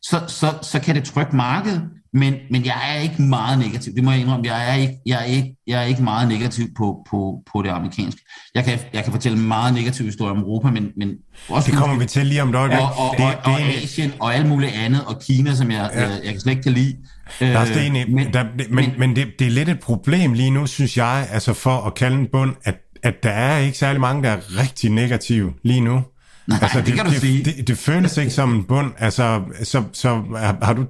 så, 0.03 0.25
så, 0.29 0.59
så 0.63 0.81
kan 0.81 0.95
det 0.95 1.05
trykke 1.05 1.37
markedet, 1.37 1.91
men, 2.15 2.35
men 2.51 2.65
jeg 2.65 2.97
er 2.97 3.01
ikke 3.01 3.23
meget 3.23 3.59
negativ. 3.59 3.95
Det 3.95 4.05
må 4.05 4.11
jeg 4.11 4.21
indrømme. 4.21 4.47
Jeg 4.47 4.71
er 4.71 4.75
ikke, 4.75 4.95
jeg 5.07 5.21
er 5.21 5.25
ikke, 5.25 5.57
jeg 5.67 5.81
er 5.81 5.85
ikke 5.85 6.03
meget 6.03 6.29
negativ 6.29 6.67
på, 6.77 7.07
på, 7.11 7.43
på 7.53 7.63
det 7.63 7.69
amerikanske. 7.69 8.21
Jeg 8.55 8.65
kan, 8.65 8.79
jeg 8.93 9.05
kan 9.05 9.13
fortælle 9.13 9.39
meget 9.39 9.75
negativ 9.75 10.07
historie 10.07 10.31
om 10.31 10.39
Europa, 10.39 10.71
men, 10.71 10.89
men 10.97 11.15
også... 11.49 11.71
Det 11.71 11.79
kommer 11.79 11.99
vi 11.99 12.07
til 12.07 12.27
lige 12.27 12.43
om 12.43 12.53
det. 12.53 12.61
Og, 12.61 12.69
og, 12.69 13.15
det, 13.19 13.25
og, 13.25 13.53
og 13.53 13.61
Asien 13.61 14.13
og 14.21 14.35
alt 14.35 14.49
muligt 14.49 14.73
andet, 14.73 15.05
og 15.05 15.21
Kina, 15.21 15.55
som 15.55 15.71
jeg, 15.71 15.91
ja. 15.95 16.01
jeg, 16.01 16.21
jeg 16.25 16.33
kan 16.33 16.41
slet 16.41 16.53
ikke 16.53 16.63
kan 16.63 16.73
lide. 16.73 16.97
Lars, 17.41 17.69
det 17.69 17.77
er 17.77 17.81
egentlig, 17.81 18.11
men, 18.11 18.33
der, 18.33 18.43
det, 18.59 18.71
men, 18.71 18.85
men, 18.85 18.93
men 18.99 19.17
det, 19.17 19.27
det 19.39 19.47
er 19.47 19.51
lidt 19.51 19.69
et 19.69 19.81
problem 19.81 20.33
lige 20.33 20.51
nu, 20.51 20.67
synes 20.67 20.97
jeg, 20.97 21.29
altså 21.31 21.53
for 21.53 21.87
at 21.87 21.95
kalde 21.95 22.19
en 22.19 22.27
bund, 22.33 22.55
at, 22.65 22.75
at 23.03 23.15
der 23.23 23.31
er 23.31 23.59
ikke 23.59 23.79
særlig 23.79 24.01
mange, 24.01 24.23
der 24.23 24.31
er 24.31 24.61
rigtig 24.61 24.91
negative 24.91 25.53
lige 25.65 25.81
nu. 25.81 26.03
Nej, 26.47 26.59
altså, 26.63 26.79
det, 26.79 26.87
det 26.87 26.95
kan 26.95 27.05
du 27.05 27.11
det, 27.11 27.21
sige. 27.21 27.45
Det, 27.45 27.69
det 27.69 27.79
føles 27.79 28.17
ikke 28.17 28.31
som 28.31 28.55
en 28.55 28.65
bund. 28.65 28.93
Altså, 28.99 29.43
så, 29.63 29.83
så 29.93 30.23
har 30.63 30.73
du 30.73 30.87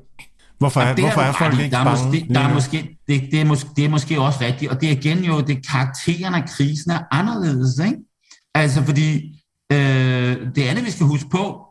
Hvorfor 0.63 0.81
er, 0.81 0.95
hvorfor 0.95 1.21
er, 1.21 1.25
er 1.25 1.33
folk 1.33 1.59
ikke 1.59 1.77
der 1.77 1.85
bange? 1.85 2.05
Måske, 2.05 2.27
der 2.35 2.41
er 2.41 2.55
måske, 2.55 2.99
det, 3.09 3.23
det, 3.33 3.41
er 3.41 3.45
måske, 3.45 3.69
det 3.77 3.85
er 3.85 3.89
måske 3.89 4.21
også 4.21 4.41
rigtigt, 4.41 4.71
og 4.71 4.81
det 4.81 4.89
er 4.89 4.93
igen 4.93 5.25
jo, 5.25 5.41
det 5.41 5.67
karakteren 5.67 6.35
af 6.35 6.49
krisen 6.49 6.91
er 6.91 7.01
anderledes, 7.11 7.79
ikke? 7.79 7.99
Altså 8.55 8.85
fordi, 8.85 9.07
øh, 9.73 10.37
det 10.55 10.63
andet 10.63 10.85
vi 10.85 10.91
skal 10.91 11.07
huske 11.07 11.29
på, 11.31 11.67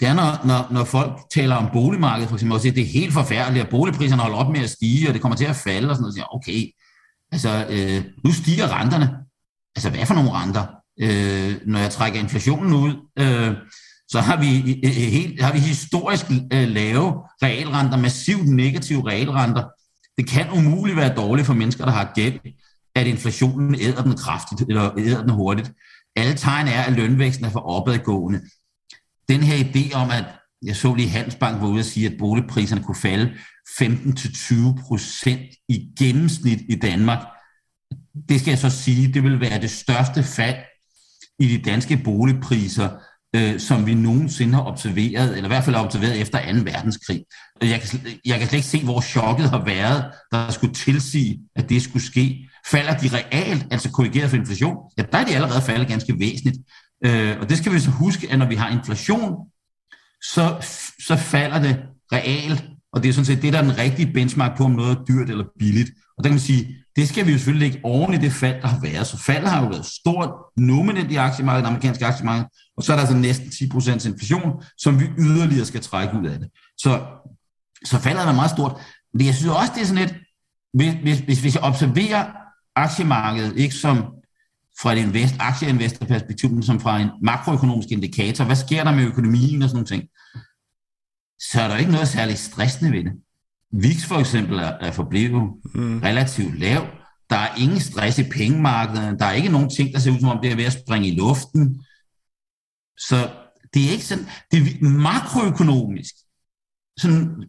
det 0.00 0.08
er, 0.08 0.14
når, 0.14 0.46
når, 0.46 0.66
når 0.70 0.84
folk 0.84 1.12
taler 1.34 1.56
om 1.56 1.68
boligmarkedet, 1.72 2.28
for 2.28 2.36
eksempel, 2.36 2.54
og 2.54 2.60
siger, 2.60 2.72
det 2.72 2.82
er 2.82 2.86
helt 3.00 3.12
forfærdeligt, 3.12 3.64
at 3.64 3.70
boligpriserne 3.70 4.22
holder 4.22 4.38
op 4.38 4.52
med 4.52 4.60
at 4.60 4.70
stige, 4.70 5.08
og 5.08 5.14
det 5.14 5.22
kommer 5.22 5.36
til 5.36 5.44
at 5.44 5.56
falde, 5.56 5.90
og 5.90 5.96
sådan 5.96 6.02
noget, 6.02 6.14
så 6.14 6.16
siger, 6.16 6.34
okay, 6.34 6.70
altså, 7.32 7.66
øh, 7.70 8.04
nu 8.24 8.32
stiger 8.32 8.80
renterne. 8.80 9.10
Altså, 9.76 9.90
hvad 9.90 10.06
for 10.06 10.14
nogle 10.14 10.30
renter? 10.32 10.64
Øh, 11.00 11.56
når 11.66 11.78
jeg 11.78 11.90
trækker 11.90 12.20
inflationen 12.20 12.72
ud, 12.72 12.92
øh, 13.18 13.56
så 14.08 14.20
har 14.20 14.40
vi, 14.40 14.58
øh, 14.58 14.78
øh, 14.84 15.12
helt, 15.12 15.42
har 15.42 15.52
vi 15.52 15.58
historisk 15.58 16.26
øh, 16.52 16.68
lave 16.68 17.12
realrenter, 17.42 17.96
massivt 17.96 18.48
negative 18.48 19.08
realrenter. 19.08 19.64
Det 20.18 20.28
kan 20.28 20.50
umuligt 20.50 20.96
være 20.96 21.14
dårligt 21.14 21.46
for 21.46 21.54
mennesker, 21.54 21.84
der 21.84 21.92
har 21.92 22.12
gæld, 22.14 22.40
at 22.94 23.06
inflationen 23.06 23.74
æder 23.74 24.02
den 24.02 24.16
kraftigt, 24.16 24.60
eller 24.68 24.98
æder 24.98 25.20
den 25.20 25.30
hurtigt. 25.30 25.72
Alle 26.16 26.34
tegn 26.34 26.68
er, 26.68 26.82
at 26.82 26.92
lønvæksten 26.92 27.44
er 27.44 27.50
for 27.50 27.60
opadgående. 27.60 28.40
Den 29.28 29.42
her 29.42 29.64
idé 29.64 29.94
om, 29.94 30.10
at 30.10 30.24
jeg 30.62 30.76
så 30.76 30.94
lige 30.94 31.08
Handelsbank 31.08 31.60
var 31.60 31.68
ude 31.68 31.80
og 31.80 31.84
sige, 31.84 32.06
at 32.06 32.18
boligpriserne 32.18 32.82
kunne 32.82 32.96
falde 32.96 33.32
15-20 33.80 34.86
procent 34.86 35.50
i 35.68 35.88
gennemsnit 35.98 36.60
i 36.68 36.74
Danmark. 36.74 37.18
Det 38.28 38.40
skal 38.40 38.50
jeg 38.50 38.58
så 38.58 38.70
sige, 38.70 39.12
det 39.12 39.22
vil 39.22 39.40
være 39.40 39.60
det 39.60 39.70
største 39.70 40.22
fald 40.22 40.56
i 41.38 41.48
de 41.48 41.62
danske 41.62 41.96
boligpriser 42.04 42.88
øh, 43.34 43.60
som 43.60 43.86
vi 43.86 43.94
nogensinde 43.94 44.54
har 44.54 44.64
observeret, 44.64 45.36
eller 45.36 45.44
i 45.44 45.52
hvert 45.52 45.64
fald 45.64 45.76
har 45.76 45.84
observeret 45.84 46.20
efter 46.20 46.38
2. 46.38 46.58
verdenskrig. 46.64 47.24
Jeg 47.60 47.80
kan, 47.80 48.00
jeg 48.24 48.38
kan 48.38 48.48
slet 48.48 48.58
ikke 48.58 48.68
se, 48.68 48.84
hvor 48.84 49.00
chokket 49.00 49.50
har 49.50 49.64
været, 49.64 50.04
der 50.32 50.50
skulle 50.50 50.74
tilsige, 50.74 51.40
at 51.56 51.68
det 51.68 51.82
skulle 51.82 52.04
ske. 52.04 52.48
Falder 52.70 52.98
de 52.98 53.08
realt, 53.08 53.66
altså 53.70 53.90
korrigeret 53.90 54.30
for 54.30 54.36
inflation, 54.36 54.76
ja, 54.98 55.02
der 55.12 55.18
er 55.18 55.24
de 55.24 55.34
allerede 55.34 55.62
faldet 55.62 55.88
ganske 55.88 56.14
væsentligt. 56.18 56.58
Øh, 57.04 57.40
og 57.40 57.48
det 57.48 57.58
skal 57.58 57.72
vi 57.72 57.80
så 57.80 57.90
huske, 57.90 58.32
at 58.32 58.38
når 58.38 58.46
vi 58.46 58.54
har 58.54 58.68
inflation, 58.68 59.34
så, 60.22 60.56
så 61.06 61.16
falder 61.16 61.58
det 61.58 61.76
realt, 62.12 62.64
og 62.92 63.02
det 63.02 63.08
er 63.08 63.12
sådan 63.12 63.24
set 63.24 63.42
det, 63.42 63.52
der 63.52 63.58
er 63.58 63.62
den 63.62 63.78
rigtige 63.78 64.12
benchmark 64.12 64.56
på, 64.56 64.64
om 64.64 64.70
noget 64.70 64.96
er 64.96 65.04
dyrt 65.04 65.30
eller 65.30 65.44
billigt. 65.58 65.90
Og 66.18 66.24
der 66.24 66.28
kan 66.28 66.34
man 66.34 66.40
sige, 66.40 66.76
det 66.96 67.08
skal 67.08 67.26
vi 67.26 67.32
jo 67.32 67.38
selvfølgelig 67.38 67.68
lægge 67.68 67.84
oven 67.84 68.14
i 68.14 68.16
det 68.16 68.32
fald, 68.32 68.62
der 68.62 68.68
har 68.68 68.80
været. 68.80 69.06
Så 69.06 69.18
faldet 69.18 69.50
har 69.50 69.62
jo 69.62 69.68
været 69.68 69.86
stort 69.86 70.30
nominelt 70.56 71.10
i 71.10 71.16
aktiemarkedet, 71.16 71.64
det 71.64 71.70
amerikanske 71.70 72.06
aktiemarked, 72.06 72.44
og 72.76 72.82
så 72.82 72.92
er 72.92 72.96
der 72.96 73.02
altså 73.02 73.16
næsten 73.16 73.46
10% 73.46 74.08
inflation, 74.08 74.62
som 74.78 75.00
vi 75.00 75.06
yderligere 75.18 75.64
skal 75.64 75.80
trække 75.80 76.18
ud 76.18 76.26
af 76.26 76.38
det. 76.38 76.48
Så, 76.78 77.06
så 77.84 77.98
faldet 77.98 78.22
er 78.22 78.32
meget 78.32 78.50
stort. 78.50 78.80
Men 79.14 79.26
jeg 79.26 79.34
synes 79.34 79.52
også, 79.52 79.72
det 79.74 79.82
er 79.82 79.86
sådan 79.86 80.02
lidt, 80.02 80.14
hvis, 80.74 80.94
hvis, 81.02 81.18
hvis 81.18 81.44
vi 81.44 81.58
observerer 81.62 82.32
aktiemarkedet, 82.76 83.56
ikke 83.56 83.74
som 83.74 83.96
fra 84.82 84.92
et 84.92 84.98
invest, 84.98 85.34
aktieinvestorperspektiv, 85.38 86.50
men 86.50 86.62
som 86.62 86.80
fra 86.80 87.00
en 87.00 87.10
makroøkonomisk 87.22 87.90
indikator, 87.90 88.44
hvad 88.44 88.56
sker 88.56 88.84
der 88.84 88.94
med 88.94 89.04
økonomien 89.04 89.62
og 89.62 89.68
sådan 89.68 89.76
noget 89.76 89.88
ting, 89.88 90.02
så 91.50 91.60
er 91.60 91.68
der 91.68 91.76
ikke 91.76 91.92
noget 91.92 92.08
særligt 92.08 92.38
stressende 92.38 92.92
ved 92.92 93.04
det. 93.04 93.12
VIX 93.72 94.04
for 94.04 94.18
eksempel 94.18 94.58
er, 94.58 94.72
er 94.80 94.90
forblevet 94.90 95.42
mm. 95.74 95.98
relativt 95.98 96.58
lav. 96.58 96.86
Der 97.30 97.36
er 97.36 97.54
ingen 97.58 97.80
stress 97.80 98.18
i 98.18 98.30
pengemarkedet. 98.30 99.18
Der 99.18 99.26
er 99.26 99.32
ikke 99.32 99.48
nogen 99.48 99.70
ting, 99.70 99.92
der 99.92 99.98
ser 99.98 100.10
ud 100.10 100.20
som 100.20 100.28
om 100.28 100.38
det 100.42 100.52
er 100.52 100.56
ved 100.56 100.64
at 100.64 100.72
springe 100.72 101.08
i 101.08 101.16
luften. 101.16 101.84
Så 102.98 103.30
det 103.74 103.86
er 103.86 103.90
ikke 103.90 104.04
sådan, 104.04 104.26
det 104.50 104.58
er 104.58 104.84
makroøkonomisk, 104.84 106.14
sådan, 106.98 107.44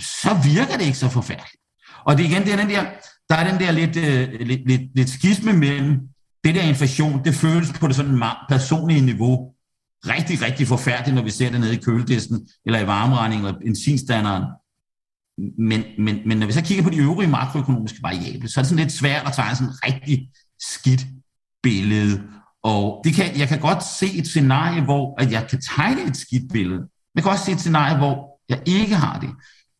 så 0.00 0.40
virker 0.44 0.76
det 0.76 0.86
ikke 0.86 0.98
så 0.98 1.08
forfærdeligt. 1.08 1.62
Og 2.04 2.16
det 2.16 2.24
er 2.24 2.30
igen, 2.30 2.42
det 2.42 2.52
er 2.52 2.56
den 2.56 2.70
der, 2.70 2.84
der 3.28 3.34
er 3.34 3.50
den 3.50 3.60
der 3.60 3.72
lidt, 3.72 3.96
uh, 3.96 4.46
lidt, 4.46 4.68
lidt, 4.68 4.96
lidt 4.96 5.10
skisme 5.10 5.52
mellem 5.52 6.00
det 6.44 6.54
der 6.54 6.62
inflation, 6.62 7.24
det 7.24 7.34
føles 7.34 7.72
på 7.72 7.86
det 7.86 7.96
sådan 7.96 8.22
personlige 8.48 9.00
niveau 9.00 9.54
rigtig, 10.06 10.42
rigtig 10.42 10.66
forfærdeligt, 10.66 11.14
når 11.14 11.22
vi 11.22 11.30
ser 11.30 11.50
det 11.50 11.60
nede 11.60 11.74
i 11.74 11.80
køledisken, 11.80 12.48
eller 12.66 12.80
i 12.80 12.86
varmeregningen, 12.86 13.46
eller 13.46 13.60
benzinstanderen. 13.60 14.44
Men, 15.58 15.84
men, 15.98 16.20
men 16.26 16.38
når 16.38 16.46
vi 16.46 16.52
så 16.52 16.64
kigger 16.64 16.84
på 16.84 16.90
de 16.90 16.96
øvrige 16.96 17.30
makroøkonomiske 17.30 17.98
variable, 18.02 18.48
så 18.48 18.60
er 18.60 18.62
det 18.62 18.68
sådan 18.68 18.84
lidt 18.84 18.92
svært 18.92 19.26
at 19.26 19.32
tegne 19.32 19.56
sådan 19.56 19.72
et 19.72 19.78
rigtig 19.86 20.30
skidt 20.60 21.06
billede. 21.62 22.22
Og 22.62 23.00
det 23.04 23.14
kan, 23.14 23.38
jeg 23.38 23.48
kan 23.48 23.60
godt 23.60 23.84
se 23.84 24.06
et 24.18 24.26
scenarie, 24.26 24.84
hvor 24.84 25.20
at 25.22 25.32
jeg 25.32 25.46
kan 25.50 25.60
tegne 25.76 26.02
et 26.02 26.16
skidt 26.16 26.52
billede. 26.52 26.82
Jeg 27.14 27.22
kan 27.22 27.32
også 27.32 27.44
se 27.44 27.52
et 27.52 27.60
scenarie, 27.60 27.96
hvor 27.96 28.40
jeg 28.48 28.62
ikke 28.66 28.94
har 28.94 29.20
det. 29.20 29.30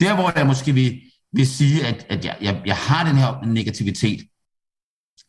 Der, 0.00 0.14
hvor 0.14 0.32
jeg 0.36 0.46
måske 0.46 0.72
vil, 0.72 1.00
vil 1.32 1.46
sige, 1.46 1.86
at, 1.86 2.06
at 2.08 2.24
jeg, 2.24 2.36
jeg, 2.40 2.62
jeg 2.66 2.76
har 2.76 3.06
den 3.08 3.16
her 3.16 3.46
negativitet, 3.46 4.20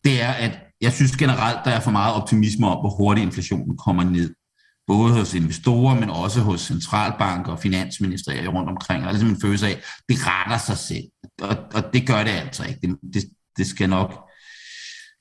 det 0.04 0.22
er, 0.22 0.32
at 0.32 0.60
jeg 0.82 0.94
synes 0.94 1.18
generelt, 1.18 1.60
der 1.66 1.72
er 1.72 1.80
for 1.80 1.92
meget 1.92 2.14
optimisme 2.14 2.68
om, 2.68 2.80
hvor 2.80 2.90
hurtigt 2.98 3.26
inflationen 3.26 3.78
kommer 3.78 4.04
ned 4.04 4.36
både 4.88 5.14
hos 5.14 5.34
investorer, 5.34 6.00
men 6.00 6.10
også 6.10 6.40
hos 6.40 6.62
centralbanker 6.62 7.52
og 7.52 7.60
finansministerier 7.60 8.50
rundt 8.50 8.70
omkring. 8.70 9.04
Og 9.04 9.08
er 9.08 9.12
ligesom 9.12 9.30
en 9.30 9.42
følelse 9.42 9.68
af, 9.68 9.82
det 10.10 10.18
retter 10.20 10.58
sig 10.58 10.78
selv. 10.78 11.04
Og, 11.42 11.58
og 11.74 11.94
det 11.94 12.08
gør 12.08 12.24
det 12.24 12.32
altså 12.32 12.64
ikke. 12.64 12.80
Det, 12.82 12.98
det, 13.14 13.24
det 13.58 13.68
skal 13.68 13.90
nok 13.90 14.26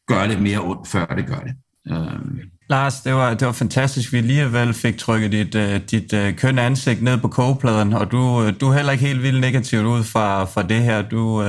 gøre 0.08 0.28
det 0.28 0.42
mere 0.42 0.60
ondt, 0.60 0.88
før 0.88 1.06
det 1.06 1.26
gør 1.26 1.40
det. 1.40 1.54
Øhm. 1.88 2.40
Lars, 2.70 3.00
det 3.00 3.14
var, 3.14 3.34
det 3.34 3.46
var 3.46 3.52
fantastisk, 3.52 4.12
vi 4.12 4.18
alligevel 4.18 4.74
fik 4.74 4.98
trykket 4.98 5.32
dit, 5.32 5.54
øh, 5.54 5.80
dit 5.90 6.12
øh, 6.12 6.36
kønne 6.36 6.62
ansigt 6.62 7.02
ned 7.02 7.18
på 7.18 7.28
kogepladen, 7.28 7.92
og 7.92 8.10
du, 8.10 8.42
øh, 8.42 8.60
du 8.60 8.68
er 8.68 8.74
heller 8.74 8.92
ikke 8.92 9.06
helt 9.06 9.22
vildt 9.22 9.40
negativt 9.40 9.84
ud 9.84 10.04
fra, 10.04 10.44
fra 10.44 10.62
det 10.62 10.82
her. 10.82 11.02
Du, 11.02 11.42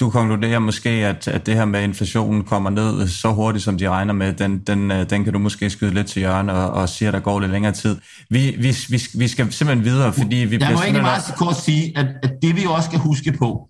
du 0.00 0.10
konkluderer 0.10 0.58
måske, 0.58 0.90
at, 0.90 1.28
at 1.28 1.46
det 1.46 1.54
her 1.54 1.64
med 1.64 1.82
inflationen 1.82 2.44
kommer 2.44 2.70
ned 2.70 3.08
så 3.08 3.32
hurtigt, 3.32 3.64
som 3.64 3.78
de 3.78 3.88
regner 3.88 4.12
med, 4.12 4.32
den, 4.32 4.58
den, 4.58 4.90
øh, 4.90 5.10
den 5.10 5.24
kan 5.24 5.32
du 5.32 5.38
måske 5.38 5.70
skyde 5.70 5.94
lidt 5.94 6.06
til 6.06 6.20
hjørne 6.20 6.52
og, 6.52 6.70
og 6.70 6.88
sige, 6.88 7.08
at 7.08 7.14
der 7.14 7.20
går 7.20 7.40
lidt 7.40 7.52
længere 7.52 7.72
tid. 7.72 8.00
Vi, 8.30 8.50
vi, 8.50 8.76
vi, 8.88 9.02
vi 9.14 9.28
skal 9.28 9.52
simpelthen 9.52 9.84
videre, 9.84 10.12
fordi 10.12 10.36
vi 10.36 10.56
Jeg 10.60 10.72
må 10.74 10.82
ikke 10.82 11.00
meget 11.00 11.34
kort 11.36 11.56
sige, 11.56 11.98
at, 11.98 12.06
at 12.22 12.32
det 12.42 12.56
vi 12.56 12.66
også 12.68 12.88
skal 12.88 12.98
huske 12.98 13.32
på, 13.32 13.68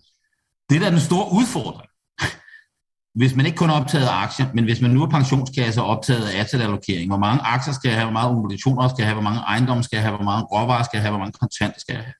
det 0.71 0.81
der 0.81 0.87
er 0.87 0.91
den 0.91 1.01
store 1.01 1.33
udfordring. 1.33 1.91
Hvis 3.21 3.37
man 3.37 3.47
ikke 3.47 3.57
kun 3.57 3.71
er 3.71 3.75
optaget 3.75 4.07
af 4.07 4.23
aktier, 4.23 4.47
men 4.55 4.65
hvis 4.65 4.81
man 4.81 4.91
nu 4.91 5.03
er 5.03 5.09
pensionskasse 5.09 5.83
og 5.83 5.87
optaget 5.87 6.25
af 6.29 6.41
assetallokering, 6.41 7.11
hvor 7.11 7.19
mange 7.19 7.41
aktier 7.43 7.75
skal 7.75 7.89
jeg 7.89 7.97
have, 7.99 8.07
hvor 8.07 8.21
mange 8.21 8.39
obligationer 8.39 8.89
skal 8.89 9.03
jeg 9.03 9.07
have, 9.07 9.15
hvor 9.15 9.31
mange 9.31 9.41
ejendomme 9.41 9.83
skal 9.83 9.97
jeg 9.97 10.05
have, 10.05 10.17
hvor 10.17 10.25
mange 10.25 10.45
råvarer 10.45 10.83
skal 10.83 10.97
jeg 10.97 11.03
have, 11.03 11.11
hvor 11.11 11.19
mange 11.19 11.33
kontanter 11.33 11.81
skal 11.81 11.95
jeg 11.95 12.03
have 12.05 12.15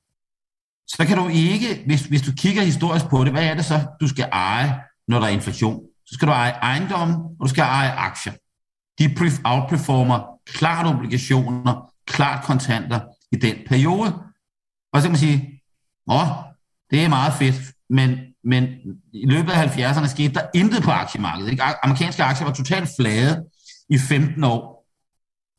så 0.89 1.05
kan 1.07 1.17
du 1.17 1.29
ikke, 1.29 1.83
hvis, 1.87 2.03
hvis 2.03 2.23
du 2.23 2.33
kigger 2.37 2.63
historisk 2.63 3.09
på 3.09 3.25
det, 3.25 3.33
hvad 3.33 3.45
er 3.45 3.55
det 3.55 3.65
så, 3.65 3.87
du 4.01 4.09
skal 4.09 4.29
eje, 4.33 4.81
når 5.09 5.19
der 5.19 5.27
er 5.27 5.31
inflation? 5.31 5.81
Så 6.07 6.15
skal 6.15 6.29
du 6.29 6.33
eje 6.33 6.51
ejendom, 6.51 7.11
og 7.11 7.37
du 7.43 7.49
skal 7.49 7.63
eje 7.63 7.91
aktier. 7.93 8.33
De 8.99 9.17
outperformer 9.45 10.41
klart 10.47 10.87
obligationer, 10.87 11.93
klart 12.07 12.45
kontanter 12.45 13.01
i 13.33 13.37
den 13.37 13.57
periode. 13.67 14.15
Og 14.93 15.01
så 15.01 15.03
kan 15.03 15.11
man 15.11 15.19
sige, 15.19 15.63
åh, 16.11 16.27
det 16.91 17.05
er 17.05 17.09
meget 17.09 17.33
fedt, 17.33 17.57
men, 17.91 18.19
men 18.45 18.63
i 19.13 19.27
løbet 19.27 19.53
af 19.53 19.77
70'erne 19.77 20.07
skete 20.07 20.35
der 20.35 20.47
intet 20.55 20.83
på 20.83 20.91
aktiemarkedet. 20.91 21.51
Ikke? 21.51 21.63
Amerikanske 21.83 22.23
aktier 22.23 22.47
var 22.47 22.55
totalt 22.55 22.89
flade 23.01 23.45
i 23.89 23.99
15 23.99 24.45
år. 24.45 24.87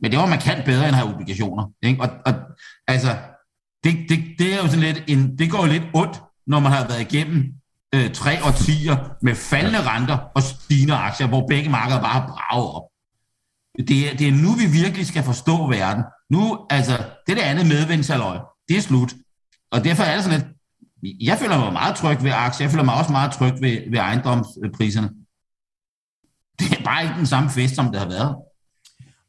Men 0.02 0.12
det 0.12 0.20
var 0.20 0.26
markant 0.26 0.66
bedre 0.66 0.88
end 0.88 0.96
at 0.96 0.96
have 0.96 1.14
obligationer. 1.14 1.72
Ikke? 1.84 2.02
Og, 2.04 2.10
og 2.26 2.34
altså, 2.88 3.18
det, 3.84 4.10
det, 4.10 4.20
det 4.40 4.54
er 4.54 4.58
jo 4.58 4.68
sådan 4.68 4.80
lidt 4.80 5.04
en, 5.08 5.38
det 5.38 5.52
går 5.52 5.66
jo 5.66 5.72
lidt 5.72 5.84
ondt, 5.94 6.22
når 6.48 6.60
man 6.60 6.72
har 6.72 6.88
været 6.88 7.02
igennem 7.02 7.54
øh, 7.96 8.14
tre 8.14 8.46
årtier 8.46 8.96
med 9.22 9.36
faldende 9.36 9.82
renter 9.90 10.18
og 10.36 10.44
stigende 10.44 10.96
aktier, 10.96 11.28
hvor 11.28 11.48
begge 11.48 11.70
markeder 11.70 12.02
bare 12.02 12.20
har 12.22 12.28
braget 12.28 12.72
op. 12.76 12.84
Det 13.88 14.12
er, 14.12 14.18
det 14.18 14.28
er 14.28 14.32
nu, 14.32 14.52
vi 14.52 14.66
virkelig 14.82 15.08
skal 15.08 15.24
forstå 15.24 15.68
verden. 15.68 16.04
Nu, 16.30 16.66
altså, 16.70 17.06
det 17.28 17.38
der 17.38 17.46
andet 17.46 17.68
medvindsaløj, 17.68 18.38
det 18.68 18.78
er 18.78 18.82
slut. 18.82 19.14
Og 19.72 19.84
derfor 19.84 20.04
er 20.04 20.16
det 20.16 20.24
sådan 20.24 20.40
lidt, 20.40 20.58
jeg 21.22 21.38
føler 21.38 21.58
mig 21.60 21.74
meget 21.74 21.96
tryg 21.96 22.24
ved 22.24 22.32
aktier, 22.32 22.66
jeg 22.66 22.72
føler 22.72 22.84
mig 22.84 22.96
også 22.96 23.12
meget 23.12 23.32
tryg 23.32 23.54
ved, 23.62 23.92
ved 23.92 24.00
ejendomspriserne. 24.00 25.10
Det 26.60 26.80
er 26.80 26.84
bare 26.84 27.04
ikke 27.04 27.16
den 27.18 27.26
samme 27.26 27.50
fest, 27.50 27.76
som 27.76 27.92
det 27.92 28.00
har 28.00 28.08
været. 28.08 28.36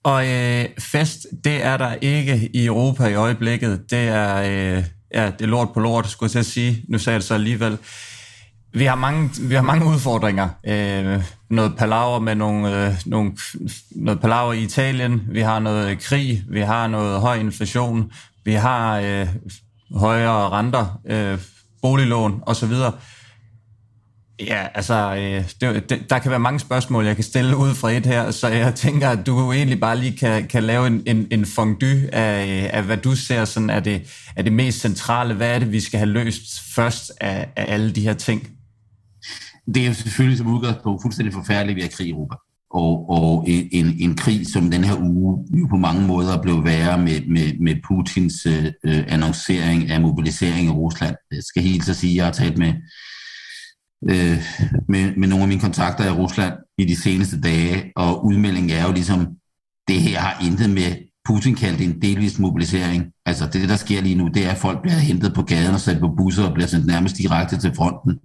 Og 0.05 0.27
øh, 0.29 0.65
fest, 0.79 1.27
det 1.45 1.65
er 1.65 1.77
der 1.77 1.95
ikke 1.95 2.51
i 2.55 2.67
Europa 2.67 3.07
i 3.07 3.15
øjeblikket. 3.15 3.91
Det 3.91 4.09
er, 4.09 4.37
øh, 4.37 4.85
ja, 5.15 5.27
det 5.27 5.41
er 5.41 5.47
lort 5.47 5.69
på 5.75 5.81
lort, 5.81 6.09
skulle 6.09 6.27
jeg 6.27 6.31
til 6.31 6.39
at 6.39 6.47
sige. 6.47 6.85
Nu 6.89 6.99
sagde 6.99 7.15
jeg 7.15 7.21
det 7.21 7.29
så 7.29 7.35
alligevel. 7.35 7.79
Vi 8.73 8.85
har 8.85 8.95
mange, 8.95 9.31
vi 9.41 9.55
har 9.55 9.63
mange 9.63 9.87
udfordringer. 9.87 10.49
Øh, 10.67 11.23
noget 11.51 11.77
palaver 11.77 12.19
med 12.19 12.35
nogle, 12.35 12.87
øh, 12.87 12.95
nogle, 13.07 13.33
noget 13.91 14.21
palaver 14.21 14.53
i 14.53 14.63
Italien. 14.63 15.23
Vi 15.29 15.41
har 15.41 15.59
noget 15.59 15.99
krig. 15.99 16.45
Vi 16.49 16.61
har 16.61 16.87
noget 16.87 17.21
høj 17.21 17.37
inflation. 17.37 18.13
Vi 18.45 18.53
har 18.53 18.99
øh, 18.99 19.29
højere 19.95 20.51
renter, 20.51 21.01
øh, 21.07 21.39
boliglån 21.83 22.43
osv. 22.47 22.73
Ja, 24.41 24.67
altså, 24.75 25.17
øh, 25.17 25.71
det, 25.89 26.11
der 26.11 26.19
kan 26.19 26.31
være 26.31 26.41
mange 26.41 26.61
spørgsmål, 26.61 27.07
jeg 27.07 27.15
kan 27.15 27.25
stille 27.25 27.57
ud 27.57 27.75
fra 27.75 27.91
et 27.91 28.07
her, 28.07 28.31
så 28.31 28.49
jeg 28.49 28.75
tænker, 28.75 29.09
at 29.09 29.27
du 29.27 29.53
egentlig 29.53 29.81
bare 29.81 29.99
lige 29.99 30.17
kan, 30.17 30.47
kan 30.47 30.63
lave 30.63 30.87
en, 30.87 31.03
en, 31.07 31.27
en 31.31 31.47
fondue 31.47 32.15
af, 32.15 32.71
af, 32.73 32.83
hvad 32.83 32.97
du 32.97 33.15
ser 33.17 33.45
sådan 33.45 33.71
er 33.71 33.81
det, 33.81 34.31
er 34.37 34.43
det 34.43 34.53
mest 34.53 34.81
centrale. 34.81 35.35
Hvad 35.35 35.55
er 35.55 35.59
det, 35.59 35.73
vi 35.73 35.81
skal 35.81 35.99
have 35.99 36.11
løst 36.11 36.75
først 36.75 37.13
af, 37.21 37.49
af 37.57 37.65
alle 37.69 37.91
de 37.91 38.01
her 38.01 38.15
ting? 38.15 38.49
Det 39.75 39.83
er 39.83 39.87
jo 39.87 39.95
selvfølgelig 39.95 40.39
som 40.39 40.47
udgangspunkt 40.47 41.03
fuldstændig 41.03 41.35
forfærdeligt, 41.35 41.75
at 41.75 41.77
vi 41.77 41.83
har 41.83 41.89
krig 41.89 42.07
i 42.07 42.11
Europa. 42.11 42.35
Og, 42.71 43.11
og 43.11 43.45
en, 43.49 43.97
en 43.99 44.17
krig 44.17 44.47
som 44.47 44.71
den 44.71 44.85
her 44.85 44.97
uge 45.01 45.47
jo 45.61 45.67
på 45.67 45.77
mange 45.77 46.07
måder 46.07 46.43
blev 46.43 46.65
værre 46.65 46.99
med, 46.99 47.21
med, 47.29 47.59
med 47.61 47.75
Putins 47.89 48.47
øh, 48.47 48.65
øh, 48.85 49.05
annoncering 49.09 49.91
af 49.91 50.01
mobilisering 50.01 50.67
i 50.67 50.71
Rusland. 50.71 51.17
Jeg 51.33 51.43
skal 51.43 51.63
helt 51.63 51.85
så 51.85 51.95
sige, 51.95 52.13
at 52.13 52.17
jeg 52.17 52.25
har 52.25 52.33
talt 52.33 52.59
med 52.59 52.73
øh, 54.11 54.43
med, 54.89 55.17
med 55.17 55.29
nogle 55.29 55.43
af 55.43 55.49
mine 55.49 55.61
kontakter 55.61 56.05
i 56.05 56.11
Rusland 56.11 56.55
i 56.79 56.85
de 56.85 56.97
seneste 56.97 57.41
dage, 57.41 57.93
og 57.97 58.25
udmeldingen 58.25 58.71
er 58.71 58.87
jo 58.87 58.93
ligesom, 58.93 59.27
det 59.89 60.01
her 60.01 60.21
har 60.21 60.45
intet 60.45 60.71
med 60.71 61.09
Putin 61.29 61.55
kaldte 61.55 61.85
en 61.85 62.03
delvis 62.03 62.39
mobilisering. 62.39 63.13
Altså 63.27 63.47
det, 63.47 63.69
der 63.69 63.77
sker 63.77 64.01
lige 64.01 64.15
nu, 64.15 64.29
det 64.29 64.47
er, 64.47 64.51
at 64.51 64.57
folk 64.57 64.83
bliver 64.83 64.97
hentet 64.97 65.35
på 65.35 65.43
gaden 65.43 65.75
og 65.75 65.81
sat 65.81 66.01
på 66.01 66.15
busser 66.17 66.45
og 66.45 66.55
bliver 66.55 66.67
sendt 66.67 66.87
nærmest 66.87 67.17
direkte 67.17 67.59
til 67.59 67.75
fronten. 67.77 68.19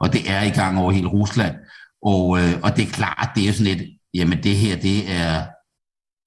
Og 0.00 0.12
det 0.12 0.30
er 0.30 0.42
i 0.42 0.50
gang 0.50 0.78
over 0.78 0.92
hele 0.92 1.08
Rusland. 1.08 1.54
Og, 2.02 2.40
øh, 2.40 2.52
og 2.62 2.76
det 2.76 2.84
er 2.84 2.90
klart, 2.90 3.30
det 3.36 3.48
er 3.48 3.52
sådan 3.52 3.76
lidt, 3.76 3.88
jamen 4.14 4.42
det 4.42 4.56
her, 4.56 4.76
det 4.76 5.12
er 5.12 5.46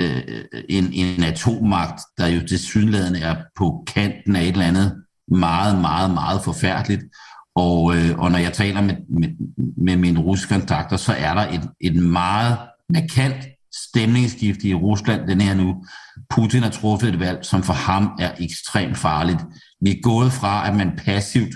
øh, 0.01 0.43
en, 0.69 0.93
en 0.93 1.23
atommagt, 1.23 2.01
der 2.17 2.27
jo 2.27 2.47
til 2.47 2.59
synligheden 2.59 3.15
er 3.15 3.35
på 3.57 3.83
kanten 3.87 4.35
af 4.35 4.41
et 4.41 4.47
eller 4.47 4.65
andet 4.65 5.03
meget, 5.27 5.81
meget, 5.81 6.13
meget 6.13 6.41
forfærdeligt. 6.43 7.03
Og, 7.55 7.95
øh, 7.95 8.19
og 8.19 8.31
når 8.31 8.39
jeg 8.39 8.53
taler 8.53 8.81
med, 8.81 8.95
med, 9.09 9.29
med 9.77 9.97
mine 9.97 10.19
russiske 10.19 10.53
kontakter, 10.53 10.97
så 10.97 11.13
er 11.13 11.33
der 11.33 11.41
et, 11.41 11.69
et 11.81 11.95
meget 11.95 12.57
markant 12.89 13.47
stemningsskift 13.75 14.63
i 14.63 14.73
Rusland 14.73 15.27
den 15.27 15.41
her 15.41 15.53
nu. 15.53 15.85
Putin 16.29 16.63
har 16.63 16.69
truffet 16.69 17.09
et 17.09 17.19
valg, 17.19 17.45
som 17.45 17.63
for 17.63 17.73
ham 17.73 18.11
er 18.19 18.31
ekstremt 18.39 18.97
farligt. 18.97 19.39
Vi 19.81 19.91
er 19.91 20.01
gået 20.01 20.31
fra, 20.31 20.67
at 20.67 20.75
man 20.75 20.91
passivt 21.05 21.55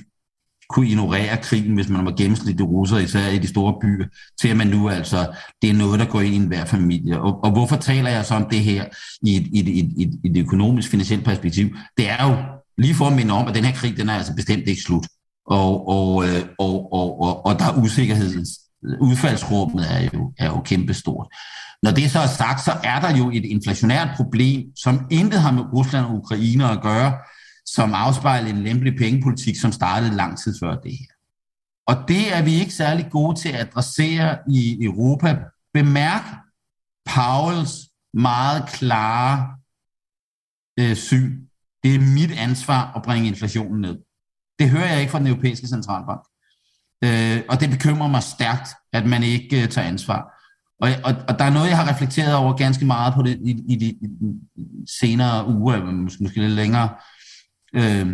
kunne 0.70 0.88
ignorere 0.88 1.38
krigen, 1.38 1.74
hvis 1.74 1.90
man 1.90 2.06
var 2.06 2.12
gennemsnitlig 2.18 2.68
russer, 2.68 2.98
især 2.98 3.28
i 3.28 3.38
de 3.38 3.48
store 3.48 3.74
byer, 3.82 4.06
til 4.42 4.48
at 4.48 4.58
man 4.58 4.68
nu 4.68 4.90
altså, 4.90 5.36
det 5.62 5.70
er 5.70 5.74
noget, 5.74 6.00
der 6.00 6.06
går 6.06 6.22
ind 6.22 6.34
i 6.34 6.38
enhver 6.38 6.66
familie. 6.66 7.22
Og, 7.22 7.44
og 7.44 7.52
hvorfor 7.52 7.76
taler 7.76 8.10
jeg 8.10 8.26
så 8.26 8.36
om 8.36 8.48
det 8.52 8.60
her 8.60 8.86
i 9.22 9.36
et, 9.36 9.48
i 9.48 9.60
et, 9.60 9.68
i 9.68 10.04
et, 10.04 10.20
i 10.24 10.30
et 10.30 10.38
økonomisk, 10.38 10.90
finansielt 10.90 11.26
perspektiv? 11.26 11.76
Det 11.98 12.10
er 12.10 12.30
jo 12.30 12.36
lige 12.78 12.96
for 12.96 13.06
at 13.06 13.14
minde 13.14 13.34
om, 13.34 13.48
at 13.48 13.56
den 13.56 13.66
her 13.66 13.74
krig, 13.74 13.98
den 13.98 14.10
er 14.10 14.14
altså 14.14 14.36
bestemt 14.36 14.68
ikke 14.68 14.82
slut 14.82 15.08
og, 15.48 15.88
og, 15.88 16.26
øh, 16.26 16.46
og, 16.60 16.94
og, 16.94 17.22
og, 17.22 17.46
og 17.46 17.60
der 17.60 17.66
er 17.66 17.78
usikkerhed. 17.78 18.46
Udfaldsrummet 19.02 19.86
er 19.92 20.10
jo, 20.14 20.34
er 20.38 20.46
jo 20.46 20.62
kæmpestort. 20.62 21.28
Når 21.84 21.92
det 21.92 22.12
så 22.12 22.20
er 22.20 22.28
sagt, 22.28 22.66
så 22.66 22.72
er 22.84 23.00
der 23.00 23.18
jo 23.18 23.30
et 23.30 23.46
inflationært 23.46 24.10
problem, 24.16 24.76
som 24.76 25.08
intet 25.12 25.42
har 25.42 25.52
med 25.52 25.64
Rusland 25.74 26.06
og 26.06 26.16
Ukraine 26.16 26.72
at 26.72 26.82
gøre, 26.82 27.14
som 27.66 27.94
afspejler 27.94 28.50
en 28.50 28.64
lempelig 28.64 28.98
pengepolitik, 28.98 29.56
som 29.60 29.72
startede 29.72 30.16
lang 30.16 30.40
tid 30.40 30.56
før 30.60 30.76
det 30.76 30.92
her. 30.92 31.14
Og 31.88 31.96
det 32.08 32.36
er 32.36 32.42
vi 32.42 32.54
ikke 32.54 32.74
særlig 32.74 33.08
gode 33.12 33.40
til 33.40 33.50
at 33.50 33.60
adressere 33.60 34.38
i 34.50 34.78
Europa. 34.84 35.38
Bemærk 35.74 36.24
Pauls 37.06 37.90
meget 38.14 38.70
klare 38.70 39.58
øh, 40.80 40.96
syn. 40.96 41.48
Det 41.84 41.96
er 41.96 42.00
mit 42.00 42.32
ansvar 42.32 42.94
at 42.96 43.02
bringe 43.02 43.28
inflationen 43.28 43.82
ned. 43.82 43.98
Det 44.60 44.70
hører 44.70 44.92
jeg 44.92 45.00
ikke 45.00 45.12
fra 45.12 45.20
den 45.20 45.28
europæiske 45.28 45.68
centralbank. 45.68 46.22
Øh, 47.04 47.42
og 47.50 47.60
det 47.60 47.70
bekymrer 47.70 48.08
mig 48.08 48.24
stærkt, 48.24 48.70
at 48.94 49.06
man 49.06 49.24
ikke 49.24 49.64
øh, 49.64 49.70
tager 49.70 49.88
ansvar. 49.88 50.34
Og, 50.82 50.90
og, 51.04 51.16
og 51.28 51.40
der 51.40 51.46
er 51.46 51.50
noget, 51.50 51.70
jeg 51.70 51.78
har 51.78 51.90
reflekteret 51.94 52.36
over 52.36 52.54
ganske 52.54 52.86
meget 52.86 53.14
på 53.14 53.22
det 53.22 53.40
i, 53.46 53.64
i 53.70 53.76
de 53.76 53.98
senere 55.00 55.48
uger, 55.48 55.84
måske, 55.84 56.24
måske 56.24 56.42
lidt 56.42 56.52
længere. 56.52 56.90
Øh, 57.76 58.08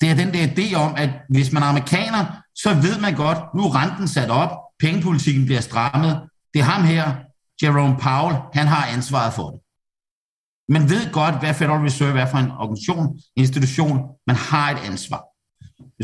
det 0.00 0.10
er 0.10 0.14
den 0.14 0.34
der 0.34 0.46
idé 0.46 0.76
om, 0.76 0.94
at 0.96 1.10
hvis 1.28 1.52
man 1.52 1.62
er 1.62 1.66
amerikaner, 1.66 2.24
så 2.54 2.74
ved 2.74 3.00
man 3.00 3.14
godt, 3.14 3.38
nu 3.56 3.62
er 3.62 3.82
renten 3.82 4.08
sat 4.08 4.30
op, 4.30 4.50
pengepolitikken 4.80 5.44
bliver 5.44 5.60
strammet. 5.60 6.20
Det 6.54 6.60
er 6.60 6.64
ham 6.64 6.84
her, 6.84 7.14
Jerome 7.62 7.96
Powell, 7.96 8.36
han 8.52 8.66
har 8.66 8.86
ansvaret 8.86 9.32
for 9.32 9.50
det. 9.50 9.60
Man 10.68 10.90
ved 10.90 11.12
godt, 11.12 11.38
hvad 11.38 11.54
Federal 11.54 11.80
Reserve 11.80 12.20
er 12.20 12.26
for 12.26 12.38
en 12.38 12.50
organisation, 12.50 13.18
institution. 13.36 13.98
Man 14.26 14.36
har 14.36 14.70
et 14.70 14.78
ansvar. 14.90 15.22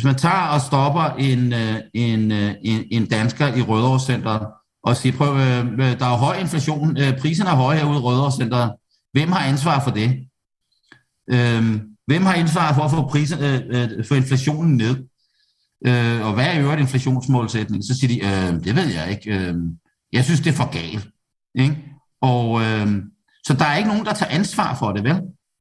Hvis 0.01 0.05
man 0.05 0.15
tager 0.15 0.47
og 0.55 0.61
stopper 0.61 1.03
en, 1.19 1.53
øh, 1.53 1.77
en, 1.95 2.33
øh, 2.33 2.55
en, 2.65 2.85
en 2.91 3.07
dansker 3.07 3.55
i 3.55 3.63
Rødovre 3.63 4.01
Center 4.01 4.47
og 4.83 4.97
siger, 4.97 5.17
prøv, 5.17 5.37
øh, 5.37 5.99
der 5.99 6.07
er 6.07 6.17
høj 6.17 6.37
inflation, 6.37 6.97
priserne 7.21 7.51
er 7.51 7.55
høje 7.55 7.79
herude 7.79 7.97
i 7.97 8.01
Rødovre 8.01 8.33
Center. 8.33 8.69
Hvem 9.13 9.33
har 9.33 9.41
ansvar 9.41 9.81
for 9.85 9.91
det? 9.91 10.27
Øhm, 11.31 11.81
hvem 12.07 12.23
har 12.23 12.35
ansvar 12.35 12.75
for 12.75 12.83
at 12.83 12.91
få, 12.91 13.09
priser, 13.09 13.37
for 14.09 14.15
inflationen 14.15 14.77
ned? 14.77 14.97
Og 16.23 16.35
hvad 16.35 16.47
er 16.47 16.61
øvrigt 16.61 16.81
inflationsmålsætning? 16.81 17.85
Så 17.85 17.95
siger 18.01 18.09
de, 18.09 18.49
øhm, 18.49 18.63
det 18.63 18.77
ved 18.77 18.87
jeg 18.87 19.11
ikke. 19.11 19.39
Øhm, 19.39 19.79
jeg 20.13 20.25
synes, 20.25 20.41
det 20.41 20.51
er 20.51 20.57
for 20.57 20.71
galt. 20.73 21.09
Ikke? 21.55 21.85
Og, 22.23 22.61
så 23.47 23.55
der 23.59 23.65
er 23.65 23.77
ikke 23.77 23.89
nogen, 23.89 24.07
der 24.07 24.13
tager 24.13 24.33
ansvar 24.33 24.75
for 24.75 24.93
det, 24.93 25.05
vel? 25.05 25.21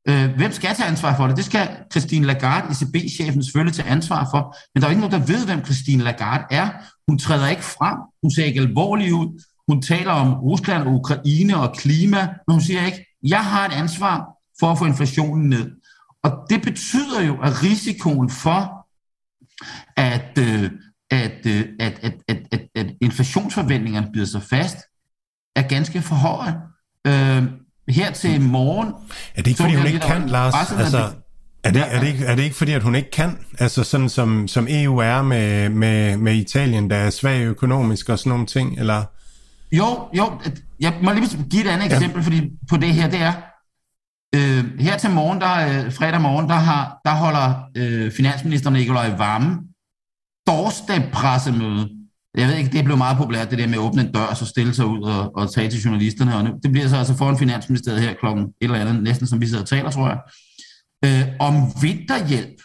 Øh, 0.09 0.35
hvem 0.35 0.51
skal 0.51 0.75
tage 0.75 0.89
ansvar 0.89 1.15
for 1.17 1.27
det? 1.27 1.37
Det 1.37 1.45
skal 1.45 1.69
Christine 1.91 2.25
Lagarde, 2.25 2.67
ECB-chefen, 2.71 3.43
selvfølgelig 3.43 3.75
tage 3.75 3.89
ansvar 3.89 4.27
for. 4.31 4.55
Men 4.73 4.81
der 4.81 4.87
er 4.87 4.91
ikke 4.91 5.01
nogen, 5.01 5.21
der 5.21 5.25
ved, 5.25 5.45
hvem 5.45 5.65
Christine 5.65 6.03
Lagarde 6.03 6.43
er. 6.51 6.69
Hun 7.07 7.19
træder 7.19 7.47
ikke 7.47 7.63
frem. 7.63 7.97
Hun 8.23 8.31
ser 8.31 8.45
ikke 8.45 8.59
alvorlig 8.59 9.13
ud. 9.13 9.43
Hun 9.67 9.81
taler 9.81 10.11
om 10.11 10.33
Rusland 10.33 10.83
og 10.83 10.93
Ukraine 10.93 11.57
og 11.57 11.75
klima, 11.77 12.21
men 12.47 12.53
hun 12.53 12.61
siger 12.61 12.85
ikke, 12.85 13.05
jeg 13.23 13.45
har 13.45 13.65
et 13.65 13.73
ansvar 13.73 14.25
for 14.59 14.71
at 14.71 14.77
få 14.77 14.85
inflationen 14.85 15.49
ned. 15.49 15.71
Og 16.23 16.31
det 16.49 16.61
betyder 16.61 17.21
jo, 17.21 17.41
at 17.41 17.63
risikoen 17.63 18.29
for, 18.29 18.87
at, 19.97 20.37
øh, 20.39 20.71
at, 21.11 21.45
øh, 21.45 21.65
at, 21.79 21.99
at, 22.01 22.13
at, 22.27 22.37
at, 22.51 22.67
at 22.75 22.87
inflationsforventningerne 23.01 24.09
bliver 24.11 24.25
så 24.25 24.39
fast, 24.39 24.77
er 25.55 25.61
ganske 25.61 26.01
for 26.01 26.15
høje. 26.15 26.55
Øh, 27.07 27.43
her 27.89 28.11
til 28.11 28.41
morgen... 28.41 28.93
Er 29.35 29.41
det 29.41 29.47
ikke, 29.47 29.61
fordi 29.61 29.75
hun 29.75 29.85
ikke 29.85 29.99
kan, 29.99 30.27
Lars? 30.27 30.71
Altså, 30.71 31.11
er 31.63 31.71
det, 31.71 31.83
er, 31.89 31.99
det 31.99 32.07
ikke, 32.07 32.25
er 32.25 32.35
det 32.35 32.43
ikke 32.43 32.55
fordi, 32.55 32.71
at 32.71 32.83
hun 32.83 32.95
ikke 32.95 33.11
kan? 33.11 33.37
Altså 33.59 33.83
sådan 33.83 34.09
som, 34.09 34.47
som 34.47 34.67
EU 34.69 34.97
er 34.97 35.21
med, 35.21 35.69
med, 35.69 36.17
med 36.17 36.35
Italien, 36.35 36.89
der 36.89 36.95
er 36.95 37.09
svag 37.09 37.41
økonomisk 37.41 38.09
og 38.09 38.19
sådan 38.19 38.29
nogle 38.29 38.45
ting, 38.45 38.79
eller? 38.79 39.03
Jo, 39.71 40.07
jo. 40.17 40.41
Jeg 40.79 40.93
må 41.03 41.11
lige 41.11 41.45
give 41.49 41.63
et 41.63 41.69
andet 41.69 41.89
ja. 41.89 41.95
eksempel 41.95 42.23
fordi, 42.23 42.49
på 42.69 42.77
det 42.77 42.93
her. 42.93 43.09
Det 43.09 43.19
er, 43.19 43.33
øh, 44.35 44.79
her 44.79 44.97
til 44.97 45.09
morgen, 45.09 45.41
der, 45.41 45.85
øh, 45.85 45.93
fredag 45.93 46.21
morgen, 46.21 46.49
der, 46.49 46.55
har, 46.55 47.01
der 47.05 47.11
holder 47.11 47.53
øh, 47.77 48.11
finansminister 48.11 48.69
Nikolaj 48.69 49.15
Vammen 49.17 49.57
dorsdag 50.47 51.09
pressemøde 51.13 51.89
jeg 52.37 52.47
ved 52.47 52.55
ikke, 52.55 52.71
det 52.71 52.85
blev 52.85 52.97
meget 52.97 53.17
populært, 53.17 53.51
det 53.51 53.59
der 53.59 53.67
med 53.67 53.73
at 53.73 53.79
åbne 53.79 54.01
en 54.01 54.11
dør, 54.11 54.21
og 54.21 54.37
så 54.37 54.45
stille 54.45 54.73
sig 54.73 54.85
ud 54.85 55.01
og, 55.01 55.35
og 55.35 55.53
tage 55.53 55.69
til 55.69 55.81
journalisterne. 55.81 56.35
Og 56.35 56.43
nu, 56.43 56.51
det 56.63 56.71
bliver 56.71 56.87
så 56.87 56.97
altså 56.97 57.17
foran 57.17 57.37
Finansministeriet 57.37 58.01
her 58.01 58.13
klokken 58.13 58.45
et 58.45 58.53
eller 58.61 58.79
andet, 58.79 59.03
næsten 59.03 59.27
som 59.27 59.41
vi 59.41 59.45
sidder 59.47 59.61
og 59.61 59.67
taler, 59.67 59.91
tror 59.91 60.07
jeg, 60.07 60.19
øh, 61.05 61.27
om 61.39 61.53
vinterhjælp, 61.81 62.61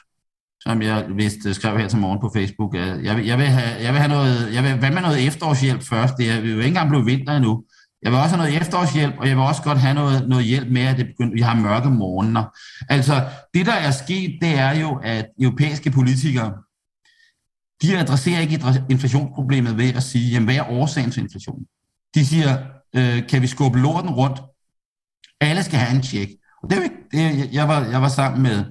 som 0.61 0.83
jeg 0.83 1.07
vist 1.17 1.47
øh, 1.47 1.55
skrev 1.55 1.79
her 1.79 1.89
til 1.89 1.99
morgen 1.99 2.21
på 2.21 2.31
Facebook. 2.37 2.75
Jeg 2.75 3.17
vil, 3.17 3.27
jeg 3.27 3.39
vil, 3.39 3.47
have, 3.47 3.83
jeg 3.83 3.93
vil 3.93 4.01
have 4.01 4.13
noget, 4.13 4.55
jeg 4.55 4.65
vil, 4.65 4.75
hvad 4.75 4.91
med 4.91 5.03
noget 5.03 5.27
efterårshjælp 5.27 5.83
først? 5.83 6.15
Det 6.19 6.31
er 6.31 6.37
jo 6.37 6.41
ikke 6.41 6.65
engang 6.65 6.89
blevet 6.89 7.07
vinter 7.07 7.37
endnu. 7.37 7.65
Jeg 8.03 8.13
vil 8.13 8.21
også 8.21 8.37
have 8.37 8.47
noget 8.47 8.61
efterårshjælp, 8.61 9.15
og 9.19 9.29
jeg 9.29 9.37
vil 9.37 9.45
også 9.45 9.63
godt 9.63 9.79
have 9.79 9.95
noget, 9.95 10.29
noget 10.29 10.45
hjælp 10.45 10.69
med, 10.71 10.83
at 10.83 10.97
det 10.97 11.07
begynder, 11.07 11.35
vi 11.35 11.41
har 11.41 11.55
mørke 11.57 11.91
morgener. 11.91 12.45
Altså, 12.89 13.25
det 13.55 13.67
der 13.67 13.73
er 13.73 13.91
sket, 13.91 14.39
det 14.43 14.59
er 14.59 14.81
jo, 14.81 15.01
at 15.03 15.27
europæiske 15.41 15.91
politikere, 15.91 16.53
de 17.85 17.99
adresserer 17.99 18.41
ikke 18.41 18.61
inflationsproblemet 18.91 19.79
ved 19.79 19.95
at 19.95 20.03
sige, 20.03 20.31
jamen, 20.31 20.45
hvad 20.45 20.57
er 20.57 20.71
årsagen 20.71 21.11
til 21.11 21.23
inflationen? 21.23 21.67
De 22.15 22.27
siger, 22.27 22.59
øh, 22.97 23.29
kan 23.29 23.43
vi 23.43 23.47
skubbe 23.47 23.79
lorten 23.79 24.11
rundt? 24.11 24.41
Alle 25.41 25.63
skal 25.63 25.79
have 25.79 25.97
en 25.97 26.03
tjek. 26.03 26.29
Og 26.63 26.71
det 26.71 26.77
er 26.77 26.81
jo 26.81 26.83
ikke, 26.83 26.97
det, 27.13 27.55
jeg, 27.55 27.69
var, 27.69 27.85
jeg 27.85 28.03
var 28.03 28.09
sammen 28.09 28.43
med, 28.43 28.65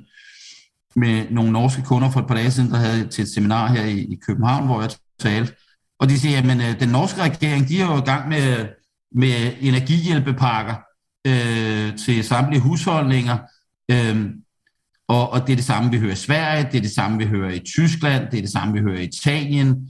med 0.95 1.26
nogle 1.31 1.52
norske 1.52 1.81
kunder 1.81 2.11
for 2.11 2.19
et 2.19 2.27
par 2.27 2.35
dage 2.35 2.52
siden, 2.52 2.72
der 2.72 2.77
havde 2.77 3.07
til 3.07 3.22
et 3.22 3.34
seminar 3.34 3.68
her 3.68 3.84
i, 3.84 3.99
i 3.99 4.15
København, 4.15 4.65
hvor 4.65 4.81
jeg 4.81 4.90
talte. 5.19 5.53
Og 5.99 6.10
de 6.10 6.19
siger, 6.19 6.35
jamen 6.35 6.61
øh, 6.61 6.80
den 6.80 6.90
norske 6.90 7.22
regering, 7.22 7.68
de 7.68 7.81
er 7.81 7.85
jo 7.85 7.98
i 7.98 8.06
gang 8.06 8.30
med, 8.30 8.68
med 9.11 9.53
energihjælpepakker 9.61 10.76
øh, 11.27 11.98
til 11.98 12.23
samtlige 12.23 12.61
husholdninger. 12.61 13.38
Øh, 13.91 14.26
og, 15.07 15.30
og 15.30 15.47
det 15.47 15.51
er 15.51 15.55
det 15.55 15.65
samme, 15.65 15.91
vi 15.91 15.99
hører 15.99 16.11
i 16.11 16.15
Sverige, 16.15 16.67
det 16.71 16.77
er 16.77 16.81
det 16.81 16.91
samme, 16.91 17.17
vi 17.17 17.25
hører 17.25 17.51
i 17.51 17.59
Tyskland, 17.59 18.31
det 18.31 18.38
er 18.38 18.41
det 18.41 18.51
samme, 18.51 18.73
vi 18.73 18.80
hører 18.80 18.99
i 18.99 19.03
Italien. 19.03 19.89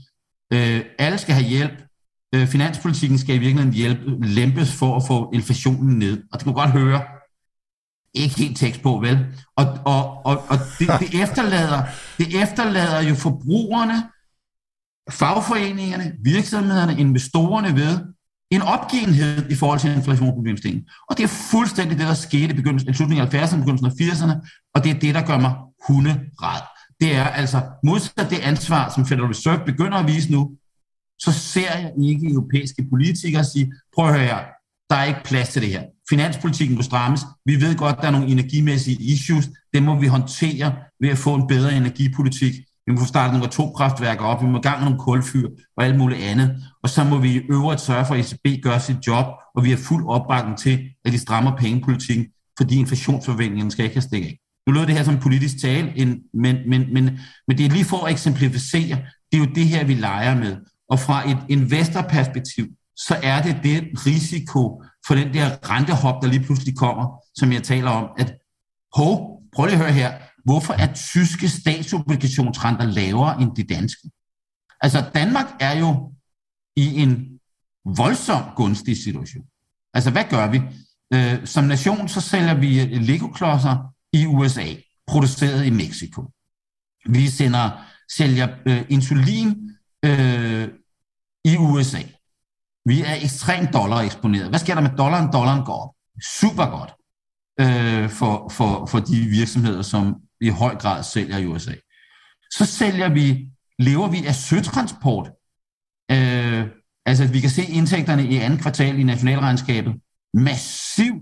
Øh, 0.52 0.84
alle 0.98 1.18
skal 1.18 1.34
have 1.34 1.46
hjælp. 1.46 1.82
Øh, 2.34 2.46
finanspolitikken 2.46 3.18
skal 3.18 3.34
i 3.34 3.38
virkeligheden 3.38 3.74
hjælpe, 3.74 4.26
lempes 4.26 4.72
for 4.72 4.96
at 4.96 5.02
få 5.06 5.30
inflationen 5.34 5.98
ned. 5.98 6.22
Og 6.32 6.38
det 6.38 6.44
kan 6.44 6.54
man 6.54 6.64
godt 6.64 6.70
høre, 6.70 7.02
ikke 8.14 8.36
helt 8.36 8.58
tekst 8.58 8.82
på, 8.82 8.98
vel? 8.98 9.26
Og, 9.56 9.66
og, 9.84 10.26
og, 10.26 10.44
og 10.48 10.58
det, 10.78 10.88
det, 11.00 11.08
efterlader, 11.22 11.82
det 12.18 12.42
efterlader 12.42 13.02
jo 13.08 13.14
forbrugerne, 13.14 13.94
fagforeningerne, 15.10 16.12
virksomhederne, 16.22 17.00
investorerne 17.00 17.76
ved 17.76 18.13
en 18.50 18.62
opgivenhed 18.62 19.50
i 19.50 19.54
forhold 19.54 19.80
til 19.80 19.90
inflationsproblemstillingen. 19.90 20.88
Og 21.10 21.16
det 21.16 21.24
er 21.24 21.28
fuldstændig 21.28 21.98
det, 21.98 22.06
der 22.06 22.14
skete 22.14 22.52
i, 22.54 22.56
begyndelsen, 22.56 22.90
i 22.90 22.94
slutningen 22.94 23.26
af 23.26 23.34
70'erne, 23.34 23.56
begyndelsen 23.56 23.86
af 23.86 23.90
80'erne, 23.90 24.34
og 24.74 24.84
det 24.84 24.90
er 24.90 24.98
det, 24.98 25.14
der 25.14 25.26
gør 25.26 25.38
mig 25.38 25.54
hunderad. 25.88 26.62
Det 27.00 27.14
er 27.14 27.24
altså 27.24 27.62
modsat 27.84 28.30
det 28.30 28.38
ansvar, 28.38 28.92
som 28.94 29.06
Federal 29.06 29.28
Reserve 29.28 29.64
begynder 29.66 29.98
at 29.98 30.06
vise 30.06 30.32
nu, 30.32 30.50
så 31.18 31.32
ser 31.32 31.78
jeg 31.78 31.92
ikke 32.02 32.30
europæiske 32.30 32.86
politikere 32.90 33.44
sige, 33.44 33.72
prøv 33.94 34.06
at 34.06 34.14
høre 34.14 34.26
her, 34.26 34.38
der 34.90 34.96
er 34.96 35.04
ikke 35.04 35.24
plads 35.24 35.48
til 35.48 35.62
det 35.62 35.70
her. 35.70 35.82
Finanspolitikken 36.10 36.76
må 36.76 36.82
strammes. 36.82 37.20
Vi 37.44 37.60
ved 37.60 37.76
godt, 37.76 37.96
der 37.96 38.06
er 38.06 38.10
nogle 38.10 38.28
energimæssige 38.28 39.02
issues. 39.02 39.48
Det 39.72 39.82
må 39.82 40.00
vi 40.00 40.06
håndtere 40.06 40.74
ved 41.00 41.08
at 41.08 41.18
få 41.18 41.34
en 41.34 41.46
bedre 41.46 41.76
energipolitik. 41.76 42.54
Vi 42.86 42.92
må 42.92 42.98
få 43.00 43.06
startet 43.06 43.32
nogle 43.32 43.46
atomkraftværker 43.46 44.24
op, 44.24 44.42
vi 44.42 44.46
må 44.46 44.60
gang 44.60 44.78
med 44.78 44.84
nogle 44.84 45.00
kulfyr 45.00 45.48
og 45.76 45.84
alt 45.84 45.98
muligt 45.98 46.20
andet. 46.22 46.62
Og 46.82 46.88
så 46.88 47.04
må 47.04 47.18
vi 47.18 47.30
i 47.34 47.40
øvrigt 47.50 47.80
sørge 47.80 48.06
for, 48.06 48.14
at 48.14 48.20
ECB 48.20 48.62
gør 48.62 48.78
sit 48.78 49.06
job, 49.06 49.26
og 49.54 49.64
vi 49.64 49.70
har 49.70 49.76
fuld 49.76 50.06
opbakning 50.08 50.58
til, 50.58 50.90
at 51.04 51.12
de 51.12 51.18
strammer 51.18 51.56
pengepolitikken, 51.56 52.26
fordi 52.58 52.78
inflationsforventningen 52.78 53.70
skal 53.70 53.84
ikke 53.84 53.96
have 53.96 54.02
stikket 54.02 54.28
af. 54.28 54.38
Nu 54.66 54.72
lød 54.72 54.86
det 54.86 54.94
her 54.94 55.04
som 55.04 55.18
politisk 55.18 55.60
tale, 55.62 55.92
men, 56.34 56.56
men, 56.66 56.94
men, 56.94 57.04
men 57.48 57.58
det 57.58 57.66
er 57.66 57.70
lige 57.70 57.84
for 57.84 58.04
at 58.06 58.12
eksemplificere, 58.12 58.96
det 59.32 59.38
er 59.38 59.38
jo 59.38 59.50
det 59.54 59.64
her, 59.66 59.84
vi 59.84 59.94
leger 59.94 60.34
med. 60.36 60.56
Og 60.88 61.00
fra 61.00 61.30
et 61.30 61.38
investorperspektiv, 61.48 62.66
så 62.96 63.16
er 63.22 63.42
det 63.42 63.56
det 63.62 64.06
risiko 64.06 64.82
for 65.06 65.14
den 65.14 65.34
der 65.34 65.70
rentehop, 65.70 66.22
der 66.22 66.28
lige 66.28 66.44
pludselig 66.44 66.76
kommer, 66.76 67.20
som 67.34 67.52
jeg 67.52 67.62
taler 67.62 67.90
om, 67.90 68.08
at 68.18 68.34
hov, 68.96 69.42
prøv 69.54 69.66
lige 69.66 69.76
at 69.76 69.82
høre 69.82 69.92
her, 69.92 70.12
hvorfor 70.44 70.74
er 70.74 70.94
tyske 70.94 71.48
statsobligationsrenter 71.48 72.86
lavere 72.86 73.42
end 73.42 73.56
de 73.56 73.64
danske? 73.64 74.10
Altså 74.80 75.10
Danmark 75.14 75.46
er 75.60 75.78
jo 75.78 76.12
i 76.76 77.02
en 77.02 77.40
voldsom 77.84 78.42
gunstig 78.56 78.96
situation. 79.04 79.44
Altså 79.94 80.10
hvad 80.10 80.24
gør 80.30 80.50
vi? 80.50 80.60
Øh, 81.14 81.46
som 81.46 81.64
nation 81.64 82.08
så 82.08 82.20
sælger 82.20 82.54
vi 82.54 82.84
Lego-klodser 82.84 83.94
i 84.12 84.26
USA, 84.26 84.66
produceret 85.06 85.66
i 85.66 85.70
Mexico. 85.70 86.30
Vi 87.06 87.26
sender, 87.28 87.70
sælger 88.16 88.48
øh, 88.66 88.84
insulin 88.88 89.70
øh, 90.04 90.68
i 91.44 91.56
USA. 91.56 92.02
Vi 92.84 93.02
er 93.02 93.14
ekstremt 93.14 93.72
dollar 93.72 94.00
eksponeret. 94.00 94.48
Hvad 94.48 94.58
sker 94.58 94.74
der 94.74 94.82
med 94.82 94.96
dollaren? 94.98 95.32
Dollaren 95.32 95.64
går 95.64 95.74
op. 95.74 95.94
Super 96.40 96.66
godt 96.70 96.94
øh, 97.60 98.10
for, 98.10 98.48
for, 98.48 98.86
for 98.86 98.98
de 98.98 99.20
virksomheder, 99.20 99.82
som 99.82 100.16
i 100.44 100.48
høj 100.48 100.74
grad 100.74 101.02
sælger 101.02 101.38
i 101.38 101.46
USA. 101.46 101.74
Så 102.50 102.64
sælger 102.66 103.08
vi, 103.08 103.48
lever 103.78 104.08
vi 104.08 104.26
af 104.26 104.34
søtransport. 104.34 105.30
Øh, 106.10 106.66
altså, 107.06 107.26
vi 107.26 107.40
kan 107.40 107.50
se 107.50 107.64
indtægterne 107.64 108.26
i 108.26 108.36
andet 108.36 108.60
kvartal 108.60 108.98
i 108.98 109.02
nationalregnskabet. 109.02 109.94
Massiv 110.34 111.14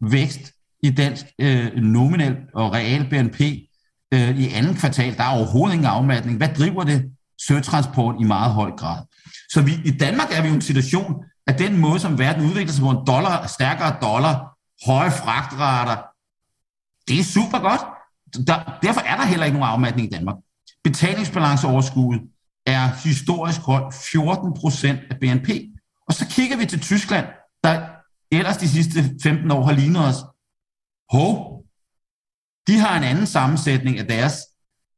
vækst 0.00 0.52
i 0.82 0.90
dansk 0.90 1.26
øh, 1.40 1.74
nominel 1.74 2.36
og 2.54 2.72
real 2.72 3.08
BNP 3.10 3.40
øh, 4.14 4.40
i 4.40 4.48
andet 4.48 4.76
kvartal. 4.78 5.16
Der 5.16 5.24
er 5.24 5.36
overhovedet 5.36 5.74
ingen 5.74 5.88
afmatning. 5.88 6.36
Hvad 6.36 6.48
driver 6.58 6.84
det? 6.84 7.12
Søtransport 7.46 8.14
i 8.20 8.24
meget 8.24 8.52
høj 8.52 8.70
grad. 8.70 9.02
Så 9.50 9.62
vi, 9.62 9.72
i 9.84 9.90
Danmark 9.90 10.28
er 10.32 10.42
vi 10.42 10.48
jo 10.48 10.54
en 10.54 10.60
situation, 10.60 11.24
at 11.46 11.58
den 11.58 11.76
måde, 11.76 12.00
som 12.00 12.18
verden 12.18 12.44
udvikler 12.46 12.72
sig 12.72 12.82
på 12.82 12.90
en 12.90 13.06
dollar, 13.06 13.46
stærkere 13.46 13.96
dollar, 14.02 14.58
høje 14.86 15.10
fragtrater, 15.10 15.96
det 17.08 17.20
er 17.20 17.24
super 17.24 17.58
godt. 17.58 17.80
Der, 18.46 18.78
derfor 18.82 19.00
er 19.00 19.16
der 19.16 19.24
heller 19.24 19.46
ikke 19.46 19.58
nogen 19.58 19.72
afmatning 19.72 20.08
i 20.08 20.10
Danmark. 20.10 20.36
Betalingsbalanceoverskuddet 20.84 22.22
er 22.66 22.86
historisk 23.04 23.60
højt, 23.60 23.94
14 24.12 24.54
procent 24.54 25.00
af 25.10 25.16
BNP. 25.20 25.48
Og 26.08 26.14
så 26.14 26.26
kigger 26.26 26.56
vi 26.56 26.66
til 26.66 26.80
Tyskland, 26.80 27.26
der 27.64 27.88
ellers 28.32 28.56
de 28.56 28.68
sidste 28.68 29.14
15 29.22 29.50
år 29.50 29.64
har 29.64 29.72
lignet 29.72 30.08
os. 30.08 30.16
Hov, 31.10 31.64
de 32.66 32.78
har 32.78 32.96
en 32.96 33.04
anden 33.04 33.26
sammensætning 33.26 33.98
af 33.98 34.06
deres 34.06 34.34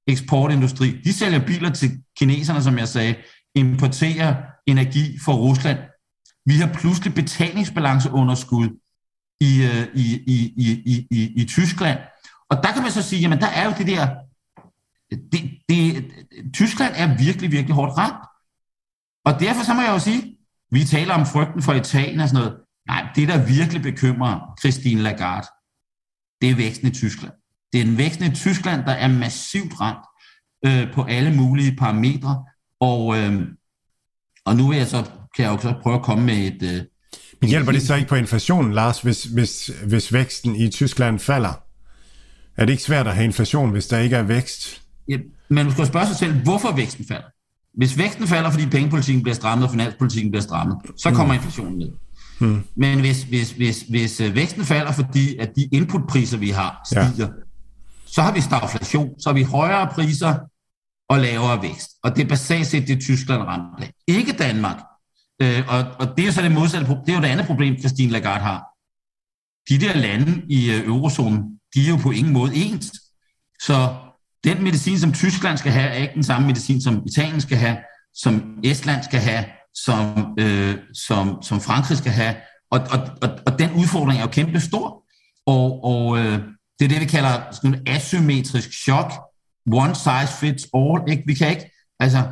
eksportindustri. 0.07 1.01
De 1.05 1.13
sælger 1.13 1.47
biler 1.47 1.71
til 1.71 1.91
kineserne, 2.19 2.63
som 2.63 2.79
jeg 2.79 2.89
sagde, 2.89 3.15
importerer 3.55 4.37
energi 4.67 5.19
fra 5.25 5.33
Rusland. 5.33 5.79
Vi 6.47 6.55
har 6.55 6.73
pludselig 6.75 7.15
betalingsbalanceunderskud 7.15 8.69
i, 9.41 9.63
øh, 9.63 9.87
i, 9.95 10.23
i, 10.27 10.55
i, 10.57 11.07
i, 11.11 11.33
i 11.37 11.45
Tyskland. 11.45 11.99
Og 12.51 12.57
der 12.63 12.73
kan 12.73 12.83
man 12.83 12.91
så 12.91 13.03
sige, 13.03 13.21
jamen 13.21 13.41
der 13.41 13.47
er 13.47 13.65
jo 13.65 13.75
det 13.79 13.87
der, 13.87 14.09
det, 15.33 15.51
det, 15.69 16.05
Tyskland 16.55 16.93
er 16.97 17.17
virkelig, 17.19 17.53
virkelig 17.53 17.75
hårdt 17.75 17.99
ramt. 17.99 18.25
Og 19.25 19.41
derfor 19.41 19.65
så 19.65 19.75
må 19.75 19.81
jeg 19.81 19.91
jo 19.91 19.99
sige, 19.99 20.37
vi 20.71 20.85
taler 20.85 21.15
om 21.15 21.27
frygten 21.27 21.63
for 21.63 21.73
Italien 21.73 22.21
og 22.21 22.29
sådan 22.29 22.45
noget. 22.45 22.61
Nej, 22.89 23.09
det 23.17 23.29
der 23.29 23.47
virkelig 23.47 23.83
bekymrer 23.83 24.55
Christine 24.61 25.03
Lagarde, 25.03 25.47
det 26.41 26.51
er 26.51 26.55
væksten 26.55 26.89
i 26.89 26.91
Tyskland. 26.91 27.33
Det 27.73 27.81
er 27.81 27.85
en 27.85 27.99
væksten 27.99 28.33
i 28.33 28.35
Tyskland, 28.35 28.85
der 28.85 28.93
er 28.93 29.09
massivt 29.09 29.81
ramt 29.81 30.07
øh, 30.67 30.93
på 30.93 31.03
alle 31.03 31.37
mulige 31.37 31.77
parametre. 31.77 32.45
Og, 32.81 33.19
øh, 33.19 33.43
og 34.45 34.57
nu 34.57 34.69
vil 34.69 34.79
jeg 34.79 34.87
så, 34.87 35.11
kan 35.37 35.45
jeg 35.45 35.53
jo 35.53 35.59
så 35.59 35.75
prøve 35.83 35.97
at 35.97 36.03
komme 36.03 36.25
med 36.25 36.35
et... 36.35 36.63
Øh, 36.63 36.85
Men 37.41 37.51
hjælper 37.51 37.73
det 37.73 37.83
så 37.83 37.95
ikke 37.95 38.09
på 38.09 38.15
inflationen, 38.15 38.73
Lars, 38.73 39.01
hvis, 39.01 39.25
hvis, 39.25 39.71
hvis 39.87 40.13
væksten 40.13 40.57
i 40.57 40.71
Tyskland 40.71 41.19
falder? 41.19 41.64
Er 42.57 42.65
det 42.65 42.73
ikke 42.73 42.83
svært 42.83 43.07
at 43.07 43.15
have 43.15 43.25
inflation, 43.25 43.71
hvis 43.71 43.87
der 43.87 43.99
ikke 43.99 44.17
er 44.17 44.23
vækst? 44.23 44.83
Ja, 45.09 45.19
men 45.49 45.67
du 45.67 45.73
skal 45.73 45.87
spørge 45.87 46.07
sig 46.07 46.17
selv, 46.17 46.33
hvorfor 46.33 46.73
væksten 46.73 47.05
falder. 47.05 47.29
Hvis 47.77 47.99
væksten 47.99 48.27
falder, 48.27 48.51
fordi 48.51 48.67
pengepolitikken 48.67 49.23
bliver 49.23 49.35
strammet, 49.35 49.65
og 49.65 49.71
finanspolitikken 49.71 50.31
bliver 50.31 50.43
strammet, 50.43 50.77
så 50.97 51.11
kommer 51.11 51.35
mm. 51.35 51.39
inflationen 51.39 51.79
ned. 51.79 51.91
Hmm. 52.41 52.63
Men 52.77 53.01
hvis, 53.01 53.23
hvis, 53.23 53.51
hvis, 53.51 53.83
hvis 53.83 54.21
øh, 54.21 54.35
væksten 54.35 54.65
falder, 54.65 54.93
fordi 54.93 55.37
at 55.37 55.51
de 55.57 55.69
inputpriser, 55.73 56.39
vi 56.39 56.51
har, 56.51 56.81
stiger, 56.87 57.27
ja. 57.27 57.33
så 58.07 58.23
har 58.23 58.33
vi 58.33 58.41
stagflation, 58.41 59.21
så 59.21 59.29
har 59.29 59.35
vi 59.35 59.43
højere 59.43 59.87
priser 59.87 60.39
og 61.09 61.19
lavere 61.19 61.63
vækst. 61.63 61.91
Og 62.03 62.17
det 62.17 62.25
er 62.25 62.29
basalt 62.29 62.67
set 62.67 62.89
det, 62.89 63.01
Tyskland 63.01 63.43
ramt 63.43 63.83
af. 63.83 63.93
Ikke 64.07 64.33
Danmark. 64.33 64.77
Øh, 65.43 65.63
og, 65.69 65.85
og 65.99 66.17
det 66.17 66.23
er 66.23 66.27
jo 66.27 66.33
så 66.33 66.43
det 66.43 66.53
modsatte, 66.53 66.87
det 66.87 67.09
er 67.09 67.15
jo 67.17 67.23
det 67.23 67.29
andet 67.29 67.47
problem, 67.47 67.79
Christine 67.79 68.13
Lagarde 68.13 68.45
har. 68.45 68.65
De 69.69 69.81
der 69.81 69.97
lande 69.97 70.43
i 70.49 70.71
øh, 70.71 70.87
eurozonen, 70.87 71.54
de 71.75 71.85
er 71.85 71.89
jo 71.89 71.97
på 71.97 72.11
ingen 72.11 72.33
måde 72.33 72.55
ens. 72.55 72.93
Så 73.63 73.95
den 74.45 74.63
medicin, 74.63 74.99
som 74.99 75.13
Tyskland 75.13 75.59
skal 75.59 75.73
have, 75.73 75.91
er 75.91 76.03
ikke 76.03 76.15
den 76.15 76.25
samme 76.25 76.47
medicin, 76.47 76.83
som 76.83 77.03
Italien 77.07 77.41
skal 77.41 77.57
have, 77.57 77.77
som 78.15 78.59
Estland 78.65 79.03
skal 79.03 79.21
have, 79.21 79.45
som, 79.75 80.35
øh, 80.39 80.77
som, 80.93 81.43
som 81.43 81.61
Frankrig 81.61 81.99
skal 81.99 82.13
have. 82.13 82.35
Og, 82.71 82.81
og, 82.91 82.99
og, 83.23 83.29
og 83.47 83.59
den 83.59 83.71
udfordring 83.73 84.19
er 84.19 84.25
jo 84.25 84.31
kæmpe 84.31 84.61
stor. 84.61 85.05
Og, 85.47 85.85
og 85.85 86.19
øh, 86.19 86.39
det 86.79 86.85
er 86.85 86.89
det, 86.89 87.01
vi 87.01 87.05
kalder 87.05 87.41
sådan 87.53 87.75
en 87.75 87.89
asymmetrisk 87.89 88.73
chok. 88.85 89.13
One 89.73 89.95
size 89.95 90.39
fits 90.41 90.67
all. 90.75 91.11
Ikke? 91.11 91.23
Vi 91.27 91.35
kan 91.35 91.51
ikke, 91.51 91.71
altså, 92.01 92.23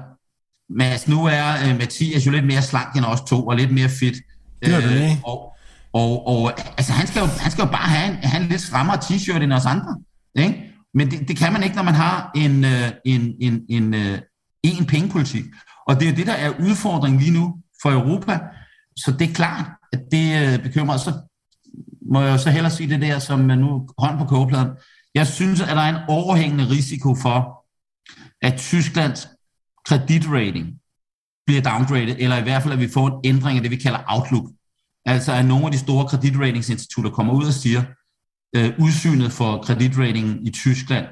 Mads, 0.70 1.08
nu 1.08 1.26
er 1.26 1.68
øh, 1.68 1.78
Mathias 1.78 2.26
jo 2.26 2.30
lidt 2.30 2.46
mere 2.46 2.62
slank 2.62 2.96
end 2.96 3.04
os 3.04 3.20
to, 3.20 3.46
og 3.46 3.56
lidt 3.56 3.74
mere 3.74 3.88
fit. 3.88 4.16
Det 4.64 4.74
er 4.74 4.80
det, 4.80 5.02
øh, 5.02 5.16
og, 5.24 5.51
og, 5.92 6.26
og 6.26 6.52
altså, 6.78 6.92
han, 6.92 7.06
skal 7.06 7.20
jo, 7.20 7.26
han 7.26 7.50
skal 7.50 7.62
jo 7.62 7.70
bare 7.70 7.88
have 7.88 8.12
en, 8.12 8.16
have 8.16 8.42
en 8.42 8.48
lidt 8.48 8.60
strammere 8.60 8.96
t-shirt 8.96 9.42
end 9.42 9.52
os 9.52 9.66
andre. 9.66 9.96
Ikke? 10.34 10.72
Men 10.94 11.10
det, 11.10 11.28
det 11.28 11.36
kan 11.36 11.52
man 11.52 11.62
ikke, 11.62 11.76
når 11.76 11.82
man 11.82 11.94
har 11.94 12.30
en, 12.34 12.64
øh, 12.64 12.90
en, 13.04 13.34
en, 13.40 13.62
en, 13.68 13.94
en, 13.94 14.20
en 14.62 14.86
pengepolitik. 14.86 15.44
Og 15.86 16.00
det 16.00 16.08
er 16.08 16.12
det, 16.12 16.26
der 16.26 16.32
er 16.32 16.50
udfordringen 16.60 17.20
lige 17.20 17.32
nu 17.32 17.56
for 17.82 17.90
Europa. 17.90 18.38
Så 18.96 19.12
det 19.18 19.30
er 19.30 19.34
klart, 19.34 19.66
at 19.92 20.00
det 20.10 20.52
øh, 20.52 20.62
bekymrer. 20.62 20.96
Så 20.96 21.12
må 22.12 22.20
jeg 22.20 22.32
jo 22.32 22.38
så 22.38 22.50
hellere 22.50 22.72
sige 22.72 22.88
det 22.88 23.02
der, 23.02 23.18
som 23.18 23.40
nu 23.40 23.88
hånd 23.98 24.18
på 24.18 24.24
kogepladen. 24.24 24.68
Jeg 25.14 25.26
synes, 25.26 25.60
at 25.60 25.68
der 25.68 25.82
er 25.82 25.96
en 25.96 26.02
overhængende 26.08 26.64
risiko 26.64 27.14
for, 27.14 27.64
at 28.42 28.58
Tysklands 28.58 29.28
kreditrating 29.84 30.66
bliver 31.46 31.62
downgraded, 31.62 32.16
eller 32.18 32.36
i 32.36 32.42
hvert 32.42 32.62
fald, 32.62 32.72
at 32.72 32.80
vi 32.80 32.88
får 32.88 33.06
en 33.08 33.20
ændring 33.24 33.56
af 33.56 33.62
det, 33.62 33.70
vi 33.70 33.76
kalder 33.76 33.98
outlook. 34.06 34.44
Altså, 35.06 35.32
at 35.32 35.44
nogle 35.44 35.64
af 35.64 35.72
de 35.72 35.78
store 35.78 36.08
kreditratingsinstitutter 36.08 37.10
kommer 37.10 37.32
ud 37.32 37.46
og 37.46 37.52
siger, 37.52 37.82
øh, 38.56 38.72
udsynet 38.78 39.32
for 39.32 39.62
kreditratingen 39.62 40.46
i 40.46 40.50
Tyskland, 40.50 41.06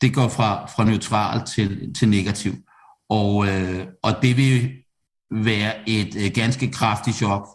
det 0.00 0.14
går 0.14 0.28
fra, 0.28 0.66
fra 0.66 0.84
neutral 0.84 1.46
til, 1.46 1.94
til 1.94 2.08
negativ. 2.08 2.54
Og, 3.08 3.48
øh, 3.48 3.86
og 4.02 4.12
det 4.22 4.36
vil 4.36 4.72
være 5.30 5.88
et 5.88 6.16
øh, 6.16 6.30
ganske 6.34 6.70
kraftigt 6.70 7.16
chok, 7.16 7.48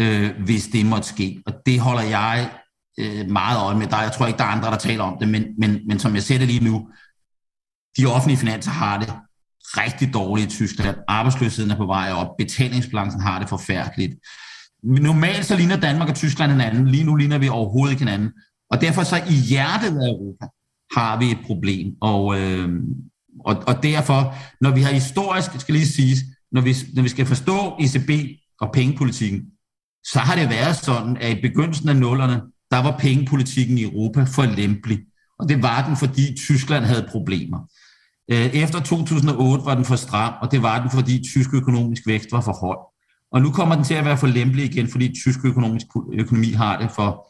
øh, 0.00 0.30
hvis 0.44 0.66
det 0.66 0.86
måtte 0.86 1.08
ske. 1.08 1.42
Og 1.46 1.52
det 1.66 1.80
holder 1.80 2.02
jeg 2.02 2.50
øh, 3.00 3.30
meget 3.30 3.60
øje 3.60 3.76
med. 3.76 3.86
Der, 3.86 4.02
jeg 4.02 4.12
tror 4.12 4.26
ikke, 4.26 4.38
der 4.38 4.44
er 4.44 4.48
andre, 4.48 4.70
der 4.70 4.76
taler 4.76 5.04
om 5.04 5.18
det, 5.20 5.28
men, 5.28 5.44
men, 5.58 5.80
men 5.88 5.98
som 5.98 6.14
jeg 6.14 6.22
ser 6.22 6.38
det 6.38 6.46
lige 6.48 6.64
nu, 6.64 6.88
de 7.98 8.06
offentlige 8.06 8.38
finanser 8.38 8.70
har 8.70 8.98
det 8.98 9.14
rigtig 9.62 10.14
dårligt 10.14 10.52
i 10.52 10.56
Tyskland. 10.56 10.96
Arbejdsløsheden 11.08 11.70
er 11.70 11.76
på 11.76 11.86
vej 11.86 12.12
op. 12.12 12.36
Betalingsbalancen 12.38 13.20
har 13.20 13.38
det 13.38 13.48
forfærdeligt. 13.48 14.14
Normalt 14.82 15.44
så 15.44 15.56
ligner 15.56 15.80
Danmark 15.80 16.08
og 16.08 16.14
Tyskland 16.14 16.50
hinanden. 16.52 16.88
Lige 16.88 17.04
nu 17.04 17.14
ligner 17.14 17.38
vi 17.38 17.48
overhovedet 17.48 17.92
ikke 17.92 18.04
hinanden. 18.04 18.32
Og 18.70 18.80
derfor 18.80 19.02
så 19.02 19.16
i 19.16 19.34
hjertet 19.48 19.98
af 19.98 20.08
Europa 20.08 20.46
har 20.96 21.18
vi 21.18 21.30
et 21.30 21.38
problem. 21.46 21.94
Og, 22.00 22.40
øh, 22.40 22.68
og, 23.44 23.56
og 23.66 23.82
derfor, 23.82 24.34
når 24.60 24.70
vi 24.70 24.80
har 24.80 24.92
historisk, 24.92 25.60
skal 25.60 25.74
lige 25.74 25.86
siges, 25.86 26.18
når 26.52 26.60
vi, 26.60 26.76
når 26.94 27.02
vi 27.02 27.08
skal 27.08 27.26
forstå 27.26 27.76
ECB 27.80 28.10
og 28.60 28.72
pengepolitikken, 28.72 29.42
så 30.04 30.18
har 30.18 30.34
det 30.36 30.50
været 30.50 30.76
sådan, 30.76 31.16
at 31.16 31.38
i 31.38 31.40
begyndelsen 31.40 31.88
af 31.88 31.96
nullerne, 31.96 32.42
der 32.70 32.82
var 32.82 32.98
pengepolitikken 32.98 33.78
i 33.78 33.82
Europa 33.82 34.22
for 34.22 34.42
lempelig. 34.42 34.98
Og 35.38 35.48
det 35.48 35.62
var 35.62 35.86
den, 35.86 35.96
fordi 35.96 36.34
Tyskland 36.36 36.84
havde 36.84 37.08
problemer. 37.10 37.58
Øh, 38.30 38.46
efter 38.54 38.80
2008 38.80 39.64
var 39.64 39.74
den 39.74 39.84
for 39.84 39.96
stram, 39.96 40.34
og 40.42 40.52
det 40.52 40.62
var 40.62 40.80
den, 40.80 40.90
fordi 40.90 41.24
tysk 41.32 41.54
økonomisk 41.54 42.06
vækst 42.06 42.32
var 42.32 42.40
for 42.40 42.66
høj. 42.66 42.76
Og 43.36 43.42
nu 43.42 43.50
kommer 43.50 43.74
den 43.74 43.84
til 43.84 43.94
at 43.94 44.04
være 44.04 44.18
for 44.18 44.26
lempelig 44.26 44.64
igen, 44.64 44.88
fordi 44.88 45.14
tysk 45.22 45.44
økonomisk 45.44 45.86
økonomi 46.12 46.50
har 46.50 46.80
det 46.80 46.90
for, 46.90 47.28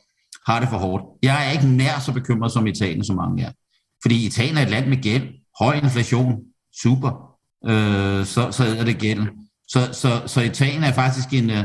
har 0.51 0.61
det 0.61 0.69
for 0.69 0.79
hårdt. 0.79 1.05
Jeg 1.23 1.47
er 1.47 1.51
ikke 1.51 1.67
nær 1.67 1.99
så 1.99 2.13
bekymret 2.13 2.53
som 2.53 2.67
Italien, 2.67 3.05
som 3.05 3.17
mange 3.17 3.43
er. 3.43 3.53
Fordi 4.03 4.27
Italien 4.27 4.57
er 4.57 4.63
et 4.63 4.71
land 4.71 4.89
med 4.89 5.03
gæld, 5.03 5.29
høj 5.61 5.75
inflation, 5.75 6.39
super, 6.83 7.11
øh, 7.67 8.27
så, 8.27 8.51
så 8.51 8.65
er 8.79 8.85
det 8.85 8.99
gælden. 8.99 9.29
Så, 9.69 9.93
så, 9.93 10.23
så 10.27 10.41
Italien 10.41 10.83
er 10.83 10.93
faktisk 10.93 11.33
en, 11.33 11.51
øh, 11.51 11.65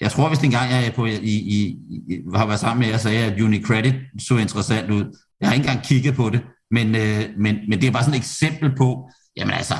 jeg 0.00 0.10
tror 0.10 0.28
hvis 0.28 0.38
engang 0.38 0.70
jeg 0.70 0.86
er 0.86 0.92
på, 0.92 1.06
i, 1.06 1.14
i, 1.14 1.66
i, 2.08 2.20
har 2.34 2.46
været 2.46 2.60
sammen 2.60 2.80
med 2.80 2.88
jer, 2.88 2.96
sagde 2.96 3.24
at 3.24 3.40
Unicredit 3.40 3.94
så 4.18 4.36
interessant 4.36 4.90
ud. 4.90 5.18
Jeg 5.40 5.48
har 5.48 5.54
ikke 5.54 5.68
engang 5.68 5.86
kigget 5.86 6.14
på 6.14 6.30
det, 6.30 6.40
men, 6.70 6.94
øh, 6.94 7.22
men, 7.38 7.56
men 7.68 7.80
det 7.80 7.86
er 7.86 7.92
bare 7.92 8.04
sådan 8.04 8.14
et 8.14 8.18
eksempel 8.18 8.76
på, 8.76 9.10
jamen 9.36 9.54
altså, 9.54 9.74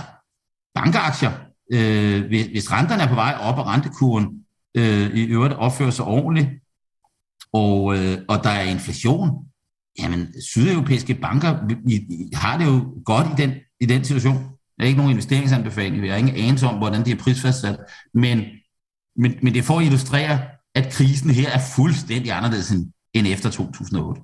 bankaktier, 0.74 1.32
øh, 1.72 2.26
hvis, 2.26 2.46
hvis 2.46 2.72
renterne 2.72 3.02
er 3.02 3.08
på 3.08 3.14
vej 3.14 3.36
op, 3.40 3.58
og 3.58 3.66
rentekurven 3.66 4.44
øh, 4.74 5.14
i 5.14 5.22
øvrigt 5.22 5.54
opfører 5.54 5.90
sig 5.90 6.04
ordentligt, 6.04 6.48
og, 7.52 7.98
øh, 7.98 8.18
og 8.28 8.44
der 8.44 8.50
er 8.50 8.62
inflation, 8.62 9.30
jamen 9.98 10.42
sydeuropæiske 10.42 11.14
banker 11.14 11.66
vi, 11.66 11.76
vi 11.84 12.28
har 12.32 12.58
det 12.58 12.66
jo 12.66 13.02
godt 13.04 13.26
i 13.26 13.42
den, 13.42 13.54
i 13.80 13.86
den 13.86 14.04
situation. 14.04 14.34
Der 14.76 14.84
er 14.84 14.86
ikke 14.86 14.96
nogen 14.96 15.10
investeringsanbefaling, 15.12 16.02
vi 16.02 16.08
har 16.08 16.16
ingen 16.16 16.36
anelse 16.36 16.66
om, 16.66 16.78
hvordan 16.78 17.04
de 17.04 17.10
er 17.10 17.16
prisfastsat, 17.16 17.78
men, 18.14 18.44
men, 19.16 19.34
men 19.42 19.54
det 19.54 19.64
får 19.64 19.78
at 19.78 19.84
illustrere, 19.84 20.40
at 20.74 20.92
krisen 20.92 21.30
her 21.30 21.50
er 21.50 21.60
fuldstændig 21.76 22.32
anderledes 22.32 22.70
end, 22.70 22.92
end 23.14 23.26
efter 23.26 23.50
2008. 23.50 24.22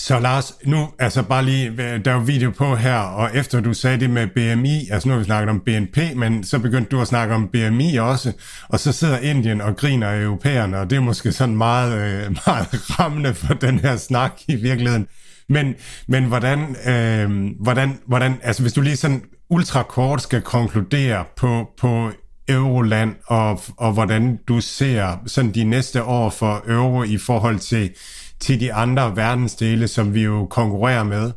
Så 0.00 0.20
Lars, 0.20 0.54
nu 0.64 0.88
altså 0.98 1.22
bare 1.22 1.44
lige, 1.44 1.76
der 1.76 2.10
er 2.10 2.14
jo 2.14 2.20
video 2.20 2.50
på 2.50 2.76
her, 2.76 2.98
og 2.98 3.30
efter 3.36 3.60
du 3.60 3.74
sagde 3.74 4.00
det 4.00 4.10
med 4.10 4.26
BMI, 4.26 4.88
altså 4.90 5.08
nu 5.08 5.12
har 5.12 5.18
vi 5.18 5.24
snakket 5.24 5.50
om 5.50 5.60
BNP, 5.60 5.98
men 6.16 6.44
så 6.44 6.58
begyndte 6.58 6.90
du 6.90 7.00
at 7.00 7.08
snakke 7.08 7.34
om 7.34 7.48
BMI 7.48 7.96
også, 7.96 8.32
og 8.68 8.80
så 8.80 8.92
sidder 8.92 9.18
Indien 9.18 9.60
og 9.60 9.76
griner 9.76 10.08
af 10.08 10.22
europæerne, 10.22 10.78
og 10.78 10.90
det 10.90 10.96
er 10.96 11.00
måske 11.00 11.32
sådan 11.32 11.56
meget, 11.56 11.92
øh, 11.92 12.30
meget 12.46 13.00
rammende 13.00 13.34
for 13.34 13.54
den 13.54 13.78
her 13.78 13.96
snak 13.96 14.32
i 14.48 14.56
virkeligheden. 14.56 15.06
Men, 15.48 15.74
men 16.08 16.24
hvordan, 16.24 16.76
øh, 16.86 17.50
hvordan, 17.60 17.98
hvordan, 18.06 18.34
altså 18.42 18.62
hvis 18.62 18.72
du 18.72 18.80
lige 18.80 18.96
sådan 18.96 19.22
ultrakort 19.50 20.22
skal 20.22 20.40
konkludere 20.40 21.24
på, 21.36 21.68
på 21.80 22.10
Euroland, 22.48 23.14
og, 23.26 23.60
og 23.76 23.92
hvordan 23.92 24.38
du 24.48 24.60
ser 24.60 25.22
sådan 25.26 25.54
de 25.54 25.64
næste 25.64 26.02
år 26.02 26.30
for 26.30 26.64
euro 26.68 27.02
i 27.02 27.18
forhold 27.18 27.58
til 27.58 27.90
til 28.40 28.60
de 28.60 28.72
andre 28.72 29.16
verdensdele, 29.16 29.88
som 29.88 30.14
vi 30.14 30.22
jo 30.22 30.46
konkurrerer 30.46 31.04
med? 31.04 31.32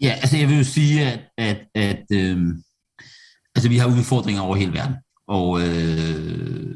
Ja, 0.00 0.12
altså 0.22 0.36
jeg 0.36 0.48
vil 0.48 0.58
jo 0.58 0.64
sige, 0.64 1.06
at, 1.06 1.20
at, 1.38 1.66
at 1.74 2.04
øh, 2.12 2.38
altså, 3.54 3.68
vi 3.68 3.76
har 3.76 3.86
udfordringer 3.86 4.42
over 4.42 4.56
hele 4.56 4.72
verden. 4.72 4.94
Og 5.28 5.60
øh, 5.60 6.74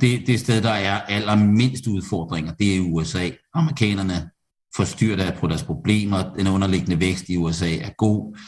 det, 0.00 0.26
det 0.26 0.40
sted, 0.40 0.62
der 0.62 0.70
er 0.70 1.00
allermindst 1.00 1.86
udfordringer, 1.86 2.54
det 2.54 2.76
er 2.76 2.80
USA. 2.80 3.30
Amerikanerne 3.54 4.30
forstyrrer 4.76 5.38
på 5.38 5.46
deres 5.46 5.62
problemer. 5.62 6.34
Den 6.34 6.46
underliggende 6.46 7.00
vækst 7.00 7.28
i 7.28 7.36
USA 7.36 7.76
er 7.76 7.90
god. 7.98 8.38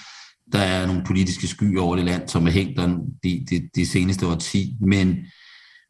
Der 0.52 0.58
er 0.58 0.86
nogle 0.86 1.02
politiske 1.06 1.46
skyer 1.46 1.80
over 1.80 1.96
det 1.96 2.04
land, 2.04 2.28
som 2.28 2.46
er 2.46 2.50
hængt 2.50 2.80
de, 3.22 3.46
de, 3.50 3.68
de 3.74 3.86
seneste 3.86 4.36
10. 4.38 4.76
Men 4.80 5.16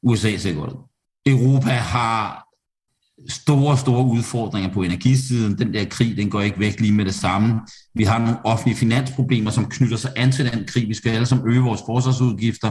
USA 0.03 0.37
ser 0.37 0.55
godt 0.55 0.71
ud. 0.71 0.91
Europa 1.27 1.71
har 1.71 2.50
store, 3.29 3.79
store 3.79 4.05
udfordringer 4.05 4.73
på 4.73 4.83
energisiden. 4.83 5.59
Den 5.59 5.75
der 5.75 5.85
krig, 5.85 6.17
den 6.17 6.31
går 6.31 6.41
ikke 6.41 6.61
væk 6.61 6.81
lige 6.81 6.93
med 6.93 7.05
det 7.05 7.15
samme. 7.15 7.61
Vi 7.95 8.05
har 8.05 8.19
nogle 8.19 8.47
offentlige 8.47 8.79
finansproblemer, 8.79 9.51
som 9.51 9.69
knytter 9.69 9.97
sig 9.97 10.13
an 10.17 10.33
til 10.33 10.53
den 10.53 10.67
krig. 10.67 10.89
Vi 10.89 10.95
skal 10.95 11.11
alle 11.11 11.27
som 11.27 11.49
øge 11.49 11.61
vores 11.61 11.81
forsvarsudgifter. 11.87 12.71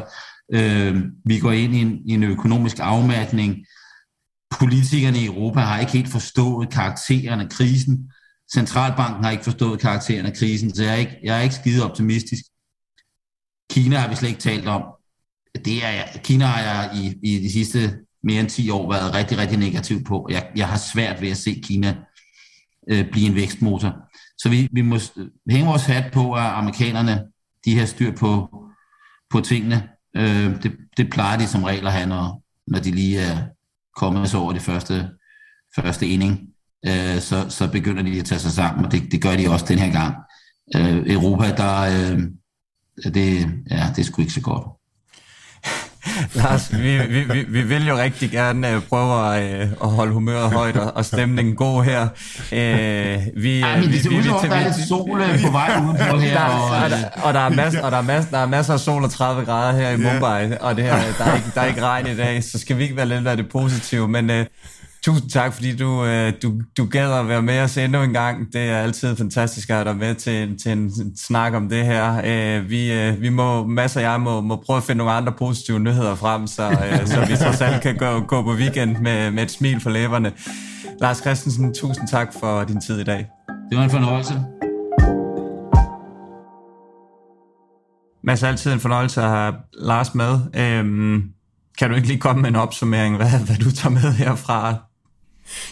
Øh, 0.53 1.03
vi 1.25 1.39
går 1.39 1.51
ind 1.51 1.75
i 1.75 1.81
en, 1.81 1.99
i 2.05 2.13
en 2.13 2.23
økonomisk 2.23 2.77
afmatning. 2.79 3.65
Politikerne 4.59 5.19
i 5.19 5.25
Europa 5.25 5.59
har 5.59 5.79
ikke 5.79 5.91
helt 5.91 6.11
forstået 6.11 6.69
karakteren 6.69 7.39
af 7.39 7.49
krisen. 7.49 8.11
Centralbanken 8.53 9.23
har 9.23 9.31
ikke 9.31 9.43
forstået 9.43 9.79
karakteren 9.79 10.25
af 10.25 10.33
krisen, 10.33 10.75
så 10.75 10.83
jeg 10.83 10.93
er 10.93 10.97
ikke, 10.97 11.17
jeg 11.23 11.37
er 11.37 11.41
ikke 11.41 11.55
skide 11.55 11.85
optimistisk. 11.85 12.43
Kina 13.71 13.97
har 13.97 14.09
vi 14.09 14.15
slet 14.15 14.29
ikke 14.29 14.41
talt 14.41 14.67
om. 14.67 14.83
Det 15.65 15.85
er, 15.85 16.03
Kina 16.23 16.45
har 16.45 16.61
jeg 16.61 16.89
i, 16.95 17.33
i 17.33 17.39
de 17.43 17.51
sidste 17.51 17.97
mere 18.23 18.39
end 18.39 18.49
10 18.49 18.69
år 18.69 18.91
været 18.91 19.13
rigtig, 19.13 19.37
rigtig 19.37 19.57
negativ 19.57 20.03
på. 20.03 20.27
Jeg, 20.31 20.47
jeg 20.55 20.67
har 20.67 20.77
svært 20.77 21.21
ved 21.21 21.29
at 21.29 21.37
se 21.37 21.61
Kina 21.63 21.95
øh, 22.89 23.11
blive 23.11 23.27
en 23.27 23.35
vækstmotor. 23.35 23.95
Så 24.37 24.49
vi, 24.49 24.67
vi 24.71 24.81
må 24.81 24.95
øh, 24.95 25.27
hænge 25.49 25.67
vores 25.67 25.85
hat 25.85 26.11
på, 26.13 26.33
at 26.33 26.45
amerikanerne 26.45 27.23
de 27.65 27.77
har 27.77 27.85
styr 27.85 28.15
på, 28.15 28.55
på 29.29 29.41
tingene. 29.41 29.89
Øh, 30.15 30.63
det, 30.63 30.77
det 30.97 31.09
plejer 31.09 31.37
de 31.37 31.47
som 31.47 31.63
regel 31.63 31.87
at 31.87 31.93
have, 31.93 32.09
når, 32.09 32.43
når 32.67 32.79
de 32.79 32.91
lige 32.91 33.19
er 33.19 33.37
kommet 33.95 34.29
så 34.29 34.37
over 34.37 34.53
det 34.53 34.61
første, 34.61 35.09
første 35.75 36.07
ening. 36.07 36.39
Øh, 36.85 37.19
så, 37.19 37.49
så 37.49 37.71
begynder 37.71 38.03
de 38.03 38.19
at 38.19 38.25
tage 38.25 38.39
sig 38.39 38.51
sammen, 38.51 38.85
og 38.85 38.91
det, 38.91 39.11
det 39.11 39.21
gør 39.21 39.35
de 39.35 39.49
også 39.49 39.65
den 39.69 39.79
her 39.79 39.91
gang. 39.91 40.15
Øh, 40.75 41.13
Europa, 41.13 41.55
der, 41.55 41.79
øh, 41.81 42.21
det, 43.13 43.39
ja, 43.69 43.87
det 43.95 43.99
er 43.99 44.03
sgu 44.03 44.21
ikke 44.21 44.33
så 44.33 44.41
godt. 44.41 44.78
Lars, 46.33 46.73
vi, 46.73 46.97
vi, 46.97 47.23
vi, 47.23 47.45
vi 47.47 47.61
vil 47.61 47.87
jo 47.87 47.97
rigtig 47.97 48.31
gerne 48.31 48.75
uh, 48.75 48.83
prøve 48.83 49.35
at, 49.35 49.63
uh, 49.63 49.71
at 49.83 49.89
holde 49.89 50.13
humøret 50.13 50.51
højt 50.51 50.77
og, 50.77 50.95
og 50.95 51.05
stemningen 51.05 51.55
god 51.55 51.83
her. 51.83 52.01
Uh, 52.51 53.43
vi, 53.43 53.59
ja, 53.59 53.77
men 53.77 53.91
det 53.91 54.03
ser 54.03 54.09
ud 54.09 54.23
som 54.23 54.49
der 54.49 54.55
er 54.55 54.63
lidt 54.63 54.87
sol 54.87 55.21
på 55.45 55.51
vej 55.51 55.81
udenfor 55.83 56.17
her. 56.17 56.33
Der, 56.33 56.45
og, 56.83 56.89
der, 56.89 56.97
og, 57.23 57.33
der 57.33 57.39
er 57.39 57.49
masser, 57.49 57.81
og 57.81 57.91
der, 57.91 57.97
er 57.97 58.01
masser, 58.01 58.31
der 58.31 58.37
er 58.37 58.45
masser 58.45 58.73
af 58.73 58.79
sol 58.79 59.03
og 59.03 59.11
30 59.11 59.45
grader 59.45 59.79
her 59.79 59.89
i 59.89 59.97
Mumbai, 59.97 60.51
og 60.61 60.75
det 60.75 60.83
her, 60.83 60.99
der, 61.17 61.25
er 61.25 61.35
ikke, 61.35 61.51
der 61.55 61.61
er 61.61 61.65
ikke 61.65 61.81
regn 61.81 62.07
i 62.07 62.15
dag, 62.15 62.43
så 62.43 62.59
skal 62.59 62.77
vi 62.77 62.83
ikke 62.83 62.95
være 62.95 63.05
lidt 63.05 63.27
af 63.27 63.37
det 63.37 63.49
positive. 63.49 64.07
Men 64.07 64.29
uh, 64.29 64.35
Tusind 65.05 65.29
tak, 65.29 65.53
fordi 65.53 65.75
du, 65.75 66.05
øh, 66.05 66.33
du, 66.43 66.61
du 66.77 66.85
gad 66.85 67.13
at 67.13 67.27
være 67.27 67.41
med 67.41 67.61
os 67.61 67.77
endnu 67.77 68.01
en 68.01 68.13
gang. 68.13 68.53
Det 68.53 68.61
er 68.61 68.77
altid 68.77 69.15
fantastisk 69.15 69.69
at 69.69 69.75
have 69.75 69.85
dig 69.85 69.95
med 69.95 70.15
til, 70.15 70.59
til 70.59 70.71
en 70.71 70.91
snak 71.17 71.53
om 71.53 71.69
det 71.69 71.85
her. 71.85 72.21
Øh, 72.25 72.69
vi, 72.69 72.93
øh, 72.93 73.21
vi 73.21 73.29
må, 73.29 73.67
Mads 73.67 73.95
og 73.95 74.01
jeg 74.01 74.21
må, 74.21 74.41
må 74.41 74.55
prøve 74.65 74.77
at 74.77 74.83
finde 74.83 74.97
nogle 74.97 75.13
andre 75.13 75.33
positive 75.37 75.79
nyheder 75.79 76.15
frem, 76.15 76.47
så, 76.47 76.77
så 77.05 77.25
vi 77.25 77.37
trods 77.37 77.61
alt 77.61 77.81
kan 77.81 77.95
gå, 77.95 78.19
gå 78.19 78.41
på 78.41 78.53
weekend 78.53 78.97
med, 78.97 79.31
med 79.31 79.43
et 79.43 79.51
smil 79.51 79.81
for 79.81 79.89
læberne. 79.89 80.31
Lars 81.01 81.17
Christensen, 81.17 81.73
tusind 81.73 82.07
tak 82.07 82.33
for 82.39 82.63
din 82.63 82.81
tid 82.81 82.99
i 82.99 83.03
dag. 83.03 83.27
Det 83.69 83.77
var 83.77 83.83
en 83.83 83.89
fornøjelse. 83.89 84.33
Mads, 88.23 88.43
altid 88.43 88.73
en 88.73 88.79
fornøjelse 88.79 89.21
at 89.21 89.29
have 89.29 89.53
Lars 89.73 90.15
med. 90.15 90.39
Øhm, 90.55 91.23
kan 91.77 91.89
du 91.89 91.95
ikke 91.95 92.07
lige 92.07 92.19
komme 92.19 92.41
med 92.41 92.49
en 92.49 92.55
opsummering, 92.55 93.15
hvad, 93.15 93.45
hvad 93.45 93.55
du 93.55 93.71
tager 93.71 93.93
med 93.93 94.13
herfra 94.13 94.88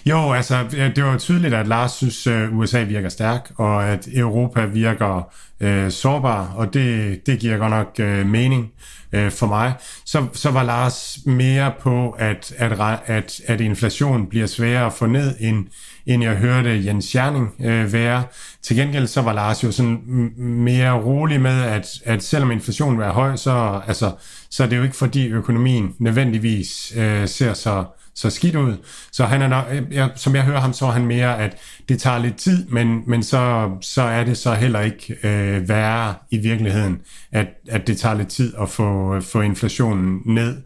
jo, 0.05 0.31
altså 0.31 0.65
det 0.95 1.03
var 1.03 1.17
tydeligt, 1.17 1.53
at 1.53 1.67
Lars 1.67 1.91
synes, 1.91 2.27
øh, 2.27 2.43
at 2.43 2.49
USA 2.49 2.83
virker 2.83 3.09
stærk, 3.09 3.51
og 3.57 3.87
at 3.87 4.07
Europa 4.13 4.65
virker 4.65 5.29
øh, 5.59 5.91
sårbar, 5.91 6.53
og 6.55 6.73
det, 6.73 7.19
det 7.25 7.39
giver 7.39 7.57
godt 7.57 7.71
nok 7.71 7.95
øh, 7.99 8.25
mening 8.25 8.71
øh, 9.11 9.31
for 9.31 9.47
mig. 9.47 9.73
Så, 10.05 10.25
så 10.33 10.51
var 10.51 10.63
Lars 10.63 11.19
mere 11.25 11.71
på, 11.79 12.09
at, 12.09 12.53
at, 12.57 12.79
at, 13.05 13.41
at 13.45 13.61
inflationen 13.61 14.27
bliver 14.27 14.47
sværere 14.47 14.85
at 14.85 14.93
få 14.93 15.05
ned, 15.05 15.35
end, 15.39 15.65
end 16.05 16.23
jeg 16.23 16.35
hørte 16.35 16.85
Jens 16.85 17.15
Jerning 17.15 17.53
øh, 17.59 17.93
være. 17.93 18.23
Til 18.61 18.75
gengæld 18.75 19.07
så 19.07 19.21
var 19.21 19.33
Lars 19.33 19.63
jo 19.63 19.71
sådan 19.71 20.01
mere 20.37 20.91
rolig 20.91 21.41
med, 21.41 21.61
at, 21.63 21.87
at 22.05 22.23
selvom 22.23 22.51
inflationen 22.51 23.01
er 23.01 23.11
høj, 23.11 23.35
så, 23.35 23.81
altså, 23.87 24.11
så 24.49 24.63
er 24.63 24.67
det 24.67 24.77
jo 24.77 24.83
ikke 24.83 24.95
fordi 24.95 25.27
økonomien 25.27 25.95
nødvendigvis 25.99 26.93
øh, 26.97 27.27
ser 27.27 27.53
så 27.53 27.85
så 28.17 28.29
skidt 28.29 28.55
ud. 28.55 28.77
Så 29.11 29.25
han 29.25 29.41
er 29.41 29.47
nok, 29.47 29.65
jeg, 29.91 30.09
som 30.15 30.35
jeg 30.35 30.43
hører 30.43 30.59
ham, 30.59 30.73
så 30.73 30.85
er 30.85 30.91
han 30.91 31.05
mere, 31.05 31.39
at 31.39 31.57
det 31.89 31.99
tager 31.99 32.17
lidt 32.17 32.35
tid, 32.35 32.67
men, 32.67 33.01
men 33.07 33.23
så, 33.23 33.71
så 33.81 34.01
er 34.01 34.23
det 34.23 34.37
så 34.37 34.53
heller 34.53 34.81
ikke 34.81 35.15
øh, 35.23 35.69
værre 35.69 36.13
i 36.31 36.37
virkeligheden, 36.37 36.97
at, 37.31 37.47
at 37.69 37.87
det 37.87 37.97
tager 37.97 38.15
lidt 38.15 38.27
tid 38.27 38.53
at 38.61 38.69
få, 38.69 39.21
få 39.21 39.41
inflationen 39.41 40.21
ned. 40.25 40.57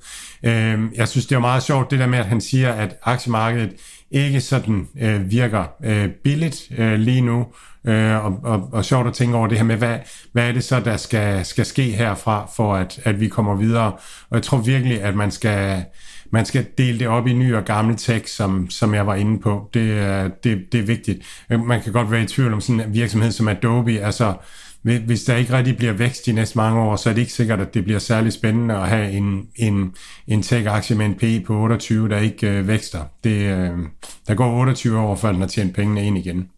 Øh, 0.44 0.80
jeg 0.96 1.08
synes, 1.08 1.26
det 1.26 1.36
er 1.36 1.40
meget 1.40 1.64
sjovt, 1.64 1.92
det 1.92 2.00
der 2.00 2.08
med, 2.08 2.20
at 2.20 2.26
han 2.26 2.42
siger, 2.42 2.74
at 2.74 2.96
aktiemarkedet 3.04 3.72
ikke 4.12 4.42
sådan 4.42 4.88
øh, 5.02 5.32
virker 5.32 5.66
øh, 5.84 6.10
billigt 6.24 6.62
øh, 6.78 7.00
lige 7.00 7.22
nu, 7.22 7.46
øh, 7.86 8.26
og, 8.26 8.40
og, 8.44 8.70
og 8.72 8.86
sjovt 8.86 9.08
at 9.08 9.14
tænke 9.14 9.38
over 9.38 9.48
det 9.48 9.58
her 9.58 9.66
med, 9.66 9.76
hvad, 9.76 9.98
hvad 10.32 10.48
er 10.48 10.52
det 10.52 10.64
så, 10.64 10.80
der 10.80 10.98
skal, 10.98 11.46
skal 11.46 11.66
ske 11.66 11.84
herfra, 11.84 12.50
for 12.56 12.76
at, 12.76 13.00
at 13.04 13.20
vi 13.20 13.28
kommer 13.28 13.56
videre. 13.56 13.92
Og 14.30 14.36
jeg 14.36 14.44
tror 14.44 14.58
virkelig, 14.58 15.02
at 15.02 15.16
man 15.16 15.32
skal, 15.32 15.86
man 16.32 16.46
skal 16.46 16.66
dele 16.78 17.00
det 17.00 17.08
op 17.08 17.28
i 17.28 17.34
ny 17.34 17.56
og 17.56 17.66
gammel 17.66 17.96
tekst, 17.96 18.36
som, 18.36 18.70
som 18.70 18.94
jeg 18.94 19.08
var 19.08 19.16
inde 19.16 19.40
på. 19.40 19.70
Det, 19.74 19.92
er, 19.92 20.28
det, 20.44 20.62
det 20.72 20.80
er 20.80 20.86
vigtigt. 20.86 21.20
Øh, 21.50 21.66
man 21.66 21.82
kan 21.82 21.94
godt 21.94 22.12
være 22.12 22.24
i 22.24 22.28
tvivl 22.28 22.54
om 22.54 22.62
sådan 22.62 22.80
en 22.80 22.94
virksomhed 22.94 23.32
som 23.32 23.48
Adobe. 23.48 24.00
Altså, 24.00 24.34
hvis 24.82 25.24
der 25.24 25.36
ikke 25.36 25.58
rigtig 25.58 25.78
bliver 25.78 25.94
vækst 25.94 26.26
de 26.26 26.32
næste 26.32 26.58
mange 26.58 26.80
år, 26.80 26.96
så 26.96 27.10
er 27.10 27.14
det 27.14 27.22
ikke 27.22 27.34
sikkert, 27.34 27.60
at 27.60 27.74
det 27.74 27.84
bliver 27.84 28.00
særlig 28.00 28.34
spændende 28.34 28.76
at 28.76 28.90
have 28.90 29.12
en, 29.12 29.48
en, 29.56 29.92
en 30.28 30.42
tech-aktie 30.42 30.96
med 30.96 31.06
en 31.06 31.16
P 31.16 31.46
på 31.46 31.58
28, 31.58 32.10
der 32.10 32.18
ikke 32.18 32.50
øh, 32.50 32.68
vækster. 32.68 33.04
Det, 33.24 33.32
øh, 33.32 33.78
der 34.28 34.34
går 34.36 34.60
28 34.60 35.00
år, 35.00 35.16
før 35.16 35.32
den 35.32 35.42
har 35.42 35.48
tjent 35.48 35.76
pengene 35.76 36.06
ind 36.06 36.18
igen. 36.18 36.50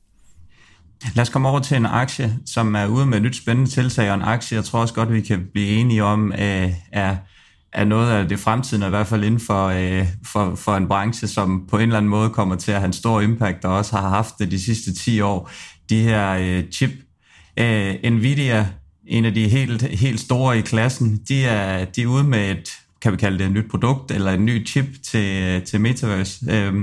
Lad 1.15 1.21
os 1.21 1.29
komme 1.29 1.49
over 1.49 1.59
til 1.59 1.77
en 1.77 1.85
aktie, 1.85 2.37
som 2.45 2.75
er 2.75 2.87
ude 2.87 3.05
med 3.05 3.17
et 3.17 3.23
nyt 3.23 3.35
spændende 3.35 3.71
tiltag, 3.71 4.09
og 4.09 4.15
en 4.15 4.21
aktie, 4.21 4.55
jeg 4.55 4.65
tror 4.65 4.79
også 4.81 4.93
godt, 4.93 5.13
vi 5.13 5.21
kan 5.21 5.47
blive 5.53 5.67
enige 5.67 6.03
om, 6.03 6.31
øh, 6.31 6.69
er, 6.91 7.15
er 7.73 7.85
noget 7.85 8.11
af 8.11 8.29
det 8.29 8.39
fremtiden, 8.39 8.83
i 8.83 8.89
hvert 8.89 9.07
fald 9.07 9.23
inden 9.23 9.39
for, 9.39 9.67
øh, 9.67 10.07
for, 10.25 10.55
for 10.55 10.75
en 10.75 10.87
branche, 10.87 11.27
som 11.27 11.67
på 11.69 11.77
en 11.77 11.81
eller 11.81 11.97
anden 11.97 12.09
måde 12.09 12.29
kommer 12.29 12.55
til 12.55 12.71
at 12.71 12.77
have 12.77 12.87
en 12.87 12.93
stor 12.93 13.21
impact, 13.21 13.65
og 13.65 13.77
også 13.77 13.95
har 13.95 14.09
haft 14.09 14.33
det 14.39 14.51
de 14.51 14.59
sidste 14.59 14.93
10 14.93 15.21
år. 15.21 15.51
De 15.89 16.01
her 16.01 16.31
øh, 16.31 16.63
chip, 16.71 16.91
øh, 17.59 17.95
Nvidia, 18.11 18.67
en 19.07 19.25
af 19.25 19.33
de 19.33 19.49
helt, 19.49 19.81
helt 19.81 20.19
store 20.19 20.57
i 20.57 20.61
klassen, 20.61 21.19
de 21.27 21.45
er, 21.45 21.85
de 21.85 22.01
er 22.01 22.07
ude 22.07 22.23
med 22.23 22.51
et, 22.51 22.69
kan 23.01 23.11
vi 23.11 23.17
kalde 23.17 23.37
det 23.37 23.45
et 23.45 23.51
nyt 23.51 23.69
produkt, 23.69 24.11
eller 24.11 24.31
en 24.31 24.45
ny 24.45 24.67
chip 24.67 24.85
til, 25.03 25.43
øh, 25.43 25.63
til 25.63 25.81
Metaverse. 25.81 26.45
Øh, 26.49 26.73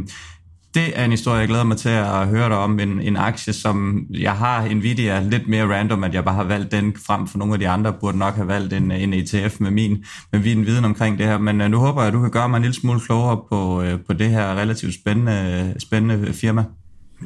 det 0.75 0.99
er 0.99 1.05
en 1.05 1.11
historie, 1.11 1.39
jeg 1.39 1.49
glæder 1.49 1.65
mig 1.65 1.77
til 1.77 1.89
at 1.89 2.29
høre 2.29 2.49
dig 2.49 2.57
om. 2.57 2.81
En, 2.81 3.01
en 3.01 3.17
aktie, 3.17 3.53
som 3.53 4.07
jeg 4.11 4.33
har 4.33 4.75
Nvidia 4.75 5.21
lidt 5.21 5.49
mere 5.49 5.79
random, 5.79 6.05
at 6.05 6.15
jeg 6.15 6.25
bare 6.25 6.35
har 6.35 6.45
valgt 6.45 6.73
den 6.73 6.95
frem 7.07 7.27
for 7.27 7.39
nogle 7.39 7.55
af 7.55 7.61
de 7.61 7.69
andre. 7.69 7.93
Burde 8.01 8.19
nok 8.19 8.35
have 8.35 8.49
valgt 8.49 8.73
en, 8.73 8.91
en 8.91 9.15
ETF 9.15 9.61
med 9.61 9.71
min, 9.71 10.05
med 10.33 10.41
min 10.41 10.67
viden 10.67 10.85
omkring 10.85 11.19
det 11.19 11.27
her. 11.27 11.39
Men 11.39 11.61
øh, 11.61 11.71
nu 11.71 11.79
håber 11.79 12.01
jeg, 12.01 12.09
at 12.09 12.15
du 12.15 12.21
kan 12.21 12.31
gøre 12.31 12.49
mig 12.49 12.57
en 12.57 12.63
lille 12.63 12.75
smule 12.75 13.01
klogere 13.01 13.41
på, 13.49 13.83
øh, 13.83 13.99
på 14.07 14.13
det 14.13 14.31
her 14.31 14.55
relativt 14.55 14.95
spændende, 14.95 15.75
spændende 15.79 16.33
firma. 16.33 16.65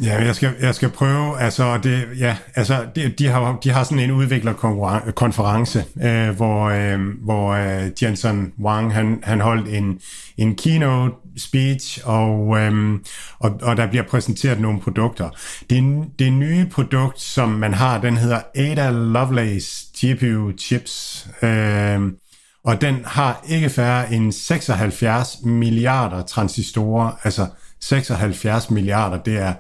Ja, 0.03 0.25
jeg 0.25 0.35
skal, 0.35 0.51
jeg 0.61 0.75
skal 0.75 0.89
prøve, 0.89 1.41
altså, 1.41 1.79
det, 1.79 2.05
ja, 2.19 2.37
altså 2.55 2.87
de, 2.97 3.09
de, 3.19 3.27
har, 3.27 3.59
de 3.65 3.71
har 3.71 3.85
sådan 3.85 3.99
en 3.99 4.11
udviklerkonference, 4.11 5.85
øh, 6.03 6.29
hvor, 6.37 6.65
øh, 6.65 7.01
hvor 7.23 7.51
øh, 7.53 7.91
Jensen 8.03 8.53
Wang, 8.63 8.95
han, 8.95 9.21
han 9.23 9.41
holdt 9.41 9.69
en, 9.69 9.99
en 10.37 10.57
keynote 10.57 11.15
speech, 11.37 12.01
og, 12.05 12.59
øhm, 12.59 13.05
og, 13.39 13.59
og 13.63 13.77
der 13.77 13.87
bliver 13.87 14.05
præsenteret 14.05 14.61
nogle 14.61 14.81
produkter. 14.81 15.31
Det, 15.71 16.05
det 16.19 16.33
nye 16.33 16.67
produkt, 16.67 17.21
som 17.21 17.49
man 17.49 17.75
har, 17.75 18.01
den 18.01 18.17
hedder 18.17 18.41
Ada 18.55 18.91
Lovelace 18.91 19.87
GPU 19.97 20.53
Chips, 20.59 21.27
øhm, 21.43 22.17
og 22.65 22.81
den 22.81 22.97
har 23.05 23.45
ikke 23.49 23.71
færre 23.71 24.13
end 24.13 24.33
76 24.33 25.37
milliarder 25.45 26.23
transistorer, 26.23 27.11
altså 27.23 27.47
76 27.81 28.71
milliarder, 28.71 29.23
det 29.23 29.39
er 29.39 29.55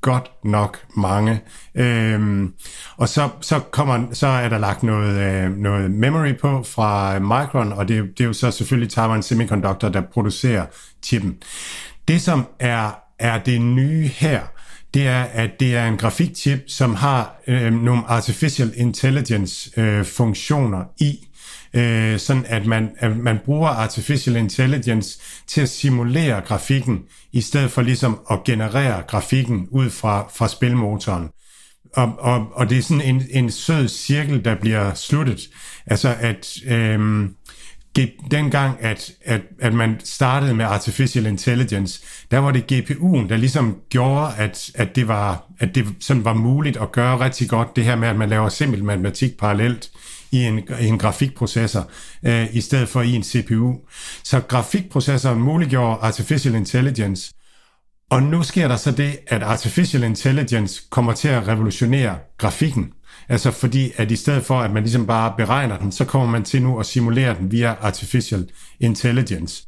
godt 0.00 0.30
nok 0.44 0.78
mange. 0.96 1.40
Øhm, 1.74 2.52
og 2.96 3.08
så, 3.08 3.28
så, 3.40 3.58
kommer, 3.58 4.06
så 4.12 4.26
er 4.26 4.48
der 4.48 4.58
lagt 4.58 4.82
noget, 4.82 5.44
øh, 5.44 5.56
noget 5.56 5.90
memory 5.90 6.36
på 6.40 6.62
fra 6.62 7.18
Micron, 7.18 7.72
og 7.72 7.88
det, 7.88 8.04
det 8.18 8.24
er 8.24 8.28
jo 8.28 8.32
så 8.32 8.50
selvfølgelig 8.50 8.90
Taiwan 8.90 9.22
Semiconductor, 9.22 9.88
der 9.88 10.02
producerer 10.12 10.66
chippen. 11.04 11.36
Det, 12.08 12.22
som 12.22 12.46
er, 12.58 12.90
er 13.18 13.38
det 13.38 13.60
nye 13.60 14.06
her, 14.06 14.40
det 14.94 15.06
er, 15.06 15.22
at 15.22 15.50
det 15.60 15.76
er 15.76 15.88
en 15.88 15.96
grafikchip, 15.96 16.60
som 16.66 16.94
har 16.94 17.40
øh, 17.46 17.72
nogle 17.72 18.02
artificial 18.08 18.72
intelligence 18.76 19.80
øh, 19.80 20.04
funktioner 20.04 20.84
i, 21.00 21.26
øh, 21.74 22.18
sådan 22.18 22.44
at 22.48 22.66
man, 22.66 22.90
at 22.98 23.16
man 23.16 23.38
bruger 23.44 23.68
artificial 23.68 24.36
intelligence 24.36 25.18
til 25.46 25.60
at 25.60 25.68
simulere 25.68 26.40
grafikken, 26.40 26.98
i 27.32 27.40
stedet 27.40 27.70
for 27.70 27.82
ligesom 27.82 28.20
at 28.30 28.44
generere 28.44 29.02
grafikken 29.08 29.68
ud 29.70 29.90
fra, 29.90 30.30
fra 30.34 30.48
spilmotoren. 30.48 31.28
Og, 31.96 32.12
og, 32.18 32.46
og 32.52 32.70
det 32.70 32.78
er 32.78 32.82
sådan 32.82 33.02
en, 33.02 33.22
en 33.30 33.50
sød 33.50 33.88
cirkel, 33.88 34.44
der 34.44 34.54
bliver 34.54 34.94
sluttet. 34.94 35.48
Altså 35.86 36.14
at 36.20 36.56
øh, 36.66 37.28
dengang, 38.30 38.76
at, 38.80 39.12
at, 39.24 39.40
at 39.60 39.74
man 39.74 40.00
startede 40.04 40.54
med 40.54 40.64
artificial 40.64 41.26
intelligence, 41.26 42.02
der 42.30 42.38
var 42.38 42.50
det 42.50 42.72
GPU'en, 42.72 43.28
der 43.28 43.36
ligesom 43.36 43.76
gjorde, 43.88 44.32
at, 44.36 44.70
at, 44.74 44.96
det 44.96 45.08
var, 45.08 45.44
at 45.58 45.74
det 45.74 45.86
sådan 46.00 46.24
var 46.24 46.34
muligt 46.34 46.76
at 46.76 46.92
gøre 46.92 47.20
rigtig 47.20 47.48
godt 47.48 47.76
det 47.76 47.84
her 47.84 47.96
med, 47.96 48.08
at 48.08 48.16
man 48.16 48.28
laver 48.28 48.48
simpel 48.48 48.84
matematik 48.84 49.38
parallelt 49.38 49.90
i 50.32 50.44
en, 50.44 50.58
i 50.80 50.86
en 50.86 50.98
grafikprocessor, 50.98 51.90
øh, 52.22 52.56
i 52.56 52.60
stedet 52.60 52.88
for 52.88 53.02
i 53.02 53.12
en 53.12 53.22
CPU. 53.22 53.76
Så 54.24 54.40
grafikprocessoren 54.40 55.40
muliggjorde 55.40 56.00
artificial 56.00 56.54
intelligence, 56.54 57.32
og 58.10 58.22
nu 58.22 58.42
sker 58.42 58.68
der 58.68 58.76
så 58.76 58.90
det, 58.90 59.18
at 59.26 59.42
artificial 59.42 60.02
intelligence 60.02 60.82
kommer 60.90 61.12
til 61.12 61.28
at 61.28 61.48
revolutionere 61.48 62.18
grafikken. 62.38 62.92
Altså 63.28 63.50
fordi, 63.50 63.92
at 63.96 64.10
i 64.10 64.16
stedet 64.16 64.44
for, 64.44 64.60
at 64.60 64.70
man 64.70 64.82
ligesom 64.82 65.06
bare 65.06 65.34
beregner 65.36 65.78
den, 65.78 65.92
så 65.92 66.04
kommer 66.04 66.28
man 66.28 66.44
til 66.44 66.62
nu 66.62 66.80
at 66.80 66.86
simulere 66.86 67.36
den 67.38 67.52
via 67.52 67.74
artificial 67.80 68.48
intelligence. 68.80 69.66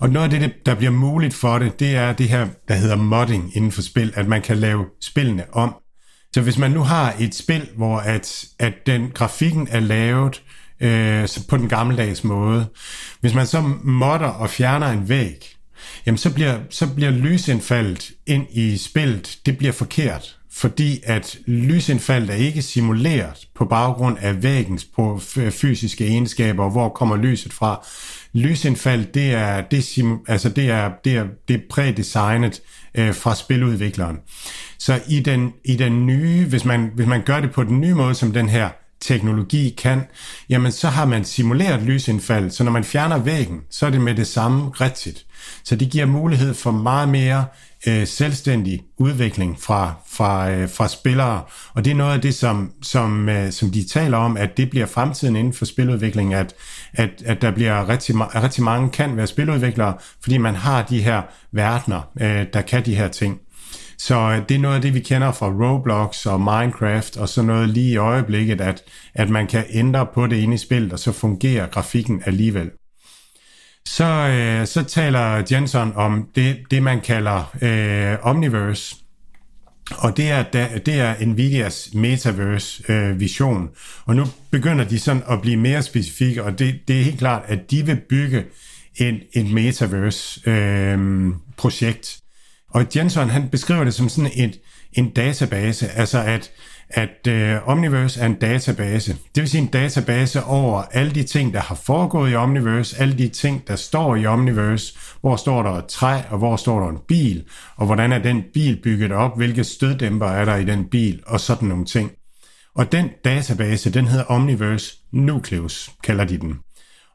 Og 0.00 0.10
noget 0.10 0.32
af 0.32 0.40
det, 0.40 0.52
der 0.66 0.74
bliver 0.74 0.90
muligt 0.90 1.34
for 1.34 1.58
det, 1.58 1.80
det 1.80 1.96
er 1.96 2.12
det 2.12 2.28
her, 2.28 2.48
der 2.68 2.74
hedder 2.74 2.96
modding 2.96 3.56
inden 3.56 3.72
for 3.72 3.82
spil, 3.82 4.12
at 4.14 4.28
man 4.28 4.42
kan 4.42 4.56
lave 4.56 4.84
spillene 5.00 5.44
om. 5.52 5.74
Så 6.34 6.40
hvis 6.40 6.58
man 6.58 6.70
nu 6.70 6.82
har 6.82 7.14
et 7.20 7.34
spil, 7.34 7.68
hvor 7.76 7.98
at, 7.98 8.44
at 8.58 8.72
den 8.86 9.10
grafikken 9.14 9.68
er 9.70 9.80
lavet 9.80 10.42
øh, 10.80 11.28
på 11.48 11.56
den 11.56 11.68
gammeldags 11.68 12.24
måde, 12.24 12.66
hvis 13.20 13.34
man 13.34 13.46
så 13.46 13.60
modder 13.84 14.26
og 14.26 14.50
fjerner 14.50 14.86
en 14.86 15.08
væg, 15.08 15.56
jamen 16.06 16.18
så 16.18 16.34
bliver, 16.34 16.58
så 16.70 16.94
bliver 16.94 17.10
lysindfaldet 17.10 18.12
ind 18.26 18.46
i 18.50 18.76
spillet, 18.76 19.38
det 19.46 19.58
bliver 19.58 19.72
forkert, 19.72 20.38
fordi 20.56 21.00
at 21.04 21.38
lysindfaldet 21.46 22.30
er 22.30 22.34
ikke 22.34 22.62
simuleret 22.62 23.48
på 23.54 23.64
baggrund 23.64 24.18
af 24.20 24.42
væggens 24.42 24.84
på 24.84 25.20
fysiske 25.50 26.06
egenskaber, 26.06 26.70
hvor 26.70 26.88
kommer 26.88 27.16
lyset 27.16 27.52
fra. 27.52 27.86
Lysindfald, 28.32 29.04
det 29.04 29.32
er, 29.32 29.60
det 29.60 29.98
altså 30.28 30.48
det 30.48 30.70
er, 30.70 30.90
det 31.04 31.16
er, 31.16 31.26
det 31.48 31.56
er 31.56 31.60
prædesignet 31.70 32.62
øh, 32.94 33.14
fra 33.14 33.34
spiludvikleren. 33.34 34.18
Så 34.78 35.00
i 35.08 35.20
den, 35.20 35.52
i 35.64 35.76
den 35.76 36.06
nye, 36.06 36.46
hvis 36.46 36.64
man, 36.64 36.90
hvis 36.94 37.06
man 37.06 37.22
gør 37.22 37.40
det 37.40 37.52
på 37.52 37.64
den 37.64 37.80
nye 37.80 37.94
måde, 37.94 38.14
som 38.14 38.32
den 38.32 38.48
her 38.48 38.68
teknologi 39.04 39.74
kan, 39.78 40.02
jamen 40.48 40.72
så 40.72 40.88
har 40.88 41.04
man 41.04 41.24
simuleret 41.24 41.82
lysindfald, 41.82 42.50
så 42.50 42.64
når 42.64 42.72
man 42.72 42.84
fjerner 42.84 43.18
væggen, 43.18 43.60
så 43.70 43.86
er 43.86 43.90
det 43.90 44.00
med 44.00 44.14
det 44.14 44.26
samme 44.26 44.70
rigtigt. 44.70 45.26
Så 45.64 45.76
det 45.76 45.90
giver 45.90 46.06
mulighed 46.06 46.54
for 46.54 46.70
meget 46.70 47.08
mere 47.08 47.44
øh, 47.86 48.06
selvstændig 48.06 48.82
udvikling 48.98 49.60
fra, 49.60 49.94
fra, 50.10 50.50
øh, 50.50 50.68
fra 50.68 50.88
spillere, 50.88 51.42
og 51.74 51.84
det 51.84 51.90
er 51.90 51.94
noget 51.94 52.12
af 52.12 52.20
det, 52.20 52.34
som, 52.34 52.72
som, 52.82 53.28
øh, 53.28 53.52
som 53.52 53.70
de 53.70 53.88
taler 53.88 54.18
om, 54.18 54.36
at 54.36 54.56
det 54.56 54.70
bliver 54.70 54.86
fremtiden 54.86 55.36
inden 55.36 55.52
for 55.52 55.64
spiludvikling, 55.64 56.34
at, 56.34 56.54
at, 56.92 57.10
at 57.26 57.42
der 57.42 57.50
bliver 57.50 57.88
rigtig, 57.88 58.14
rigtig 58.20 58.64
mange 58.64 58.90
kan 58.90 59.16
være 59.16 59.26
spiludviklere, 59.26 59.94
fordi 60.22 60.38
man 60.38 60.54
har 60.54 60.82
de 60.82 61.02
her 61.02 61.22
verdener, 61.52 62.10
øh, 62.20 62.46
der 62.52 62.60
kan 62.60 62.84
de 62.84 62.94
her 62.94 63.08
ting. 63.08 63.40
Så 63.98 64.14
øh, 64.14 64.48
det 64.48 64.54
er 64.54 64.58
noget 64.58 64.76
af 64.76 64.82
det, 64.82 64.94
vi 64.94 65.00
kender 65.00 65.32
fra 65.32 65.46
Roblox 65.46 66.26
og 66.26 66.40
Minecraft 66.40 67.16
og 67.16 67.28
sådan 67.28 67.46
noget 67.46 67.68
lige 67.68 67.92
i 67.92 67.96
øjeblikket, 67.96 68.60
at, 68.60 68.82
at 69.14 69.30
man 69.30 69.46
kan 69.46 69.64
ændre 69.70 70.06
på 70.14 70.26
det 70.26 70.36
inde 70.36 70.54
i 70.54 70.58
spillet, 70.58 70.92
og 70.92 70.98
så 70.98 71.12
fungerer 71.12 71.66
grafikken 71.66 72.22
alligevel. 72.26 72.70
Så, 73.88 74.04
øh, 74.04 74.66
så 74.66 74.82
taler 74.82 75.42
Jensen 75.52 75.92
om 75.94 76.28
det, 76.34 76.56
det 76.70 76.82
man 76.82 77.00
kalder 77.00 77.56
øh, 77.62 78.16
Omniverse, 78.22 78.96
og 79.90 80.16
det 80.16 80.30
er, 80.30 80.42
det 80.78 81.00
er 81.00 81.26
Nvidias 81.26 81.90
metaverse-vision. 81.94 83.62
Øh, 83.62 83.68
og 84.04 84.16
nu 84.16 84.24
begynder 84.50 84.84
de 84.84 84.98
sådan 84.98 85.22
at 85.30 85.42
blive 85.42 85.56
mere 85.56 85.82
specifikke, 85.82 86.44
og 86.44 86.58
det, 86.58 86.80
det 86.88 87.00
er 87.00 87.04
helt 87.04 87.18
klart, 87.18 87.42
at 87.46 87.70
de 87.70 87.86
vil 87.86 88.00
bygge 88.08 88.44
en, 88.96 89.20
et 89.32 89.52
metaverse-projekt. 89.52 92.18
Øh, 92.18 92.23
og 92.74 92.86
Jensen, 92.96 93.30
han 93.30 93.48
beskriver 93.48 93.84
det 93.84 93.94
som 93.94 94.08
sådan 94.08 94.30
et, 94.34 94.60
en 94.92 95.10
database, 95.10 95.88
altså 95.88 96.22
at, 96.22 96.50
at 96.88 97.26
øh, 97.28 97.68
Omniverse 97.68 98.20
er 98.20 98.26
en 98.26 98.34
database. 98.34 99.12
Det 99.34 99.40
vil 99.40 99.48
sige 99.48 99.60
en 99.60 99.66
database 99.66 100.44
over 100.44 100.82
alle 100.82 101.12
de 101.12 101.22
ting, 101.22 101.54
der 101.54 101.60
har 101.60 101.74
foregået 101.74 102.32
i 102.32 102.34
Omniverse, 102.34 103.00
alle 103.00 103.18
de 103.18 103.28
ting, 103.28 103.68
der 103.68 103.76
står 103.76 104.16
i 104.16 104.26
Omniverse, 104.26 104.94
hvor 105.20 105.36
står 105.36 105.62
der 105.62 105.70
et 105.70 105.86
træ, 105.86 106.20
og 106.30 106.38
hvor 106.38 106.56
står 106.56 106.80
der 106.80 106.88
en 106.88 106.98
bil, 107.08 107.44
og 107.76 107.86
hvordan 107.86 108.12
er 108.12 108.18
den 108.18 108.42
bil 108.54 108.80
bygget 108.82 109.12
op, 109.12 109.36
hvilke 109.36 109.64
støddæmper 109.64 110.26
er 110.26 110.44
der 110.44 110.56
i 110.56 110.64
den 110.64 110.84
bil, 110.84 111.22
og 111.26 111.40
sådan 111.40 111.68
nogle 111.68 111.84
ting. 111.84 112.10
Og 112.74 112.92
den 112.92 113.10
database, 113.24 113.92
den 113.92 114.06
hedder 114.06 114.24
Omniverse 114.24 114.96
Nucleus, 115.12 115.90
kalder 116.04 116.24
de 116.24 116.38
den. 116.38 116.58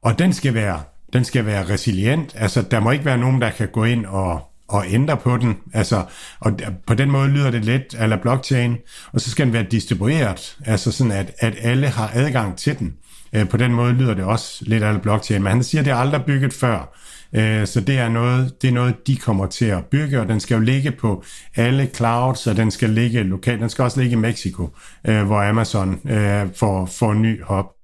Og 0.04 0.20
den 0.20 0.34
skal 0.34 0.54
være, 0.54 0.82
den 1.14 1.26
skal 1.26 1.46
være 1.46 1.70
resilient, 1.70 2.36
altså 2.36 2.62
der 2.62 2.80
må 2.80 2.92
ikke 2.92 3.06
være 3.06 3.18
nogen, 3.18 3.42
der 3.42 3.50
kan 3.50 3.68
gå 3.68 3.84
ind 3.84 4.06
og, 4.06 4.49
og 4.70 4.86
ændre 4.90 5.18
på 5.18 5.38
den, 5.38 5.58
altså, 5.74 6.04
og 6.40 6.60
på 6.88 6.94
den 6.94 7.12
måde 7.12 7.30
lyder 7.30 7.52
det 7.52 7.66
lidt 7.66 7.96
ala 8.00 8.16
blockchain, 8.16 8.78
og 9.14 9.22
så 9.22 9.30
skal 9.30 9.46
den 9.46 9.54
være 9.54 9.64
distribueret, 9.64 10.58
altså 10.66 10.92
sådan, 10.92 11.12
at, 11.12 11.32
at 11.40 11.54
alle 11.62 11.88
har 11.88 12.12
adgang 12.14 12.58
til 12.58 12.80
den. 12.80 12.94
Øh, 13.34 13.50
på 13.50 13.58
den 13.58 13.74
måde 13.74 13.94
lyder 13.94 14.14
det 14.14 14.24
også 14.24 14.66
lidt 14.66 14.84
ala 14.84 14.98
blockchain, 14.98 15.44
men 15.44 15.52
han 15.52 15.64
siger, 15.64 15.82
at 15.82 15.86
det 15.86 15.92
er 15.92 15.96
aldrig 15.96 16.26
bygget 16.26 16.54
før. 16.54 16.96
Øh, 17.34 17.68
så 17.68 17.82
det 17.82 17.98
er, 17.98 18.10
noget, 18.10 18.62
det 18.62 18.68
er 18.68 18.72
noget, 18.72 19.08
de 19.08 19.18
kommer 19.18 19.46
til 19.46 19.66
at 19.66 19.86
bygge, 19.86 20.20
og 20.20 20.28
den 20.28 20.40
skal 20.40 20.56
jo 20.56 20.62
ligge 20.62 20.92
på 20.92 21.24
alle 21.56 21.90
clouds, 21.96 22.48
og 22.48 22.58
den 22.58 22.72
skal 22.72 22.90
ligge 22.90 23.24
lokalt. 23.24 23.62
Den 23.62 23.70
skal 23.70 23.84
også 23.84 24.02
ligge 24.02 24.14
i 24.14 24.20
Mexico, 24.20 24.70
øh, 25.08 25.24
hvor 25.24 25.50
Amazon 25.50 26.00
får, 26.56 26.86
får 26.86 27.12
en 27.12 27.22
ny 27.22 27.44
hop. 27.44 27.79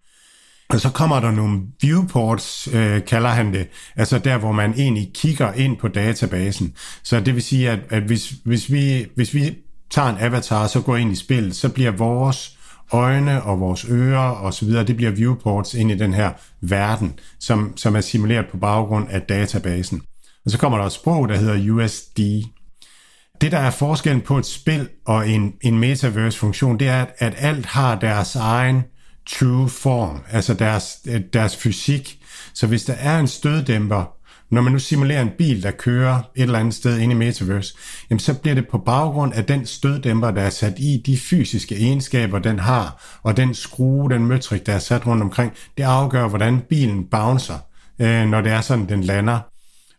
Og 0.70 0.80
så 0.80 0.90
kommer 0.90 1.20
der 1.20 1.32
nogle 1.32 1.62
viewports, 1.82 2.68
øh, 2.74 3.06
kalder 3.06 3.30
han 3.30 3.54
det, 3.54 3.68
altså 3.96 4.20
der, 4.20 4.38
hvor 4.38 4.52
man 4.52 4.74
egentlig 4.74 5.12
kigger 5.14 5.54
ind 5.54 5.78
på 5.78 5.88
databasen. 5.88 6.74
Så 7.04 7.20
det 7.20 7.36
vil 7.36 7.44
sige, 7.44 7.70
at, 7.70 7.80
at 7.90 8.04
hvis, 8.04 8.34
hvis, 8.46 8.72
vi, 8.72 9.06
hvis 9.16 9.34
vi 9.34 9.58
tager 9.92 10.10
en 10.10 10.18
avatar 10.20 10.64
og 10.64 10.70
så 10.70 10.82
går 10.82 10.96
ind 10.96 11.12
i 11.12 11.16
spillet, 11.16 11.56
så 11.56 11.70
bliver 11.70 11.92
vores 11.92 12.58
øjne 12.92 13.44
og 13.44 13.60
vores 13.60 13.86
ører 13.90 14.30
og 14.30 14.54
så 14.54 14.66
videre, 14.66 14.84
det 14.84 14.96
bliver 14.96 15.12
viewports 15.12 15.74
ind 15.74 15.92
i 15.92 15.98
den 15.98 16.14
her 16.14 16.32
verden, 16.62 17.20
som, 17.40 17.78
som 17.78 17.96
er 17.96 18.02
simuleret 18.02 18.46
på 18.52 18.58
baggrund 18.58 19.08
af 19.10 19.22
databasen. 19.22 20.02
Og 20.46 20.52
så 20.52 20.58
kommer 20.58 20.78
der 20.78 20.86
et 20.86 20.92
sprog, 20.92 21.30
der 21.30 21.38
hedder 21.38 21.72
USD. 21.72 22.20
Det, 23.42 23.52
der 23.52 23.58
er 23.58 23.72
forskellen 23.72 24.22
på 24.22 24.38
et 24.38 24.46
spil 24.46 24.90
og 25.06 25.30
en, 25.30 25.54
en 25.62 25.80
metaverse-funktion, 25.80 26.80
det 26.80 26.88
er, 26.88 27.02
at, 27.02 27.14
at 27.18 27.34
alt 27.38 27.66
har 27.66 28.00
deres 28.00 28.36
egen 28.36 28.84
true 29.30 29.70
form, 29.70 30.20
altså 30.32 30.54
deres, 30.54 30.98
øh, 31.08 31.22
deres 31.34 31.58
fysik. 31.58 32.20
Så 32.54 32.68
hvis 32.68 32.84
der 32.84 32.94
er 32.94 33.20
en 33.20 33.28
støddæmper, 33.28 34.16
når 34.52 34.62
man 34.62 34.74
nu 34.74 34.80
simulerer 34.80 35.22
en 35.22 35.32
bil, 35.38 35.64
der 35.64 35.72
kører 35.72 36.16
et 36.36 36.44
eller 36.44 36.60
andet 36.60 36.74
sted 36.74 37.00
inde 37.00 37.16
i 37.16 37.18
Metaverse, 37.18 37.76
jamen 38.10 38.20
så 38.20 38.34
bliver 38.34 38.56
det 38.56 38.68
på 38.68 38.78
baggrund 38.78 39.34
af 39.34 39.46
den 39.46 39.66
støddæmper, 39.66 40.32
der 40.32 40.42
er 40.42 40.50
sat 40.50 40.74
i, 40.80 41.02
de 41.06 41.18
fysiske 41.18 41.76
egenskaber, 41.76 42.40
den 42.40 42.60
har, 42.60 43.20
og 43.24 43.38
den 43.38 43.54
skrue, 43.54 44.10
den 44.10 44.26
møtrik, 44.26 44.66
der 44.66 44.74
er 44.74 44.80
sat 44.80 45.08
rundt 45.08 45.24
omkring, 45.24 45.54
det 45.78 45.84
afgør, 45.84 46.28
hvordan 46.28 46.60
bilen 46.70 47.04
bouncer, 47.12 47.58
øh, 48.00 48.28
når 48.28 48.42
det 48.42 48.52
er 48.52 48.62
sådan, 48.62 48.90
den 48.90 49.04
lander. 49.04 49.40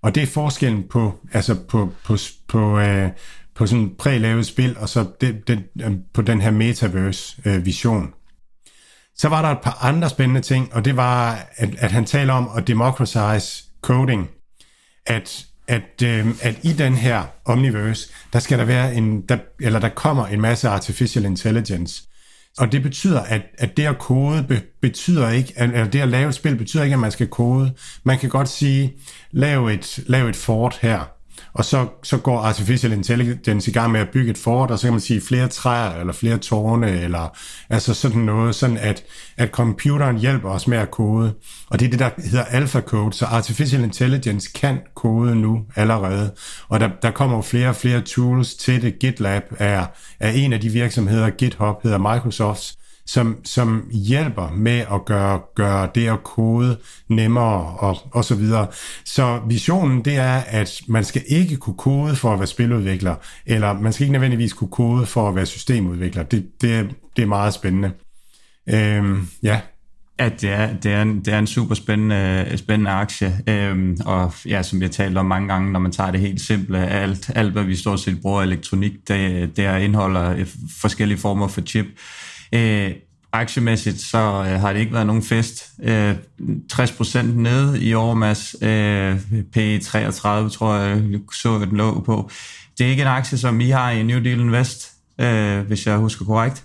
Og 0.02 0.14
det 0.14 0.22
er 0.22 0.26
forskellen 0.26 0.84
på, 0.90 1.14
altså 1.32 1.54
på, 1.68 1.92
på, 2.04 2.16
på, 2.48 2.78
øh, 2.78 3.10
på 3.54 3.66
sådan 3.66 3.90
prælavet 3.98 4.46
spil, 4.46 4.76
og 4.78 4.88
så 4.88 5.06
det, 5.20 5.48
det, 5.48 5.62
øh, 5.82 5.92
på 6.14 6.22
den 6.22 6.40
her 6.40 6.50
Metaverse-vision. 6.50 8.02
Øh, 8.02 8.08
så 9.16 9.28
var 9.28 9.42
der 9.42 9.48
et 9.48 9.60
par 9.62 9.78
andre 9.84 10.10
spændende 10.10 10.40
ting, 10.40 10.74
og 10.74 10.84
det 10.84 10.96
var, 10.96 11.46
at, 11.56 11.68
at 11.78 11.92
han 11.92 12.04
taler 12.04 12.32
om 12.32 12.50
at 12.56 12.66
democratize 12.66 13.64
coding. 13.82 14.30
At, 15.06 15.46
at, 15.68 16.02
øh, 16.04 16.26
at 16.42 16.58
i 16.62 16.72
den 16.72 16.94
her 16.94 17.24
omniverse, 17.44 18.08
der 18.32 18.38
skal 18.38 18.58
der 18.58 18.64
være 18.64 18.94
en, 18.94 19.20
der, 19.20 19.38
eller 19.60 19.78
der 19.78 19.88
kommer 19.88 20.26
en 20.26 20.40
masse 20.40 20.68
artificial 20.68 21.24
intelligence. 21.24 22.02
Og 22.58 22.72
det 22.72 22.82
betyder, 22.82 23.20
at, 23.20 23.42
at 23.58 23.76
det 23.76 23.86
at 23.86 23.98
kode 23.98 24.42
be, 24.42 24.62
betyder 24.82 25.30
ikke, 25.30 25.52
at, 25.56 25.70
at 25.70 25.92
det 25.92 26.00
at 26.00 26.08
lave 26.08 26.28
et 26.28 26.34
spil 26.34 26.56
betyder 26.56 26.82
ikke, 26.82 26.94
at 26.94 27.00
man 27.00 27.10
skal 27.10 27.28
kode. 27.28 27.74
Man 28.04 28.18
kan 28.18 28.30
godt 28.30 28.48
sige, 28.48 28.92
lav 29.30 29.66
et, 29.66 29.98
lav 30.06 30.28
et 30.28 30.36
fort 30.36 30.78
her 30.82 31.15
og 31.52 31.64
så, 31.64 31.86
så 32.02 32.18
går 32.18 32.38
artificial 32.38 32.92
intelligence 32.92 33.70
i 33.70 33.74
gang 33.74 33.92
med 33.92 34.00
at 34.00 34.08
bygge 34.12 34.30
et 34.30 34.38
fort, 34.38 34.70
og 34.70 34.78
så 34.78 34.86
kan 34.86 34.92
man 34.92 35.00
sige 35.00 35.20
flere 35.20 35.48
træer, 35.48 36.00
eller 36.00 36.12
flere 36.12 36.38
tårne, 36.38 37.00
eller 37.00 37.36
altså 37.70 37.94
sådan 37.94 38.20
noget, 38.20 38.54
sådan 38.54 38.78
at, 38.78 39.04
at 39.36 39.50
computeren 39.50 40.18
hjælper 40.18 40.50
os 40.50 40.68
med 40.68 40.78
at 40.78 40.90
kode. 40.90 41.34
Og 41.70 41.80
det 41.80 41.86
er 41.86 41.90
det, 41.90 41.98
der 41.98 42.10
hedder 42.18 42.44
alpha 42.44 42.80
code, 42.80 43.12
så 43.12 43.24
artificial 43.24 43.84
intelligence 43.84 44.50
kan 44.54 44.78
kode 44.94 45.36
nu 45.36 45.64
allerede. 45.76 46.34
Og 46.68 46.80
der, 46.80 46.88
der 47.02 47.10
kommer 47.10 47.36
jo 47.36 47.42
flere 47.42 47.68
og 47.68 47.76
flere 47.76 48.00
tools 48.00 48.54
til 48.54 48.82
det. 48.82 48.98
GitLab 48.98 49.42
er, 49.58 49.86
er 50.20 50.30
en 50.30 50.52
af 50.52 50.60
de 50.60 50.68
virksomheder, 50.68 51.30
GitHub 51.30 51.82
hedder 51.82 51.98
Microsofts, 51.98 52.75
som, 53.06 53.36
som 53.44 53.90
hjælper 53.92 54.50
med 54.50 54.84
at 54.92 55.04
gøre, 55.04 55.40
gøre 55.54 55.88
det 55.94 56.08
at 56.08 56.22
kode 56.22 56.78
nemmere 57.08 57.76
og, 57.78 57.98
og 58.10 58.24
så 58.24 58.34
videre. 58.34 58.66
Så 59.04 59.40
visionen 59.48 60.04
det 60.04 60.16
er, 60.16 60.42
at 60.46 60.80
man 60.88 61.04
skal 61.04 61.22
ikke 61.28 61.56
kunne 61.56 61.76
kode 61.76 62.16
for 62.16 62.32
at 62.32 62.38
være 62.38 62.46
spiludvikler, 62.46 63.14
eller 63.46 63.80
man 63.80 63.92
skal 63.92 64.04
ikke 64.04 64.12
nødvendigvis 64.12 64.52
kunne 64.52 64.70
kode 64.70 65.06
for 65.06 65.28
at 65.28 65.34
være 65.34 65.46
systemudvikler. 65.46 66.22
Det, 66.22 66.46
det, 66.60 66.90
det 67.16 67.22
er 67.22 67.26
meget 67.26 67.54
spændende. 67.54 67.92
Øhm, 68.68 69.28
ja. 69.42 69.60
Ja, 70.20 70.28
det 70.28 70.50
er, 70.50 70.76
det 70.76 70.92
er, 70.92 71.02
en, 71.02 71.24
det 71.24 71.34
er 71.34 71.38
en 71.38 71.46
super 71.46 71.74
spændende, 71.74 72.52
spændende 72.56 72.90
aktie, 72.90 73.40
øhm, 73.46 73.98
og 74.06 74.32
ja, 74.46 74.62
som 74.62 74.80
vi 74.80 74.84
har 74.84 74.92
talt 74.92 75.18
om 75.18 75.26
mange 75.26 75.48
gange, 75.48 75.72
når 75.72 75.80
man 75.80 75.92
tager 75.92 76.10
det 76.10 76.20
helt 76.20 76.40
simple, 76.40 76.88
alt, 76.88 77.30
alt 77.34 77.52
hvad 77.52 77.62
vi 77.62 77.76
stort 77.76 78.00
set 78.00 78.20
bruger 78.22 78.42
elektronik, 78.42 78.92
det, 79.08 79.56
det 79.56 79.80
indeholder 79.80 80.30
øh, 80.30 80.46
forskellige 80.80 81.18
former 81.18 81.48
for 81.48 81.60
chip. 81.60 81.86
Øh, 82.56 82.92
aktiemæssigt, 83.32 84.00
så 84.00 84.18
øh, 84.18 84.60
har 84.60 84.72
det 84.72 84.80
ikke 84.80 84.92
været 84.92 85.06
nogen 85.06 85.22
fest. 85.22 85.64
Øh, 85.82 86.14
60% 86.72 87.22
nede 87.22 87.82
i 87.82 87.94
år, 87.94 88.14
Mads. 88.14 88.56
Øh, 88.62 89.16
P33, 89.56 90.50
tror 90.50 90.74
jeg, 90.74 91.02
jeg 91.10 91.20
så 91.32 91.58
den 91.58 91.76
lå 91.76 92.00
på. 92.00 92.30
Det 92.78 92.86
er 92.86 92.90
ikke 92.90 93.02
en 93.02 93.08
aktie, 93.08 93.38
som 93.38 93.60
I 93.60 93.70
har 93.70 93.90
i 93.90 94.02
New 94.02 94.22
Deal 94.22 94.40
Invest, 94.40 94.92
øh, 95.20 95.60
hvis 95.60 95.86
jeg 95.86 95.96
husker 95.96 96.24
korrekt. 96.24 96.64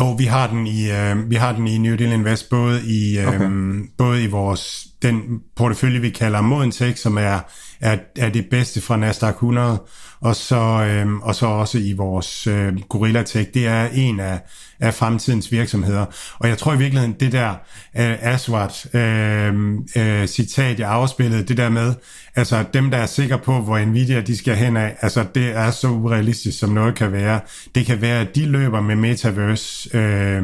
Jo, 0.00 0.12
vi 0.12 0.24
har 0.24 0.46
den 0.46 0.66
i 0.66 0.90
øh, 0.90 1.30
vi 1.30 1.34
har 1.34 1.52
den 1.52 1.66
i 1.68 1.78
New 1.78 1.96
Deal 1.96 2.12
Invest 2.12 2.50
både 2.50 2.82
i 2.86 3.18
øh, 3.18 3.28
okay. 3.28 3.50
både 3.98 4.24
i 4.24 4.26
vores 4.26 4.86
den 5.08 5.40
portefølje 5.56 6.00
vi 6.00 6.10
kalder 6.10 6.40
Modentech, 6.40 6.96
som 6.96 7.16
er 7.16 7.40
er, 7.80 7.96
er 8.16 8.28
det 8.28 8.46
bedste 8.50 8.80
fra 8.80 8.96
Nasdaq 8.96 9.34
100 9.34 9.78
og 10.20 10.36
så, 10.36 10.56
øh, 10.56 11.14
og 11.16 11.34
så 11.34 11.46
også 11.46 11.78
i 11.78 11.92
vores 11.92 12.46
øh, 12.46 12.80
Gorilla 12.88 13.22
Tech. 13.22 13.50
Det 13.54 13.66
er 13.66 13.88
en 13.92 14.20
af, 14.20 14.40
af 14.80 14.94
fremtidens 14.94 15.52
virksomheder. 15.52 16.04
Og 16.38 16.48
jeg 16.48 16.58
tror 16.58 16.74
i 16.74 16.78
virkeligheden, 16.78 17.16
det 17.20 17.32
der 17.32 17.50
øh, 17.96 18.16
Aswad 18.20 18.94
øh, 18.94 19.54
øh, 19.96 20.26
citat, 20.26 20.80
jeg 20.80 20.90
afspillede, 20.90 21.42
det 21.42 21.56
der 21.56 21.68
med, 21.68 21.94
altså 22.36 22.64
dem, 22.74 22.90
der 22.90 22.98
er 22.98 23.06
sikre 23.06 23.38
på, 23.38 23.60
hvor 23.60 23.78
Nvidia 23.78 24.20
de 24.20 24.36
skal 24.36 24.56
hen 24.56 24.76
af, 24.76 24.96
altså 25.00 25.24
det 25.34 25.56
er 25.56 25.70
så 25.70 25.88
urealistisk, 25.88 26.58
som 26.58 26.70
noget 26.70 26.94
kan 26.94 27.12
være. 27.12 27.40
Det 27.74 27.86
kan 27.86 28.00
være, 28.00 28.20
at 28.20 28.34
de 28.34 28.46
løber 28.46 28.80
med 28.80 28.96
Metaverse, 28.96 29.96
øh, 29.96 30.42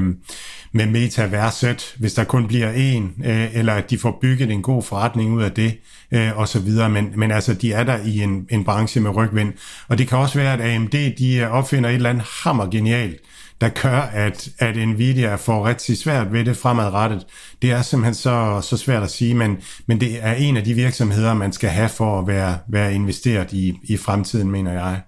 med 0.73 0.87
metaverset, 0.87 1.95
hvis 1.99 2.15
der 2.15 2.25
kun 2.25 2.49
bliver 2.49 2.73
en, 2.73 3.13
øh, 3.25 3.57
eller 3.57 3.73
at 3.75 3.91
de 3.91 3.99
får 3.99 4.19
bygget 4.23 4.50
en 4.55 4.63
god 4.63 4.83
forretning 4.83 5.35
ud 5.35 5.43
af 5.43 5.53
det, 5.53 5.79
øh, 6.13 6.39
og 6.39 6.49
så 6.49 6.61
videre. 6.61 6.89
Men, 6.89 7.13
men 7.17 7.31
altså, 7.31 7.55
de 7.55 7.73
er 7.73 7.85
der 7.85 7.99
i 8.05 8.21
en, 8.23 8.47
en 8.51 8.65
branche 8.65 9.01
med 9.01 9.17
rygvind. 9.17 9.53
Og 9.89 9.99
det 9.99 10.09
kan 10.09 10.19
også 10.19 10.39
være, 10.39 10.53
at 10.53 10.75
AMD 10.75 11.17
de 11.19 11.37
øh, 11.37 11.51
opfinder 11.51 11.91
et 11.91 11.95
eller 11.95 12.11
andet 12.11 12.25
hammer 12.45 12.67
genialt, 12.67 13.21
der 13.61 13.69
gør, 13.69 14.01
at, 14.01 14.49
at 14.59 14.89
Nvidia 14.89 15.35
får 15.35 15.67
rigtig 15.67 15.99
svært 15.99 16.33
ved 16.33 16.45
det 16.45 16.57
fremadrettet. 16.57 17.27
Det 17.63 17.71
er 17.71 17.83
simpelthen 17.83 18.15
så, 18.15 18.61
så 18.63 18.77
svært 18.77 19.03
at 19.03 19.11
sige, 19.11 19.35
men, 19.35 19.59
men 19.87 20.01
det 20.01 20.19
er 20.21 20.33
en 20.33 20.57
af 20.57 20.65
de 20.65 20.75
virksomheder, 20.75 21.35
man 21.35 21.53
skal 21.53 21.71
have 21.71 21.89
for 21.89 22.19
at 22.19 22.27
være, 22.27 22.59
være 22.69 22.95
investeret 22.95 23.53
i, 23.53 23.79
i 23.85 23.97
fremtiden, 23.97 24.51
mener 24.51 24.73
jeg. 24.73 25.01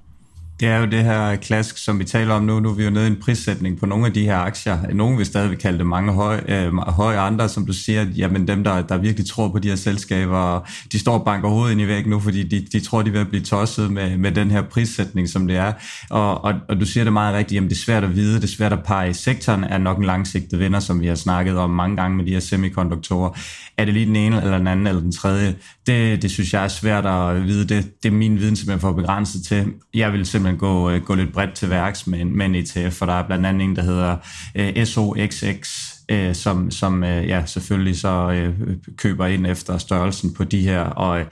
Det 0.62 0.70
er 0.70 0.78
jo 0.78 0.86
det 0.86 1.04
her 1.04 1.36
klask, 1.36 1.78
som 1.78 1.98
vi 1.98 2.04
taler 2.04 2.34
om 2.34 2.42
nu. 2.42 2.60
Nu 2.60 2.70
er 2.70 2.74
vi 2.74 2.84
jo 2.84 2.90
nede 2.90 3.04
i 3.04 3.10
en 3.10 3.16
prissætning 3.16 3.78
på 3.78 3.86
nogle 3.86 4.06
af 4.06 4.12
de 4.12 4.24
her 4.24 4.36
aktier. 4.36 4.78
Nogle 4.94 5.16
vil 5.16 5.26
stadig 5.26 5.58
kalde 5.58 5.78
det 5.78 5.86
mange 5.86 6.12
høje, 6.12 6.42
øh, 6.48 6.76
høje 6.76 7.18
andre, 7.18 7.48
som 7.48 7.66
du 7.66 7.72
siger, 7.72 8.06
jamen 8.16 8.48
dem, 8.48 8.64
der, 8.64 8.82
der 8.82 8.96
virkelig 8.96 9.26
tror 9.26 9.48
på 9.48 9.58
de 9.58 9.68
her 9.68 9.76
selskaber, 9.76 10.68
de 10.92 10.98
står 10.98 11.18
og 11.18 11.24
banker 11.24 11.48
hovedet 11.48 11.72
ind 11.72 11.80
i 11.80 11.86
væk 11.86 12.06
nu, 12.06 12.20
fordi 12.20 12.42
de, 12.42 12.66
de 12.72 12.80
tror, 12.80 13.02
de 13.02 13.10
vil 13.10 13.24
blive 13.24 13.42
tosset 13.42 13.92
med, 13.92 14.16
med 14.16 14.32
den 14.32 14.50
her 14.50 14.62
prissætning, 14.62 15.28
som 15.28 15.46
det 15.48 15.56
er. 15.56 15.72
Og, 16.10 16.44
og, 16.44 16.54
og 16.68 16.80
du 16.80 16.86
siger 16.86 17.04
det 17.04 17.12
meget 17.12 17.34
rigtigt, 17.34 17.56
jamen 17.56 17.70
det 17.70 17.76
er 17.76 17.80
svært 17.80 18.04
at 18.04 18.16
vide, 18.16 18.36
det 18.36 18.44
er 18.44 18.48
svært 18.56 18.72
at 18.72 18.82
pege. 18.84 19.14
Sektoren 19.14 19.64
er 19.64 19.78
nok 19.78 19.98
en 19.98 20.04
langsigtet 20.04 20.58
vinder, 20.58 20.80
som 20.80 21.00
vi 21.00 21.06
har 21.06 21.14
snakket 21.14 21.58
om 21.58 21.70
mange 21.70 21.96
gange 21.96 22.16
med 22.16 22.24
de 22.24 22.30
her 22.30 22.40
semikonduktorer. 22.40 23.30
Er 23.78 23.84
det 23.84 23.94
lige 23.94 24.06
den 24.06 24.16
ene, 24.16 24.42
eller 24.42 24.58
den 24.58 24.66
anden, 24.66 24.86
eller 24.86 25.00
den 25.00 25.12
tredje? 25.12 25.54
Det, 25.86 26.22
det 26.22 26.30
synes 26.30 26.52
jeg 26.52 26.64
er 26.64 26.68
svært 26.68 27.06
at 27.06 27.46
vide. 27.46 27.74
Det, 27.74 28.02
det 28.02 28.08
er 28.08 28.12
min 28.12 28.38
viden 28.38 28.56
simpelthen 28.56 28.80
for 28.80 28.92
begrænset 28.92 29.44
til. 29.44 29.66
Jeg 29.94 30.12
vil 30.12 30.26
simpelthen 30.26 30.51
gå, 30.58 30.90
øh, 30.90 31.02
gå 31.02 31.14
lidt 31.14 31.32
bredt 31.32 31.54
til 31.54 31.70
værks 31.70 32.06
med 32.06 32.20
en, 32.20 32.36
med 32.36 32.46
en 32.46 32.54
ETF, 32.54 32.98
for 32.98 33.06
der 33.06 33.12
er 33.12 33.26
blandt 33.26 33.46
andet 33.46 33.64
en, 33.64 33.76
der 33.76 33.82
hedder 33.82 34.16
øh, 34.54 34.86
SOXX, 34.86 35.92
øh, 36.08 36.34
som, 36.34 36.70
som 36.70 37.04
øh, 37.04 37.28
ja, 37.28 37.42
selvfølgelig 37.46 38.00
så 38.00 38.30
øh, 38.30 38.76
køber 38.96 39.26
ind 39.26 39.46
efter 39.46 39.78
størrelsen 39.78 40.34
på 40.34 40.44
de 40.44 40.60
her, 40.60 40.80
og 40.80 41.20
øh, 41.20 41.26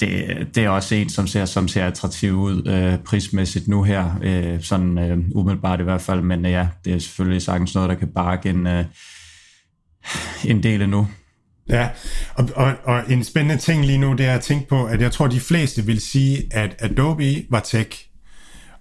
det, 0.00 0.48
det 0.54 0.64
er 0.64 0.68
også 0.68 0.94
en, 0.94 1.08
som 1.08 1.26
ser, 1.26 1.44
som 1.44 1.68
ser 1.68 1.86
attraktiv 1.86 2.32
ud 2.32 2.68
øh, 2.68 2.98
prismæssigt 2.98 3.68
nu 3.68 3.82
her, 3.82 4.18
øh, 4.22 4.62
sådan 4.62 4.98
øh, 4.98 5.18
umiddelbart 5.34 5.80
i 5.80 5.82
hvert 5.82 6.00
fald, 6.00 6.20
men 6.20 6.46
øh, 6.46 6.52
ja, 6.52 6.68
det 6.84 6.94
er 6.94 6.98
selvfølgelig 6.98 7.42
sagtens 7.42 7.74
noget, 7.74 7.90
der 7.90 7.96
kan 7.96 8.08
bakke 8.08 8.50
en, 8.50 8.66
øh, 8.66 8.84
en 10.44 10.62
del 10.62 10.82
endnu. 10.82 11.08
Ja, 11.68 11.88
og, 12.34 12.48
og, 12.56 12.74
og 12.84 13.02
en 13.12 13.24
spændende 13.24 13.62
ting 13.62 13.86
lige 13.86 13.98
nu, 13.98 14.12
det 14.12 14.26
er 14.26 14.34
at 14.34 14.40
tænke 14.40 14.68
på, 14.68 14.84
at 14.84 15.00
jeg 15.00 15.12
tror, 15.12 15.26
de 15.26 15.40
fleste 15.40 15.86
vil 15.86 16.00
sige, 16.00 16.42
at 16.50 16.76
Adobe 16.78 17.44
var 17.50 17.60
tech, 17.60 18.11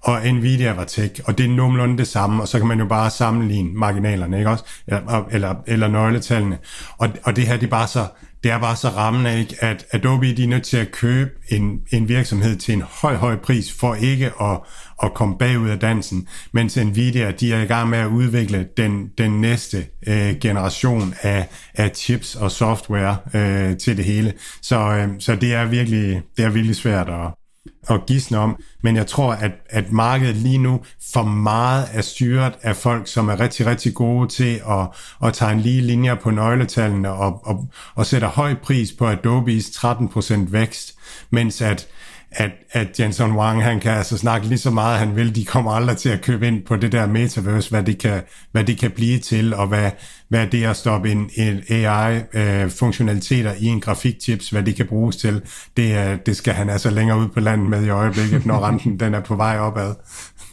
og 0.01 0.27
Nvidia 0.33 0.71
var 0.71 0.83
tech, 0.83 1.21
og 1.25 1.37
det 1.37 1.45
er 1.45 1.49
nogenlunde 1.49 1.97
det 1.97 2.07
samme, 2.07 2.41
og 2.41 2.47
så 2.47 2.57
kan 2.57 2.67
man 2.67 2.79
jo 2.79 2.85
bare 2.85 3.09
sammenligne 3.09 3.73
marginalerne, 3.73 4.37
ikke 4.37 4.49
også? 4.49 4.63
Eller, 4.87 5.27
eller, 5.31 5.55
eller 5.67 5.87
nøgletallene. 5.87 6.57
Og, 6.97 7.09
og 7.23 7.35
det 7.35 7.47
her, 7.47 7.57
det 7.57 7.65
er 7.65 7.69
bare 7.69 7.87
så, 7.87 8.07
det 8.43 8.51
er 8.51 8.59
bare 8.59 8.75
så 8.75 8.89
rammende, 8.89 9.39
ikke? 9.39 9.55
at 9.59 9.85
Adobe 9.91 10.35
de 10.35 10.43
er 10.43 10.47
nødt 10.47 10.63
til 10.63 10.77
at 10.77 10.91
købe 10.91 11.31
en, 11.49 11.79
en 11.91 12.09
virksomhed 12.09 12.55
til 12.55 12.73
en 12.73 12.83
høj, 13.01 13.15
høj 13.15 13.35
pris, 13.35 13.73
for 13.79 13.95
ikke 13.95 14.31
at, 14.41 14.59
at 15.03 15.13
komme 15.13 15.37
bagud 15.37 15.69
af 15.69 15.79
dansen, 15.79 16.27
mens 16.51 16.77
Nvidia 16.77 17.31
de 17.31 17.53
er 17.53 17.61
i 17.61 17.65
gang 17.65 17.89
med 17.89 17.97
at 17.97 18.07
udvikle 18.07 18.67
den, 18.77 19.09
den 19.17 19.41
næste 19.41 19.85
øh, 20.07 20.35
generation 20.41 21.13
af, 21.21 21.47
af 21.73 21.91
chips 21.95 22.35
og 22.35 22.51
software 22.51 23.17
øh, 23.33 23.77
til 23.77 23.97
det 23.97 24.05
hele. 24.05 24.33
Så, 24.61 24.79
øh, 24.79 25.09
så 25.19 25.35
det 25.35 25.53
er 25.53 25.65
virkelig 25.65 26.21
det 26.37 26.45
er 26.45 26.49
virkelig 26.49 26.75
svært 26.75 27.09
at, 27.09 27.40
at 27.89 28.05
gisne 28.05 28.37
om, 28.37 28.63
men 28.81 28.95
jeg 28.95 29.07
tror, 29.07 29.33
at, 29.33 29.51
at 29.69 29.91
markedet 29.91 30.35
lige 30.35 30.57
nu 30.57 30.81
for 31.13 31.23
meget 31.23 31.87
er 31.93 32.01
styret 32.01 32.53
af 32.61 32.75
folk, 32.75 33.07
som 33.07 33.29
er 33.29 33.39
rigtig, 33.39 33.65
rigtig 33.65 33.93
gode 33.93 34.27
til 34.27 34.61
at, 34.69 34.87
at 35.23 35.33
tage 35.33 35.51
en 35.51 35.59
lige 35.59 35.81
linjer 35.81 36.15
på 36.15 36.31
nøgletallene 36.31 37.11
og, 37.11 37.47
og, 37.47 37.67
og 37.95 38.05
sætter 38.05 38.27
høj 38.27 38.53
pris 38.53 38.93
på 38.93 39.07
Adobes 39.07 39.65
13% 39.65 40.51
vækst, 40.51 40.95
mens 41.29 41.61
at 41.61 41.87
at, 42.31 42.51
at 42.71 42.99
Jensen 42.99 43.31
Wang, 43.31 43.63
han 43.63 43.79
kan 43.79 43.91
altså 43.91 44.17
snakke 44.17 44.47
lige 44.47 44.57
så 44.57 44.71
meget, 44.71 44.99
han 44.99 45.15
vil. 45.15 45.35
De 45.35 45.45
kommer 45.45 45.71
aldrig 45.71 45.97
til 45.97 46.09
at 46.09 46.21
købe 46.21 46.47
ind 46.47 46.65
på 46.65 46.75
det 46.75 46.91
der 46.91 47.07
metaverse, 47.07 47.69
hvad 47.69 47.83
det 47.83 47.97
kan, 47.97 48.21
hvad 48.51 48.63
det 48.63 48.77
kan 48.77 48.91
blive 48.91 49.19
til, 49.19 49.53
og 49.53 49.67
hvad, 49.67 49.91
hvad 50.29 50.47
det 50.47 50.63
at 50.63 50.75
stoppe 50.75 51.11
en, 51.11 51.29
en 51.35 51.63
AI-funktionaliteter 51.69 53.51
øh, 53.51 53.61
i 53.63 53.65
en 53.65 53.81
grafikchips, 53.81 54.49
hvad 54.49 54.63
det 54.63 54.75
kan 54.75 54.87
bruges 54.87 55.15
til. 55.15 55.41
Det, 55.77 56.19
det 56.25 56.37
skal 56.37 56.53
han 56.53 56.69
altså 56.69 56.89
længere 56.89 57.19
ud 57.19 57.27
på 57.27 57.39
landet 57.39 57.69
med 57.69 57.85
i 57.85 57.89
øjeblikket, 57.89 58.45
når 58.45 58.67
renten 58.67 58.99
den 58.99 59.13
er 59.13 59.21
på 59.21 59.35
vej 59.35 59.59
opad. 59.59 59.93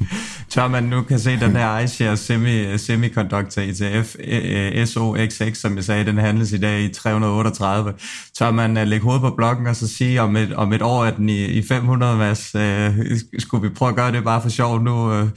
Tør 0.50 0.68
man 0.68 0.84
nu 0.84 1.02
kan 1.02 1.18
se 1.18 1.40
den 1.40 1.56
her 1.56 1.78
iShares 1.78 2.20
semi, 2.20 2.78
Semiconductor 2.78 3.62
ETF 3.62 4.14
e, 4.20 4.82
e, 4.82 4.86
SOXX, 4.86 5.56
som 5.56 5.76
jeg 5.76 5.84
sagde, 5.84 6.04
den 6.04 6.18
handles 6.18 6.52
i 6.52 6.58
dag 6.58 6.80
i 6.80 6.88
338. 6.88 7.94
Tør 8.38 8.50
man 8.50 8.88
lægge 8.88 9.04
hovedet 9.04 9.22
på 9.22 9.30
blokken 9.36 9.66
og 9.66 9.76
så 9.76 9.88
sige, 9.88 10.22
om 10.22 10.36
et, 10.36 10.52
om 10.52 10.72
et 10.72 10.82
år 10.82 11.04
er 11.04 11.10
den 11.10 11.28
i, 11.28 11.44
i 11.44 11.62
500, 11.62 12.16
mads, 12.16 12.54
uh, 12.54 12.60
skulle 13.38 13.68
vi 13.68 13.74
prøve 13.74 13.88
at 13.88 13.96
gøre 13.96 14.12
det 14.12 14.24
bare 14.24 14.42
for 14.42 14.48
sjov 14.48 14.82
nu? 14.82 15.12
Øh, 15.12 15.28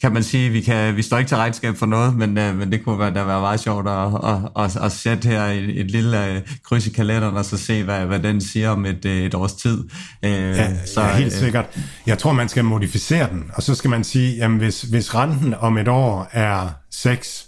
kan 0.00 0.12
man 0.12 0.22
sige, 0.22 0.50
vi 0.50 0.60
kan 0.60 0.96
vi 0.96 1.02
står 1.02 1.18
ikke 1.18 1.28
til 1.28 1.36
regnskab 1.36 1.76
for 1.76 1.86
noget, 1.86 2.16
men, 2.16 2.38
uh, 2.38 2.58
men 2.58 2.72
det 2.72 2.84
kunne 2.84 2.98
være, 2.98 3.14
der 3.14 3.24
være 3.24 3.40
meget 3.40 3.60
sjovt 3.60 3.88
at, 3.88 4.04
at, 4.04 4.64
at, 4.64 4.84
at 4.84 4.92
sætte 4.92 5.28
her 5.28 5.44
et, 5.44 5.80
et 5.80 5.90
lille 5.90 6.36
uh, 6.36 6.56
kryds 6.62 6.86
i 6.86 6.90
kalenderen, 6.90 7.36
og 7.36 7.44
så 7.44 7.56
se, 7.56 7.84
hvad, 7.84 8.06
hvad 8.06 8.18
den 8.18 8.40
siger 8.40 8.70
om 8.70 8.86
et, 8.86 9.04
et 9.04 9.34
års 9.34 9.54
tid. 9.54 9.78
Uh, 10.22 10.30
ja, 10.30 10.86
så, 10.86 11.00
ja, 11.00 11.16
helt 11.16 11.32
sikkert. 11.32 11.66
Jeg 12.06 12.18
tror, 12.18 12.32
man 12.32 12.48
skal 12.48 12.64
modificere 12.64 13.30
den, 13.30 13.50
og 13.54 13.62
så 13.62 13.74
skal 13.74 13.90
man 13.90 14.04
sige, 14.04 14.36
jamen 14.36 14.58
hvis, 14.58 14.82
hvis 14.82 15.14
renten 15.14 15.54
om 15.54 15.78
et 15.78 15.88
år 15.88 16.28
er 16.32 16.68
6, 16.90 17.46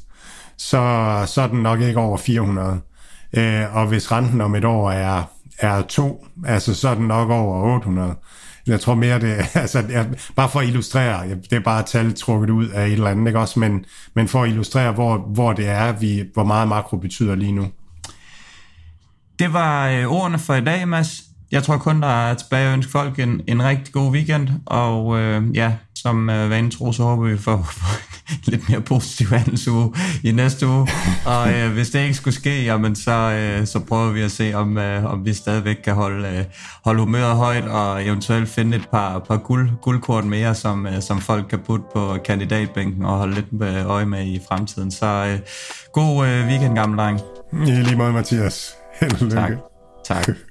så, 0.59 1.23
så 1.27 1.43
er 1.43 1.47
den 1.47 1.63
nok 1.63 1.81
ikke 1.81 2.01
over 2.01 2.17
400. 2.19 2.81
Uh, 3.37 3.77
og 3.77 3.87
hvis 3.87 4.13
renten 4.13 4.41
om 4.41 4.55
et 4.55 4.65
år 4.65 4.91
er, 4.91 5.23
er 5.59 5.83
2, 5.83 6.27
altså 6.47 6.75
så 6.75 6.89
er 6.89 6.95
den 6.95 7.07
nok 7.07 7.31
over 7.31 7.75
800. 7.75 8.15
Jeg 8.67 8.81
tror 8.81 8.95
mere, 8.95 9.21
det 9.21 9.47
altså, 9.55 9.85
jeg, 9.91 10.07
bare 10.37 10.49
for 10.49 10.61
at 10.61 10.67
illustrere, 10.67 11.29
det 11.29 11.53
er 11.53 11.61
bare 11.61 11.83
tal 11.83 12.15
trukket 12.15 12.51
ud 12.51 12.69
af 12.69 12.87
et 12.87 12.93
eller 12.93 13.11
andet, 13.11 13.27
ikke 13.27 13.39
også? 13.39 13.61
Men, 13.61 13.85
men 14.15 14.29
for 14.29 14.43
at 14.43 14.49
illustrere, 14.49 14.93
hvor, 14.93 15.19
hvor 15.19 15.53
det 15.53 15.69
er, 15.69 15.93
vi, 15.93 16.25
hvor 16.35 16.45
meget 16.45 16.69
makro 16.69 16.97
betyder 16.97 17.35
lige 17.35 17.53
nu. 17.53 17.69
Det 19.39 19.53
var 19.53 19.89
øh, 19.89 20.07
ordene 20.07 20.39
for 20.39 20.55
i 20.55 20.65
dag, 20.65 20.89
Mads. 20.89 21.23
Jeg 21.51 21.63
tror 21.63 21.77
kun, 21.77 22.03
der 22.03 22.09
er 22.09 22.35
tilbage 22.35 22.69
at 22.69 22.73
ønske 22.73 22.93
folk 22.93 23.19
en, 23.19 23.41
en 23.47 23.65
rigtig 23.65 23.95
god 23.95 24.13
weekend, 24.13 24.49
og 24.67 25.19
øh, 25.19 25.57
ja, 25.57 25.73
som 26.03 26.31
øh, 26.31 26.51
vanen 26.51 26.71
tro, 26.71 26.93
så 26.93 27.03
håber 27.03 27.29
vi 27.29 27.39
får, 27.39 27.71
lidt 28.51 28.69
mere 28.69 28.81
positiv 28.81 29.27
handelsuge 29.27 29.95
i 30.25 30.33
næste 30.33 30.67
uge. 30.67 30.89
Og 31.27 31.53
øh, 31.53 31.73
hvis 31.73 31.91
det 31.91 32.03
ikke 32.03 32.15
skulle 32.15 32.35
ske, 32.35 32.65
jamen, 32.65 32.97
så, 32.97 33.13
øh, 33.13 33.67
så 33.67 33.79
prøver 33.79 34.13
vi 34.13 34.23
at 34.23 34.31
se, 34.31 34.53
om, 34.55 34.79
øh, 34.79 35.13
om 35.13 35.25
vi 35.25 35.33
stadigvæk 35.35 35.77
kan 35.85 35.95
holde, 35.95 36.29
øh, 36.29 36.45
holde 36.85 37.01
humøret 37.01 37.37
højt, 37.37 37.65
og 37.65 38.07
eventuelt 38.07 38.49
finde 38.49 38.77
et 38.77 38.89
par, 38.93 39.19
par 39.19 39.37
guld, 39.37 39.71
guldkort 39.83 40.25
mere, 40.25 40.55
som, 40.55 40.87
øh, 40.87 41.03
som 41.03 41.21
folk 41.21 41.47
kan 41.51 41.59
putte 41.59 41.85
på 41.95 42.17
kandidatbænken 42.25 43.05
og 43.05 43.19
holde 43.19 43.35
lidt 43.35 43.63
øje 43.87 44.07
med 44.07 44.27
i 44.27 44.41
fremtiden. 44.49 44.91
Så 44.91 45.07
øh, 45.07 45.39
god 45.93 46.27
øh, 46.27 46.47
weekend, 46.47 46.75
gamle 46.75 47.03
dreng. 47.03 47.21
I 47.53 47.71
lige 47.71 47.97
måde, 47.97 48.13
Mathias. 48.13 48.75
Held 49.01 49.13
og 49.13 49.21
lykke. 49.21 49.59
Tak. 50.05 50.27
tak. 50.27 50.50